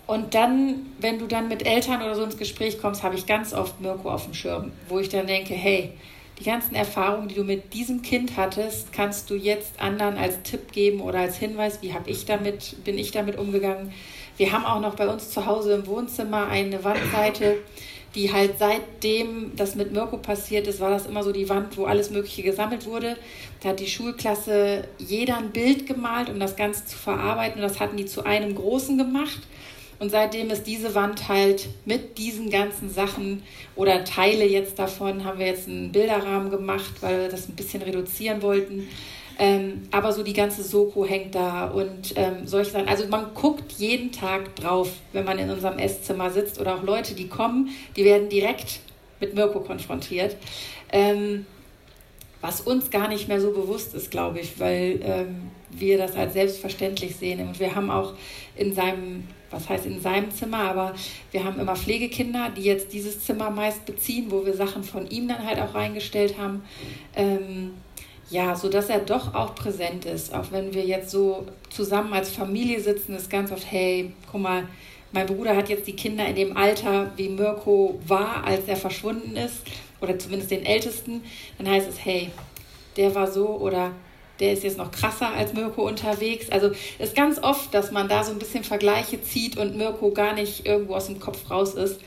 und 0.06 0.34
dann, 0.34 0.86
wenn 1.00 1.18
du 1.18 1.26
dann 1.26 1.48
mit 1.48 1.66
Eltern 1.66 2.00
oder 2.00 2.14
so 2.14 2.22
ins 2.22 2.36
Gespräch 2.36 2.80
kommst, 2.80 3.02
habe 3.02 3.16
ich 3.16 3.26
ganz 3.26 3.52
oft 3.52 3.80
Mirko 3.80 4.08
auf 4.08 4.24
dem 4.24 4.34
Schirm, 4.34 4.70
wo 4.88 5.00
ich 5.00 5.08
dann 5.08 5.26
denke, 5.26 5.54
hey, 5.54 5.92
die 6.38 6.44
ganzen 6.44 6.74
Erfahrungen, 6.74 7.28
die 7.28 7.34
du 7.34 7.44
mit 7.44 7.72
diesem 7.72 8.02
Kind 8.02 8.36
hattest, 8.36 8.92
kannst 8.92 9.30
du 9.30 9.34
jetzt 9.34 9.80
anderen 9.80 10.16
als 10.16 10.42
Tipp 10.42 10.72
geben 10.72 11.00
oder 11.00 11.20
als 11.20 11.36
Hinweis, 11.36 11.80
wie 11.82 11.94
habe 11.94 12.10
ich 12.10 12.26
damit, 12.26 12.84
bin 12.84 12.98
ich 12.98 13.10
damit 13.10 13.38
umgegangen. 13.38 13.92
Wir 14.36 14.52
haben 14.52 14.66
auch 14.66 14.80
noch 14.80 14.96
bei 14.96 15.08
uns 15.08 15.30
zu 15.30 15.46
Hause 15.46 15.74
im 15.74 15.86
Wohnzimmer 15.86 16.48
eine 16.48 16.84
Wandseite, 16.84 17.56
die 18.14 18.32
halt 18.32 18.58
seitdem 18.58 19.52
das 19.56 19.74
mit 19.74 19.92
Mirko 19.92 20.16
passiert 20.16 20.66
ist, 20.66 20.80
war 20.80 20.90
das 20.90 21.06
immer 21.06 21.22
so 21.22 21.32
die 21.32 21.48
Wand, 21.48 21.76
wo 21.76 21.84
alles 21.84 22.10
Mögliche 22.10 22.42
gesammelt 22.42 22.86
wurde. 22.86 23.16
Da 23.62 23.70
hat 23.70 23.80
die 23.80 23.86
Schulklasse 23.86 24.88
jeder 24.98 25.36
ein 25.36 25.50
Bild 25.50 25.86
gemalt, 25.86 26.30
um 26.30 26.40
das 26.40 26.56
Ganze 26.56 26.86
zu 26.86 26.96
verarbeiten. 26.96 27.62
Und 27.62 27.68
das 27.68 27.78
hatten 27.78 27.96
die 27.98 28.06
zu 28.06 28.24
einem 28.24 28.54
großen 28.54 28.96
gemacht. 28.96 29.40
Und 29.98 30.10
seitdem 30.10 30.50
ist 30.50 30.64
diese 30.64 30.94
Wand 30.94 31.28
halt 31.28 31.68
mit 31.84 32.18
diesen 32.18 32.50
ganzen 32.50 32.90
Sachen 32.90 33.42
oder 33.74 34.04
Teile 34.04 34.46
jetzt 34.46 34.78
davon, 34.78 35.24
haben 35.24 35.38
wir 35.38 35.46
jetzt 35.46 35.68
einen 35.68 35.90
Bilderrahmen 35.92 36.50
gemacht, 36.50 36.94
weil 37.00 37.22
wir 37.22 37.28
das 37.28 37.48
ein 37.48 37.54
bisschen 37.54 37.82
reduzieren 37.82 38.42
wollten. 38.42 38.88
Ähm, 39.38 39.82
aber 39.90 40.12
so 40.12 40.22
die 40.22 40.32
ganze 40.32 40.62
Soko 40.62 41.04
hängt 41.04 41.34
da 41.34 41.66
und 41.66 42.14
ähm, 42.16 42.46
solche 42.46 42.70
Sachen. 42.70 42.88
Also 42.88 43.06
man 43.08 43.34
guckt 43.34 43.72
jeden 43.72 44.10
Tag 44.10 44.56
drauf, 44.56 44.90
wenn 45.12 45.24
man 45.24 45.38
in 45.38 45.50
unserem 45.50 45.78
Esszimmer 45.78 46.30
sitzt 46.30 46.58
oder 46.58 46.76
auch 46.76 46.82
Leute, 46.82 47.14
die 47.14 47.28
kommen, 47.28 47.70
die 47.96 48.04
werden 48.04 48.28
direkt 48.28 48.80
mit 49.20 49.34
Mirko 49.34 49.60
konfrontiert. 49.60 50.36
Ähm, 50.90 51.44
was 52.40 52.60
uns 52.60 52.90
gar 52.90 53.08
nicht 53.08 53.28
mehr 53.28 53.40
so 53.40 53.50
bewusst 53.50 53.94
ist, 53.94 54.10
glaube 54.10 54.40
ich, 54.40 54.58
weil 54.60 55.00
ähm, 55.02 55.50
wir 55.70 55.98
das 55.98 56.14
als 56.16 56.34
selbstverständlich 56.34 57.16
sehen. 57.16 57.40
Und 57.46 57.60
wir 57.60 57.74
haben 57.74 57.90
auch 57.90 58.14
in 58.56 58.74
seinem 58.74 59.24
was 59.56 59.68
heißt 59.68 59.86
in 59.86 60.00
seinem 60.00 60.30
Zimmer, 60.30 60.58
aber 60.58 60.94
wir 61.32 61.44
haben 61.44 61.58
immer 61.58 61.74
Pflegekinder, 61.74 62.50
die 62.56 62.62
jetzt 62.62 62.92
dieses 62.92 63.24
Zimmer 63.24 63.50
meist 63.50 63.86
beziehen, 63.86 64.26
wo 64.30 64.44
wir 64.44 64.54
Sachen 64.54 64.84
von 64.84 65.08
ihm 65.08 65.26
dann 65.28 65.44
halt 65.44 65.58
auch 65.58 65.74
reingestellt 65.74 66.38
haben. 66.38 66.62
Ähm, 67.14 67.74
ja, 68.28 68.56
so 68.56 68.68
dass 68.68 68.88
er 68.88 68.98
doch 68.98 69.34
auch 69.34 69.54
präsent 69.54 70.04
ist, 70.04 70.34
auch 70.34 70.50
wenn 70.50 70.74
wir 70.74 70.84
jetzt 70.84 71.10
so 71.10 71.46
zusammen 71.70 72.12
als 72.12 72.30
Familie 72.30 72.80
sitzen, 72.80 73.14
ist 73.14 73.30
ganz 73.30 73.52
oft, 73.52 73.70
hey, 73.70 74.12
guck 74.30 74.40
mal, 74.40 74.64
mein 75.12 75.26
Bruder 75.26 75.56
hat 75.56 75.68
jetzt 75.68 75.86
die 75.86 75.94
Kinder 75.94 76.26
in 76.26 76.34
dem 76.34 76.56
Alter, 76.56 77.12
wie 77.16 77.28
Mirko 77.28 78.00
war, 78.06 78.44
als 78.44 78.66
er 78.66 78.76
verschwunden 78.76 79.36
ist, 79.36 79.62
oder 80.00 80.18
zumindest 80.18 80.50
den 80.50 80.66
Ältesten, 80.66 81.22
dann 81.56 81.70
heißt 81.70 81.88
es, 81.88 82.04
hey, 82.04 82.30
der 82.96 83.14
war 83.14 83.30
so 83.30 83.46
oder 83.48 83.92
der 84.40 84.52
ist 84.52 84.64
jetzt 84.64 84.78
noch 84.78 84.90
krasser 84.90 85.30
als 85.30 85.52
Mirko 85.52 85.86
unterwegs. 85.86 86.50
Also 86.50 86.70
ist 86.98 87.14
ganz 87.14 87.38
oft, 87.42 87.72
dass 87.72 87.90
man 87.90 88.08
da 88.08 88.24
so 88.24 88.32
ein 88.32 88.38
bisschen 88.38 88.64
Vergleiche 88.64 89.22
zieht 89.22 89.56
und 89.56 89.76
Mirko 89.76 90.10
gar 90.10 90.34
nicht 90.34 90.66
irgendwo 90.66 90.94
aus 90.94 91.06
dem 91.06 91.20
Kopf 91.20 91.50
raus 91.50 91.74
ist. 91.74 92.00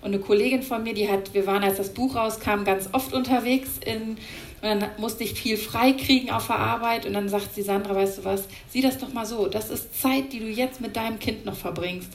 Und 0.00 0.14
eine 0.14 0.20
Kollegin 0.20 0.62
von 0.62 0.82
mir, 0.82 0.94
die 0.94 1.08
hat, 1.08 1.34
wir 1.34 1.46
waren, 1.46 1.64
als 1.64 1.76
das 1.76 1.92
Buch 1.92 2.14
rauskam, 2.14 2.64
ganz 2.64 2.88
oft 2.92 3.12
unterwegs 3.12 3.70
in 3.84 4.16
Und 4.60 4.80
dann 4.80 4.90
musste 4.98 5.24
ich 5.24 5.34
viel 5.34 5.56
freikriegen 5.56 6.30
auf 6.30 6.46
der 6.46 6.58
Arbeit. 6.58 7.06
Und 7.06 7.14
dann 7.14 7.28
sagt 7.28 7.54
sie, 7.54 7.62
Sandra, 7.62 7.94
weißt 7.94 8.18
du 8.18 8.24
was, 8.24 8.44
sieh 8.68 8.80
das 8.80 8.98
doch 8.98 9.12
mal 9.12 9.26
so. 9.26 9.46
Das 9.48 9.70
ist 9.70 10.00
Zeit, 10.00 10.32
die 10.32 10.40
du 10.40 10.46
jetzt 10.46 10.80
mit 10.80 10.96
deinem 10.96 11.18
Kind 11.18 11.44
noch 11.44 11.56
verbringst. 11.56 12.10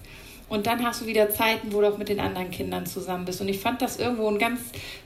Und 0.54 0.68
dann 0.68 0.86
hast 0.86 1.02
du 1.02 1.08
wieder 1.08 1.32
Zeiten, 1.32 1.74
wo 1.74 1.82
du 1.82 1.88
auch 1.88 1.98
mit 1.98 2.10
den 2.10 2.20
anderen 2.20 2.52
Kindern 2.52 2.86
zusammen 2.86 3.26
bist. 3.26 3.42
Und 3.42 3.48
ich 3.48 3.58
fand 3.58 3.82
das 3.82 3.98
irgendwo 3.98 4.28
einen 4.28 4.38
ganz 4.38 4.60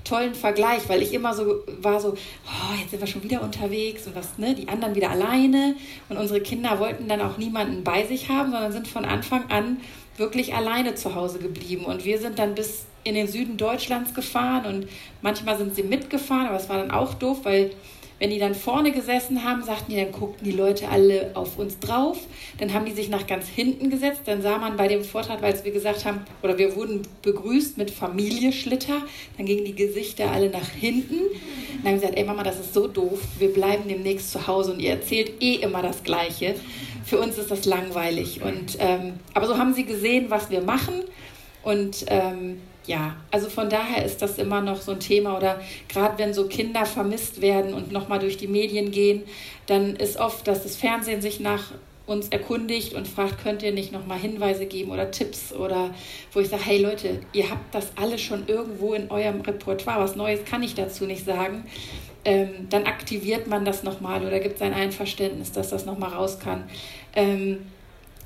tollen 0.04 0.36
Vergleich, 0.36 0.90
weil 0.90 1.02
ich 1.02 1.14
immer 1.14 1.34
so 1.34 1.64
war 1.80 2.02
so, 2.02 2.10
oh, 2.10 2.76
jetzt 2.78 2.92
sind 2.92 3.00
wir 3.00 3.08
schon 3.08 3.24
wieder 3.24 3.42
unterwegs 3.42 4.08
und 4.08 4.16
was, 4.18 4.38
ne, 4.38 4.56
die 4.56 4.68
anderen 4.68 4.94
wieder 4.94 5.10
alleine. 5.10 5.78
Und 6.10 6.18
unsere 6.18 6.42
Kinder 6.42 6.80
wollten 6.80 7.08
dann 7.08 7.22
auch 7.22 7.38
niemanden 7.38 7.86
bei 7.86 8.04
sich 8.04 8.28
haben, 8.28 8.52
sondern 8.52 8.74
sind 8.74 8.90
von 8.90 9.06
Anfang 9.06 9.50
an 9.50 9.78
wirklich 10.18 10.54
alleine 10.54 10.96
zu 10.96 11.16
Hause 11.16 11.40
geblieben. 11.40 11.86
Und 11.86 12.04
wir 12.04 12.20
sind 12.20 12.40
dann 12.40 12.54
bis 12.54 12.86
in 13.06 13.16
den 13.16 13.30
Süden 13.30 13.56
Deutschlands 13.56 14.14
gefahren 14.14 14.66
und 14.66 14.90
manchmal 15.22 15.58
sind 15.58 15.76
sie 15.76 15.84
mitgefahren, 15.84 16.48
aber 16.48 16.58
es 16.58 16.68
war 16.68 16.78
dann 16.78 16.92
auch 16.92 17.14
doof, 17.14 17.40
weil 17.44 17.72
wenn 18.20 18.32
die 18.32 18.40
dann 18.40 18.56
vorne 18.56 18.92
gesessen 18.92 19.44
haben, 19.44 19.64
sagten 19.64 19.92
die, 19.92 19.98
dann 19.98 20.12
guckten 20.12 20.44
die 20.44 20.56
Leute 20.56 20.90
alle 20.90 21.32
auf 21.36 21.60
uns 21.60 21.80
drauf. 21.80 22.18
Dann 22.58 22.74
haben 22.74 22.86
die 22.86 22.94
sich 22.94 23.10
nach 23.10 23.28
ganz 23.28 23.48
hinten 23.48 23.90
gesetzt. 23.90 24.22
Dann 24.26 24.42
sah 24.42 24.58
man 24.58 24.76
bei 24.76 24.88
dem 24.88 25.04
Vortrag, 25.04 25.42
weil 25.42 25.54
wir 25.64 25.72
gesagt 25.72 26.06
haben, 26.06 26.22
oder 26.42 26.58
wir 26.58 26.76
wurden 26.76 27.04
begrüßt 27.22 27.78
mit 27.78 27.92
Familie 27.92 28.52
Schlitter. 28.52 29.04
Dann 29.38 29.46
gingen 29.46 29.66
die 29.66 29.76
Gesichter 29.76 30.32
alle 30.32 30.50
nach 30.50 30.70
hinten. 30.70 31.16
Dann 31.16 31.78
haben 31.78 31.84
wir 31.84 31.94
gesagt, 31.94 32.18
ey 32.18 32.24
Mama, 32.24 32.44
das 32.44 32.60
ist 32.60 32.74
so 32.74 32.88
doof. 32.88 33.20
Wir 33.38 33.54
bleiben 33.54 33.88
demnächst 33.88 34.32
zu 34.32 34.48
Hause 34.48 34.74
und 34.74 34.80
ihr 34.80 34.92
erzählt 34.92 35.42
eh 35.42 35.56
immer 35.56 35.84
das 35.84 36.04
Gleiche. 36.04 36.56
Für 37.06 37.20
uns 37.20 37.38
ist 37.38 37.52
das 37.52 37.66
langweilig. 37.66 38.42
Und, 38.42 38.78
ähm, 38.80 39.14
aber 39.34 39.48
so 39.48 39.58
haben 39.58 39.74
sie 39.74 39.86
gesehen, 39.86 40.26
was 40.30 40.50
wir 40.50 40.62
machen. 40.62 41.04
Und 41.64 42.06
ähm, 42.08 42.62
ja, 42.88 43.18
also 43.32 43.50
von 43.50 43.70
daher 43.70 44.04
ist 44.06 44.22
das 44.22 44.38
immer 44.38 44.62
noch 44.62 44.82
so 44.82 44.94
ein 44.94 45.00
Thema 45.00 45.38
oder 45.38 45.60
gerade 45.90 46.18
wenn 46.18 46.34
so 46.34 46.48
Kinder 46.48 46.86
vermisst 46.86 47.42
werden 47.42 47.74
und 47.74 47.92
nochmal 47.92 48.20
durch 48.20 48.38
die 48.38 48.48
Medien 48.48 48.92
gehen, 48.92 49.24
dann 49.66 49.98
ist 49.98 50.18
oft, 50.18 50.48
dass 50.48 50.64
das 50.64 50.78
Fernsehen 50.78 51.22
sich 51.22 51.42
nach 51.42 51.72
uns 52.06 52.30
erkundigt 52.30 52.94
und 52.94 53.06
fragt, 53.06 53.44
könnt 53.44 53.62
ihr 53.62 53.74
nicht 53.74 53.92
nochmal 53.92 54.18
Hinweise 54.18 54.66
geben 54.66 54.92
oder 54.92 55.12
Tipps 55.12 55.52
oder 55.52 55.94
wo 56.32 56.40
ich 56.40 56.48
sage, 56.48 56.64
hey 56.64 56.82
Leute, 56.82 57.20
ihr 57.34 57.50
habt 57.50 57.76
das 57.76 57.92
alle 57.98 58.18
schon 58.18 58.48
irgendwo 58.48 58.94
in 58.94 59.12
eurem 59.12 59.42
Repertoire, 59.42 60.00
was 60.00 60.16
Neues 60.16 60.46
kann 60.46 60.64
ich 60.64 60.74
dazu 60.74 61.06
nicht 61.06 61.26
sagen. 61.26 61.66
Ähm, 62.24 62.68
dann 62.70 62.86
aktiviert 62.86 63.48
man 63.48 63.66
das 63.66 63.84
nochmal 63.84 64.26
oder 64.26 64.40
gibt 64.40 64.60
sein 64.60 64.74
Einverständnis, 64.74 65.52
dass 65.52 65.70
das 65.70 65.86
nochmal 65.86 66.12
raus 66.12 66.40
kann. 66.40 66.64
Ähm, 67.14 67.66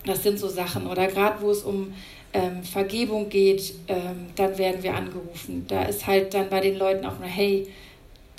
das 0.05 0.23
sind 0.23 0.39
so 0.39 0.47
Sachen. 0.47 0.87
Oder 0.87 1.07
gerade 1.07 1.41
wo 1.41 1.51
es 1.51 1.63
um 1.63 1.93
ähm, 2.33 2.63
Vergebung 2.63 3.29
geht, 3.29 3.73
ähm, 3.87 4.27
dann 4.35 4.57
werden 4.57 4.83
wir 4.83 4.95
angerufen. 4.95 5.65
Da 5.67 5.83
ist 5.83 6.07
halt 6.07 6.33
dann 6.33 6.49
bei 6.49 6.61
den 6.61 6.77
Leuten 6.77 7.05
auch 7.05 7.19
nur, 7.19 7.27
hey, 7.27 7.67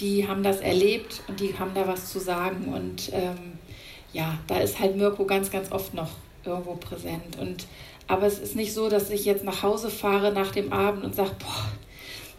die 0.00 0.26
haben 0.26 0.42
das 0.42 0.60
erlebt 0.60 1.22
und 1.28 1.40
die 1.40 1.58
haben 1.58 1.72
da 1.74 1.86
was 1.86 2.10
zu 2.10 2.18
sagen. 2.18 2.72
Und 2.72 3.10
ähm, 3.12 3.58
ja, 4.12 4.38
da 4.46 4.58
ist 4.58 4.80
halt 4.80 4.96
Mirko 4.96 5.24
ganz, 5.24 5.50
ganz 5.50 5.70
oft 5.70 5.94
noch 5.94 6.10
irgendwo 6.44 6.74
präsent. 6.74 7.38
Und, 7.40 7.66
aber 8.08 8.26
es 8.26 8.38
ist 8.38 8.56
nicht 8.56 8.72
so, 8.72 8.88
dass 8.88 9.10
ich 9.10 9.24
jetzt 9.24 9.44
nach 9.44 9.62
Hause 9.62 9.90
fahre 9.90 10.32
nach 10.32 10.52
dem 10.52 10.72
Abend 10.72 11.04
und 11.04 11.14
sage, 11.14 11.32
boah, 11.38 11.72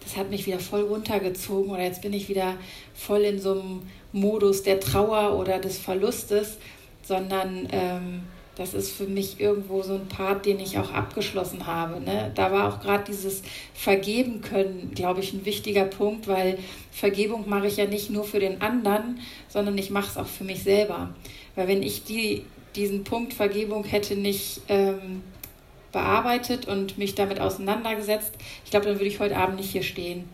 das 0.03 0.17
hat 0.17 0.29
mich 0.29 0.45
wieder 0.45 0.59
voll 0.59 0.81
runtergezogen 0.81 1.71
oder 1.71 1.83
jetzt 1.83 2.01
bin 2.01 2.13
ich 2.13 2.27
wieder 2.27 2.55
voll 2.93 3.21
in 3.21 3.39
so 3.39 3.53
einem 3.53 3.81
Modus 4.11 4.63
der 4.63 4.79
Trauer 4.79 5.39
oder 5.39 5.59
des 5.59 5.77
Verlustes, 5.77 6.57
sondern 7.01 7.67
ähm, 7.71 8.23
das 8.55 8.73
ist 8.75 8.91
für 8.91 9.05
mich 9.05 9.39
irgendwo 9.39 9.81
so 9.81 9.95
ein 9.95 10.07
Part, 10.07 10.45
den 10.45 10.59
ich 10.59 10.77
auch 10.77 10.91
abgeschlossen 10.91 11.65
habe. 11.65 11.99
Ne? 11.99 12.31
Da 12.35 12.51
war 12.51 12.71
auch 12.71 12.81
gerade 12.81 13.03
dieses 13.05 13.41
Vergeben 13.73 14.41
können, 14.41 14.91
glaube 14.93 15.21
ich, 15.21 15.33
ein 15.33 15.45
wichtiger 15.45 15.85
Punkt, 15.85 16.27
weil 16.27 16.59
Vergebung 16.91 17.49
mache 17.49 17.67
ich 17.67 17.77
ja 17.77 17.85
nicht 17.85 18.11
nur 18.11 18.23
für 18.23 18.39
den 18.39 18.61
anderen, 18.61 19.19
sondern 19.49 19.77
ich 19.77 19.89
mache 19.89 20.11
es 20.11 20.17
auch 20.17 20.27
für 20.27 20.43
mich 20.43 20.61
selber. 20.61 21.15
Weil 21.55 21.67
wenn 21.67 21.81
ich 21.81 22.03
die, 22.03 22.45
diesen 22.75 23.03
Punkt 23.03 23.33
Vergebung 23.33 23.85
hätte 23.85 24.15
nicht 24.15 24.61
ähm, 24.69 25.23
bearbeitet 25.91 26.67
und 26.67 26.99
mich 26.99 27.15
damit 27.15 27.39
auseinandergesetzt, 27.39 28.33
ich 28.65 28.71
glaube, 28.71 28.85
dann 28.85 28.95
würde 28.95 29.07
ich 29.07 29.19
heute 29.19 29.37
Abend 29.37 29.57
nicht 29.57 29.71
hier 29.71 29.83
stehen 29.83 30.29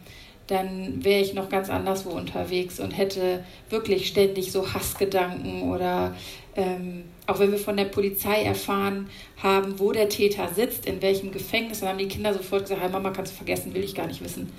dann 0.50 1.04
wäre 1.04 1.22
ich 1.22 1.36
noch 1.36 1.50
ganz 1.50 1.70
anderswo 1.70 2.10
unterwegs 2.10 2.80
und 2.80 2.90
hätte 2.92 3.44
wirklich 3.70 4.08
ständig 4.08 4.52
so 4.52 4.74
Hassgedanken 4.74 5.70
oder 5.70 6.16
ähm, 6.56 7.04
auch 7.28 7.40
wenn 7.40 7.52
wir 7.52 7.60
von 7.60 7.78
der 7.78 7.86
Polizei 7.86 8.44
erfahren 8.44 9.10
haben, 9.38 9.80
wo 9.80 9.92
der 9.92 10.10
Täter 10.10 10.50
sitzt, 10.54 10.86
in 10.86 11.02
welchem 11.02 11.32
Gefängnis, 11.32 11.80
dann 11.80 11.90
haben 11.90 11.98
die 11.98 12.08
Kinder 12.08 12.34
sofort 12.34 12.64
gesagt, 12.64 12.82
hey 12.82 12.90
Mama, 12.90 13.12
kannst 13.12 13.34
du 13.34 13.38
vergessen, 13.38 13.74
will 13.74 13.84
ich 13.84 13.96
gar 13.96 14.08
nicht 14.08 14.24
wissen. 14.24 14.52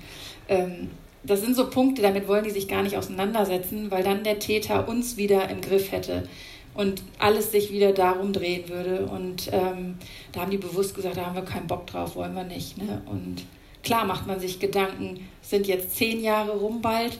Ähm, 0.47 0.89
das 1.23 1.41
sind 1.41 1.55
so 1.55 1.69
Punkte, 1.69 2.01
damit 2.01 2.27
wollen 2.27 2.43
die 2.43 2.49
sich 2.49 2.67
gar 2.67 2.81
nicht 2.81 2.97
auseinandersetzen, 2.97 3.91
weil 3.91 4.03
dann 4.03 4.23
der 4.23 4.39
Täter 4.39 4.87
uns 4.87 5.17
wieder 5.17 5.49
im 5.49 5.61
Griff 5.61 5.91
hätte 5.91 6.27
und 6.73 7.03
alles 7.19 7.51
sich 7.51 7.71
wieder 7.71 7.91
darum 7.91 8.33
drehen 8.33 8.69
würde. 8.69 9.05
Und 9.05 9.49
ähm, 9.51 9.95
da 10.31 10.41
haben 10.41 10.51
die 10.51 10.57
bewusst 10.57 10.95
gesagt, 10.95 11.17
da 11.17 11.25
haben 11.25 11.35
wir 11.35 11.43
keinen 11.43 11.67
Bock 11.67 11.87
drauf, 11.87 12.15
wollen 12.15 12.33
wir 12.33 12.43
nicht. 12.43 12.77
Ne? 12.77 13.01
Und 13.05 13.43
klar 13.83 14.05
macht 14.05 14.25
man 14.25 14.39
sich 14.39 14.59
Gedanken, 14.59 15.27
sind 15.41 15.67
jetzt 15.67 15.95
zehn 15.95 16.21
Jahre 16.21 16.53
rum 16.57 16.81
bald 16.81 17.19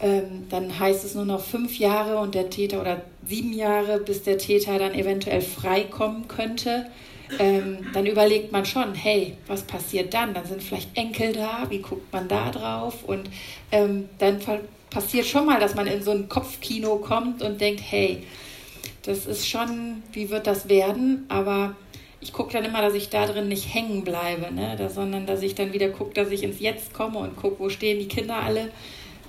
ähm, 0.00 0.46
dann 0.50 0.78
heißt 0.78 1.04
es 1.04 1.14
nur 1.14 1.24
noch 1.24 1.42
fünf 1.42 1.78
Jahre 1.78 2.18
und 2.18 2.34
der 2.34 2.50
Täter 2.50 2.80
oder 2.80 3.02
sieben 3.26 3.52
Jahre, 3.52 3.98
bis 3.98 4.22
der 4.22 4.38
Täter 4.38 4.78
dann 4.78 4.94
eventuell 4.94 5.40
freikommen 5.40 6.28
könnte. 6.28 6.86
Ähm, 7.38 7.78
dann 7.92 8.06
überlegt 8.06 8.52
man 8.52 8.64
schon, 8.66 8.94
hey, 8.94 9.36
was 9.46 9.62
passiert 9.62 10.14
dann? 10.14 10.34
Dann 10.34 10.46
sind 10.46 10.62
vielleicht 10.62 10.96
Enkel 10.96 11.32
da, 11.32 11.66
wie 11.70 11.78
guckt 11.78 12.12
man 12.12 12.28
da 12.28 12.50
drauf? 12.50 13.04
Und 13.04 13.28
ähm, 13.72 14.08
dann 14.18 14.38
passiert 14.90 15.26
schon 15.26 15.46
mal, 15.46 15.58
dass 15.58 15.74
man 15.74 15.86
in 15.86 16.02
so 16.02 16.12
ein 16.12 16.28
Kopfkino 16.28 16.96
kommt 16.96 17.42
und 17.42 17.60
denkt, 17.60 17.82
hey, 17.84 18.22
das 19.02 19.26
ist 19.26 19.48
schon, 19.48 20.02
wie 20.12 20.30
wird 20.30 20.46
das 20.46 20.68
werden? 20.68 21.24
Aber 21.28 21.74
ich 22.20 22.32
gucke 22.32 22.52
dann 22.52 22.64
immer, 22.64 22.82
dass 22.82 22.94
ich 22.94 23.08
da 23.08 23.26
drin 23.26 23.48
nicht 23.48 23.72
hängen 23.74 24.04
bleibe, 24.04 24.52
ne? 24.52 24.76
sondern 24.92 25.26
dass 25.26 25.42
ich 25.42 25.54
dann 25.54 25.72
wieder 25.72 25.88
gucke, 25.88 26.14
dass 26.14 26.30
ich 26.30 26.42
ins 26.42 26.60
Jetzt 26.60 26.92
komme 26.92 27.18
und 27.18 27.36
gucke, 27.36 27.58
wo 27.58 27.68
stehen 27.70 27.98
die 27.98 28.08
Kinder 28.08 28.36
alle 28.36 28.70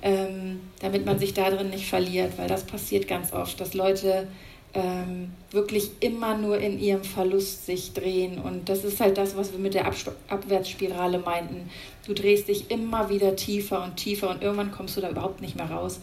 ähm, 0.01 0.59
damit 0.79 1.05
man 1.05 1.19
sich 1.19 1.33
da 1.33 1.49
drin 1.49 1.69
nicht 1.69 1.87
verliert, 1.87 2.37
weil 2.37 2.47
das 2.47 2.63
passiert 2.63 3.07
ganz 3.07 3.33
oft, 3.33 3.59
dass 3.59 3.73
Leute 3.73 4.27
ähm, 4.73 5.31
wirklich 5.51 5.91
immer 6.01 6.37
nur 6.37 6.59
in 6.59 6.79
ihrem 6.79 7.03
Verlust 7.03 7.65
sich 7.65 7.93
drehen. 7.93 8.37
Und 8.39 8.69
das 8.69 8.83
ist 8.83 8.99
halt 8.99 9.17
das, 9.17 9.35
was 9.35 9.51
wir 9.51 9.59
mit 9.59 9.73
der 9.73 9.87
Ab 9.87 9.95
Abwärtsspirale 10.27 11.19
meinten. 11.19 11.69
Du 12.05 12.13
drehst 12.13 12.47
dich 12.47 12.69
immer 12.69 13.09
wieder 13.09 13.35
tiefer 13.35 13.83
und 13.83 13.95
tiefer 13.95 14.29
und 14.29 14.41
irgendwann 14.41 14.71
kommst 14.71 14.97
du 14.97 15.01
da 15.01 15.09
überhaupt 15.09 15.41
nicht 15.41 15.55
mehr 15.55 15.69
raus, 15.69 15.99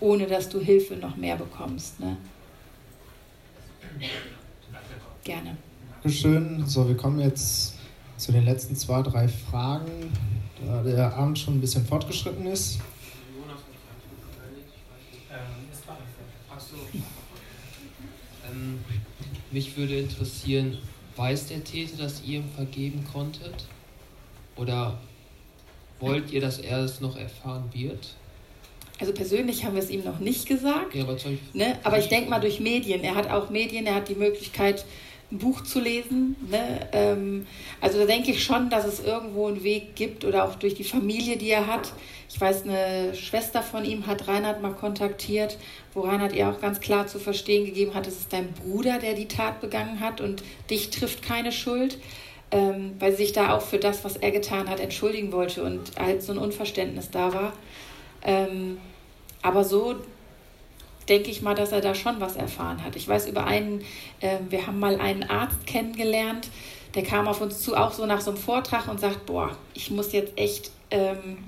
ohne 0.00 0.26
dass 0.26 0.48
du 0.48 0.60
Hilfe 0.60 0.96
noch 0.96 1.16
mehr 1.16 1.36
bekommst. 1.36 1.98
Ne? 2.00 2.16
Gerne. 5.24 5.56
Dankeschön. 6.02 6.64
So, 6.66 6.88
wir 6.88 6.96
kommen 6.96 7.20
jetzt 7.20 7.74
zu 8.16 8.32
den 8.32 8.44
letzten 8.44 8.76
zwei, 8.76 9.02
drei 9.02 9.28
Fragen, 9.28 10.12
da 10.64 10.82
der 10.82 11.16
Abend 11.16 11.38
schon 11.38 11.54
ein 11.54 11.60
bisschen 11.60 11.84
fortgeschritten 11.86 12.46
ist. 12.46 12.78
Ähm, 18.50 18.78
mich 19.52 19.76
würde 19.76 19.98
interessieren, 19.98 20.78
weiß 21.16 21.46
der 21.46 21.64
Täter, 21.64 21.96
dass 21.98 22.22
ihr 22.24 22.38
ihm 22.38 22.48
vergeben 22.54 23.04
konntet? 23.12 23.64
Oder 24.56 24.98
wollt 26.00 26.30
ihr, 26.30 26.40
dass 26.40 26.58
er 26.58 26.80
es 26.80 27.00
noch 27.00 27.16
erfahren 27.16 27.64
wird? 27.72 28.14
Also 29.00 29.12
persönlich 29.12 29.64
haben 29.64 29.74
wir 29.74 29.82
es 29.82 29.90
ihm 29.90 30.04
noch 30.04 30.18
nicht 30.18 30.46
gesagt. 30.46 30.94
Ja, 30.94 31.04
aber, 31.04 31.16
ne? 31.52 31.78
aber 31.84 31.98
ich 31.98 32.08
denke 32.08 32.30
mal 32.30 32.40
durch 32.40 32.58
Medien. 32.58 33.02
Er 33.04 33.14
hat 33.14 33.30
auch 33.30 33.48
Medien, 33.50 33.86
er 33.86 33.94
hat 33.96 34.08
die 34.08 34.16
Möglichkeit, 34.16 34.84
ein 35.30 35.38
Buch 35.38 35.62
zu 35.62 35.80
lesen. 35.80 36.36
Ne? 36.50 36.88
Ähm, 36.92 37.46
also 37.80 37.98
da 37.98 38.06
denke 38.06 38.32
ich 38.32 38.42
schon, 38.42 38.70
dass 38.70 38.86
es 38.86 39.00
irgendwo 39.00 39.46
einen 39.46 39.62
Weg 39.62 39.94
gibt 39.94 40.24
oder 40.24 40.44
auch 40.44 40.56
durch 40.56 40.74
die 40.74 40.84
Familie, 40.84 41.36
die 41.36 41.50
er 41.50 41.66
hat. 41.66 41.92
Ich 42.28 42.40
weiß, 42.40 42.64
eine 42.64 43.14
Schwester 43.14 43.62
von 43.62 43.84
ihm 43.84 44.06
hat 44.06 44.28
Reinhard 44.28 44.60
mal 44.60 44.74
kontaktiert, 44.74 45.56
wo 45.94 46.00
Reinhard 46.00 46.34
ihr 46.34 46.48
auch 46.48 46.60
ganz 46.60 46.80
klar 46.80 47.06
zu 47.06 47.18
verstehen 47.18 47.64
gegeben 47.64 47.94
hat, 47.94 48.06
es 48.06 48.18
ist 48.18 48.32
dein 48.32 48.52
Bruder, 48.52 48.98
der 48.98 49.14
die 49.14 49.28
Tat 49.28 49.60
begangen 49.60 50.00
hat 50.00 50.20
und 50.20 50.42
dich 50.68 50.90
trifft 50.90 51.22
keine 51.22 51.52
Schuld. 51.52 51.98
Ähm, 52.50 52.94
weil 52.98 53.10
sie 53.10 53.24
sich 53.24 53.32
da 53.34 53.54
auch 53.54 53.60
für 53.60 53.78
das, 53.78 54.04
was 54.04 54.16
er 54.16 54.30
getan 54.30 54.70
hat, 54.70 54.80
entschuldigen 54.80 55.32
wollte 55.32 55.62
und 55.62 55.92
halt 55.98 56.22
so 56.22 56.32
ein 56.32 56.38
Unverständnis 56.38 57.10
da 57.10 57.34
war. 57.34 57.52
Ähm, 58.22 58.78
aber 59.42 59.64
so 59.64 59.96
denke 61.08 61.30
ich 61.30 61.42
mal, 61.42 61.54
dass 61.54 61.72
er 61.72 61.80
da 61.80 61.94
schon 61.94 62.20
was 62.20 62.36
erfahren 62.36 62.82
hat. 62.84 62.96
Ich 62.96 63.06
weiß 63.06 63.26
über 63.28 63.46
einen, 63.46 63.80
äh, 64.20 64.38
wir 64.48 64.66
haben 64.66 64.78
mal 64.78 64.98
einen 65.00 65.24
Arzt 65.24 65.66
kennengelernt, 65.66 66.48
der 66.94 67.02
kam 67.02 67.28
auf 67.28 67.40
uns 67.40 67.60
zu, 67.60 67.76
auch 67.76 67.92
so 67.92 68.06
nach 68.06 68.20
so 68.20 68.30
einem 68.30 68.40
Vortrag 68.40 68.88
und 68.88 69.00
sagt, 69.00 69.26
boah, 69.26 69.56
ich 69.74 69.90
muss 69.90 70.12
jetzt 70.12 70.36
echt 70.38 70.70
ähm, 70.90 71.38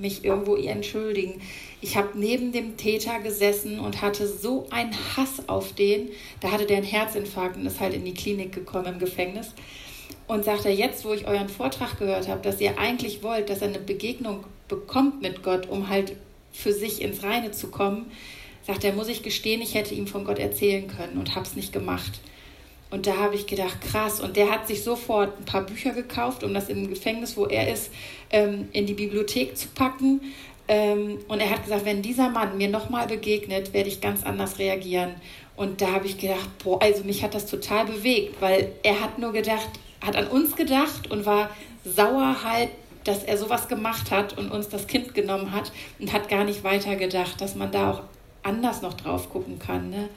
mich 0.00 0.24
irgendwo 0.24 0.56
entschuldigen. 0.56 1.40
Ich 1.80 1.96
habe 1.96 2.18
neben 2.18 2.52
dem 2.52 2.76
Täter 2.76 3.20
gesessen 3.20 3.78
und 3.78 4.02
hatte 4.02 4.26
so 4.26 4.66
einen 4.70 4.94
Hass 5.16 5.48
auf 5.48 5.72
den. 5.72 6.08
Da 6.40 6.50
hatte 6.50 6.66
der 6.66 6.78
einen 6.78 6.86
Herzinfarkt 6.86 7.56
und 7.56 7.66
ist 7.66 7.80
halt 7.80 7.94
in 7.94 8.04
die 8.04 8.14
Klinik 8.14 8.52
gekommen 8.52 8.94
im 8.94 8.98
Gefängnis. 8.98 9.52
Und 10.26 10.44
sagt 10.44 10.64
er, 10.64 10.74
jetzt, 10.74 11.04
wo 11.04 11.12
ich 11.12 11.26
euren 11.26 11.48
Vortrag 11.48 11.98
gehört 11.98 12.28
habe, 12.28 12.42
dass 12.42 12.60
ihr 12.60 12.78
eigentlich 12.78 13.22
wollt, 13.22 13.50
dass 13.50 13.62
er 13.62 13.68
eine 13.68 13.80
Begegnung 13.80 14.44
bekommt 14.68 15.22
mit 15.22 15.42
Gott, 15.42 15.68
um 15.68 15.88
halt 15.88 16.16
für 16.52 16.72
sich 16.72 17.02
ins 17.02 17.22
Reine 17.22 17.50
zu 17.50 17.68
kommen, 17.68 18.10
sagt 18.66 18.84
er, 18.84 18.92
muss 18.92 19.08
ich 19.08 19.22
gestehen, 19.22 19.62
ich 19.62 19.74
hätte 19.74 19.94
ihm 19.94 20.06
von 20.06 20.24
Gott 20.24 20.38
erzählen 20.38 20.86
können 20.86 21.18
und 21.18 21.34
habe 21.34 21.46
es 21.46 21.56
nicht 21.56 21.72
gemacht. 21.72 22.20
Und 22.90 23.06
da 23.06 23.16
habe 23.16 23.36
ich 23.36 23.46
gedacht, 23.46 23.80
krass. 23.80 24.20
Und 24.20 24.36
der 24.36 24.50
hat 24.50 24.66
sich 24.66 24.82
sofort 24.82 25.38
ein 25.38 25.44
paar 25.44 25.62
Bücher 25.62 25.92
gekauft, 25.92 26.42
um 26.42 26.52
das 26.52 26.68
im 26.68 26.88
Gefängnis, 26.88 27.36
wo 27.36 27.46
er 27.46 27.72
ist, 27.72 27.90
ähm, 28.30 28.68
in 28.72 28.86
die 28.86 28.94
Bibliothek 28.94 29.56
zu 29.56 29.68
packen. 29.68 30.20
Ähm, 30.66 31.18
und 31.28 31.40
er 31.40 31.50
hat 31.50 31.64
gesagt, 31.64 31.84
wenn 31.84 32.02
dieser 32.02 32.30
Mann 32.30 32.56
mir 32.56 32.68
nochmal 32.68 33.06
begegnet, 33.06 33.72
werde 33.72 33.88
ich 33.88 34.00
ganz 34.00 34.24
anders 34.24 34.58
reagieren. 34.58 35.14
Und 35.56 35.80
da 35.80 35.92
habe 35.92 36.06
ich 36.06 36.18
gedacht, 36.18 36.48
boah, 36.64 36.82
also 36.82 37.04
mich 37.04 37.22
hat 37.22 37.34
das 37.34 37.46
total 37.46 37.86
bewegt, 37.86 38.40
weil 38.40 38.72
er 38.82 39.00
hat 39.00 39.18
nur 39.18 39.32
gedacht, 39.32 39.68
hat 40.00 40.16
an 40.16 40.26
uns 40.28 40.56
gedacht 40.56 41.10
und 41.10 41.26
war 41.26 41.50
sauer 41.84 42.42
halt, 42.42 42.70
dass 43.04 43.24
er 43.24 43.36
sowas 43.36 43.68
gemacht 43.68 44.10
hat 44.10 44.36
und 44.36 44.50
uns 44.50 44.68
das 44.68 44.86
Kind 44.86 45.14
genommen 45.14 45.52
hat 45.52 45.72
und 45.98 46.12
hat 46.12 46.28
gar 46.28 46.44
nicht 46.44 46.64
weiter 46.64 46.96
gedacht, 46.96 47.40
dass 47.40 47.54
man 47.54 47.70
da 47.70 47.90
auch 47.90 48.02
anders 48.42 48.82
noch 48.82 48.94
drauf 48.94 49.30
gucken 49.30 49.58
kann. 49.58 49.90
Ne? 49.90 50.08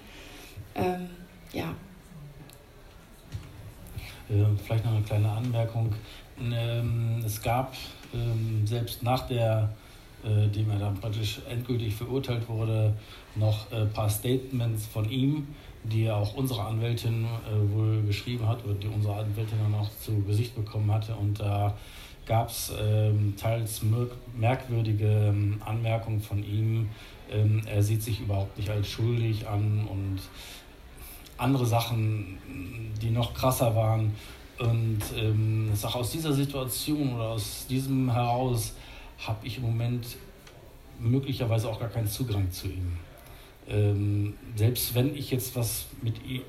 Ähm, 0.76 1.10
ja. 1.52 1.74
Äh, 4.30 4.46
vielleicht 4.64 4.86
noch 4.86 4.94
eine 4.94 5.04
kleine 5.04 5.30
Anmerkung. 5.30 5.94
Ähm, 6.40 7.22
es 7.26 7.42
gab 7.42 7.74
ähm, 8.14 8.66
selbst 8.66 9.04
nach 9.04 9.28
der, 9.28 9.70
äh, 10.24 10.48
dem 10.48 10.70
er 10.72 10.80
dann 10.80 10.96
praktisch 10.96 11.42
endgültig 11.50 11.96
verurteilt 11.96 12.48
wurde, 12.48 12.94
noch 13.36 13.72
ein 13.72 13.92
paar 13.92 14.10
Statements 14.10 14.86
von 14.88 15.10
ihm, 15.10 15.48
die 15.84 16.10
auch 16.10 16.36
unsere 16.36 16.64
Anwältin 16.64 17.26
äh, 17.26 17.76
wohl 17.76 18.04
geschrieben 18.04 18.48
hat 18.48 18.64
oder 18.64 18.76
die 18.76 18.88
unsere 18.88 19.16
Anwältin 19.16 19.58
dann 19.62 19.76
auch 19.76 19.90
zu 20.00 20.22
Gesicht 20.24 20.56
bekommen 20.56 20.92
hatte. 20.92 21.16
Und 21.16 21.40
da 21.40 21.76
gab 22.26 22.50
es 22.50 22.72
ähm, 22.80 23.36
teils 23.36 23.82
merkwürdige 24.36 25.30
ähm, 25.30 25.62
Anmerkungen 25.66 26.22
von 26.22 26.44
ihm. 26.44 26.90
Ähm, 27.32 27.62
er 27.66 27.84
sieht 27.84 28.02
sich 28.02 28.22
überhaupt 28.22 28.58
nicht 28.58 28.70
als 28.70 28.88
schuldig 28.88 29.48
an 29.48 29.88
und 29.90 30.20
andere 31.38 31.66
Sachen, 31.66 32.38
die 33.02 33.10
noch 33.10 33.34
krasser 33.34 33.76
waren. 33.76 34.14
Und 34.60 35.02
ähm, 35.18 35.72
auch 35.84 35.96
aus 35.96 36.12
dieser 36.12 36.34
Situation 36.34 37.16
oder 37.16 37.30
aus 37.30 37.66
diesem 37.68 38.12
heraus 38.12 38.74
habe 39.18 39.46
ich 39.46 39.58
im 39.58 39.64
Moment 39.64 40.06
möglicherweise 41.00 41.70
auch 41.70 41.80
gar 41.80 41.90
keinen 41.90 42.08
Zugang 42.08 42.52
zu 42.52 42.68
ihm. 42.68 42.94
Ähm, 43.68 44.34
selbst 44.56 44.94
wenn 44.94 45.16
ich 45.16 45.32
jetzt 45.32 45.56
was 45.56 45.86
mit 46.02 46.16
äh, 46.26 46.42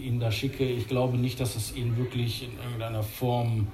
ihm 0.00 0.20
da 0.20 0.30
schicke, 0.30 0.64
ich 0.64 0.86
glaube 0.86 1.18
nicht, 1.18 1.40
dass 1.40 1.56
es 1.56 1.74
ihn 1.74 1.96
wirklich 1.96 2.44
in 2.44 2.56
irgendeiner 2.64 3.02
Form 3.02 3.68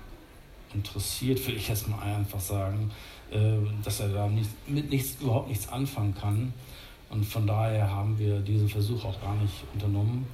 interessiert, 0.74 1.46
will 1.46 1.56
ich 1.56 1.68
jetzt 1.68 1.88
mal 1.88 2.00
einfach 2.00 2.40
sagen, 2.40 2.90
äh, 3.30 3.38
dass 3.84 4.00
er 4.00 4.08
da 4.08 4.26
nicht, 4.28 4.48
mit 4.68 4.90
nichts, 4.90 5.20
überhaupt 5.20 5.48
nichts 5.48 5.68
anfangen 5.68 6.14
kann. 6.14 6.54
Und 7.10 7.24
von 7.24 7.46
daher 7.46 7.90
haben 7.90 8.18
wir 8.18 8.40
diesen 8.40 8.68
Versuch 8.68 9.04
auch 9.04 9.20
gar 9.20 9.34
nicht 9.36 9.64
unternommen. 9.72 10.26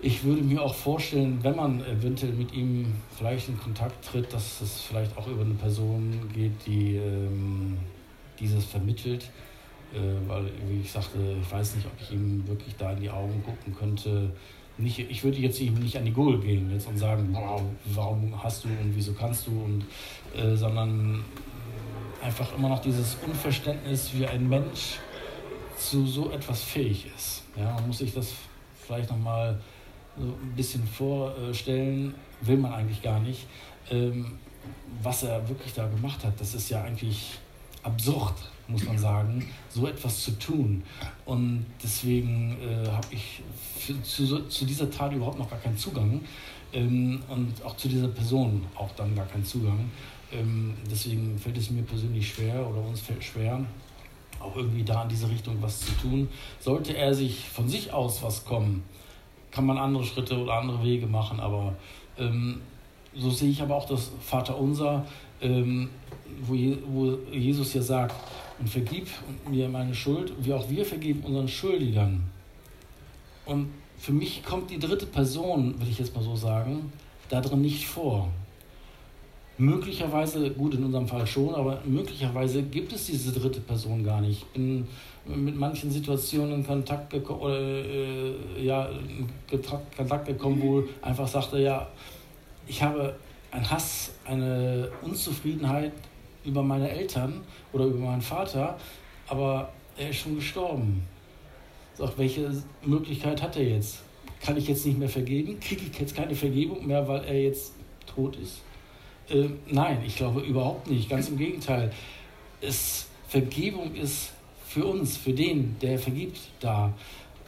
Ich 0.00 0.24
würde 0.24 0.42
mir 0.42 0.62
auch 0.62 0.74
vorstellen, 0.74 1.38
wenn 1.42 1.56
man 1.56 1.80
eventuell 1.84 2.32
mit 2.32 2.52
ihm 2.52 2.94
vielleicht 3.16 3.48
in 3.48 3.58
Kontakt 3.58 4.04
tritt, 4.04 4.32
dass 4.32 4.60
es 4.60 4.82
vielleicht 4.82 5.16
auch 5.16 5.26
über 5.26 5.42
eine 5.42 5.54
Person 5.54 6.12
geht, 6.32 6.52
die 6.66 6.96
ähm, 6.96 7.78
dieses 8.38 8.64
vermittelt. 8.64 9.30
Äh, 9.94 10.28
weil, 10.28 10.50
wie 10.68 10.80
ich 10.80 10.90
sagte, 10.90 11.18
ich 11.40 11.50
weiß 11.50 11.76
nicht, 11.76 11.86
ob 11.86 11.92
ich 12.00 12.12
ihm 12.12 12.46
wirklich 12.46 12.74
da 12.76 12.92
in 12.92 13.00
die 13.00 13.10
Augen 13.10 13.42
gucken 13.44 13.74
könnte. 13.74 14.30
Nicht, 14.78 14.98
ich 14.98 15.24
würde 15.24 15.38
jetzt 15.38 15.60
ihm 15.60 15.74
nicht 15.74 15.96
an 15.96 16.04
die 16.04 16.12
Gurgel 16.12 16.40
gehen 16.40 16.70
jetzt 16.70 16.86
und 16.88 16.98
sagen, 16.98 17.28
wow, 17.32 17.62
warum 17.86 18.42
hast 18.42 18.64
du 18.64 18.68
und 18.68 18.92
wieso 18.94 19.14
kannst 19.14 19.46
du, 19.46 19.52
und, 19.52 19.86
äh, 20.38 20.54
sondern 20.54 21.24
einfach 22.22 22.54
immer 22.56 22.68
noch 22.68 22.80
dieses 22.80 23.16
Unverständnis, 23.24 24.10
wie 24.14 24.26
ein 24.26 24.46
Mensch 24.48 24.98
zu 25.78 26.06
so 26.06 26.30
etwas 26.30 26.62
fähig 26.62 27.06
ist. 27.16 27.42
Ja, 27.56 27.74
man 27.74 27.88
muss 27.88 27.98
sich 27.98 28.14
das 28.14 28.32
vielleicht 28.86 29.10
nochmal 29.10 29.60
so 30.18 30.24
ein 30.24 30.52
bisschen 30.56 30.86
vorstellen, 30.86 32.14
will 32.40 32.56
man 32.56 32.72
eigentlich 32.72 33.02
gar 33.02 33.20
nicht. 33.20 33.46
Ähm, 33.90 34.38
was 35.02 35.22
er 35.22 35.48
wirklich 35.48 35.74
da 35.74 35.86
gemacht 35.86 36.24
hat, 36.24 36.40
das 36.40 36.54
ist 36.54 36.70
ja 36.70 36.82
eigentlich 36.82 37.38
absurd, 37.82 38.34
muss 38.66 38.84
man 38.84 38.98
sagen, 38.98 39.48
so 39.68 39.86
etwas 39.86 40.24
zu 40.24 40.32
tun. 40.38 40.82
Und 41.24 41.66
deswegen 41.82 42.56
äh, 42.60 42.88
habe 42.88 43.06
ich 43.10 43.42
für, 43.78 44.02
zu, 44.02 44.48
zu, 44.48 44.64
dieser 44.64 44.90
Tat 44.90 45.12
überhaupt 45.12 45.38
noch 45.38 45.48
gar 45.48 45.60
keinen 45.60 45.78
Zugang 45.78 46.20
ähm, 46.72 47.22
und 47.28 47.62
auch 47.64 47.76
zu 47.76 47.88
dieser 47.88 48.08
Person 48.08 48.66
auch 48.74 48.90
dann 48.96 49.14
gar 49.14 49.26
keinen 49.26 49.44
Zugang. 49.44 49.90
Ähm, 50.32 50.74
deswegen 50.90 51.38
fällt 51.38 51.56
es 51.58 51.70
mir 51.70 51.82
persönlich 51.82 52.28
schwer 52.28 52.66
oder 52.66 52.80
uns 52.80 53.00
fällt 53.00 53.22
schwer, 53.22 53.64
auch 54.40 54.56
irgendwie 54.56 54.84
da 54.84 55.02
in 55.02 55.08
diese 55.08 55.28
Richtung 55.28 55.56
was 55.60 55.80
zu 55.80 55.92
tun. 55.92 56.28
Sollte 56.60 56.96
er 56.96 57.14
sich 57.14 57.48
von 57.48 57.68
sich 57.68 57.92
aus 57.92 58.22
was 58.22 58.44
kommen, 58.44 58.82
kann 59.50 59.66
man 59.66 59.78
andere 59.78 60.04
Schritte 60.04 60.38
oder 60.38 60.54
andere 60.54 60.82
Wege 60.82 61.06
machen, 61.06 61.40
aber 61.40 61.74
ähm, 62.18 62.60
so 63.14 63.30
sehe 63.30 63.50
ich 63.50 63.62
aber 63.62 63.76
auch 63.76 63.86
das 63.86 64.10
Vaterunser, 64.20 65.06
ähm, 65.40 65.88
wo, 66.42 66.54
Je 66.54 66.76
wo 66.86 67.18
Jesus 67.32 67.74
ja 67.74 67.82
sagt, 67.82 68.14
und 68.58 68.68
vergib 68.68 69.08
mir 69.50 69.68
meine 69.68 69.94
Schuld, 69.94 70.32
wie 70.40 70.52
auch 70.52 70.68
wir 70.68 70.84
vergeben 70.84 71.20
unseren 71.24 71.48
Schuldigern. 71.48 72.22
Und 73.44 73.68
für 73.98 74.12
mich 74.12 74.42
kommt 74.44 74.70
die 74.70 74.78
dritte 74.78 75.06
Person, 75.06 75.78
will 75.80 75.88
ich 75.88 75.98
jetzt 75.98 76.14
mal 76.14 76.24
so 76.24 76.36
sagen, 76.36 76.92
da 77.28 77.40
drin 77.40 77.60
nicht 77.60 77.86
vor. 77.86 78.28
Möglicherweise, 79.58 80.50
gut 80.50 80.74
in 80.74 80.84
unserem 80.84 81.08
Fall 81.08 81.26
schon, 81.26 81.54
aber 81.54 81.80
möglicherweise 81.86 82.62
gibt 82.62 82.92
es 82.92 83.06
diese 83.06 83.32
dritte 83.32 83.60
Person 83.60 84.04
gar 84.04 84.20
nicht. 84.20 84.42
Ich 84.42 84.48
bin 84.48 84.86
mit 85.24 85.56
manchen 85.56 85.90
Situationen 85.90 86.56
in 86.56 86.66
Kontakt, 86.66 87.10
geko 87.10 87.48
äh, 87.48 88.34
ja, 88.62 88.86
in 88.86 89.26
Kontakt 89.96 90.26
gekommen, 90.26 90.60
wo 90.60 90.84
einfach 91.00 91.26
sagte, 91.26 91.58
ja, 91.58 91.88
ich 92.66 92.82
habe 92.82 93.16
einen 93.50 93.70
Hass, 93.70 94.12
eine 94.26 94.90
Unzufriedenheit 95.00 95.92
über 96.44 96.62
meine 96.62 96.90
Eltern 96.90 97.40
oder 97.72 97.86
über 97.86 97.98
meinen 97.98 98.20
Vater, 98.22 98.76
aber 99.26 99.70
er 99.96 100.10
ist 100.10 100.18
schon 100.18 100.36
gestorben. 100.36 101.02
Sagt, 101.94 102.18
welche 102.18 102.50
Möglichkeit 102.84 103.40
hat 103.40 103.56
er 103.56 103.64
jetzt? 103.64 104.02
Kann 104.42 104.58
ich 104.58 104.68
jetzt 104.68 104.84
nicht 104.84 104.98
mehr 104.98 105.08
vergeben? 105.08 105.58
Kriege 105.60 105.82
ich 105.90 105.98
jetzt 105.98 106.14
keine 106.14 106.34
Vergebung 106.34 106.86
mehr, 106.86 107.08
weil 107.08 107.24
er 107.24 107.40
jetzt 107.40 107.72
tot 108.06 108.36
ist? 108.36 108.60
Äh, 109.28 109.48
nein, 109.66 110.02
ich 110.06 110.16
glaube 110.16 110.40
überhaupt 110.40 110.88
nicht. 110.88 111.08
Ganz 111.08 111.28
im 111.28 111.36
Gegenteil. 111.36 111.92
Es, 112.60 113.06
Vergebung 113.28 113.94
ist 113.94 114.32
für 114.66 114.86
uns, 114.86 115.16
für 115.16 115.32
den, 115.32 115.76
der 115.80 115.98
vergibt, 115.98 116.38
da. 116.60 116.92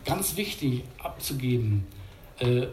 Ganz 0.05 0.37
wichtig 0.37 0.85
abzugeben. 0.99 1.87
Äh, 2.39 2.67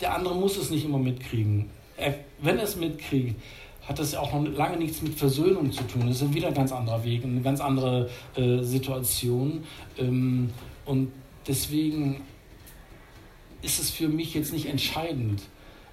der 0.00 0.14
andere 0.14 0.34
muss 0.34 0.56
es 0.56 0.70
nicht 0.70 0.84
immer 0.84 0.98
mitkriegen. 0.98 1.70
Er, 1.96 2.14
wenn 2.40 2.58
er 2.58 2.64
es 2.64 2.76
mitkriegt, 2.76 3.40
hat 3.86 3.98
das 3.98 4.12
ja 4.12 4.20
auch 4.20 4.32
noch 4.32 4.50
lange 4.52 4.76
nichts 4.76 5.02
mit 5.02 5.14
Versöhnung 5.14 5.70
zu 5.72 5.82
tun. 5.84 6.06
Das 6.06 6.22
ist 6.22 6.34
wieder 6.34 6.48
ein 6.48 6.54
ganz 6.54 6.72
anderer 6.72 7.02
Weg, 7.04 7.24
eine 7.24 7.40
ganz 7.40 7.60
andere 7.60 8.08
äh, 8.36 8.62
Situation. 8.62 9.64
Ähm, 9.98 10.50
und 10.84 11.12
deswegen 11.46 12.22
ist 13.62 13.80
es 13.80 13.90
für 13.90 14.08
mich 14.08 14.34
jetzt 14.34 14.52
nicht 14.52 14.66
entscheidend, 14.66 15.42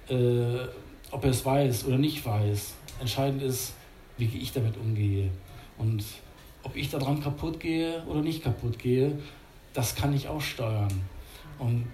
äh, 0.08 0.66
ob 1.10 1.24
er 1.24 1.30
es 1.30 1.44
weiß 1.44 1.86
oder 1.86 1.98
nicht 1.98 2.24
weiß. 2.24 2.74
Entscheidend 3.00 3.42
ist, 3.42 3.74
wie 4.18 4.26
ich 4.26 4.52
damit 4.52 4.76
umgehe. 4.76 5.30
Und 5.78 6.04
ob 6.62 6.76
ich 6.76 6.90
daran 6.90 7.20
kaputt 7.20 7.58
gehe 7.60 8.02
oder 8.04 8.20
nicht 8.20 8.42
kaputt 8.42 8.78
gehe, 8.78 9.18
das 9.72 9.94
kann 9.94 10.12
ich 10.14 10.28
auch 10.28 10.40
steuern. 10.40 10.92
Und 11.58 11.86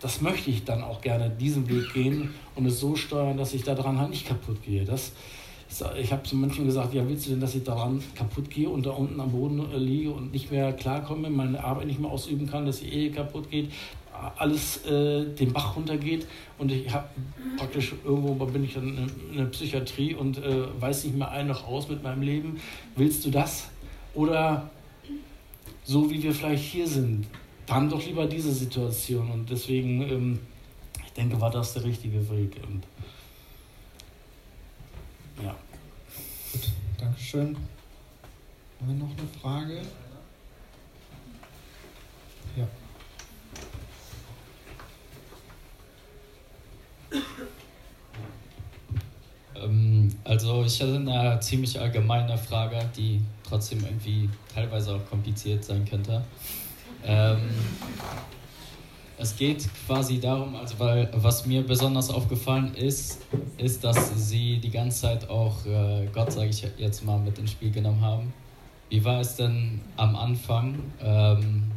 das 0.00 0.20
möchte 0.20 0.50
ich 0.50 0.64
dann 0.64 0.82
auch 0.82 1.00
gerne 1.00 1.30
diesen 1.30 1.68
Weg 1.68 1.92
gehen 1.92 2.34
und 2.54 2.66
es 2.66 2.80
so 2.80 2.96
steuern, 2.96 3.36
dass 3.36 3.54
ich 3.54 3.62
daran 3.64 3.98
halt 3.98 4.10
nicht 4.10 4.26
kaputt 4.26 4.62
gehe. 4.62 4.84
Das, 4.84 5.12
ich 5.98 6.12
habe 6.12 6.22
zu 6.22 6.36
Menschen 6.36 6.66
gesagt, 6.66 6.94
ja, 6.94 7.08
willst 7.08 7.26
du 7.26 7.30
denn, 7.30 7.40
dass 7.40 7.54
ich 7.54 7.64
daran 7.64 8.02
kaputt 8.14 8.50
gehe 8.50 8.68
und 8.68 8.84
da 8.84 8.90
unten 8.90 9.18
am 9.20 9.32
Boden 9.32 9.64
liege 9.74 10.10
und 10.10 10.32
nicht 10.32 10.50
mehr 10.50 10.72
klarkomme, 10.74 11.30
meine 11.30 11.62
Arbeit 11.64 11.86
nicht 11.86 11.98
mehr 11.98 12.10
ausüben 12.10 12.46
kann, 12.46 12.66
dass 12.66 12.80
die 12.80 12.88
Ehe 12.88 13.10
kaputt 13.10 13.50
geht, 13.50 13.72
alles 14.36 14.84
äh, 14.86 15.24
den 15.34 15.52
Bach 15.52 15.76
runtergeht 15.76 16.26
und 16.58 16.72
ich 16.72 16.92
habe 16.92 17.08
praktisch 17.56 17.94
irgendwo 18.04 18.34
bin 18.46 18.64
ich 18.64 18.76
in, 18.76 19.10
in 19.30 19.36
der 19.36 19.46
Psychiatrie 19.46 20.14
und 20.14 20.38
äh, 20.38 20.80
weiß 20.80 21.04
nicht 21.04 21.16
mehr 21.16 21.30
ein 21.30 21.46
noch 21.46 21.66
aus 21.66 21.88
mit 21.88 22.02
meinem 22.02 22.22
Leben. 22.22 22.60
Willst 22.94 23.24
du 23.24 23.30
das? 23.30 23.68
Oder 24.14 24.70
so 25.84 26.10
wie 26.10 26.22
wir 26.22 26.32
vielleicht 26.32 26.64
hier 26.64 26.86
sind, 26.86 27.26
dann 27.66 27.88
doch 27.88 28.04
lieber 28.04 28.26
diese 28.26 28.52
Situation 28.52 29.30
und 29.30 29.50
deswegen, 29.50 30.02
ähm, 30.02 30.38
ich 31.04 31.12
denke, 31.12 31.40
war 31.40 31.50
das 31.50 31.74
der 31.74 31.84
richtige 31.84 32.28
Weg. 32.30 32.60
Und, 32.66 32.82
ja. 35.42 35.54
Gut, 36.52 36.70
Dankeschön. 36.98 37.56
Haben 38.80 38.88
wir 38.88 38.94
noch 38.94 39.10
eine 39.10 39.28
Frage? 39.40 39.82
Ja. 42.56 42.62
Ähm, 42.62 42.68
Also 50.24 50.64
ich 50.64 50.80
hatte 50.82 50.96
eine 50.96 51.40
ziemlich 51.40 51.80
allgemeine 51.80 52.36
Frage, 52.36 52.78
die 52.96 53.20
trotzdem 53.48 53.84
irgendwie 53.84 54.28
teilweise 54.52 54.94
auch 54.94 55.06
kompliziert 55.08 55.64
sein 55.64 55.84
könnte. 55.84 56.22
Ähm, 57.04 57.38
es 59.18 59.36
geht 59.36 59.66
quasi 59.86 60.20
darum, 60.20 60.54
also 60.56 60.78
weil 60.78 61.08
was 61.14 61.46
mir 61.46 61.62
besonders 61.62 62.10
aufgefallen 62.10 62.74
ist, 62.74 63.22
ist, 63.56 63.82
dass 63.82 64.28
sie 64.28 64.58
die 64.58 64.70
ganze 64.70 65.02
Zeit 65.02 65.30
auch 65.30 65.64
äh, 65.64 66.06
Gott, 66.12 66.32
sage 66.32 66.48
ich 66.48 66.66
jetzt 66.76 67.04
mal, 67.04 67.18
mit 67.18 67.38
ins 67.38 67.52
Spiel 67.52 67.70
genommen 67.70 68.02
haben. 68.02 68.32
Wie 68.90 69.04
war 69.04 69.20
es 69.20 69.36
denn 69.36 69.80
am 69.96 70.16
Anfang? 70.16 70.78
Ähm, 71.00 71.72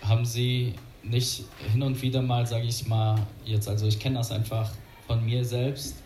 haben 0.00 0.24
Sie 0.24 0.74
nicht 1.04 1.44
hin 1.72 1.82
und 1.82 2.00
wieder 2.02 2.22
mal, 2.22 2.46
sage 2.46 2.64
ich 2.66 2.86
mal, 2.86 3.26
jetzt, 3.44 3.68
also 3.68 3.86
ich 3.86 3.98
kenne 3.98 4.16
das 4.16 4.32
einfach 4.32 4.70
von 5.06 5.24
mir 5.24 5.44
selbst, 5.44 5.96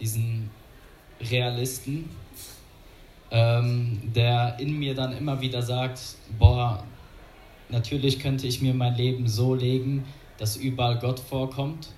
diesen 0.00 0.50
Realisten, 1.20 2.08
ähm, 3.30 4.00
der 4.14 4.58
in 4.58 4.78
mir 4.78 4.94
dann 4.94 5.16
immer 5.16 5.40
wieder 5.40 5.62
sagt, 5.62 6.00
boah, 6.38 6.82
natürlich 7.68 8.18
könnte 8.18 8.46
ich 8.46 8.60
mir 8.60 8.74
mein 8.74 8.94
Leben 8.96 9.28
so 9.28 9.54
legen, 9.54 10.04
dass 10.38 10.56
überall 10.56 10.98
Gott 10.98 11.20
vorkommt 11.20 11.88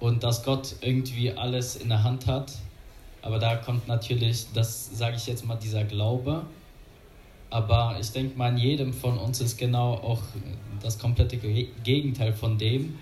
und 0.00 0.22
dass 0.22 0.44
Gott 0.44 0.74
irgendwie 0.80 1.32
alles 1.32 1.76
in 1.76 1.88
der 1.88 2.02
Hand 2.02 2.26
hat. 2.26 2.52
Aber 3.22 3.38
da 3.38 3.56
kommt 3.56 3.86
natürlich, 3.86 4.46
das 4.52 4.90
sage 4.98 5.16
ich 5.16 5.26
jetzt 5.28 5.46
mal, 5.46 5.54
dieser 5.56 5.84
Glaube. 5.84 6.44
Aber 7.52 7.98
ich 8.00 8.10
denke 8.10 8.38
mal, 8.38 8.48
in 8.48 8.56
jedem 8.56 8.94
von 8.94 9.18
uns 9.18 9.42
ist 9.42 9.58
genau 9.58 9.92
auch 9.96 10.22
das 10.82 10.98
komplette 10.98 11.36
Gegenteil 11.36 12.32
von 12.32 12.56
dem, 12.56 12.98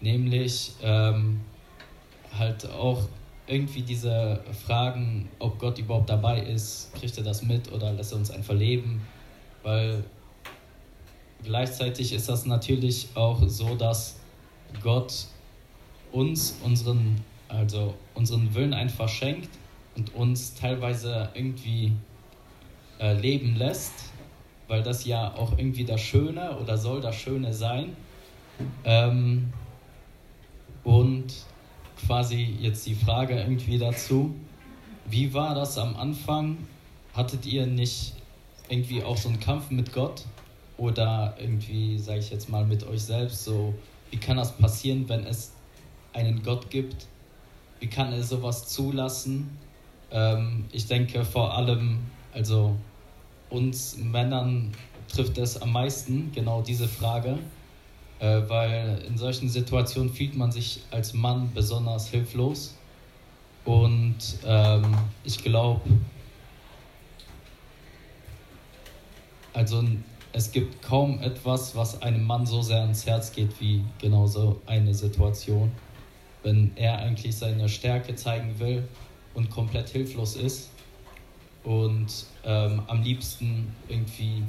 nämlich 0.00 0.72
ähm, 0.82 1.40
halt 2.32 2.64
auch 2.70 3.02
irgendwie 3.46 3.82
diese 3.82 4.42
Fragen, 4.64 5.28
ob 5.38 5.58
Gott 5.58 5.78
überhaupt 5.78 6.08
dabei 6.08 6.40
ist, 6.40 6.94
kriegt 6.94 7.18
er 7.18 7.24
das 7.24 7.42
mit 7.42 7.70
oder 7.72 7.92
lässt 7.92 8.12
er 8.12 8.18
uns 8.18 8.30
einfach 8.30 8.54
leben, 8.54 9.02
weil 9.62 10.02
gleichzeitig 11.44 12.14
ist 12.14 12.26
das 12.26 12.46
natürlich 12.46 13.08
auch 13.14 13.46
so, 13.48 13.74
dass 13.74 14.18
Gott 14.82 15.26
uns 16.10 16.56
unseren, 16.64 17.20
also 17.48 17.92
unseren 18.14 18.54
Willen 18.54 18.72
einfach 18.72 19.10
schenkt 19.10 19.50
und 19.94 20.14
uns 20.14 20.54
teilweise 20.54 21.28
irgendwie 21.34 21.92
äh, 23.00 23.14
leben 23.14 23.56
lässt, 23.56 23.92
weil 24.68 24.82
das 24.82 25.04
ja 25.04 25.34
auch 25.34 25.58
irgendwie 25.58 25.84
das 25.84 26.00
Schöne 26.00 26.56
oder 26.58 26.76
soll 26.76 27.00
das 27.00 27.16
Schöne 27.16 27.52
sein. 27.52 27.96
Ähm, 28.84 29.52
und 30.84 31.32
quasi 32.06 32.56
jetzt 32.60 32.86
die 32.86 32.94
Frage 32.94 33.38
irgendwie 33.38 33.78
dazu, 33.78 34.34
wie 35.06 35.32
war 35.34 35.54
das 35.54 35.76
am 35.78 35.96
Anfang? 35.96 36.58
Hattet 37.14 37.46
ihr 37.46 37.66
nicht 37.66 38.14
irgendwie 38.68 39.02
auch 39.02 39.16
so 39.16 39.28
einen 39.28 39.40
Kampf 39.40 39.70
mit 39.70 39.92
Gott 39.92 40.24
oder 40.76 41.34
irgendwie, 41.38 41.98
sage 41.98 42.20
ich 42.20 42.30
jetzt 42.30 42.48
mal, 42.48 42.64
mit 42.64 42.86
euch 42.86 43.02
selbst? 43.02 43.44
So, 43.44 43.74
wie 44.10 44.18
kann 44.18 44.36
das 44.36 44.56
passieren, 44.56 45.08
wenn 45.08 45.26
es 45.26 45.52
einen 46.12 46.42
Gott 46.42 46.70
gibt? 46.70 47.06
Wie 47.80 47.88
kann 47.88 48.12
er 48.12 48.22
sowas 48.22 48.68
zulassen? 48.68 49.58
Ähm, 50.10 50.66
ich 50.70 50.86
denke 50.86 51.24
vor 51.24 51.54
allem, 51.56 51.98
also 52.32 52.76
uns 53.50 53.96
Männern 53.98 54.72
trifft 55.08 55.38
es 55.38 55.60
am 55.60 55.72
meisten, 55.72 56.30
genau 56.32 56.62
diese 56.62 56.88
Frage 56.88 57.38
äh, 58.20 58.42
weil 58.48 59.02
in 59.08 59.16
solchen 59.16 59.48
Situationen 59.48 60.12
fühlt 60.12 60.36
man 60.36 60.52
sich 60.52 60.82
als 60.90 61.14
Mann 61.14 61.50
besonders 61.54 62.08
hilflos. 62.08 62.76
Und 63.64 64.18
ähm, 64.46 64.94
ich 65.24 65.42
glaube, 65.42 65.80
also 69.52 69.82
es 70.32 70.52
gibt 70.52 70.82
kaum 70.82 71.20
etwas, 71.22 71.74
was 71.74 72.00
einem 72.02 72.24
Mann 72.24 72.46
so 72.46 72.62
sehr 72.62 72.82
ans 72.82 73.06
Herz 73.06 73.32
geht 73.32 73.60
wie 73.60 73.84
genau 73.98 74.26
so 74.26 74.60
eine 74.66 74.94
Situation, 74.94 75.72
wenn 76.42 76.72
er 76.76 76.98
eigentlich 76.98 77.36
seine 77.36 77.68
Stärke 77.68 78.14
zeigen 78.14 78.58
will 78.58 78.86
und 79.34 79.50
komplett 79.50 79.88
hilflos 79.88 80.36
ist 80.36 80.70
und 81.64 82.26
ähm, 82.44 82.82
am 82.86 83.02
liebsten 83.02 83.74
irgendwie 83.88 84.42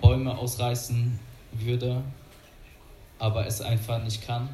Bäume 0.00 0.36
ausreißen 0.36 1.18
würde 1.52 2.02
aber 3.18 3.46
es 3.46 3.60
einfach 3.60 4.02
nicht 4.02 4.24
kann 4.26 4.48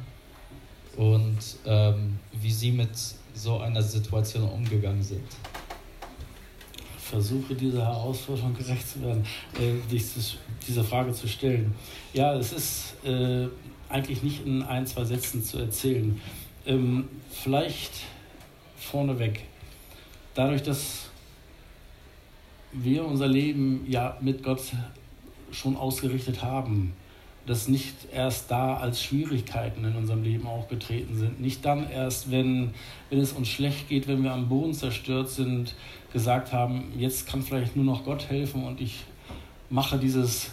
und 0.97 1.37
ähm, 1.65 2.19
wie 2.33 2.51
Sie 2.51 2.71
mit 2.71 2.89
so 3.33 3.59
einer 3.59 3.81
Situation 3.81 4.43
umgegangen 4.49 5.03
sind. 5.03 5.25
Versuche 6.97 7.53
dieser 7.53 7.85
Herausforderung 7.85 8.55
gerecht 8.55 8.87
zu 8.87 9.01
werden, 9.01 9.25
äh, 9.59 9.73
dieses, 9.91 10.37
diese 10.67 10.83
Frage 10.83 11.13
zu 11.13 11.27
stellen. 11.27 11.75
Ja, 12.13 12.33
es 12.33 12.51
ist 12.51 12.95
äh, 13.05 13.47
eigentlich 13.89 14.23
nicht 14.23 14.45
in 14.45 14.63
ein, 14.63 14.87
zwei 14.87 15.03
Sätzen 15.03 15.43
zu 15.43 15.59
erzählen. 15.59 16.19
Ähm, 16.65 17.07
vielleicht 17.29 17.91
vorneweg, 18.77 19.41
dadurch, 20.33 20.63
dass 20.63 21.09
wir 22.83 23.05
unser 23.05 23.27
Leben 23.27 23.85
ja 23.87 24.17
mit 24.21 24.43
Gott 24.43 24.61
schon 25.51 25.77
ausgerichtet 25.77 26.43
haben, 26.43 26.93
das 27.45 27.67
nicht 27.67 27.93
erst 28.13 28.49
da 28.49 28.77
als 28.77 29.03
Schwierigkeiten 29.03 29.85
in 29.85 29.95
unserem 29.95 30.23
Leben 30.23 30.47
aufgetreten 30.47 31.15
sind. 31.15 31.39
Nicht 31.39 31.63
dann 31.63 31.89
erst, 31.89 32.31
wenn, 32.31 32.71
wenn 33.09 33.19
es 33.19 33.33
uns 33.33 33.47
schlecht 33.47 33.87
geht, 33.87 34.07
wenn 34.07 34.23
wir 34.23 34.33
am 34.33 34.49
Boden 34.49 34.73
zerstört 34.73 35.29
sind, 35.29 35.75
gesagt 36.11 36.53
haben, 36.53 36.91
jetzt 36.97 37.27
kann 37.27 37.43
vielleicht 37.43 37.75
nur 37.75 37.85
noch 37.85 38.03
Gott 38.03 38.29
helfen 38.29 38.63
und 38.63 38.81
ich 38.81 39.03
mache 39.69 39.97
dieses, 39.97 40.49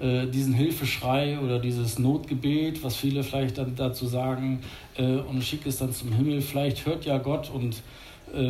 äh, 0.00 0.26
diesen 0.26 0.54
Hilfeschrei 0.54 1.38
oder 1.40 1.58
dieses 1.58 1.98
Notgebet, 1.98 2.84
was 2.84 2.94
viele 2.96 3.24
vielleicht 3.24 3.58
dann 3.58 3.74
dazu 3.74 4.06
sagen, 4.06 4.60
äh, 4.96 5.16
und 5.16 5.42
schicke 5.42 5.68
es 5.68 5.78
dann 5.78 5.92
zum 5.92 6.12
Himmel. 6.12 6.42
Vielleicht 6.42 6.86
hört 6.86 7.04
ja 7.04 7.18
Gott 7.18 7.50
und 7.50 7.82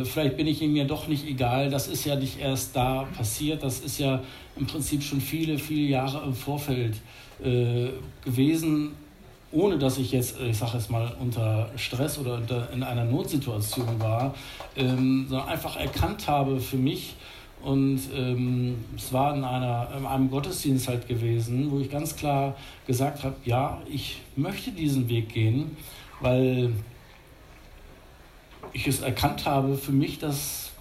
vielleicht 0.03 0.37
bin 0.37 0.47
ich 0.47 0.61
ihm 0.61 0.75
ja 0.75 0.85
doch 0.85 1.07
nicht 1.07 1.27
egal. 1.27 1.69
Das 1.69 1.87
ist 1.87 2.05
ja 2.05 2.15
nicht 2.15 2.39
erst 2.39 2.75
da 2.75 3.07
passiert, 3.15 3.63
das 3.63 3.79
ist 3.79 3.99
ja 3.99 4.21
im 4.55 4.65
Prinzip 4.65 5.03
schon 5.03 5.21
viele, 5.21 5.57
viele 5.57 5.87
Jahre 5.87 6.23
im 6.25 6.33
Vorfeld 6.33 6.95
äh, 7.43 7.89
gewesen, 8.23 8.91
ohne 9.51 9.77
dass 9.77 9.97
ich 9.97 10.11
jetzt, 10.11 10.39
ich 10.41 10.57
sage 10.57 10.77
es 10.77 10.89
mal, 10.89 11.15
unter 11.19 11.69
Stress 11.77 12.17
oder 12.17 12.35
unter, 12.35 12.69
in 12.73 12.83
einer 12.83 13.05
Notsituation 13.05 13.99
war, 13.99 14.35
ähm, 14.75 15.27
sondern 15.29 15.47
einfach 15.47 15.77
erkannt 15.77 16.27
habe 16.27 16.59
für 16.59 16.77
mich, 16.77 17.15
und 17.61 17.99
ähm, 18.15 18.75
es 18.95 19.11
war 19.11 19.35
in, 19.35 19.43
einer, 19.43 19.89
in 19.97 20.05
einem 20.05 20.29
Gottesdienst 20.29 20.87
halt 20.87 21.07
gewesen, 21.07 21.71
wo 21.71 21.79
ich 21.79 21.89
ganz 21.89 22.15
klar 22.15 22.55
gesagt 22.85 23.23
habe, 23.23 23.35
ja, 23.45 23.81
ich 23.91 24.21
möchte 24.35 24.71
diesen 24.71 25.09
Weg 25.09 25.29
gehen, 25.29 25.75
weil 26.21 26.71
ich 28.73 28.87
es 28.87 29.01
erkannt 29.01 29.45
habe 29.45 29.77
für 29.77 29.91
mich, 29.91 30.19
dass, 30.19 30.71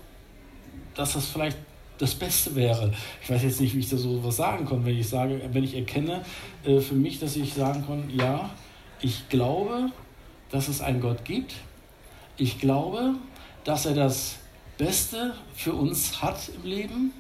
dass 0.95 1.15
das 1.15 1.27
vielleicht 1.27 1.57
das 1.99 2.15
Beste 2.15 2.55
wäre. 2.55 2.93
Ich 3.23 3.31
weiß 3.31 3.43
jetzt 3.43 3.61
nicht, 3.61 3.75
wie 3.75 3.79
ich 3.81 3.89
da 3.89 3.97
so 3.97 4.23
was 4.23 4.37
sagen 4.37 4.67
kann, 4.67 4.85
wenn 4.85 4.99
ich 4.99 5.09
sage, 5.09 5.41
wenn 5.53 5.65
ich 5.65 5.75
erkenne 5.75 6.23
äh, 6.65 6.81
für 6.81 6.95
mich, 6.95 7.19
dass 7.19 7.37
ich 7.37 7.55
sagen 7.55 7.85
kann, 7.87 8.11
ja, 8.15 8.51
ich 9.01 9.29
glaube, 9.29 9.91
dass 10.51 10.69
es 10.69 10.81
einen 10.81 11.01
Gott 11.01 11.25
gibt. 11.25 11.55
Ich 12.37 12.59
glaube, 12.59 13.15
dass 13.65 13.87
er 13.87 13.95
das 13.95 14.37
Beste 14.79 15.35
für 15.55 15.73
uns 15.73 16.21
hat 16.23 16.51
im 16.55 16.69
Leben, 16.69 17.13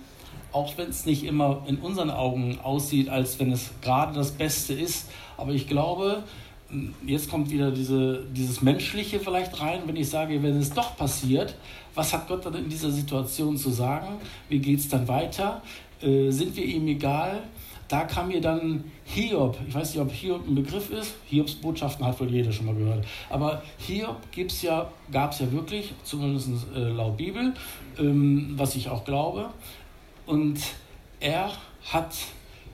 auch 0.52 0.76
wenn 0.76 0.90
es 0.90 1.06
nicht 1.06 1.24
immer 1.24 1.62
in 1.66 1.78
unseren 1.78 2.10
Augen 2.10 2.58
aussieht, 2.60 3.08
als 3.08 3.38
wenn 3.40 3.52
es 3.52 3.70
gerade 3.80 4.14
das 4.14 4.32
Beste 4.32 4.74
ist. 4.74 5.08
Aber 5.36 5.52
ich 5.52 5.66
glaube, 5.66 6.22
jetzt 7.06 7.30
kommt 7.30 7.50
wieder 7.50 7.70
diese, 7.70 8.24
dieses 8.34 8.62
Menschliche 8.62 9.20
vielleicht 9.20 9.60
rein, 9.60 9.82
wenn 9.86 9.96
ich 9.96 10.08
sage, 10.08 10.42
wenn 10.42 10.56
es 10.56 10.70
doch 10.70 10.96
passiert, 10.96 11.54
was 11.94 12.12
hat 12.12 12.28
Gott 12.28 12.44
dann 12.44 12.54
in 12.54 12.68
dieser 12.68 12.90
Situation 12.90 13.56
zu 13.56 13.70
sagen? 13.70 14.16
Wie 14.48 14.58
geht 14.58 14.80
es 14.80 14.88
dann 14.88 15.06
weiter? 15.08 15.62
Äh, 16.02 16.30
sind 16.30 16.56
wir 16.56 16.64
ihm 16.64 16.86
egal? 16.88 17.42
Da 17.88 18.04
kam 18.04 18.28
mir 18.28 18.40
dann 18.40 18.84
Hiob, 19.04 19.58
ich 19.68 19.72
weiß 19.72 19.94
nicht, 19.94 20.02
ob 20.02 20.10
Hiob 20.10 20.46
ein 20.48 20.56
Begriff 20.56 20.90
ist, 20.90 21.14
Hiobs 21.26 21.54
Botschaften 21.54 22.04
hat 22.04 22.18
wohl 22.18 22.28
jeder 22.28 22.50
schon 22.50 22.66
mal 22.66 22.74
gehört, 22.74 23.06
aber 23.30 23.62
Hiob 23.78 24.16
ja, 24.62 24.90
gab 25.12 25.30
es 25.32 25.38
ja 25.38 25.52
wirklich, 25.52 25.94
zumindest 26.02 26.50
äh, 26.74 26.80
laut 26.80 27.16
Bibel, 27.16 27.54
ähm, 27.98 28.54
was 28.56 28.74
ich 28.74 28.88
auch 28.88 29.04
glaube. 29.04 29.50
Und 30.26 30.58
er 31.20 31.52
hat 31.92 32.12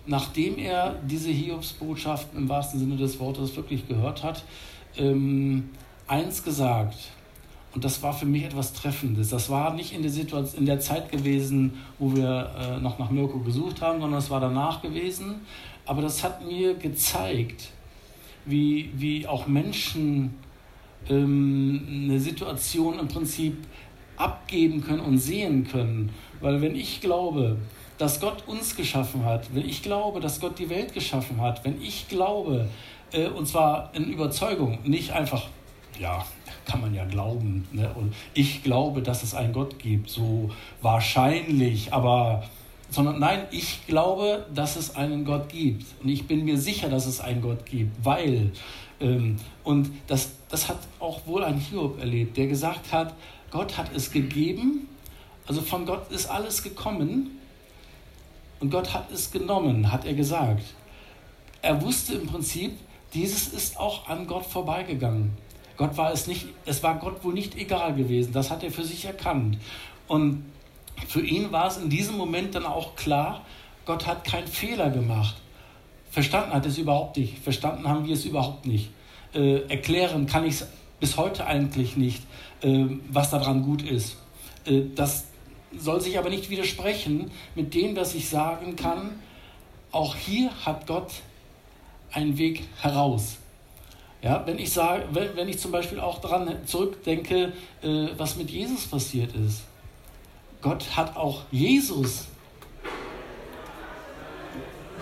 nachdem 0.07 0.59
er 0.59 0.97
diese 1.07 1.31
Hiobsbotschaften 1.31 2.39
im 2.39 2.49
wahrsten 2.49 2.81
Sinne 2.81 2.97
des 2.97 3.21
Wortes 3.21 3.55
wirklich 3.57 3.87
gehört 3.87 4.23
hat, 4.23 4.45
ähm, 4.97 5.71
eins 6.07 6.43
gesagt. 6.43 6.97
Und 7.75 7.85
das 7.85 8.03
war 8.03 8.13
für 8.13 8.27
mich 8.27 8.45
etwas 8.45 8.75
Treffendes. 8.75 9.31
Das 9.31 9.49
war 9.49 9.73
nicht 9.73 9.95
in 9.95 10.03
der, 10.03 10.11
Situation, 10.11 10.61
in 10.61 10.67
der 10.67 10.81
Zeit 10.81 11.11
gewesen, 11.11 11.75
wo 11.99 12.15
wir 12.15 12.51
äh, 12.59 12.81
noch 12.81 12.99
nach 12.99 13.11
Mirko 13.11 13.39
gesucht 13.39 13.81
haben, 13.81 14.01
sondern 14.01 14.19
es 14.19 14.29
war 14.29 14.41
danach 14.41 14.83
gewesen. 14.83 15.37
Aber 15.87 16.03
das 16.03 16.23
hat 16.23 16.47
mir 16.47 16.75
gezeigt, 16.75 17.71
wie, 18.45 18.91
wie 18.95 19.27
auch 19.27 19.47
Menschen 19.47 20.35
ähm, 21.09 21.87
eine 22.05 22.21
Situation 22.21 22.99
im 22.99 23.09
Prinzip 23.09 23.57
abgeben 24.17 24.83
können 24.83 25.01
und 25.01 25.19
sehen 25.19 25.67
können. 25.67 26.11
Weil 26.41 26.61
wenn 26.61 26.77
ich 26.77 27.01
glaube, 27.01 27.57
dass 28.03 28.19
Gott 28.19 28.49
uns 28.49 28.75
geschaffen 28.75 29.25
hat, 29.25 29.55
wenn 29.55 29.65
ich 29.65 29.81
glaube, 29.81 30.19
dass 30.19 30.41
Gott 30.41 30.59
die 30.59 30.69
Welt 30.69 30.93
geschaffen 30.93 31.41
hat, 31.41 31.65
wenn 31.65 31.81
ich 31.81 32.09
glaube, 32.09 32.69
äh, 33.13 33.29
und 33.29 33.47
zwar 33.47 33.95
in 33.95 34.11
Überzeugung, 34.11 34.81
nicht 34.83 35.13
einfach, 35.13 35.47
ja, 36.01 36.27
kann 36.65 36.81
man 36.81 36.93
ja 36.97 37.05
glauben, 37.05 37.69
ne? 37.71 37.95
und 37.95 38.13
ich 38.35 38.65
glaube, 38.65 39.03
dass 39.03 39.23
es 39.23 39.37
einen 39.37 39.53
Gott 39.53 39.79
gibt, 39.79 40.11
so 40.11 40.51
wahrscheinlich, 40.81 41.93
aber 41.93 42.43
sondern 42.91 43.21
nein, 43.21 43.45
ich 43.53 43.87
glaube, 43.87 44.47
dass 44.53 44.75
es 44.75 44.97
einen 44.97 45.25
Gott 45.25 45.49
gibt. 45.49 45.87
Und 46.03 46.09
ich 46.09 46.27
bin 46.27 46.45
mir 46.45 46.59
sicher, 46.59 46.89
dass 46.89 47.07
es 47.07 47.21
einen 47.21 47.41
Gott 47.41 47.65
gibt, 47.67 48.05
weil, 48.05 48.51
ähm, 49.01 49.37
und 49.63 49.93
das, 50.09 50.33
das 50.49 50.69
hat 50.69 50.79
auch 50.99 51.25
wohl 51.29 51.45
ein 51.45 51.57
Hiob 51.57 52.01
erlebt, 52.01 52.37
der 52.37 52.49
gesagt 52.49 52.93
hat, 52.93 53.15
Gott 53.53 53.79
hat 53.79 53.95
es 53.95 54.11
gegeben, 54.11 54.89
also 55.47 55.63
von 55.63 55.87
Gott 55.87 56.11
ist 56.11 56.27
alles 56.27 56.65
gekommen 56.65 57.39
und 58.63 58.71
Gott 58.71 58.95
hat 58.95 59.11
es 59.11 59.33
genommen, 59.33 59.91
hat 59.91 60.05
er 60.05 60.15
gesagt. 60.15 60.63
Er 61.63 61.83
wusste 61.83 62.15
im 62.15 62.29
Prinzip, 62.29 62.79
dieses 63.13 63.49
ist 63.49 63.77
auch 63.77 64.09
an 64.09 64.29
Gott 64.29 64.47
vorbeigegangen. 64.47 65.33
Gott 65.77 65.97
war 65.97 66.13
es 66.13 66.29
nicht, 66.29 66.47
es 66.65 66.81
war 66.85 66.95
Gott 67.01 67.25
wohl 67.25 67.35
nicht 67.35 67.57
egal 67.57 67.93
gewesen. 67.95 68.33
Das 68.33 68.53
hat 68.53 68.63
er 68.63 68.71
für 68.71 68.85
sich 68.85 69.05
erkannt. 69.05 69.59
Und 70.07 70.45
für 71.09 71.23
ihn 71.23 71.51
war 71.51 71.67
es 71.67 71.77
in 71.77 71.91
diesem 71.91 72.17
Moment 72.17 72.55
dann 72.55 72.65
auch 72.65 72.95
klar, 72.95 73.45
Gott 73.85 74.07
hat 74.07 74.23
keinen 74.23 74.47
Fehler 74.47 74.91
gemacht. 74.91 75.35
Verstanden 76.13 76.55
hat 76.55 76.65
es 76.65 76.79
überhaupt 76.79 77.17
nicht. 77.17 77.41
Verstanden 77.41 77.89
haben 77.89 78.07
wir 78.07 78.15
es 78.15 78.25
überhaupt 78.25 78.65
nicht. 78.67 78.91
Äh, 79.35 79.63
erklären 79.63 80.27
kann 80.27 80.45
ich 80.45 80.61
es 80.61 80.69
bis 81.01 81.17
heute 81.17 81.47
eigentlich 81.49 81.97
nicht, 81.97 82.23
äh, 82.61 82.85
was 83.11 83.31
daran 83.31 83.65
gut 83.65 83.83
ist. 83.83 84.19
Äh, 84.67 84.83
das 84.95 85.32
soll 85.79 86.01
sich 86.01 86.19
aber 86.19 86.31
nicht 86.31 86.51
widersprechen 86.51 87.31
mit 87.55 87.75
dem, 87.75 87.95
dass 87.95 88.15
ich 88.15 88.29
sagen 88.29 88.77
kann, 88.77 89.21
auch 89.91 90.17
hier 90.17 90.51
hat 90.65 90.87
Gott 90.87 91.13
einen 92.13 92.39
Weg 92.39 92.65
heraus. 92.81 93.37
Ja, 94.23 94.47
wenn, 94.47 94.59
ich 94.59 94.73
sage, 94.73 95.05
wenn, 95.13 95.35
wenn 95.35 95.49
ich 95.49 95.59
zum 95.59 95.73
Beispiel 95.73 95.99
auch 95.99 96.21
daran 96.21 96.65
zurückdenke, 96.65 97.53
äh, 97.83 98.09
was 98.17 98.37
mit 98.37 98.51
Jesus 98.51 98.87
passiert 98.87 99.35
ist. 99.35 99.63
Gott 100.61 100.97
hat 100.97 101.17
auch 101.17 101.43
Jesus 101.51 102.27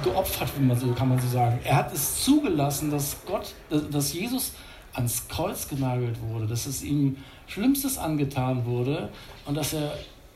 geopfert, 0.02 0.48
wie 0.56 0.64
man 0.64 0.78
so, 0.78 0.92
kann 0.92 1.10
man 1.10 1.20
so 1.20 1.28
sagen. 1.28 1.60
Er 1.64 1.76
hat 1.76 1.92
es 1.92 2.24
zugelassen, 2.24 2.90
dass 2.90 3.18
Gott, 3.26 3.52
dass 3.90 4.14
Jesus 4.14 4.54
ans 4.94 5.28
Kreuz 5.28 5.68
genagelt 5.68 6.16
wurde, 6.22 6.46
dass 6.46 6.64
es 6.66 6.82
ihm 6.82 7.18
Schlimmstes 7.46 7.98
angetan 7.98 8.64
wurde 8.64 9.10
und 9.44 9.54
dass 9.54 9.74
er 9.74 9.92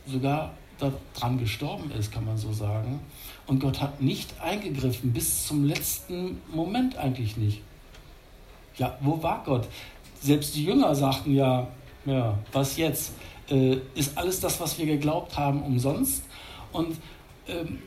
sogar 0.07 0.53
daran 0.79 1.39
gestorben 1.39 1.91
ist, 1.93 2.13
kann 2.13 2.25
man 2.25 2.37
so 2.37 2.53
sagen. 2.53 3.01
Und 3.47 3.61
Gott 3.61 3.81
hat 3.81 4.01
nicht 4.01 4.41
eingegriffen, 4.41 5.13
bis 5.13 5.47
zum 5.47 5.65
letzten 5.65 6.41
Moment 6.53 6.97
eigentlich 6.97 7.37
nicht. 7.37 7.63
Ja, 8.77 8.97
wo 9.01 9.23
war 9.23 9.43
Gott? 9.45 9.69
Selbst 10.21 10.55
die 10.57 10.65
Jünger 10.65 10.95
sagten 10.95 11.35
ja, 11.35 11.69
ja, 12.07 12.39
was 12.53 12.77
jetzt? 12.77 13.13
Äh, 13.51 13.79
ist 13.95 14.17
alles 14.17 14.41
das, 14.41 14.59
was 14.61 14.79
wir 14.79 14.87
geglaubt 14.87 15.37
haben, 15.37 15.63
umsonst? 15.63 16.25
Und 16.73 16.97
ähm, 17.47 17.79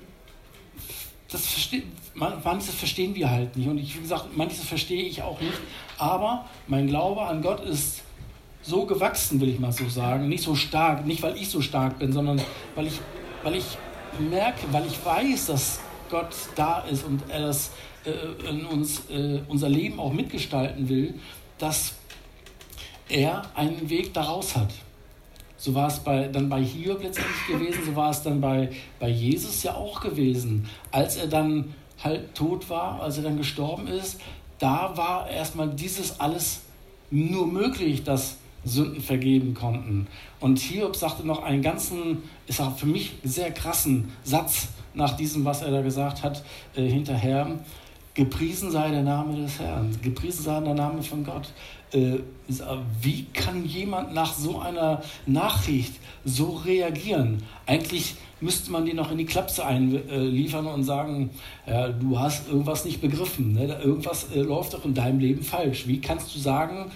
das 1.32 1.46
versteht, 1.46 1.84
manches 2.14 2.76
verstehen 2.76 3.16
wir 3.16 3.30
halt 3.30 3.56
nicht. 3.58 3.68
Und 3.68 3.78
ich, 3.80 3.96
wie 3.98 4.02
gesagt, 4.02 4.38
manches 4.38 4.64
verstehe 4.64 5.04
ich 5.04 5.22
auch 5.22 5.42
nicht. 5.42 5.58
Aber 5.98 6.46
mein 6.68 6.88
Glaube 6.88 7.24
an 7.24 7.42
Gott 7.42 7.60
ist 7.62 8.04
so 8.68 8.86
gewachsen, 8.86 9.40
will 9.40 9.50
ich 9.50 9.60
mal 9.60 9.72
so 9.72 9.88
sagen. 9.88 10.28
Nicht 10.28 10.44
so 10.44 10.56
stark, 10.56 11.06
nicht 11.06 11.24
weil 11.24 11.38
ich 11.38 11.50
so 11.50 11.62
stark 11.62 12.00
bin, 12.00 12.12
sondern 12.12 12.42
weil 12.76 12.88
ich, 12.88 13.00
weil 13.44 13.56
ich 13.56 13.78
merke, 14.30 14.62
weil 14.72 14.86
ich 14.86 15.04
weiß, 15.04 15.48
dass 15.48 15.80
Gott 16.10 16.36
da 16.56 16.80
ist 16.82 17.06
und 17.06 17.24
er 17.30 17.48
das 17.48 17.72
äh, 18.06 18.50
in 18.50 18.66
uns, 18.66 19.10
äh, 19.10 19.42
unser 19.48 19.70
Leben 19.70 20.00
auch 20.00 20.12
mitgestalten 20.12 20.90
will, 20.90 21.16
dass 21.58 21.96
er 23.10 23.44
einen 23.56 23.90
Weg 23.90 24.14
daraus 24.14 24.56
hat. 24.56 24.74
So 25.56 25.74
war 25.74 25.88
es 25.88 26.00
bei, 26.00 26.28
dann 26.28 26.50
bei 26.50 26.62
Hiob 26.62 27.02
letztendlich 27.02 27.48
gewesen, 27.48 27.86
so 27.86 27.96
war 27.96 28.12
es 28.12 28.22
dann 28.22 28.42
bei, 28.42 28.70
bei 29.00 29.10
Jesus 29.10 29.64
ja 29.64 29.76
auch 29.76 30.02
gewesen. 30.02 30.70
Als 30.92 31.16
er 31.16 31.28
dann 31.28 31.74
halt 32.04 32.36
tot 32.36 32.70
war, 32.70 33.02
als 33.02 33.18
er 33.18 33.24
dann 33.24 33.38
gestorben 33.38 33.88
ist, 33.88 34.20
da 34.60 34.96
war 34.96 35.30
erstmal 35.30 35.70
dieses 35.70 36.20
alles 36.20 36.62
nur 37.10 37.48
möglich, 37.48 38.04
dass 38.04 38.38
Sünden 38.68 39.02
vergeben 39.02 39.54
konnten. 39.54 40.08
Und 40.40 40.60
Hiob 40.60 40.96
sagte 40.96 41.26
noch 41.26 41.44
einen 41.44 41.62
ganzen, 41.62 42.24
ist 42.48 42.62
auch 42.62 42.78
für 42.78 42.86
mich 42.86 43.14
sehr 43.24 43.52
krassen 43.52 44.10
Satz 44.24 44.70
nach 44.94 45.16
diesem, 45.16 45.46
was 45.46 45.62
er 45.62 45.72
da 45.72 45.82
gesagt 45.82 46.24
hat, 46.24 46.44
äh, 46.76 46.88
hinterher. 46.88 47.48
Gepriesen 48.14 48.72
sei 48.72 48.90
der 48.90 49.04
Name 49.04 49.36
des 49.38 49.60
Herrn, 49.60 49.96
gepriesen 50.02 50.44
sei 50.44 50.60
der 50.62 50.74
Name 50.74 51.04
von 51.04 51.24
Gott. 51.24 51.54
Äh, 51.94 52.18
wie 53.02 53.26
kann 53.34 53.64
jemand 53.64 54.14
nach 54.14 54.34
so 54.34 54.60
einer 54.60 55.04
Nachricht 55.28 55.94
so 56.26 56.62
reagieren? 56.66 57.44
Eigentlich 57.68 58.16
müsste 58.42 58.72
man 58.72 58.86
die 58.86 58.94
noch 58.94 59.12
in 59.12 59.18
die 59.18 59.26
Klapse 59.26 59.66
einliefern 59.66 60.68
und 60.68 60.84
sagen, 60.84 61.30
ja, 61.66 61.90
du 61.90 62.20
hast 62.20 62.50
irgendwas 62.50 62.86
nicht 62.86 63.02
begriffen, 63.02 63.54
ne? 63.54 63.80
irgendwas 63.84 64.32
äh, 64.36 64.42
läuft 64.42 64.74
doch 64.74 64.86
in 64.86 64.94
deinem 64.94 65.20
Leben 65.20 65.44
falsch. 65.44 65.88
Wie 65.88 66.02
kannst 66.02 66.36
du 66.36 66.40
sagen, 66.40 66.92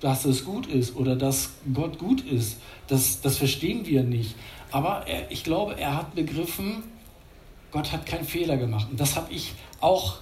dass 0.00 0.24
es 0.24 0.44
gut 0.44 0.66
ist 0.66 0.96
oder 0.96 1.16
dass 1.16 1.50
Gott 1.72 1.98
gut 1.98 2.20
ist? 2.20 2.58
Das, 2.86 3.20
das 3.20 3.38
verstehen 3.38 3.86
wir 3.86 4.02
nicht. 4.02 4.34
Aber 4.70 5.06
er, 5.06 5.30
ich 5.30 5.44
glaube, 5.44 5.78
er 5.78 5.96
hat 5.96 6.14
begriffen, 6.14 6.84
Gott 7.70 7.92
hat 7.92 8.06
keinen 8.06 8.24
Fehler 8.24 8.56
gemacht. 8.56 8.88
Und 8.90 9.00
das 9.00 9.16
habe 9.16 9.32
ich 9.32 9.52
auch 9.80 10.18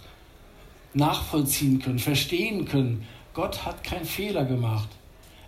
nachvollziehen 0.94 1.80
können, 1.80 1.98
verstehen 1.98 2.64
können. 2.64 3.06
Gott 3.34 3.64
hat 3.64 3.84
keinen 3.84 4.06
Fehler 4.06 4.44
gemacht. 4.44 4.88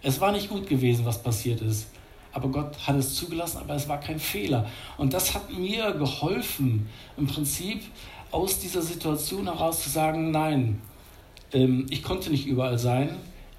Es 0.02 0.20
war 0.20 0.32
nicht 0.32 0.48
gut 0.48 0.68
gewesen, 0.68 1.04
was 1.04 1.22
passiert 1.22 1.60
ist. 1.60 1.88
Aber 2.32 2.48
Gott 2.48 2.86
hat 2.86 2.96
es 2.96 3.14
zugelassen, 3.14 3.58
aber 3.58 3.74
es 3.74 3.88
war 3.88 3.98
kein 3.98 4.20
Fehler. 4.20 4.66
Und 4.96 5.14
das 5.14 5.34
hat 5.34 5.52
mir 5.52 5.92
geholfen, 5.92 6.86
im 7.16 7.26
Prinzip 7.26 7.82
aus 8.30 8.58
dieser 8.58 8.82
Situation 8.82 9.44
heraus 9.44 9.82
zu 9.82 9.88
sagen, 9.88 10.30
nein, 10.30 10.80
ähm, 11.52 11.86
ich 11.90 12.02
konnte 12.02 12.30
nicht 12.30 12.46
überall 12.46 12.78
sein. 12.78 13.16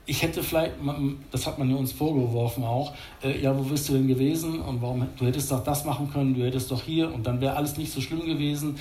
Ich 0.09 0.23
hätte 0.23 0.41
vielleicht, 0.41 0.73
das 1.29 1.45
hat 1.45 1.59
man 1.59 1.69
ja 1.69 1.75
uns 1.75 1.91
vorgeworfen 1.91 2.63
auch, 2.63 2.93
äh, 3.23 3.39
ja, 3.39 3.55
wo 3.55 3.61
bist 3.61 3.87
du 3.89 3.93
denn 3.93 4.07
gewesen 4.07 4.59
und 4.59 4.81
warum, 4.81 5.05
du 5.15 5.25
hättest 5.27 5.51
doch 5.51 5.63
das 5.63 5.85
machen 5.85 6.09
können, 6.11 6.33
du 6.33 6.43
hättest 6.43 6.71
doch 6.71 6.81
hier 6.81 7.13
und 7.13 7.27
dann 7.27 7.39
wäre 7.39 7.55
alles 7.55 7.77
nicht 7.77 7.91
so 7.91 8.01
schlimm 8.01 8.25
gewesen 8.25 8.75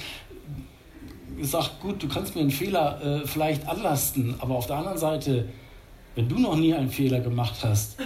gesagt, 1.37 1.81
gut, 1.81 2.03
du 2.03 2.09
kannst 2.09 2.35
mir 2.35 2.41
einen 2.41 2.51
Fehler 2.51 3.01
äh, 3.03 3.27
vielleicht 3.27 3.69
anlasten, 3.69 4.35
aber 4.39 4.57
auf 4.57 4.67
der 4.67 4.77
anderen 4.77 4.99
Seite, 4.99 5.49
wenn 6.15 6.29
du 6.29 6.39
noch 6.39 6.57
nie 6.57 6.75
einen 6.75 6.91
Fehler 6.91 7.21
gemacht 7.21 7.57
hast, 7.63 7.97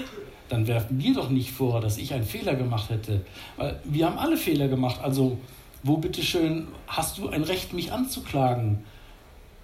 dann 0.49 0.67
werf 0.67 0.91
mir 0.91 1.15
doch 1.15 1.31
nicht 1.31 1.51
vor, 1.51 1.81
dass 1.81 1.97
ich 1.97 2.13
einen 2.13 2.25
Fehler 2.25 2.55
gemacht 2.55 2.91
hätte. 2.91 3.25
Weil 3.57 3.81
wir 3.85 4.07
haben 4.07 4.19
alle 4.19 4.37
Fehler 4.37 4.69
gemacht. 4.69 5.01
Also, 5.03 5.39
wo 5.83 5.97
bitteschön 5.97 6.69
hast 6.87 7.17
du 7.19 7.29
ein 7.29 7.43
Recht, 7.43 7.73
mich 7.73 7.91
anzuklagen? 7.93 8.85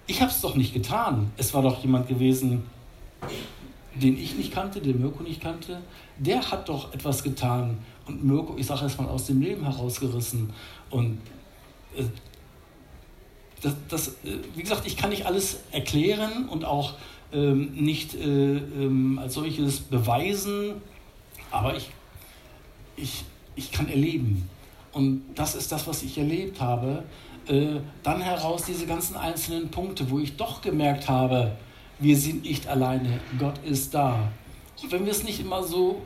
Ich 0.07 0.23
habe 0.23 0.31
es 0.31 0.41
doch 0.41 0.55
nicht 0.55 0.73
getan. 0.73 1.31
Es 1.37 1.53
war 1.53 1.63
doch 1.63 1.83
jemand 1.83 2.09
gewesen, 2.09 2.63
den 3.95 4.19
ich 4.19 4.35
nicht 4.37 4.53
kannte, 4.53 4.81
den 4.81 5.01
Mirko 5.01 5.23
nicht 5.23 5.41
kannte. 5.41 5.83
Der 6.19 6.51
hat 6.51 6.69
doch 6.69 6.93
etwas 6.95 7.23
getan 7.23 7.79
und 8.07 8.25
Mirko, 8.25 8.57
ich 8.57 8.67
sage 8.67 8.87
es 8.87 8.97
mal, 8.99 9.07
aus 9.07 9.27
dem 9.27 9.41
Leben 9.41 9.65
herausgerissen. 9.65 10.53
Und 10.91 11.19
äh, 11.97 12.05
das, 13.63 13.75
das, 13.89 14.09
äh, 14.25 14.39
wie 14.55 14.63
gesagt, 14.63 14.87
ich 14.87 14.97
kann 14.97 15.11
nicht 15.11 15.27
alles 15.27 15.61
erklären 15.73 16.49
und 16.49 16.65
auch 16.65 16.95
ähm, 17.33 17.73
nicht 17.75 18.15
äh, 18.15 18.57
ähm, 18.57 19.19
als 19.19 19.35
solches 19.35 19.81
beweisen, 19.81 20.75
aber 21.51 21.77
ich, 21.77 21.91
ich, 22.97 23.25
ich 23.57 23.73
kann 23.73 23.89
erleben. 23.89 24.49
Und 24.93 25.23
das 25.35 25.55
ist 25.55 25.71
das, 25.71 25.87
was 25.87 26.03
ich 26.03 26.17
erlebt 26.19 26.61
habe. 26.61 27.05
Äh, 27.47 27.81
dann 28.03 28.21
heraus 28.21 28.65
diese 28.65 28.87
ganzen 28.87 29.17
einzelnen 29.17 29.71
Punkte, 29.71 30.11
wo 30.11 30.19
ich 30.19 30.37
doch 30.37 30.63
gemerkt 30.63 31.09
habe, 31.09 31.57
wir 31.99 32.17
sind 32.17 32.45
nicht 32.45 32.67
alleine, 32.67 33.21
Gott 33.39 33.59
ist 33.65 33.95
da. 33.95 34.31
Und 34.83 34.93
wenn 34.93 35.05
wir 35.05 35.13
es 35.13 35.25
nicht 35.25 35.41
immer 35.41 35.63
so 35.63 36.01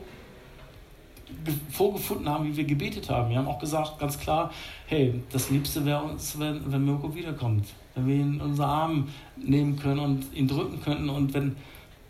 vorgefunden 1.71 2.29
haben, 2.29 2.45
wie 2.45 2.57
wir 2.57 2.63
gebetet 2.63 3.09
haben. 3.09 3.29
Wir 3.29 3.37
haben 3.37 3.47
auch 3.47 3.59
gesagt, 3.59 3.99
ganz 3.99 4.19
klar, 4.19 4.51
hey, 4.87 5.21
das 5.31 5.49
Liebste 5.49 5.85
wäre 5.85 6.03
uns, 6.03 6.37
wenn, 6.39 6.61
wenn 6.71 6.85
Mirko 6.85 7.13
wiederkommt. 7.15 7.65
Wenn 7.95 8.07
wir 8.07 8.15
ihn 8.15 8.33
in 8.35 8.41
unsere 8.41 8.67
Arme 8.67 9.07
nehmen 9.37 9.77
können 9.77 9.99
und 9.99 10.25
ihn 10.33 10.47
drücken 10.47 10.81
könnten 10.81 11.09
und 11.09 11.33
wenn 11.33 11.55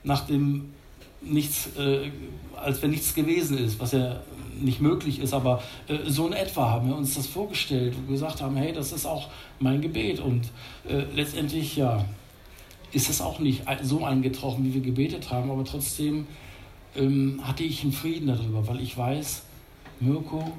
nach 0.03 0.26
dem 0.26 0.73
nichts, 1.22 1.69
äh, 1.77 2.11
als 2.61 2.81
wenn 2.81 2.91
nichts 2.91 3.15
gewesen 3.15 3.57
ist, 3.57 3.80
was 3.80 3.93
ja 3.93 4.22
nicht 4.60 4.81
möglich 4.81 5.19
ist, 5.19 5.34
aber 5.34 5.64
äh, 5.88 5.97
so 6.10 6.27
in 6.27 6.34
etwa 6.34 6.69
haben 6.69 6.89
wir 6.89 6.95
uns 6.95 7.15
das 7.15 7.27
vorgestellt 7.27 7.95
und 7.95 8.07
gesagt 8.07 8.41
haben, 8.41 8.55
hey, 8.55 8.73
das 8.73 8.91
ist 8.91 9.05
auch 9.05 9.30
mein 9.60 9.81
Gebet 9.81 10.19
und 10.19 10.43
äh, 10.88 11.03
letztendlich, 11.15 11.77
ja, 11.77 12.05
ist 12.94 13.10
es 13.10 13.22
auch 13.22 13.40
nicht 13.40 13.64
so 13.82 14.06
eingetroffen, 14.06 14.64
wie 14.65 14.76
wir 14.76 14.82
gebetet 14.82 15.32
haben, 15.32 15.49
aber 15.49 15.65
trotzdem 15.65 16.28
ähm, 16.95 17.41
hatte 17.44 17.64
ich 17.64 17.84
einen 17.84 17.91
Frieden 17.91 18.28
darüber, 18.28 18.68
weil 18.68 18.80
ich 18.82 18.98
weiß, 18.98 19.44
Mirko 19.99 20.52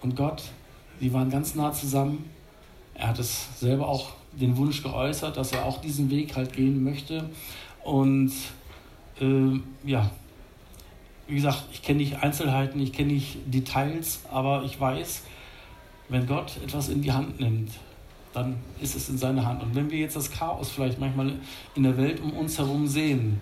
und 0.00 0.16
Gott, 0.16 0.42
die 1.00 1.12
waren 1.12 1.30
ganz 1.30 1.54
nah 1.54 1.72
zusammen. 1.72 2.24
Er 2.94 3.08
hat 3.08 3.18
es 3.18 3.48
selber 3.58 3.88
auch 3.88 4.10
den 4.32 4.56
Wunsch 4.56 4.82
geäußert, 4.82 5.36
dass 5.36 5.52
er 5.52 5.64
auch 5.64 5.80
diesen 5.80 6.10
Weg 6.10 6.36
halt 6.36 6.52
gehen 6.52 6.84
möchte. 6.84 7.28
Und 7.82 8.32
äh, 9.20 9.60
ja, 9.84 10.10
wie 11.26 11.34
gesagt, 11.34 11.64
ich 11.72 11.82
kenne 11.82 11.98
nicht 11.98 12.22
Einzelheiten, 12.22 12.80
ich 12.80 12.92
kenne 12.92 13.14
nicht 13.14 13.38
Details, 13.46 14.20
aber 14.30 14.62
ich 14.64 14.80
weiß, 14.80 15.22
wenn 16.08 16.26
Gott 16.26 16.58
etwas 16.64 16.88
in 16.88 17.02
die 17.02 17.12
Hand 17.12 17.40
nimmt, 17.40 17.70
dann 18.32 18.56
ist 18.80 18.96
es 18.96 19.08
in 19.08 19.18
seiner 19.18 19.44
Hand. 19.44 19.62
Und 19.62 19.74
wenn 19.74 19.90
wir 19.90 19.98
jetzt 19.98 20.16
das 20.16 20.30
Chaos 20.30 20.70
vielleicht 20.70 20.98
manchmal 20.98 21.34
in 21.74 21.82
der 21.82 21.96
Welt 21.96 22.20
um 22.20 22.32
uns 22.32 22.58
herum 22.58 22.86
sehen, 22.86 23.40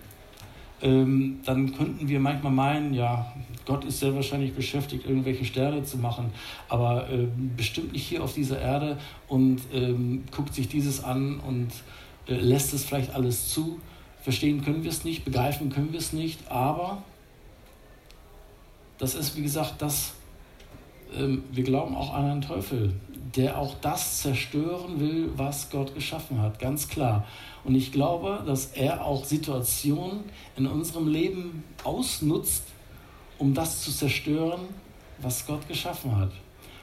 ähm, 0.83 1.41
dann 1.45 1.75
könnten 1.75 2.09
wir 2.09 2.21
manchmal 2.21 2.53
meinen, 2.53 2.95
ja, 2.95 3.33
Gott 3.67 3.85
ist 3.85 4.01
sehr 4.01 4.15
wahrscheinlich 4.15 4.55
beschäftigt, 4.55 5.05
irgendwelche 5.05 5.45
Sterne 5.45 5.83
zu 5.85 5.99
machen, 5.99 6.33
aber 6.69 7.11
äh, 7.11 7.27
bestimmt 7.57 7.93
nicht 7.93 8.07
hier 8.07 8.25
auf 8.25 8.33
dieser 8.35 8.61
Erde 8.61 8.99
und 9.29 9.61
ähm, 9.73 10.25
guckt 10.31 10.55
sich 10.55 10.69
dieses 10.69 11.05
an 11.05 11.39
und 11.41 11.69
äh, 12.27 12.35
lässt 12.35 12.73
es 12.73 12.85
vielleicht 12.85 13.15
alles 13.15 13.51
zu. 13.51 13.79
Verstehen 14.23 14.65
können 14.65 14.83
wir 14.83 14.91
es 14.91 15.05
nicht, 15.05 15.25
begreifen 15.25 15.71
können 15.71 15.93
wir 15.93 15.99
es 15.99 16.13
nicht, 16.13 16.51
aber 16.51 17.03
das 18.99 19.15
ist, 19.15 19.37
wie 19.37 19.43
gesagt, 19.43 19.81
das, 19.81 20.15
ähm, 20.15 20.20
wir 21.53 21.65
glauben 21.65 21.95
auch 21.95 22.15
an 22.15 22.25
einen 22.25 22.41
Teufel, 22.43 22.95
der 23.37 23.59
auch 23.59 23.75
das 23.81 24.23
zerstören 24.23 24.99
will, 25.01 25.31
was 25.37 25.71
Gott 25.71 25.95
geschaffen 25.95 26.41
hat, 26.41 26.59
ganz 26.59 26.89
klar. 26.89 27.27
Und 27.65 27.75
ich 27.75 27.93
glaube, 27.93 28.43
dass 28.47 28.67
er 28.67 29.05
auch 29.05 29.25
Situationen 29.25 30.25
in 30.57 30.67
unserem 30.67 31.09
Leben 31.09 31.65
ausnutzt, 31.85 32.65
um 33.39 33.55
das 33.55 33.83
zu 33.83 33.93
zerstören, 33.93 34.61
was 35.19 35.47
Gott 35.47 35.69
geschaffen 35.69 36.17
hat. 36.17 36.31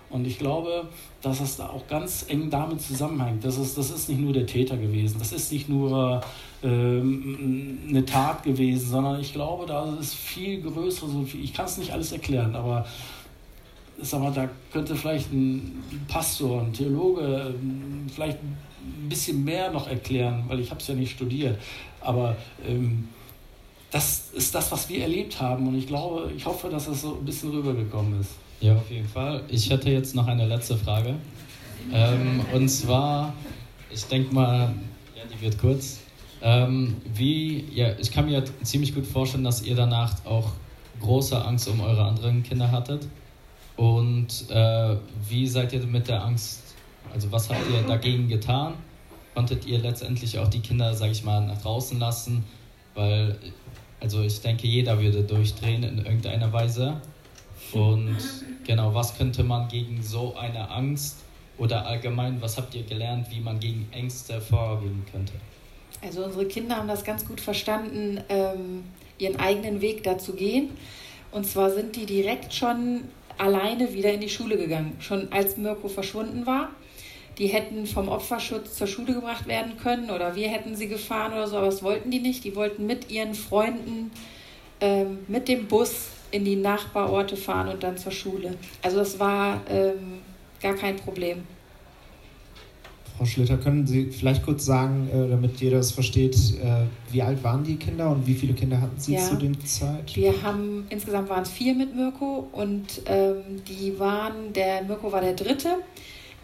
Und 0.09 0.25
ich 0.25 0.39
glaube, 0.39 0.87
dass 1.21 1.41
es 1.41 1.57
da 1.57 1.67
auch 1.67 1.85
ganz 1.87 2.25
eng 2.29 2.49
damit 2.49 2.81
zusammenhängt. 2.81 3.43
Das 3.43 3.57
ist, 3.57 3.77
das 3.77 3.91
ist 3.91 4.07
nicht 4.07 4.21
nur 4.21 4.31
der 4.31 4.45
Täter 4.45 4.77
gewesen, 4.77 5.17
das 5.19 5.33
ist 5.33 5.51
nicht 5.51 5.67
nur 5.67 6.21
ähm, 6.63 7.79
eine 7.89 8.05
Tat 8.05 8.43
gewesen, 8.43 8.89
sondern 8.89 9.19
ich 9.19 9.33
glaube, 9.33 9.65
da 9.65 9.97
ist 9.99 10.15
viel 10.15 10.61
größeres. 10.61 11.33
Ich 11.33 11.53
kann 11.53 11.65
es 11.65 11.77
nicht 11.77 11.91
alles 11.91 12.13
erklären, 12.13 12.55
aber 12.55 12.85
sag 14.01 14.21
mal, 14.21 14.31
da 14.31 14.49
könnte 14.71 14.95
vielleicht 14.95 15.31
ein 15.31 15.83
Pastor, 16.07 16.61
ein 16.61 16.73
Theologe 16.73 17.55
ähm, 17.55 18.07
vielleicht 18.13 18.37
ein 18.41 19.09
bisschen 19.09 19.43
mehr 19.43 19.71
noch 19.71 19.87
erklären, 19.87 20.43
weil 20.47 20.59
ich 20.59 20.69
habe 20.69 20.79
es 20.79 20.87
ja 20.87 20.95
nicht 20.95 21.11
studiert. 21.11 21.59
Aber 22.01 22.35
ähm, 22.65 23.07
das 23.91 24.29
ist 24.33 24.53
das, 24.53 24.71
was 24.71 24.89
wir 24.89 25.01
erlebt 25.01 25.39
haben 25.41 25.67
und 25.67 25.77
ich 25.77 25.87
glaube, 25.87 26.31
ich 26.35 26.45
hoffe, 26.45 26.69
dass 26.69 26.87
es 26.87 27.01
so 27.01 27.15
ein 27.15 27.25
bisschen 27.25 27.51
rübergekommen 27.51 28.19
ist. 28.19 28.31
Ja, 28.59 28.75
auf 28.75 28.89
jeden 28.89 29.07
Fall. 29.07 29.43
Ich 29.49 29.69
hätte 29.69 29.89
jetzt 29.89 30.15
noch 30.15 30.27
eine 30.27 30.45
letzte 30.45 30.75
Frage. 30.77 31.15
Ähm, 31.93 32.41
und 32.53 32.69
zwar, 32.69 33.33
ich 33.91 34.03
denke 34.05 34.33
mal, 34.33 34.73
ja, 35.15 35.23
die 35.31 35.41
wird 35.41 35.57
kurz. 35.59 35.99
Ähm, 36.41 36.95
wie, 37.13 37.65
ja, 37.73 37.97
ich 37.97 38.11
kann 38.11 38.25
mir 38.25 38.43
ziemlich 38.63 38.93
gut 38.93 39.05
vorstellen, 39.05 39.43
dass 39.43 39.61
ihr 39.63 39.75
danach 39.75 40.25
auch 40.25 40.51
große 40.99 41.39
Angst 41.43 41.67
um 41.67 41.79
eure 41.81 42.03
anderen 42.03 42.43
Kinder 42.43 42.71
hattet. 42.71 43.07
Und 43.77 44.49
äh, 44.49 44.95
wie 45.29 45.47
seid 45.47 45.71
ihr 45.71 45.85
mit 45.85 46.07
der 46.07 46.23
Angst, 46.23 46.75
also 47.13 47.31
was 47.31 47.49
habt 47.49 47.61
ihr 47.71 47.81
dagegen 47.83 48.27
getan? 48.27 48.73
Konntet 49.35 49.65
ihr 49.67 49.77
letztendlich 49.77 50.37
auch 50.39 50.47
die 50.47 50.59
Kinder, 50.59 50.93
sag 50.95 51.11
ich 51.11 51.23
mal, 51.23 51.45
nach 51.45 51.61
draußen 51.61 51.99
lassen? 51.99 52.43
Weil, 52.95 53.37
also 53.99 54.23
ich 54.23 54.41
denke, 54.41 54.67
jeder 54.67 54.99
würde 54.99 55.21
durchdrehen 55.21 55.83
in 55.83 55.99
irgendeiner 55.99 56.51
Weise. 56.51 56.99
Und 57.71 58.17
genau, 58.65 58.93
was 58.95 59.15
könnte 59.15 59.43
man 59.43 59.67
gegen 59.67 60.01
so 60.01 60.35
eine 60.35 60.69
Angst 60.71 61.17
oder 61.59 61.85
allgemein, 61.85 62.41
was 62.41 62.57
habt 62.57 62.73
ihr 62.73 62.83
gelernt, 62.83 63.27
wie 63.29 63.39
man 63.39 63.59
gegen 63.59 63.87
Ängste 63.91 64.41
vorgehen 64.41 65.05
könnte? 65.11 65.33
Also 66.01 66.23
unsere 66.23 66.45
Kinder 66.45 66.77
haben 66.77 66.87
das 66.87 67.03
ganz 67.03 67.25
gut 67.25 67.41
verstanden, 67.41 68.21
ähm, 68.29 68.83
ihren 69.17 69.39
eigenen 69.39 69.81
Weg 69.81 70.03
da 70.03 70.17
zu 70.17 70.33
gehen. 70.33 70.69
Und 71.31 71.45
zwar 71.45 71.71
sind 71.71 71.95
die 71.95 72.05
direkt 72.05 72.53
schon 72.53 73.01
alleine 73.37 73.93
wieder 73.93 74.13
in 74.13 74.21
die 74.21 74.29
Schule 74.29 74.57
gegangen, 74.57 74.95
schon 74.99 75.31
als 75.31 75.57
Mirko 75.57 75.87
verschwunden 75.87 76.45
war. 76.45 76.69
Die 77.37 77.47
hätten 77.47 77.85
vom 77.85 78.09
Opferschutz 78.09 78.75
zur 78.75 78.87
Schule 78.87 79.13
gebracht 79.13 79.47
werden 79.47 79.77
können 79.77 80.09
oder 80.09 80.35
wir 80.35 80.49
hätten 80.49 80.75
sie 80.75 80.87
gefahren 80.87 81.33
oder 81.33 81.47
so, 81.47 81.57
aber 81.57 81.67
das 81.67 81.83
wollten 81.83 82.09
die 82.09 82.19
nicht. 82.19 82.43
Die 82.43 82.55
wollten 82.55 82.87
mit 82.87 83.11
ihren 83.11 83.35
Freunden 83.35 84.11
ähm, 84.81 85.19
mit 85.27 85.47
dem 85.47 85.67
Bus 85.67 86.07
in 86.31 86.45
die 86.45 86.55
Nachbarorte 86.55 87.37
fahren 87.37 87.69
und 87.69 87.83
dann 87.83 87.97
zur 87.97 88.11
Schule. 88.11 88.55
Also 88.81 88.97
das 88.97 89.19
war 89.19 89.61
ähm, 89.69 90.21
gar 90.61 90.73
kein 90.73 90.95
Problem. 90.95 91.43
Frau 93.17 93.25
Schlitter, 93.25 93.57
können 93.57 93.87
Sie 93.87 94.11
vielleicht 94.11 94.45
kurz 94.45 94.65
sagen, 94.65 95.09
äh, 95.11 95.27
damit 95.27 95.59
jeder 95.59 95.79
es 95.79 95.91
versteht, 95.91 96.35
äh, 96.35 96.85
wie 97.11 97.23
alt 97.23 97.43
waren 97.43 97.63
die 97.63 97.77
Kinder 97.77 98.11
und 98.11 98.27
wie 98.27 98.35
viele 98.35 98.53
Kinder 98.53 98.79
hatten 98.79 98.99
Sie 98.99 99.13
ja, 99.13 99.19
zu 99.19 99.35
dem 99.35 99.59
Zeit? 99.65 100.15
Wir 100.15 100.43
haben, 100.43 100.85
insgesamt 100.89 101.27
waren 101.29 101.41
es 101.41 101.49
vier 101.49 101.73
mit 101.73 101.95
Mirko 101.95 102.47
und 102.51 103.01
ähm, 103.07 103.63
die 103.67 103.97
waren, 103.97 104.53
der 104.53 104.83
Mirko 104.83 105.11
war 105.11 105.21
der 105.21 105.33
dritte, 105.33 105.77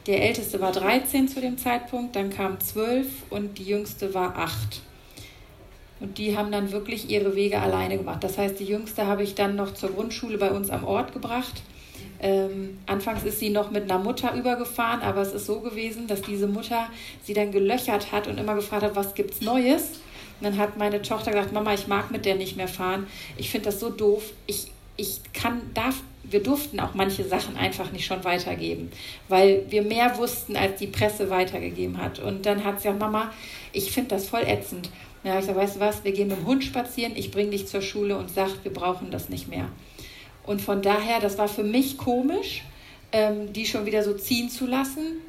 der 0.07 0.23
älteste 0.23 0.59
war 0.61 0.71
13 0.71 1.27
zu 1.27 1.41
dem 1.41 1.59
Zeitpunkt, 1.59 2.15
dann 2.15 2.31
kam 2.31 2.59
12 2.59 3.07
und 3.29 3.59
die 3.59 3.65
jüngste 3.65 4.15
war 4.15 4.35
8. 4.37 4.81
Und 5.99 6.17
die 6.17 6.35
haben 6.35 6.51
dann 6.51 6.71
wirklich 6.71 7.09
ihre 7.09 7.35
Wege 7.35 7.61
alleine 7.61 7.97
gemacht. 7.97 8.23
Das 8.23 8.37
heißt, 8.37 8.59
die 8.59 8.65
jüngste 8.65 9.05
habe 9.05 9.23
ich 9.23 9.35
dann 9.35 9.55
noch 9.55 9.75
zur 9.75 9.91
Grundschule 9.91 10.37
bei 10.39 10.51
uns 10.51 10.71
am 10.71 10.83
Ort 10.83 11.13
gebracht 11.13 11.61
ähm, 12.23 12.79
anfangs 12.85 13.25
ist 13.25 13.39
sie 13.39 13.49
noch 13.49 13.69
mit 13.69 13.91
einer 13.91 14.01
Mutter 14.01 14.33
übergefahren, 14.33 15.01
aber 15.01 15.21
es 15.21 15.33
ist 15.33 15.45
so 15.45 15.59
gewesen, 15.59 16.07
dass 16.07 16.21
diese 16.21 16.47
Mutter 16.47 16.87
sie 17.21 17.33
dann 17.33 17.51
gelöchert 17.51 18.13
hat 18.13 18.27
und 18.27 18.39
immer 18.39 18.55
gefragt 18.55 18.83
hat, 18.83 18.95
was 18.95 19.13
gibt's 19.13 19.41
Neues? 19.41 19.99
Und 20.39 20.45
dann 20.45 20.57
hat 20.57 20.77
meine 20.77 21.01
Tochter 21.01 21.31
gesagt, 21.31 21.51
Mama, 21.51 21.73
ich 21.73 21.87
mag 21.87 22.11
mit 22.11 22.25
der 22.25 22.35
nicht 22.35 22.55
mehr 22.55 22.69
fahren. 22.69 23.07
Ich 23.35 23.49
finde 23.49 23.65
das 23.65 23.81
so 23.81 23.89
doof. 23.89 24.31
Ich, 24.47 24.71
ich 24.95 25.19
kann, 25.33 25.61
darf, 25.73 26.01
wir 26.23 26.41
durften 26.41 26.79
auch 26.79 26.93
manche 26.93 27.25
Sachen 27.25 27.57
einfach 27.57 27.91
nicht 27.91 28.05
schon 28.05 28.23
weitergeben, 28.23 28.89
weil 29.27 29.65
wir 29.69 29.81
mehr 29.81 30.17
wussten, 30.17 30.55
als 30.55 30.79
die 30.79 30.87
Presse 30.87 31.29
weitergegeben 31.29 31.97
hat. 31.97 32.19
Und 32.19 32.45
dann 32.45 32.63
hat 32.63 32.79
sie 32.79 32.87
gesagt, 32.87 33.01
Mama, 33.01 33.33
ich 33.73 33.91
finde 33.91 34.11
das 34.11 34.29
voll 34.29 34.43
ätzend. 34.43 34.89
Ja, 35.25 35.39
ich 35.39 35.45
sage, 35.45 35.59
weißt 35.59 35.75
du 35.75 35.79
was, 35.81 36.05
wir 36.05 36.13
gehen 36.13 36.29
mit 36.29 36.37
dem 36.37 36.45
Hund 36.45 36.63
spazieren, 36.63 37.13
ich 37.17 37.31
bringe 37.31 37.51
dich 37.51 37.67
zur 37.67 37.81
Schule 37.81 38.17
und 38.17 38.29
sage, 38.29 38.53
wir 38.63 38.73
brauchen 38.73 39.11
das 39.11 39.27
nicht 39.27 39.49
mehr. 39.49 39.67
Und 40.45 40.61
von 40.61 40.81
daher, 40.81 41.19
das 41.19 41.37
war 41.37 41.47
für 41.47 41.63
mich 41.63 41.97
komisch, 41.97 42.63
ähm, 43.11 43.53
die 43.53 43.65
schon 43.65 43.85
wieder 43.85 44.03
so 44.03 44.13
ziehen 44.13 44.49
zu 44.49 44.65
lassen. 44.65 45.21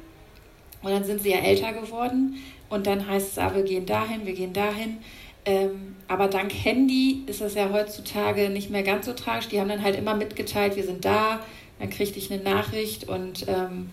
Und 0.81 0.91
dann 0.91 1.03
sind 1.03 1.21
sie 1.21 1.31
ja 1.31 1.37
älter 1.37 1.73
geworden. 1.73 2.37
Und 2.69 2.87
dann 2.87 3.07
heißt 3.07 3.31
es, 3.31 3.37
ah, 3.37 3.53
wir 3.55 3.63
gehen 3.63 3.85
dahin, 3.85 4.25
wir 4.25 4.33
gehen 4.33 4.53
dahin. 4.53 4.97
Ähm, 5.45 5.95
aber 6.07 6.27
dank 6.27 6.51
Handy 6.51 7.23
ist 7.27 7.41
das 7.41 7.53
ja 7.53 7.69
heutzutage 7.71 8.49
nicht 8.49 8.71
mehr 8.71 8.83
ganz 8.83 9.05
so 9.05 9.13
tragisch. 9.13 9.47
Die 9.47 9.59
haben 9.59 9.69
dann 9.69 9.83
halt 9.83 9.95
immer 9.95 10.15
mitgeteilt, 10.15 10.75
wir 10.75 10.83
sind 10.83 11.05
da. 11.05 11.39
Dann 11.79 11.89
kriegte 11.89 12.17
ich 12.17 12.31
eine 12.31 12.41
Nachricht 12.43 13.07
und 13.07 13.45
ähm, 13.47 13.89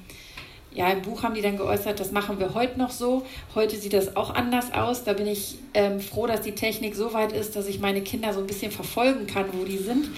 ja, 0.74 0.90
im 0.90 1.02
Buch 1.02 1.22
haben 1.22 1.34
die 1.34 1.42
dann 1.42 1.58
geäußert, 1.58 2.00
das 2.00 2.12
machen 2.12 2.38
wir 2.38 2.54
heute 2.54 2.78
noch 2.78 2.90
so. 2.90 3.26
Heute 3.54 3.76
sieht 3.76 3.92
das 3.92 4.16
auch 4.16 4.34
anders 4.34 4.72
aus. 4.72 5.04
Da 5.04 5.12
bin 5.12 5.26
ich 5.26 5.56
ähm, 5.74 6.00
froh, 6.00 6.26
dass 6.26 6.40
die 6.40 6.52
Technik 6.52 6.94
so 6.94 7.12
weit 7.12 7.32
ist, 7.32 7.56
dass 7.56 7.66
ich 7.66 7.78
meine 7.78 8.00
Kinder 8.00 8.32
so 8.32 8.40
ein 8.40 8.46
bisschen 8.46 8.72
verfolgen 8.72 9.26
kann, 9.26 9.46
wo 9.52 9.64
die 9.64 9.76
sind. 9.76 10.08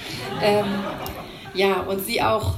Ähm, 0.43 0.67
ja, 1.55 1.81
und 1.81 2.05
sie 2.05 2.23
auch 2.23 2.55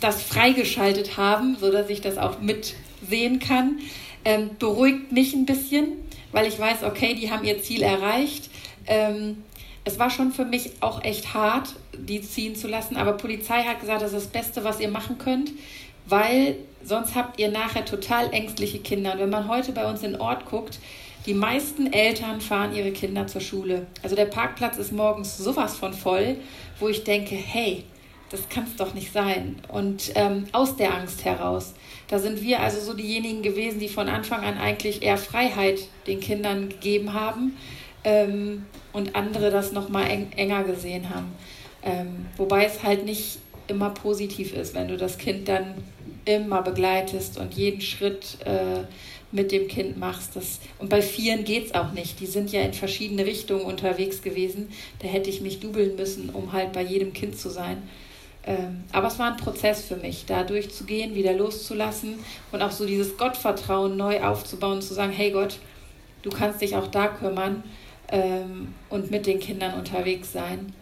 das 0.00 0.22
freigeschaltet 0.22 1.16
haben, 1.16 1.56
sodass 1.58 1.90
ich 1.90 2.00
das 2.00 2.16
auch 2.16 2.40
mitsehen 2.40 3.38
kann. 3.38 3.80
Ähm, 4.24 4.50
beruhigt 4.58 5.12
mich 5.12 5.34
ein 5.34 5.46
bisschen, 5.46 5.92
weil 6.32 6.46
ich 6.46 6.58
weiß, 6.58 6.84
okay, 6.84 7.14
die 7.14 7.30
haben 7.30 7.44
ihr 7.44 7.62
Ziel 7.62 7.82
erreicht. 7.82 8.50
Ähm, 8.86 9.44
es 9.84 9.98
war 9.98 10.10
schon 10.10 10.32
für 10.32 10.44
mich 10.44 10.72
auch 10.80 11.04
echt 11.04 11.32
hart, 11.32 11.74
die 11.96 12.20
ziehen 12.20 12.56
zu 12.56 12.66
lassen, 12.66 12.96
aber 12.96 13.12
Polizei 13.12 13.62
hat 13.62 13.80
gesagt, 13.80 14.02
das 14.02 14.12
ist 14.12 14.24
das 14.24 14.32
Beste, 14.32 14.64
was 14.64 14.80
ihr 14.80 14.88
machen 14.88 15.18
könnt 15.18 15.52
weil 16.08 16.56
sonst 16.82 17.14
habt 17.14 17.38
ihr 17.38 17.50
nachher 17.50 17.84
total 17.84 18.32
ängstliche 18.32 18.78
Kinder. 18.78 19.12
Und 19.12 19.20
wenn 19.20 19.30
man 19.30 19.48
heute 19.48 19.72
bei 19.72 19.88
uns 19.88 20.02
in 20.02 20.12
den 20.12 20.20
Ort 20.20 20.46
guckt, 20.46 20.78
die 21.26 21.34
meisten 21.34 21.92
Eltern 21.92 22.40
fahren 22.40 22.74
ihre 22.74 22.92
Kinder 22.92 23.26
zur 23.26 23.40
Schule. 23.40 23.86
Also 24.02 24.14
der 24.14 24.26
Parkplatz 24.26 24.76
ist 24.76 24.92
morgens 24.92 25.36
sowas 25.36 25.76
von 25.76 25.92
voll, 25.92 26.36
wo 26.78 26.88
ich 26.88 27.02
denke, 27.02 27.34
hey, 27.34 27.84
das 28.30 28.48
kann 28.48 28.64
es 28.64 28.76
doch 28.76 28.94
nicht 28.94 29.12
sein. 29.12 29.56
Und 29.68 30.12
ähm, 30.14 30.46
aus 30.52 30.76
der 30.76 30.94
Angst 30.94 31.24
heraus. 31.24 31.74
Da 32.08 32.20
sind 32.20 32.42
wir 32.42 32.60
also 32.60 32.80
so 32.80 32.94
diejenigen 32.94 33.42
gewesen, 33.42 33.80
die 33.80 33.88
von 33.88 34.08
Anfang 34.08 34.44
an 34.44 34.56
eigentlich 34.58 35.02
eher 35.02 35.18
Freiheit 35.18 35.80
den 36.06 36.20
Kindern 36.20 36.68
gegeben 36.68 37.12
haben 37.12 37.56
ähm, 38.04 38.66
und 38.92 39.16
andere 39.16 39.50
das 39.50 39.72
nochmal 39.72 40.08
eng, 40.08 40.28
enger 40.36 40.62
gesehen 40.62 41.10
haben. 41.10 41.32
Ähm, 41.82 42.26
wobei 42.36 42.64
es 42.64 42.84
halt 42.84 43.04
nicht 43.04 43.38
immer 43.66 43.90
positiv 43.90 44.54
ist, 44.54 44.74
wenn 44.74 44.86
du 44.88 44.96
das 44.96 45.18
Kind 45.18 45.48
dann 45.48 45.74
immer 46.26 46.60
begleitest 46.60 47.38
und 47.38 47.54
jeden 47.54 47.80
Schritt 47.80 48.38
äh, 48.44 48.84
mit 49.32 49.52
dem 49.52 49.68
Kind 49.68 49.96
machst. 49.96 50.36
Das, 50.36 50.60
und 50.78 50.90
bei 50.90 51.00
Vieren 51.00 51.44
geht 51.44 51.66
es 51.66 51.74
auch 51.74 51.92
nicht. 51.92 52.20
Die 52.20 52.26
sind 52.26 52.52
ja 52.52 52.60
in 52.60 52.74
verschiedene 52.74 53.24
Richtungen 53.24 53.64
unterwegs 53.64 54.22
gewesen. 54.22 54.68
Da 55.00 55.08
hätte 55.08 55.30
ich 55.30 55.40
mich 55.40 55.60
dubeln 55.60 55.96
müssen, 55.96 56.30
um 56.30 56.52
halt 56.52 56.72
bei 56.72 56.82
jedem 56.82 57.12
Kind 57.12 57.38
zu 57.38 57.48
sein. 57.48 57.82
Ähm, 58.44 58.84
aber 58.92 59.08
es 59.08 59.18
war 59.18 59.32
ein 59.32 59.36
Prozess 59.36 59.82
für 59.82 59.96
mich, 59.96 60.24
da 60.26 60.44
durchzugehen, 60.44 61.14
wieder 61.14 61.32
loszulassen 61.32 62.20
und 62.52 62.62
auch 62.62 62.70
so 62.70 62.86
dieses 62.86 63.16
Gottvertrauen 63.16 63.96
neu 63.96 64.22
aufzubauen, 64.22 64.80
zu 64.82 64.94
sagen, 64.94 65.12
hey 65.12 65.32
Gott, 65.32 65.58
du 66.22 66.30
kannst 66.30 66.60
dich 66.60 66.76
auch 66.76 66.86
da 66.86 67.08
kümmern 67.08 67.64
ähm, 68.08 68.74
und 68.88 69.10
mit 69.10 69.26
den 69.26 69.40
Kindern 69.40 69.74
unterwegs 69.74 70.32
sein. 70.32 70.72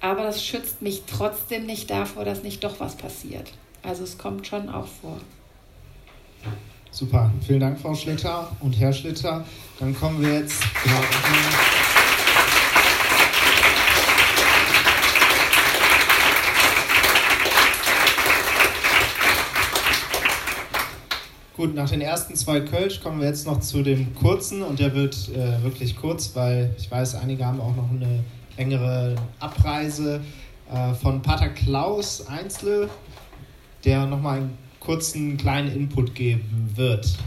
Aber 0.00 0.24
das 0.24 0.44
schützt 0.44 0.82
mich 0.82 1.04
trotzdem 1.06 1.66
nicht 1.66 1.88
davor, 1.88 2.24
dass 2.24 2.42
nicht 2.42 2.64
doch 2.64 2.80
was 2.80 2.96
passiert. 2.96 3.52
Also 3.86 4.04
es 4.04 4.16
kommt 4.16 4.46
schon 4.46 4.68
auch 4.70 4.86
vor. 4.86 5.18
Super, 6.90 7.30
vielen 7.46 7.60
Dank, 7.60 7.78
Frau 7.78 7.94
Schlitter 7.94 8.50
und 8.60 8.72
Herr 8.72 8.92
Schlitter. 8.92 9.44
Dann 9.78 9.94
kommen 9.94 10.22
wir 10.22 10.40
jetzt. 10.40 10.62
Gut, 21.56 21.74
nach 21.74 21.90
den 21.90 22.00
ersten 22.00 22.34
zwei 22.36 22.60
Kölsch 22.60 23.02
kommen 23.02 23.20
wir 23.20 23.28
jetzt 23.28 23.46
noch 23.46 23.60
zu 23.60 23.82
dem 23.82 24.14
kurzen 24.14 24.62
und 24.62 24.78
der 24.78 24.94
wird 24.94 25.28
äh, 25.28 25.62
wirklich 25.62 25.96
kurz, 25.96 26.34
weil 26.34 26.74
ich 26.78 26.90
weiß, 26.90 27.16
einige 27.16 27.44
haben 27.44 27.60
auch 27.60 27.76
noch 27.76 27.90
eine 27.90 28.24
längere 28.56 29.14
Abreise 29.40 30.20
äh, 30.72 30.94
von 30.94 31.22
Pater 31.22 31.48
Klaus 31.50 32.26
Einzle, 32.26 32.88
der 33.84 34.06
nochmal 34.06 34.38
einen 34.38 34.58
kurzen 34.80 35.36
kleinen 35.36 35.74
Input 35.74 36.14
geben 36.14 36.70
wird. 36.74 37.18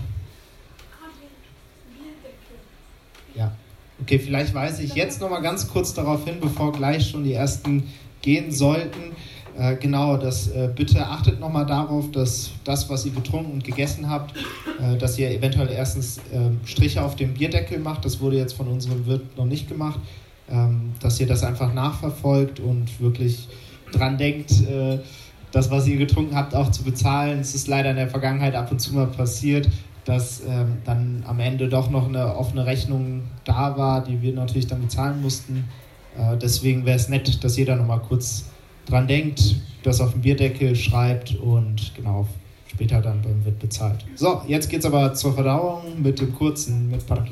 Ja, 3.36 3.56
okay, 4.02 4.20
vielleicht 4.20 4.54
weise 4.54 4.84
ich 4.84 4.96
jetzt 4.96 5.22
nochmal 5.22 5.42
ganz 5.42 5.68
kurz 5.68 5.94
darauf 5.94 6.26
hin, 6.26 6.38
bevor 6.42 6.72
gleich 6.72 7.10
schon 7.10 7.24
die 7.24 7.34
ersten 7.34 7.84
gehen 8.22 8.52
sollten. 8.52 9.16
Äh, 9.58 9.76
genau, 9.76 10.18
das 10.18 10.50
äh, 10.50 10.70
bitte 10.76 11.06
achtet 11.06 11.40
nochmal 11.40 11.66
darauf, 11.66 12.12
dass 12.12 12.52
das, 12.64 12.90
was 12.90 13.06
ihr 13.06 13.12
getrunken 13.12 13.52
und 13.52 13.64
gegessen 13.64 14.10
habt, 14.10 14.36
äh, 14.80 14.98
dass 14.98 15.18
ihr 15.18 15.32
eventuell 15.32 15.72
erstens 15.72 16.20
ähm, 16.32 16.60
Striche 16.66 17.02
auf 17.04 17.16
dem 17.16 17.34
Bierdeckel 17.34 17.80
macht. 17.80 18.06
Das 18.06 18.20
wurde 18.20 18.38
jetzt 18.38 18.54
von 18.54 18.68
unserem 18.68 19.06
Wirt 19.08 19.36
noch 19.38 19.46
nicht 19.46 19.68
gemacht. 19.68 20.00
Ähm, 20.50 20.94
dass 21.02 21.20
ihr 21.20 21.28
das 21.28 21.44
einfach 21.44 21.74
nachverfolgt 21.74 22.62
und 22.62 23.02
wirklich 23.02 23.50
dran 23.92 24.18
denkt, 24.18 24.52
äh, 24.62 25.00
das, 25.58 25.72
was 25.72 25.88
ihr 25.88 25.98
getrunken 25.98 26.36
habt, 26.36 26.54
auch 26.54 26.70
zu 26.70 26.84
bezahlen. 26.84 27.40
Es 27.40 27.56
ist 27.56 27.68
leider 27.68 27.90
in 27.90 27.96
der 27.96 28.10
Vergangenheit 28.10 28.54
ab 28.54 28.72
und 28.72 28.80
zu 28.80 28.94
mal 28.94 29.08
passiert, 29.08 29.68
dass 30.06 30.44
ähm, 30.48 30.78
dann 30.86 31.24
am 31.26 31.40
Ende 31.40 31.68
doch 31.68 31.90
noch 31.90 32.08
eine 32.08 32.36
offene 32.36 32.68
Rechnung 32.68 33.24
da 33.44 33.76
war, 33.76 34.04
die 34.04 34.22
wir 34.22 34.34
natürlich 34.34 34.68
dann 34.68 34.82
bezahlen 34.82 35.20
mussten. 35.20 35.68
Äh, 36.16 36.38
deswegen 36.38 36.86
wäre 36.86 36.98
es 36.98 37.10
nett, 37.10 37.44
dass 37.44 37.58
jeder 37.58 37.76
nochmal 37.76 38.00
kurz 38.00 38.46
dran 38.86 39.08
denkt, 39.08 39.56
das 39.82 40.00
auf 40.00 40.12
dem 40.12 40.22
Bierdeckel 40.22 40.76
schreibt 40.76 41.36
und 41.36 41.92
genau 41.96 42.28
später 42.68 43.02
dann 43.02 43.24
Wirt 43.44 43.58
bezahlt. 43.58 44.06
So, 44.14 44.44
jetzt 44.48 44.70
geht 44.70 44.82
es 44.82 44.86
aber 44.86 45.16
zur 45.16 45.34
Verdauung 45.34 46.04
mit 46.04 46.20
dem 46.22 46.36
kurzen, 46.36 46.92
mit 46.92 47.06
Pater 47.08 47.24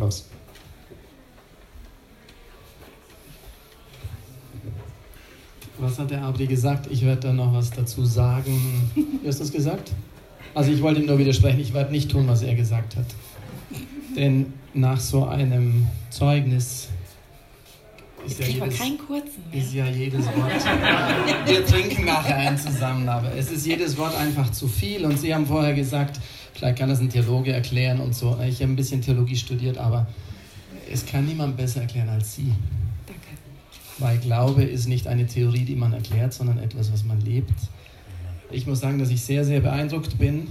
Was 5.78 6.00
hat 6.00 6.12
der 6.12 6.22
Abri 6.22 6.48
gesagt? 6.48 6.88
Ich 6.90 7.06
werde 7.06 7.22
da 7.22 7.34
noch 7.34 7.54
was 7.54 7.70
dazu 7.70 8.06
sagen. 8.06 8.90
Wie 8.96 9.28
hast 9.28 9.40
du 9.40 9.44
das 9.44 9.52
gesagt? 9.52 9.92
Also 10.54 10.72
ich 10.72 10.82
wollte 10.82 11.02
ihm 11.02 11.08
nur 11.08 11.18
widersprechen, 11.18 11.60
ich 11.60 11.74
werde 11.74 11.92
nicht 11.92 12.10
tun, 12.10 12.28
was 12.28 12.42
er 12.42 12.56
gesagt 12.56 12.96
hat. 12.96 13.06
Denn 14.16 14.54
nach 14.74 15.00
so 15.00 15.26
einem 15.26 15.88
Zeugnis 16.10 16.88
ist 18.26 18.40
ja, 18.40 18.46
jedes, 18.48 18.80
ist 19.52 19.74
ja, 19.74 19.86
jedes, 19.88 20.26
Wort. 20.26 21.46
Wir 21.46 21.66
trinken 21.66 22.06
nachher 22.06 22.38
einen 22.38 22.58
zusammen, 22.58 23.08
aber 23.08 23.32
es 23.36 23.52
ist 23.52 23.68
jedes 23.68 23.98
Wort 23.98 24.16
einfach 24.16 24.52
zu 24.52 24.68
viel. 24.68 25.06
Und 25.06 25.20
Sie 25.20 25.34
haben 25.34 25.46
vorher 25.46 25.74
gesagt, 25.74 26.20
vielleicht 26.54 26.80
kann 26.80 26.90
das 26.90 27.02
ein 27.02 27.10
Theologe 27.10 27.52
erklären 27.52 28.00
und 28.00 28.16
so. 28.16 28.38
Ich 28.48 28.62
habe 28.62 28.72
ein 28.72 28.76
bisschen 28.76 29.02
Theologie 29.02 29.36
studiert, 29.36 29.78
aber 29.78 30.08
es 30.92 31.06
kann 31.06 31.26
niemand 31.26 31.58
besser 31.58 31.82
erklären 31.82 32.10
als 32.10 32.36
Sie. 32.36 32.52
Weil 33.98 34.18
Glaube 34.18 34.64
ist 34.64 34.88
nicht 34.88 35.08
eine 35.08 35.26
Theorie, 35.26 35.64
die 35.64 35.76
man 35.76 35.94
erklärt, 35.94 36.34
sondern 36.34 36.58
etwas, 36.58 36.92
was 36.92 37.04
man 37.04 37.22
lebt. 37.22 37.54
Ich 38.52 38.68
muss 38.68 38.82
sagen, 38.82 39.00
dass 39.00 39.10
ich 39.10 39.22
sehr, 39.22 39.46
sehr 39.46 39.62
beeindruckt 39.62 40.18
bin. 40.18 40.48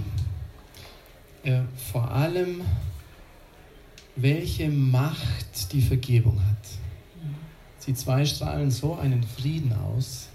Äh, 1.43 1.61
vor 1.91 2.09
allem, 2.09 2.61
welche 4.15 4.69
Macht 4.69 5.71
die 5.73 5.81
Vergebung 5.81 6.39
hat. 6.39 6.67
Sie 7.77 7.93
zwei 7.93 8.25
strahlen 8.25 8.71
so 8.71 8.95
einen 8.95 9.21
Frieden 9.21 9.71
aus. 9.73 10.29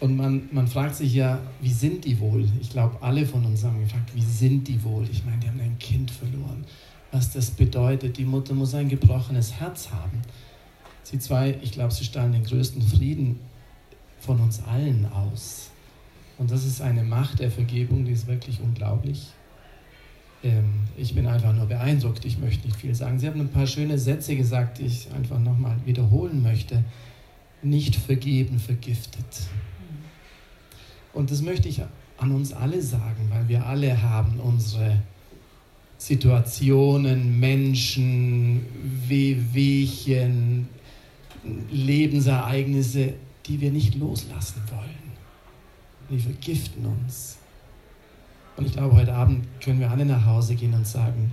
Und 0.00 0.16
man, 0.16 0.48
man 0.52 0.66
fragt 0.66 0.96
sich 0.96 1.14
ja, 1.14 1.40
wie 1.60 1.72
sind 1.72 2.04
die 2.04 2.18
wohl? 2.18 2.48
Ich 2.60 2.70
glaube, 2.70 2.96
alle 3.00 3.26
von 3.26 3.44
uns 3.44 3.64
haben 3.64 3.80
gefragt, 3.80 4.10
wie 4.14 4.22
sind 4.22 4.66
die 4.66 4.82
wohl? 4.82 5.06
Ich 5.10 5.24
meine, 5.24 5.38
die 5.38 5.48
haben 5.48 5.60
ein 5.60 5.78
Kind 5.78 6.10
verloren. 6.10 6.64
Was 7.12 7.32
das 7.32 7.50
bedeutet, 7.50 8.16
die 8.16 8.24
Mutter 8.24 8.54
muss 8.54 8.74
ein 8.74 8.88
gebrochenes 8.88 9.54
Herz 9.54 9.90
haben. 9.90 10.22
Sie 11.10 11.18
zwei, 11.18 11.56
ich 11.62 11.72
glaube, 11.72 11.90
sie 11.90 12.04
strahlen 12.04 12.32
den 12.32 12.44
größten 12.44 12.82
Frieden 12.82 13.40
von 14.20 14.38
uns 14.40 14.62
allen 14.64 15.06
aus. 15.10 15.70
Und 16.36 16.50
das 16.50 16.66
ist 16.66 16.82
eine 16.82 17.02
Macht 17.02 17.38
der 17.38 17.50
Vergebung, 17.50 18.04
die 18.04 18.12
ist 18.12 18.26
wirklich 18.26 18.60
unglaublich. 18.60 19.28
Ähm, 20.44 20.80
ich 20.98 21.14
bin 21.14 21.26
einfach 21.26 21.54
nur 21.54 21.64
beeindruckt, 21.64 22.26
ich 22.26 22.38
möchte 22.38 22.66
nicht 22.66 22.76
viel 22.76 22.94
sagen. 22.94 23.18
Sie 23.18 23.26
haben 23.26 23.40
ein 23.40 23.48
paar 23.48 23.66
schöne 23.66 23.98
Sätze 23.98 24.36
gesagt, 24.36 24.80
die 24.80 24.84
ich 24.84 25.10
einfach 25.12 25.38
nochmal 25.38 25.78
wiederholen 25.86 26.42
möchte. 26.42 26.84
Nicht 27.62 27.96
vergeben, 27.96 28.58
vergiftet. 28.58 29.48
Und 31.14 31.30
das 31.30 31.40
möchte 31.40 31.70
ich 31.70 31.80
an 32.18 32.32
uns 32.32 32.52
alle 32.52 32.82
sagen, 32.82 33.30
weil 33.30 33.48
wir 33.48 33.64
alle 33.64 34.02
haben 34.02 34.40
unsere 34.40 34.98
Situationen, 35.96 37.40
Menschen, 37.40 38.66
Wehwehchen, 39.08 40.68
Lebensereignisse, 41.70 43.14
die 43.46 43.60
wir 43.60 43.70
nicht 43.70 43.94
loslassen 43.94 44.62
wollen. 44.70 45.08
Die 46.10 46.18
vergiften 46.18 46.86
uns. 46.86 47.38
Und 48.56 48.66
ich 48.66 48.72
glaube, 48.72 48.96
heute 48.96 49.14
Abend 49.14 49.46
können 49.60 49.80
wir 49.80 49.90
alle 49.90 50.04
nach 50.04 50.26
Hause 50.26 50.54
gehen 50.54 50.74
und 50.74 50.86
sagen, 50.86 51.30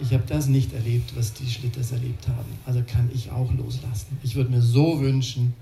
ich 0.00 0.12
habe 0.12 0.24
das 0.26 0.46
nicht 0.46 0.72
erlebt, 0.72 1.14
was 1.16 1.32
die 1.34 1.48
Schlitters 1.48 1.92
erlebt 1.92 2.26
haben. 2.26 2.58
Also 2.64 2.82
kann 2.86 3.10
ich 3.12 3.30
auch 3.30 3.52
loslassen. 3.52 4.18
Ich 4.22 4.34
würde 4.34 4.50
mir 4.50 4.62
so 4.62 5.00
wünschen, 5.00 5.54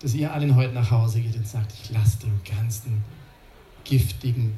dass 0.00 0.14
ihr 0.14 0.32
allen 0.32 0.54
heute 0.54 0.74
nach 0.74 0.90
Hause 0.90 1.20
geht 1.20 1.36
und 1.36 1.46
sagt, 1.46 1.72
ich 1.72 1.90
lasse 1.90 2.18
den 2.18 2.40
ganzen 2.44 3.04
giftigen 3.84 4.54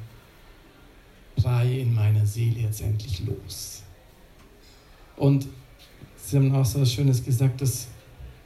Brei 1.35 1.79
in 1.79 1.93
meiner 1.93 2.25
Seele 2.25 2.61
jetzt 2.61 2.81
endlich 2.81 3.23
los. 3.25 3.83
Und 5.15 5.47
Sie 6.29 6.37
haben 6.37 6.53
auch 6.53 6.65
so 6.65 6.79
was 6.79 6.93
Schönes 6.93 7.25
gesagt, 7.25 7.59
dass 7.59 7.87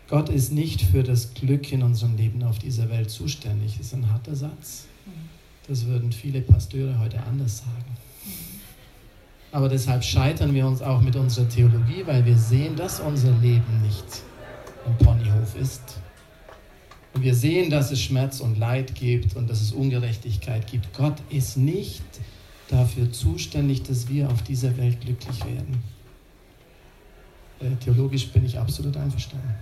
Gott 0.08 0.30
ist 0.30 0.54
nicht 0.54 0.82
für 0.82 1.04
das 1.04 1.34
Glück 1.34 1.70
in 1.74 1.84
unserem 1.84 2.16
Leben 2.16 2.42
auf 2.44 2.58
dieser 2.58 2.90
Welt 2.90 3.10
zuständig. 3.10 3.76
Das 3.78 3.88
ist 3.88 3.94
ein 3.94 4.10
harter 4.10 4.36
Satz. 4.36 4.86
Das 5.68 5.86
würden 5.86 6.14
viele 6.14 6.40
Pasteure 6.40 6.98
heute 7.00 7.22
anders 7.24 7.58
sagen. 7.58 7.98
Aber 9.52 9.68
deshalb 9.68 10.02
scheitern 10.02 10.54
wir 10.54 10.66
uns 10.66 10.82
auch 10.82 11.02
mit 11.02 11.18
unserer 11.18 11.50
Theologie, 11.50 12.04
weil 12.06 12.26
wir 12.26 12.38
sehen, 12.38 12.78
dass 12.78 13.02
unser 13.02 13.32
Leben 13.40 13.82
nicht 13.82 14.06
ein 14.86 14.98
Ponyhof 15.06 15.54
ist. 15.60 16.00
Und 17.14 17.22
wir 17.22 17.36
sehen, 17.36 17.70
dass 17.70 17.92
es 17.92 18.02
Schmerz 18.02 18.40
und 18.40 18.58
Leid 18.58 18.96
gibt 18.96 19.36
und 19.36 19.50
dass 19.50 19.62
es 19.62 19.74
Ungerechtigkeit 19.74 20.68
gibt. 20.68 20.94
Gott 20.94 21.22
ist 21.30 21.58
nicht 21.58 22.02
dafür 22.70 23.12
zuständig, 23.12 23.84
dass 23.84 24.08
wir 24.08 24.30
auf 24.30 24.42
dieser 24.42 24.78
Welt 24.78 25.02
glücklich 25.02 25.44
werden. 25.44 25.84
Äh, 27.64 27.76
theologisch 27.77 28.27
bin 28.30 28.45
ich 28.45 28.60
absolut 28.60 28.98
einverstanden. 28.98 29.53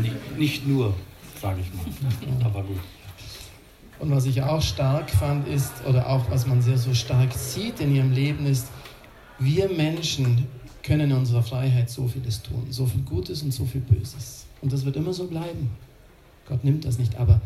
Nicht, 0.00 0.38
nicht 0.38 0.66
nur, 0.66 0.94
sage 1.40 1.60
ich 1.60 1.72
mal, 1.74 2.46
aber 2.46 2.62
gut. 2.62 2.80
Und 3.98 4.10
was 4.10 4.26
ich 4.26 4.42
auch 4.42 4.62
stark 4.62 5.10
fand 5.10 5.46
ist, 5.48 5.72
oder 5.86 6.08
auch 6.08 6.30
was 6.30 6.46
man 6.46 6.62
sehr 6.62 6.78
so 6.78 6.94
stark 6.94 7.32
sieht 7.32 7.80
in 7.80 7.94
ihrem 7.94 8.12
Leben 8.12 8.46
ist, 8.46 8.68
wir 9.38 9.68
Menschen 9.68 10.46
können 10.82 11.10
in 11.10 11.16
unserer 11.16 11.42
Freiheit 11.42 11.90
so 11.90 12.08
vieles 12.08 12.42
tun, 12.42 12.66
so 12.70 12.86
viel 12.86 13.02
Gutes 13.02 13.42
und 13.42 13.52
so 13.52 13.64
viel 13.64 13.80
Böses. 13.80 14.46
Und 14.60 14.72
das 14.72 14.84
wird 14.84 14.96
immer 14.96 15.12
so 15.12 15.26
bleiben. 15.26 15.70
Gott 16.46 16.64
nimmt 16.64 16.84
das 16.84 16.98
nicht, 16.98 17.16
aber 17.16 17.40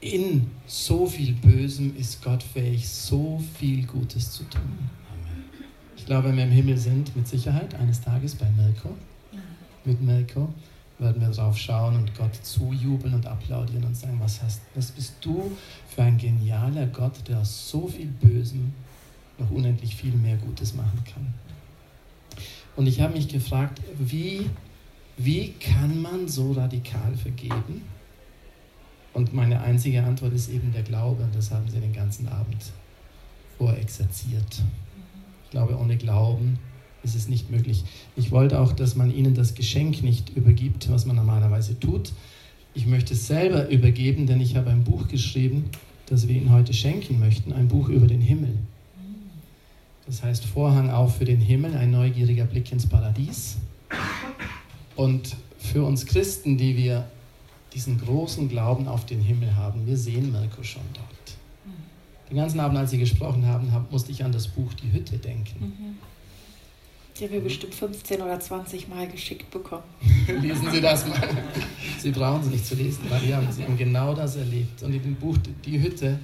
in 0.00 0.50
so 0.66 1.06
viel 1.06 1.32
Bösem 1.34 1.96
ist 1.96 2.22
Gott 2.22 2.42
fähig, 2.42 2.88
so 2.88 3.42
viel 3.58 3.84
Gutes 3.86 4.32
zu 4.32 4.44
tun. 4.44 4.90
Ich 5.96 6.06
glaube, 6.06 6.28
wenn 6.28 6.36
wir 6.36 6.44
im 6.44 6.50
Himmel 6.50 6.78
sind, 6.78 7.14
mit 7.16 7.28
Sicherheit, 7.28 7.74
eines 7.74 8.00
Tages 8.00 8.34
bei 8.34 8.46
Mirko, 8.50 8.90
mit 9.88 10.02
Mirko, 10.02 10.48
werden 10.98 11.20
wir 11.20 11.30
drauf 11.30 11.56
schauen 11.56 11.96
und 11.96 12.14
Gott 12.14 12.34
zujubeln 12.42 13.14
und 13.14 13.26
applaudieren 13.26 13.84
und 13.84 13.96
sagen, 13.96 14.18
was, 14.20 14.42
hast, 14.42 14.60
was 14.74 14.90
bist 14.90 15.14
du 15.22 15.50
für 15.88 16.02
ein 16.02 16.18
genialer 16.18 16.86
Gott, 16.86 17.26
der 17.26 17.40
aus 17.40 17.70
so 17.70 17.88
viel 17.88 18.06
Bösem 18.06 18.72
noch 19.38 19.50
unendlich 19.50 19.94
viel 19.96 20.12
mehr 20.12 20.36
Gutes 20.36 20.74
machen 20.74 21.02
kann. 21.12 21.34
Und 22.76 22.86
ich 22.86 23.00
habe 23.00 23.14
mich 23.14 23.28
gefragt, 23.28 23.80
wie, 23.98 24.50
wie 25.16 25.52
kann 25.52 26.02
man 26.02 26.28
so 26.28 26.52
radikal 26.52 27.16
vergeben? 27.16 27.82
Und 29.14 29.32
meine 29.32 29.60
einzige 29.60 30.02
Antwort 30.02 30.32
ist 30.34 30.50
eben 30.50 30.72
der 30.72 30.82
Glaube, 30.82 31.22
und 31.22 31.34
das 31.34 31.50
haben 31.50 31.68
sie 31.68 31.80
den 31.80 31.92
ganzen 31.92 32.28
Abend 32.28 32.72
vorexerziert. 33.56 34.62
Ich 35.44 35.50
glaube, 35.50 35.78
ohne 35.78 35.96
Glauben 35.96 36.58
ist 37.02 37.14
es 37.14 37.28
nicht 37.28 37.50
möglich. 37.50 37.84
Ich 38.16 38.30
wollte 38.30 38.60
auch, 38.60 38.72
dass 38.72 38.96
man 38.96 39.14
ihnen 39.14 39.34
das 39.34 39.54
Geschenk 39.54 40.02
nicht 40.02 40.30
übergibt, 40.36 40.90
was 40.90 41.06
man 41.06 41.16
normalerweise 41.16 41.78
tut. 41.78 42.12
Ich 42.74 42.86
möchte 42.86 43.14
es 43.14 43.26
selber 43.26 43.68
übergeben, 43.68 44.26
denn 44.26 44.40
ich 44.40 44.56
habe 44.56 44.70
ein 44.70 44.84
Buch 44.84 45.08
geschrieben, 45.08 45.64
das 46.06 46.28
wir 46.28 46.36
Ihnen 46.36 46.50
heute 46.50 46.72
schenken 46.72 47.18
möchten, 47.18 47.52
ein 47.52 47.68
Buch 47.68 47.88
über 47.88 48.06
den 48.06 48.20
Himmel. 48.20 48.54
Das 50.06 50.22
heißt 50.22 50.44
Vorhang 50.44 50.90
auf 50.90 51.18
für 51.18 51.24
den 51.24 51.40
Himmel, 51.40 51.76
ein 51.76 51.90
neugieriger 51.90 52.44
Blick 52.44 52.72
ins 52.72 52.86
Paradies. 52.86 53.58
Und 54.96 55.36
für 55.58 55.84
uns 55.84 56.06
Christen, 56.06 56.56
die 56.56 56.76
wir 56.76 57.04
diesen 57.74 58.00
großen 58.00 58.48
Glauben 58.48 58.88
auf 58.88 59.04
den 59.04 59.20
Himmel 59.20 59.54
haben, 59.54 59.86
wir 59.86 59.96
sehen 59.96 60.32
Mirko 60.32 60.62
schon 60.62 60.82
dort. 60.94 61.36
Den 62.30 62.36
ganzen 62.36 62.60
Abend, 62.60 62.78
als 62.78 62.90
Sie 62.90 62.98
gesprochen 62.98 63.46
haben, 63.46 63.70
musste 63.90 64.12
ich 64.12 64.24
an 64.24 64.32
das 64.32 64.48
Buch 64.48 64.72
Die 64.74 64.92
Hütte 64.92 65.18
denken. 65.18 65.60
Mhm. 65.60 65.98
Die 67.18 67.24
haben 67.24 67.32
wir 67.32 67.40
bestimmt 67.40 67.74
15 67.74 68.22
oder 68.22 68.38
20 68.38 68.86
Mal 68.88 69.08
geschickt 69.08 69.50
bekommen. 69.50 69.82
lesen 70.40 70.70
Sie 70.70 70.80
das 70.80 71.06
mal. 71.06 71.20
Sie 71.98 72.12
brauchen 72.12 72.42
es 72.42 72.48
nicht 72.48 72.64
zu 72.64 72.76
lesen, 72.76 73.00
weil 73.08 73.22
wir 73.22 73.36
haben, 73.36 73.50
Sie 73.50 73.64
haben 73.64 73.76
genau 73.76 74.14
das 74.14 74.36
erlebt. 74.36 74.82
Und 74.84 74.94
in 74.94 75.02
dem 75.02 75.16
Buch 75.16 75.36
Die 75.64 75.82
Hütte 75.82 76.20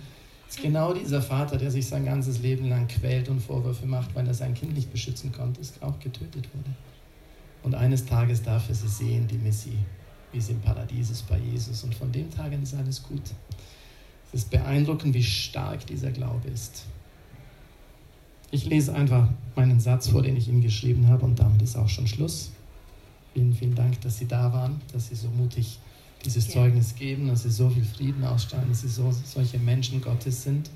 ist 0.48 0.62
genau 0.62 0.92
dieser 0.92 1.20
Vater, 1.20 1.56
der 1.56 1.72
sich 1.72 1.86
sein 1.86 2.04
ganzes 2.04 2.38
Leben 2.40 2.68
lang 2.68 2.86
quält 2.86 3.28
und 3.28 3.40
Vorwürfe 3.40 3.86
macht, 3.86 4.14
weil 4.14 4.26
er 4.26 4.34
sein 4.34 4.54
Kind 4.54 4.74
nicht 4.74 4.92
beschützen 4.92 5.32
konnte, 5.32 5.60
ist 5.60 5.82
auch 5.82 5.98
getötet 5.98 6.48
wurde. 6.54 6.70
Und 7.64 7.74
eines 7.74 8.06
Tages 8.06 8.42
darf 8.42 8.68
er 8.68 8.74
sie 8.76 8.88
sehen, 8.88 9.26
die 9.26 9.38
Messi, 9.38 9.72
wie 10.32 10.40
sie 10.40 10.52
im 10.52 10.60
Paradies 10.60 11.10
ist 11.10 11.26
bei 11.28 11.38
Jesus. 11.38 11.82
Und 11.82 11.94
von 11.94 12.12
dem 12.12 12.30
Tag 12.30 12.52
an 12.52 12.62
ist 12.62 12.74
alles 12.74 13.02
gut. 13.02 13.22
Es 14.32 14.42
ist 14.42 14.50
beeindruckend, 14.50 15.12
wie 15.14 15.22
stark 15.24 15.86
dieser 15.86 16.12
Glaube 16.12 16.48
ist. 16.50 16.84
Ich 18.55 18.66
lese 18.66 18.94
einfach 18.94 19.26
meinen 19.56 19.81
Satz 19.81 20.06
vor, 20.06 20.22
den 20.22 20.36
ich 20.36 20.47
Ihnen 20.47 20.60
geschrieben 20.60 21.09
habe, 21.09 21.24
und 21.24 21.40
damit 21.40 21.60
ist 21.60 21.74
auch 21.74 21.89
schon 21.89 22.06
Schluss. 22.06 22.52
Vielen, 23.32 23.52
vielen 23.52 23.74
Dank, 23.74 24.01
dass 24.02 24.18
Sie 24.18 24.28
da 24.28 24.52
waren, 24.52 24.81
dass 24.93 25.09
Sie 25.09 25.16
so 25.16 25.26
mutig 25.28 25.81
dieses. 26.24 26.51
Zeugnis 26.51 26.94
geben, 26.94 27.26
dass 27.26 27.43
Sie 27.43 27.51
so 27.51 27.68
viel 27.68 27.85
Frieden 27.85 28.24
ausstrahlen, 28.24 28.68
dass 28.68 28.82
Sie 28.82 28.89
so, 28.89 29.10
solche 29.10 29.59
Menschen 29.59 30.01
Gottes 30.01 30.44
sind. 30.44 30.70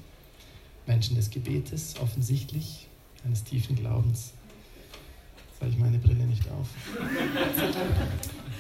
Menschen 0.89 1.15
des 1.15 1.31
Gebetes, 1.31 1.95
offensichtlich, 2.03 2.89
eines 3.25 3.45
tiefen 3.45 3.77
Glaubens. 3.77 4.33
Jetzt 5.53 5.61
habe 5.61 5.71
ich 5.71 5.79
meine 5.79 5.99
Brille 5.99 6.25
nicht 6.25 6.51
auf. 6.51 6.67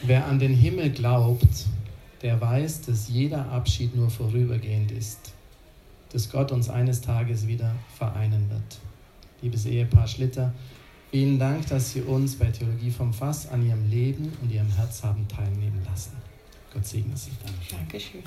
Wer 0.05 0.27
an 0.29 0.39
den 0.39 0.55
Himmel 0.55 0.91
glaubt, 0.93 1.67
der 2.23 2.41
weiß, 2.41 2.83
dass 2.83 3.09
jeder 3.09 3.51
Abschied 3.51 3.97
nur 3.97 4.11
vorübergehend 4.11 4.93
ist, 4.93 5.33
dass 6.13 6.31
Gott 6.31 6.53
uns 6.53 6.69
eines 6.69 7.01
Tages 7.01 7.49
wieder 7.49 7.75
vereinen 7.97 8.49
wird. 8.49 8.79
Liebes 9.41 9.67
Ehepaar 9.67 10.09
Schlitter, 10.09 10.53
vielen 11.11 11.39
Dank, 11.39 11.67
dass 11.69 11.93
Sie 11.93 12.03
uns 12.03 12.37
bei 12.37 12.47
Theologie 12.47 12.91
vom 12.91 13.13
Fass 13.13 13.49
an 13.49 13.65
Ihrem 13.67 13.89
Leben 13.89 14.33
und 14.43 14.51
Ihrem 14.51 14.71
Herz 14.71 15.05
haben 15.05 15.29
teilnehmen 15.29 15.81
lassen. 15.89 16.17
Gott 16.73 16.85
segne 16.85 17.17
Sie. 17.17 17.31
Dankeschön. 17.71 18.23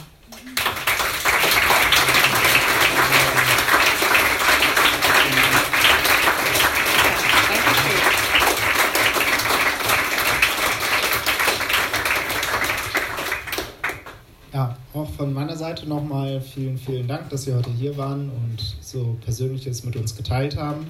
Ja, 3.11 3.80
auch 14.93 15.09
von 15.09 15.33
meiner 15.33 15.55
Seite 15.55 15.87
nochmal 15.87 16.41
vielen, 16.41 16.77
vielen 16.77 17.07
Dank, 17.07 17.29
dass 17.29 17.43
Sie 17.43 17.53
heute 17.53 17.69
hier 17.71 17.97
waren 17.97 18.29
und 18.29 18.75
so 18.81 19.17
Persönliches 19.23 19.83
mit 19.83 19.95
uns 19.95 20.15
geteilt 20.15 20.57
haben. 20.57 20.85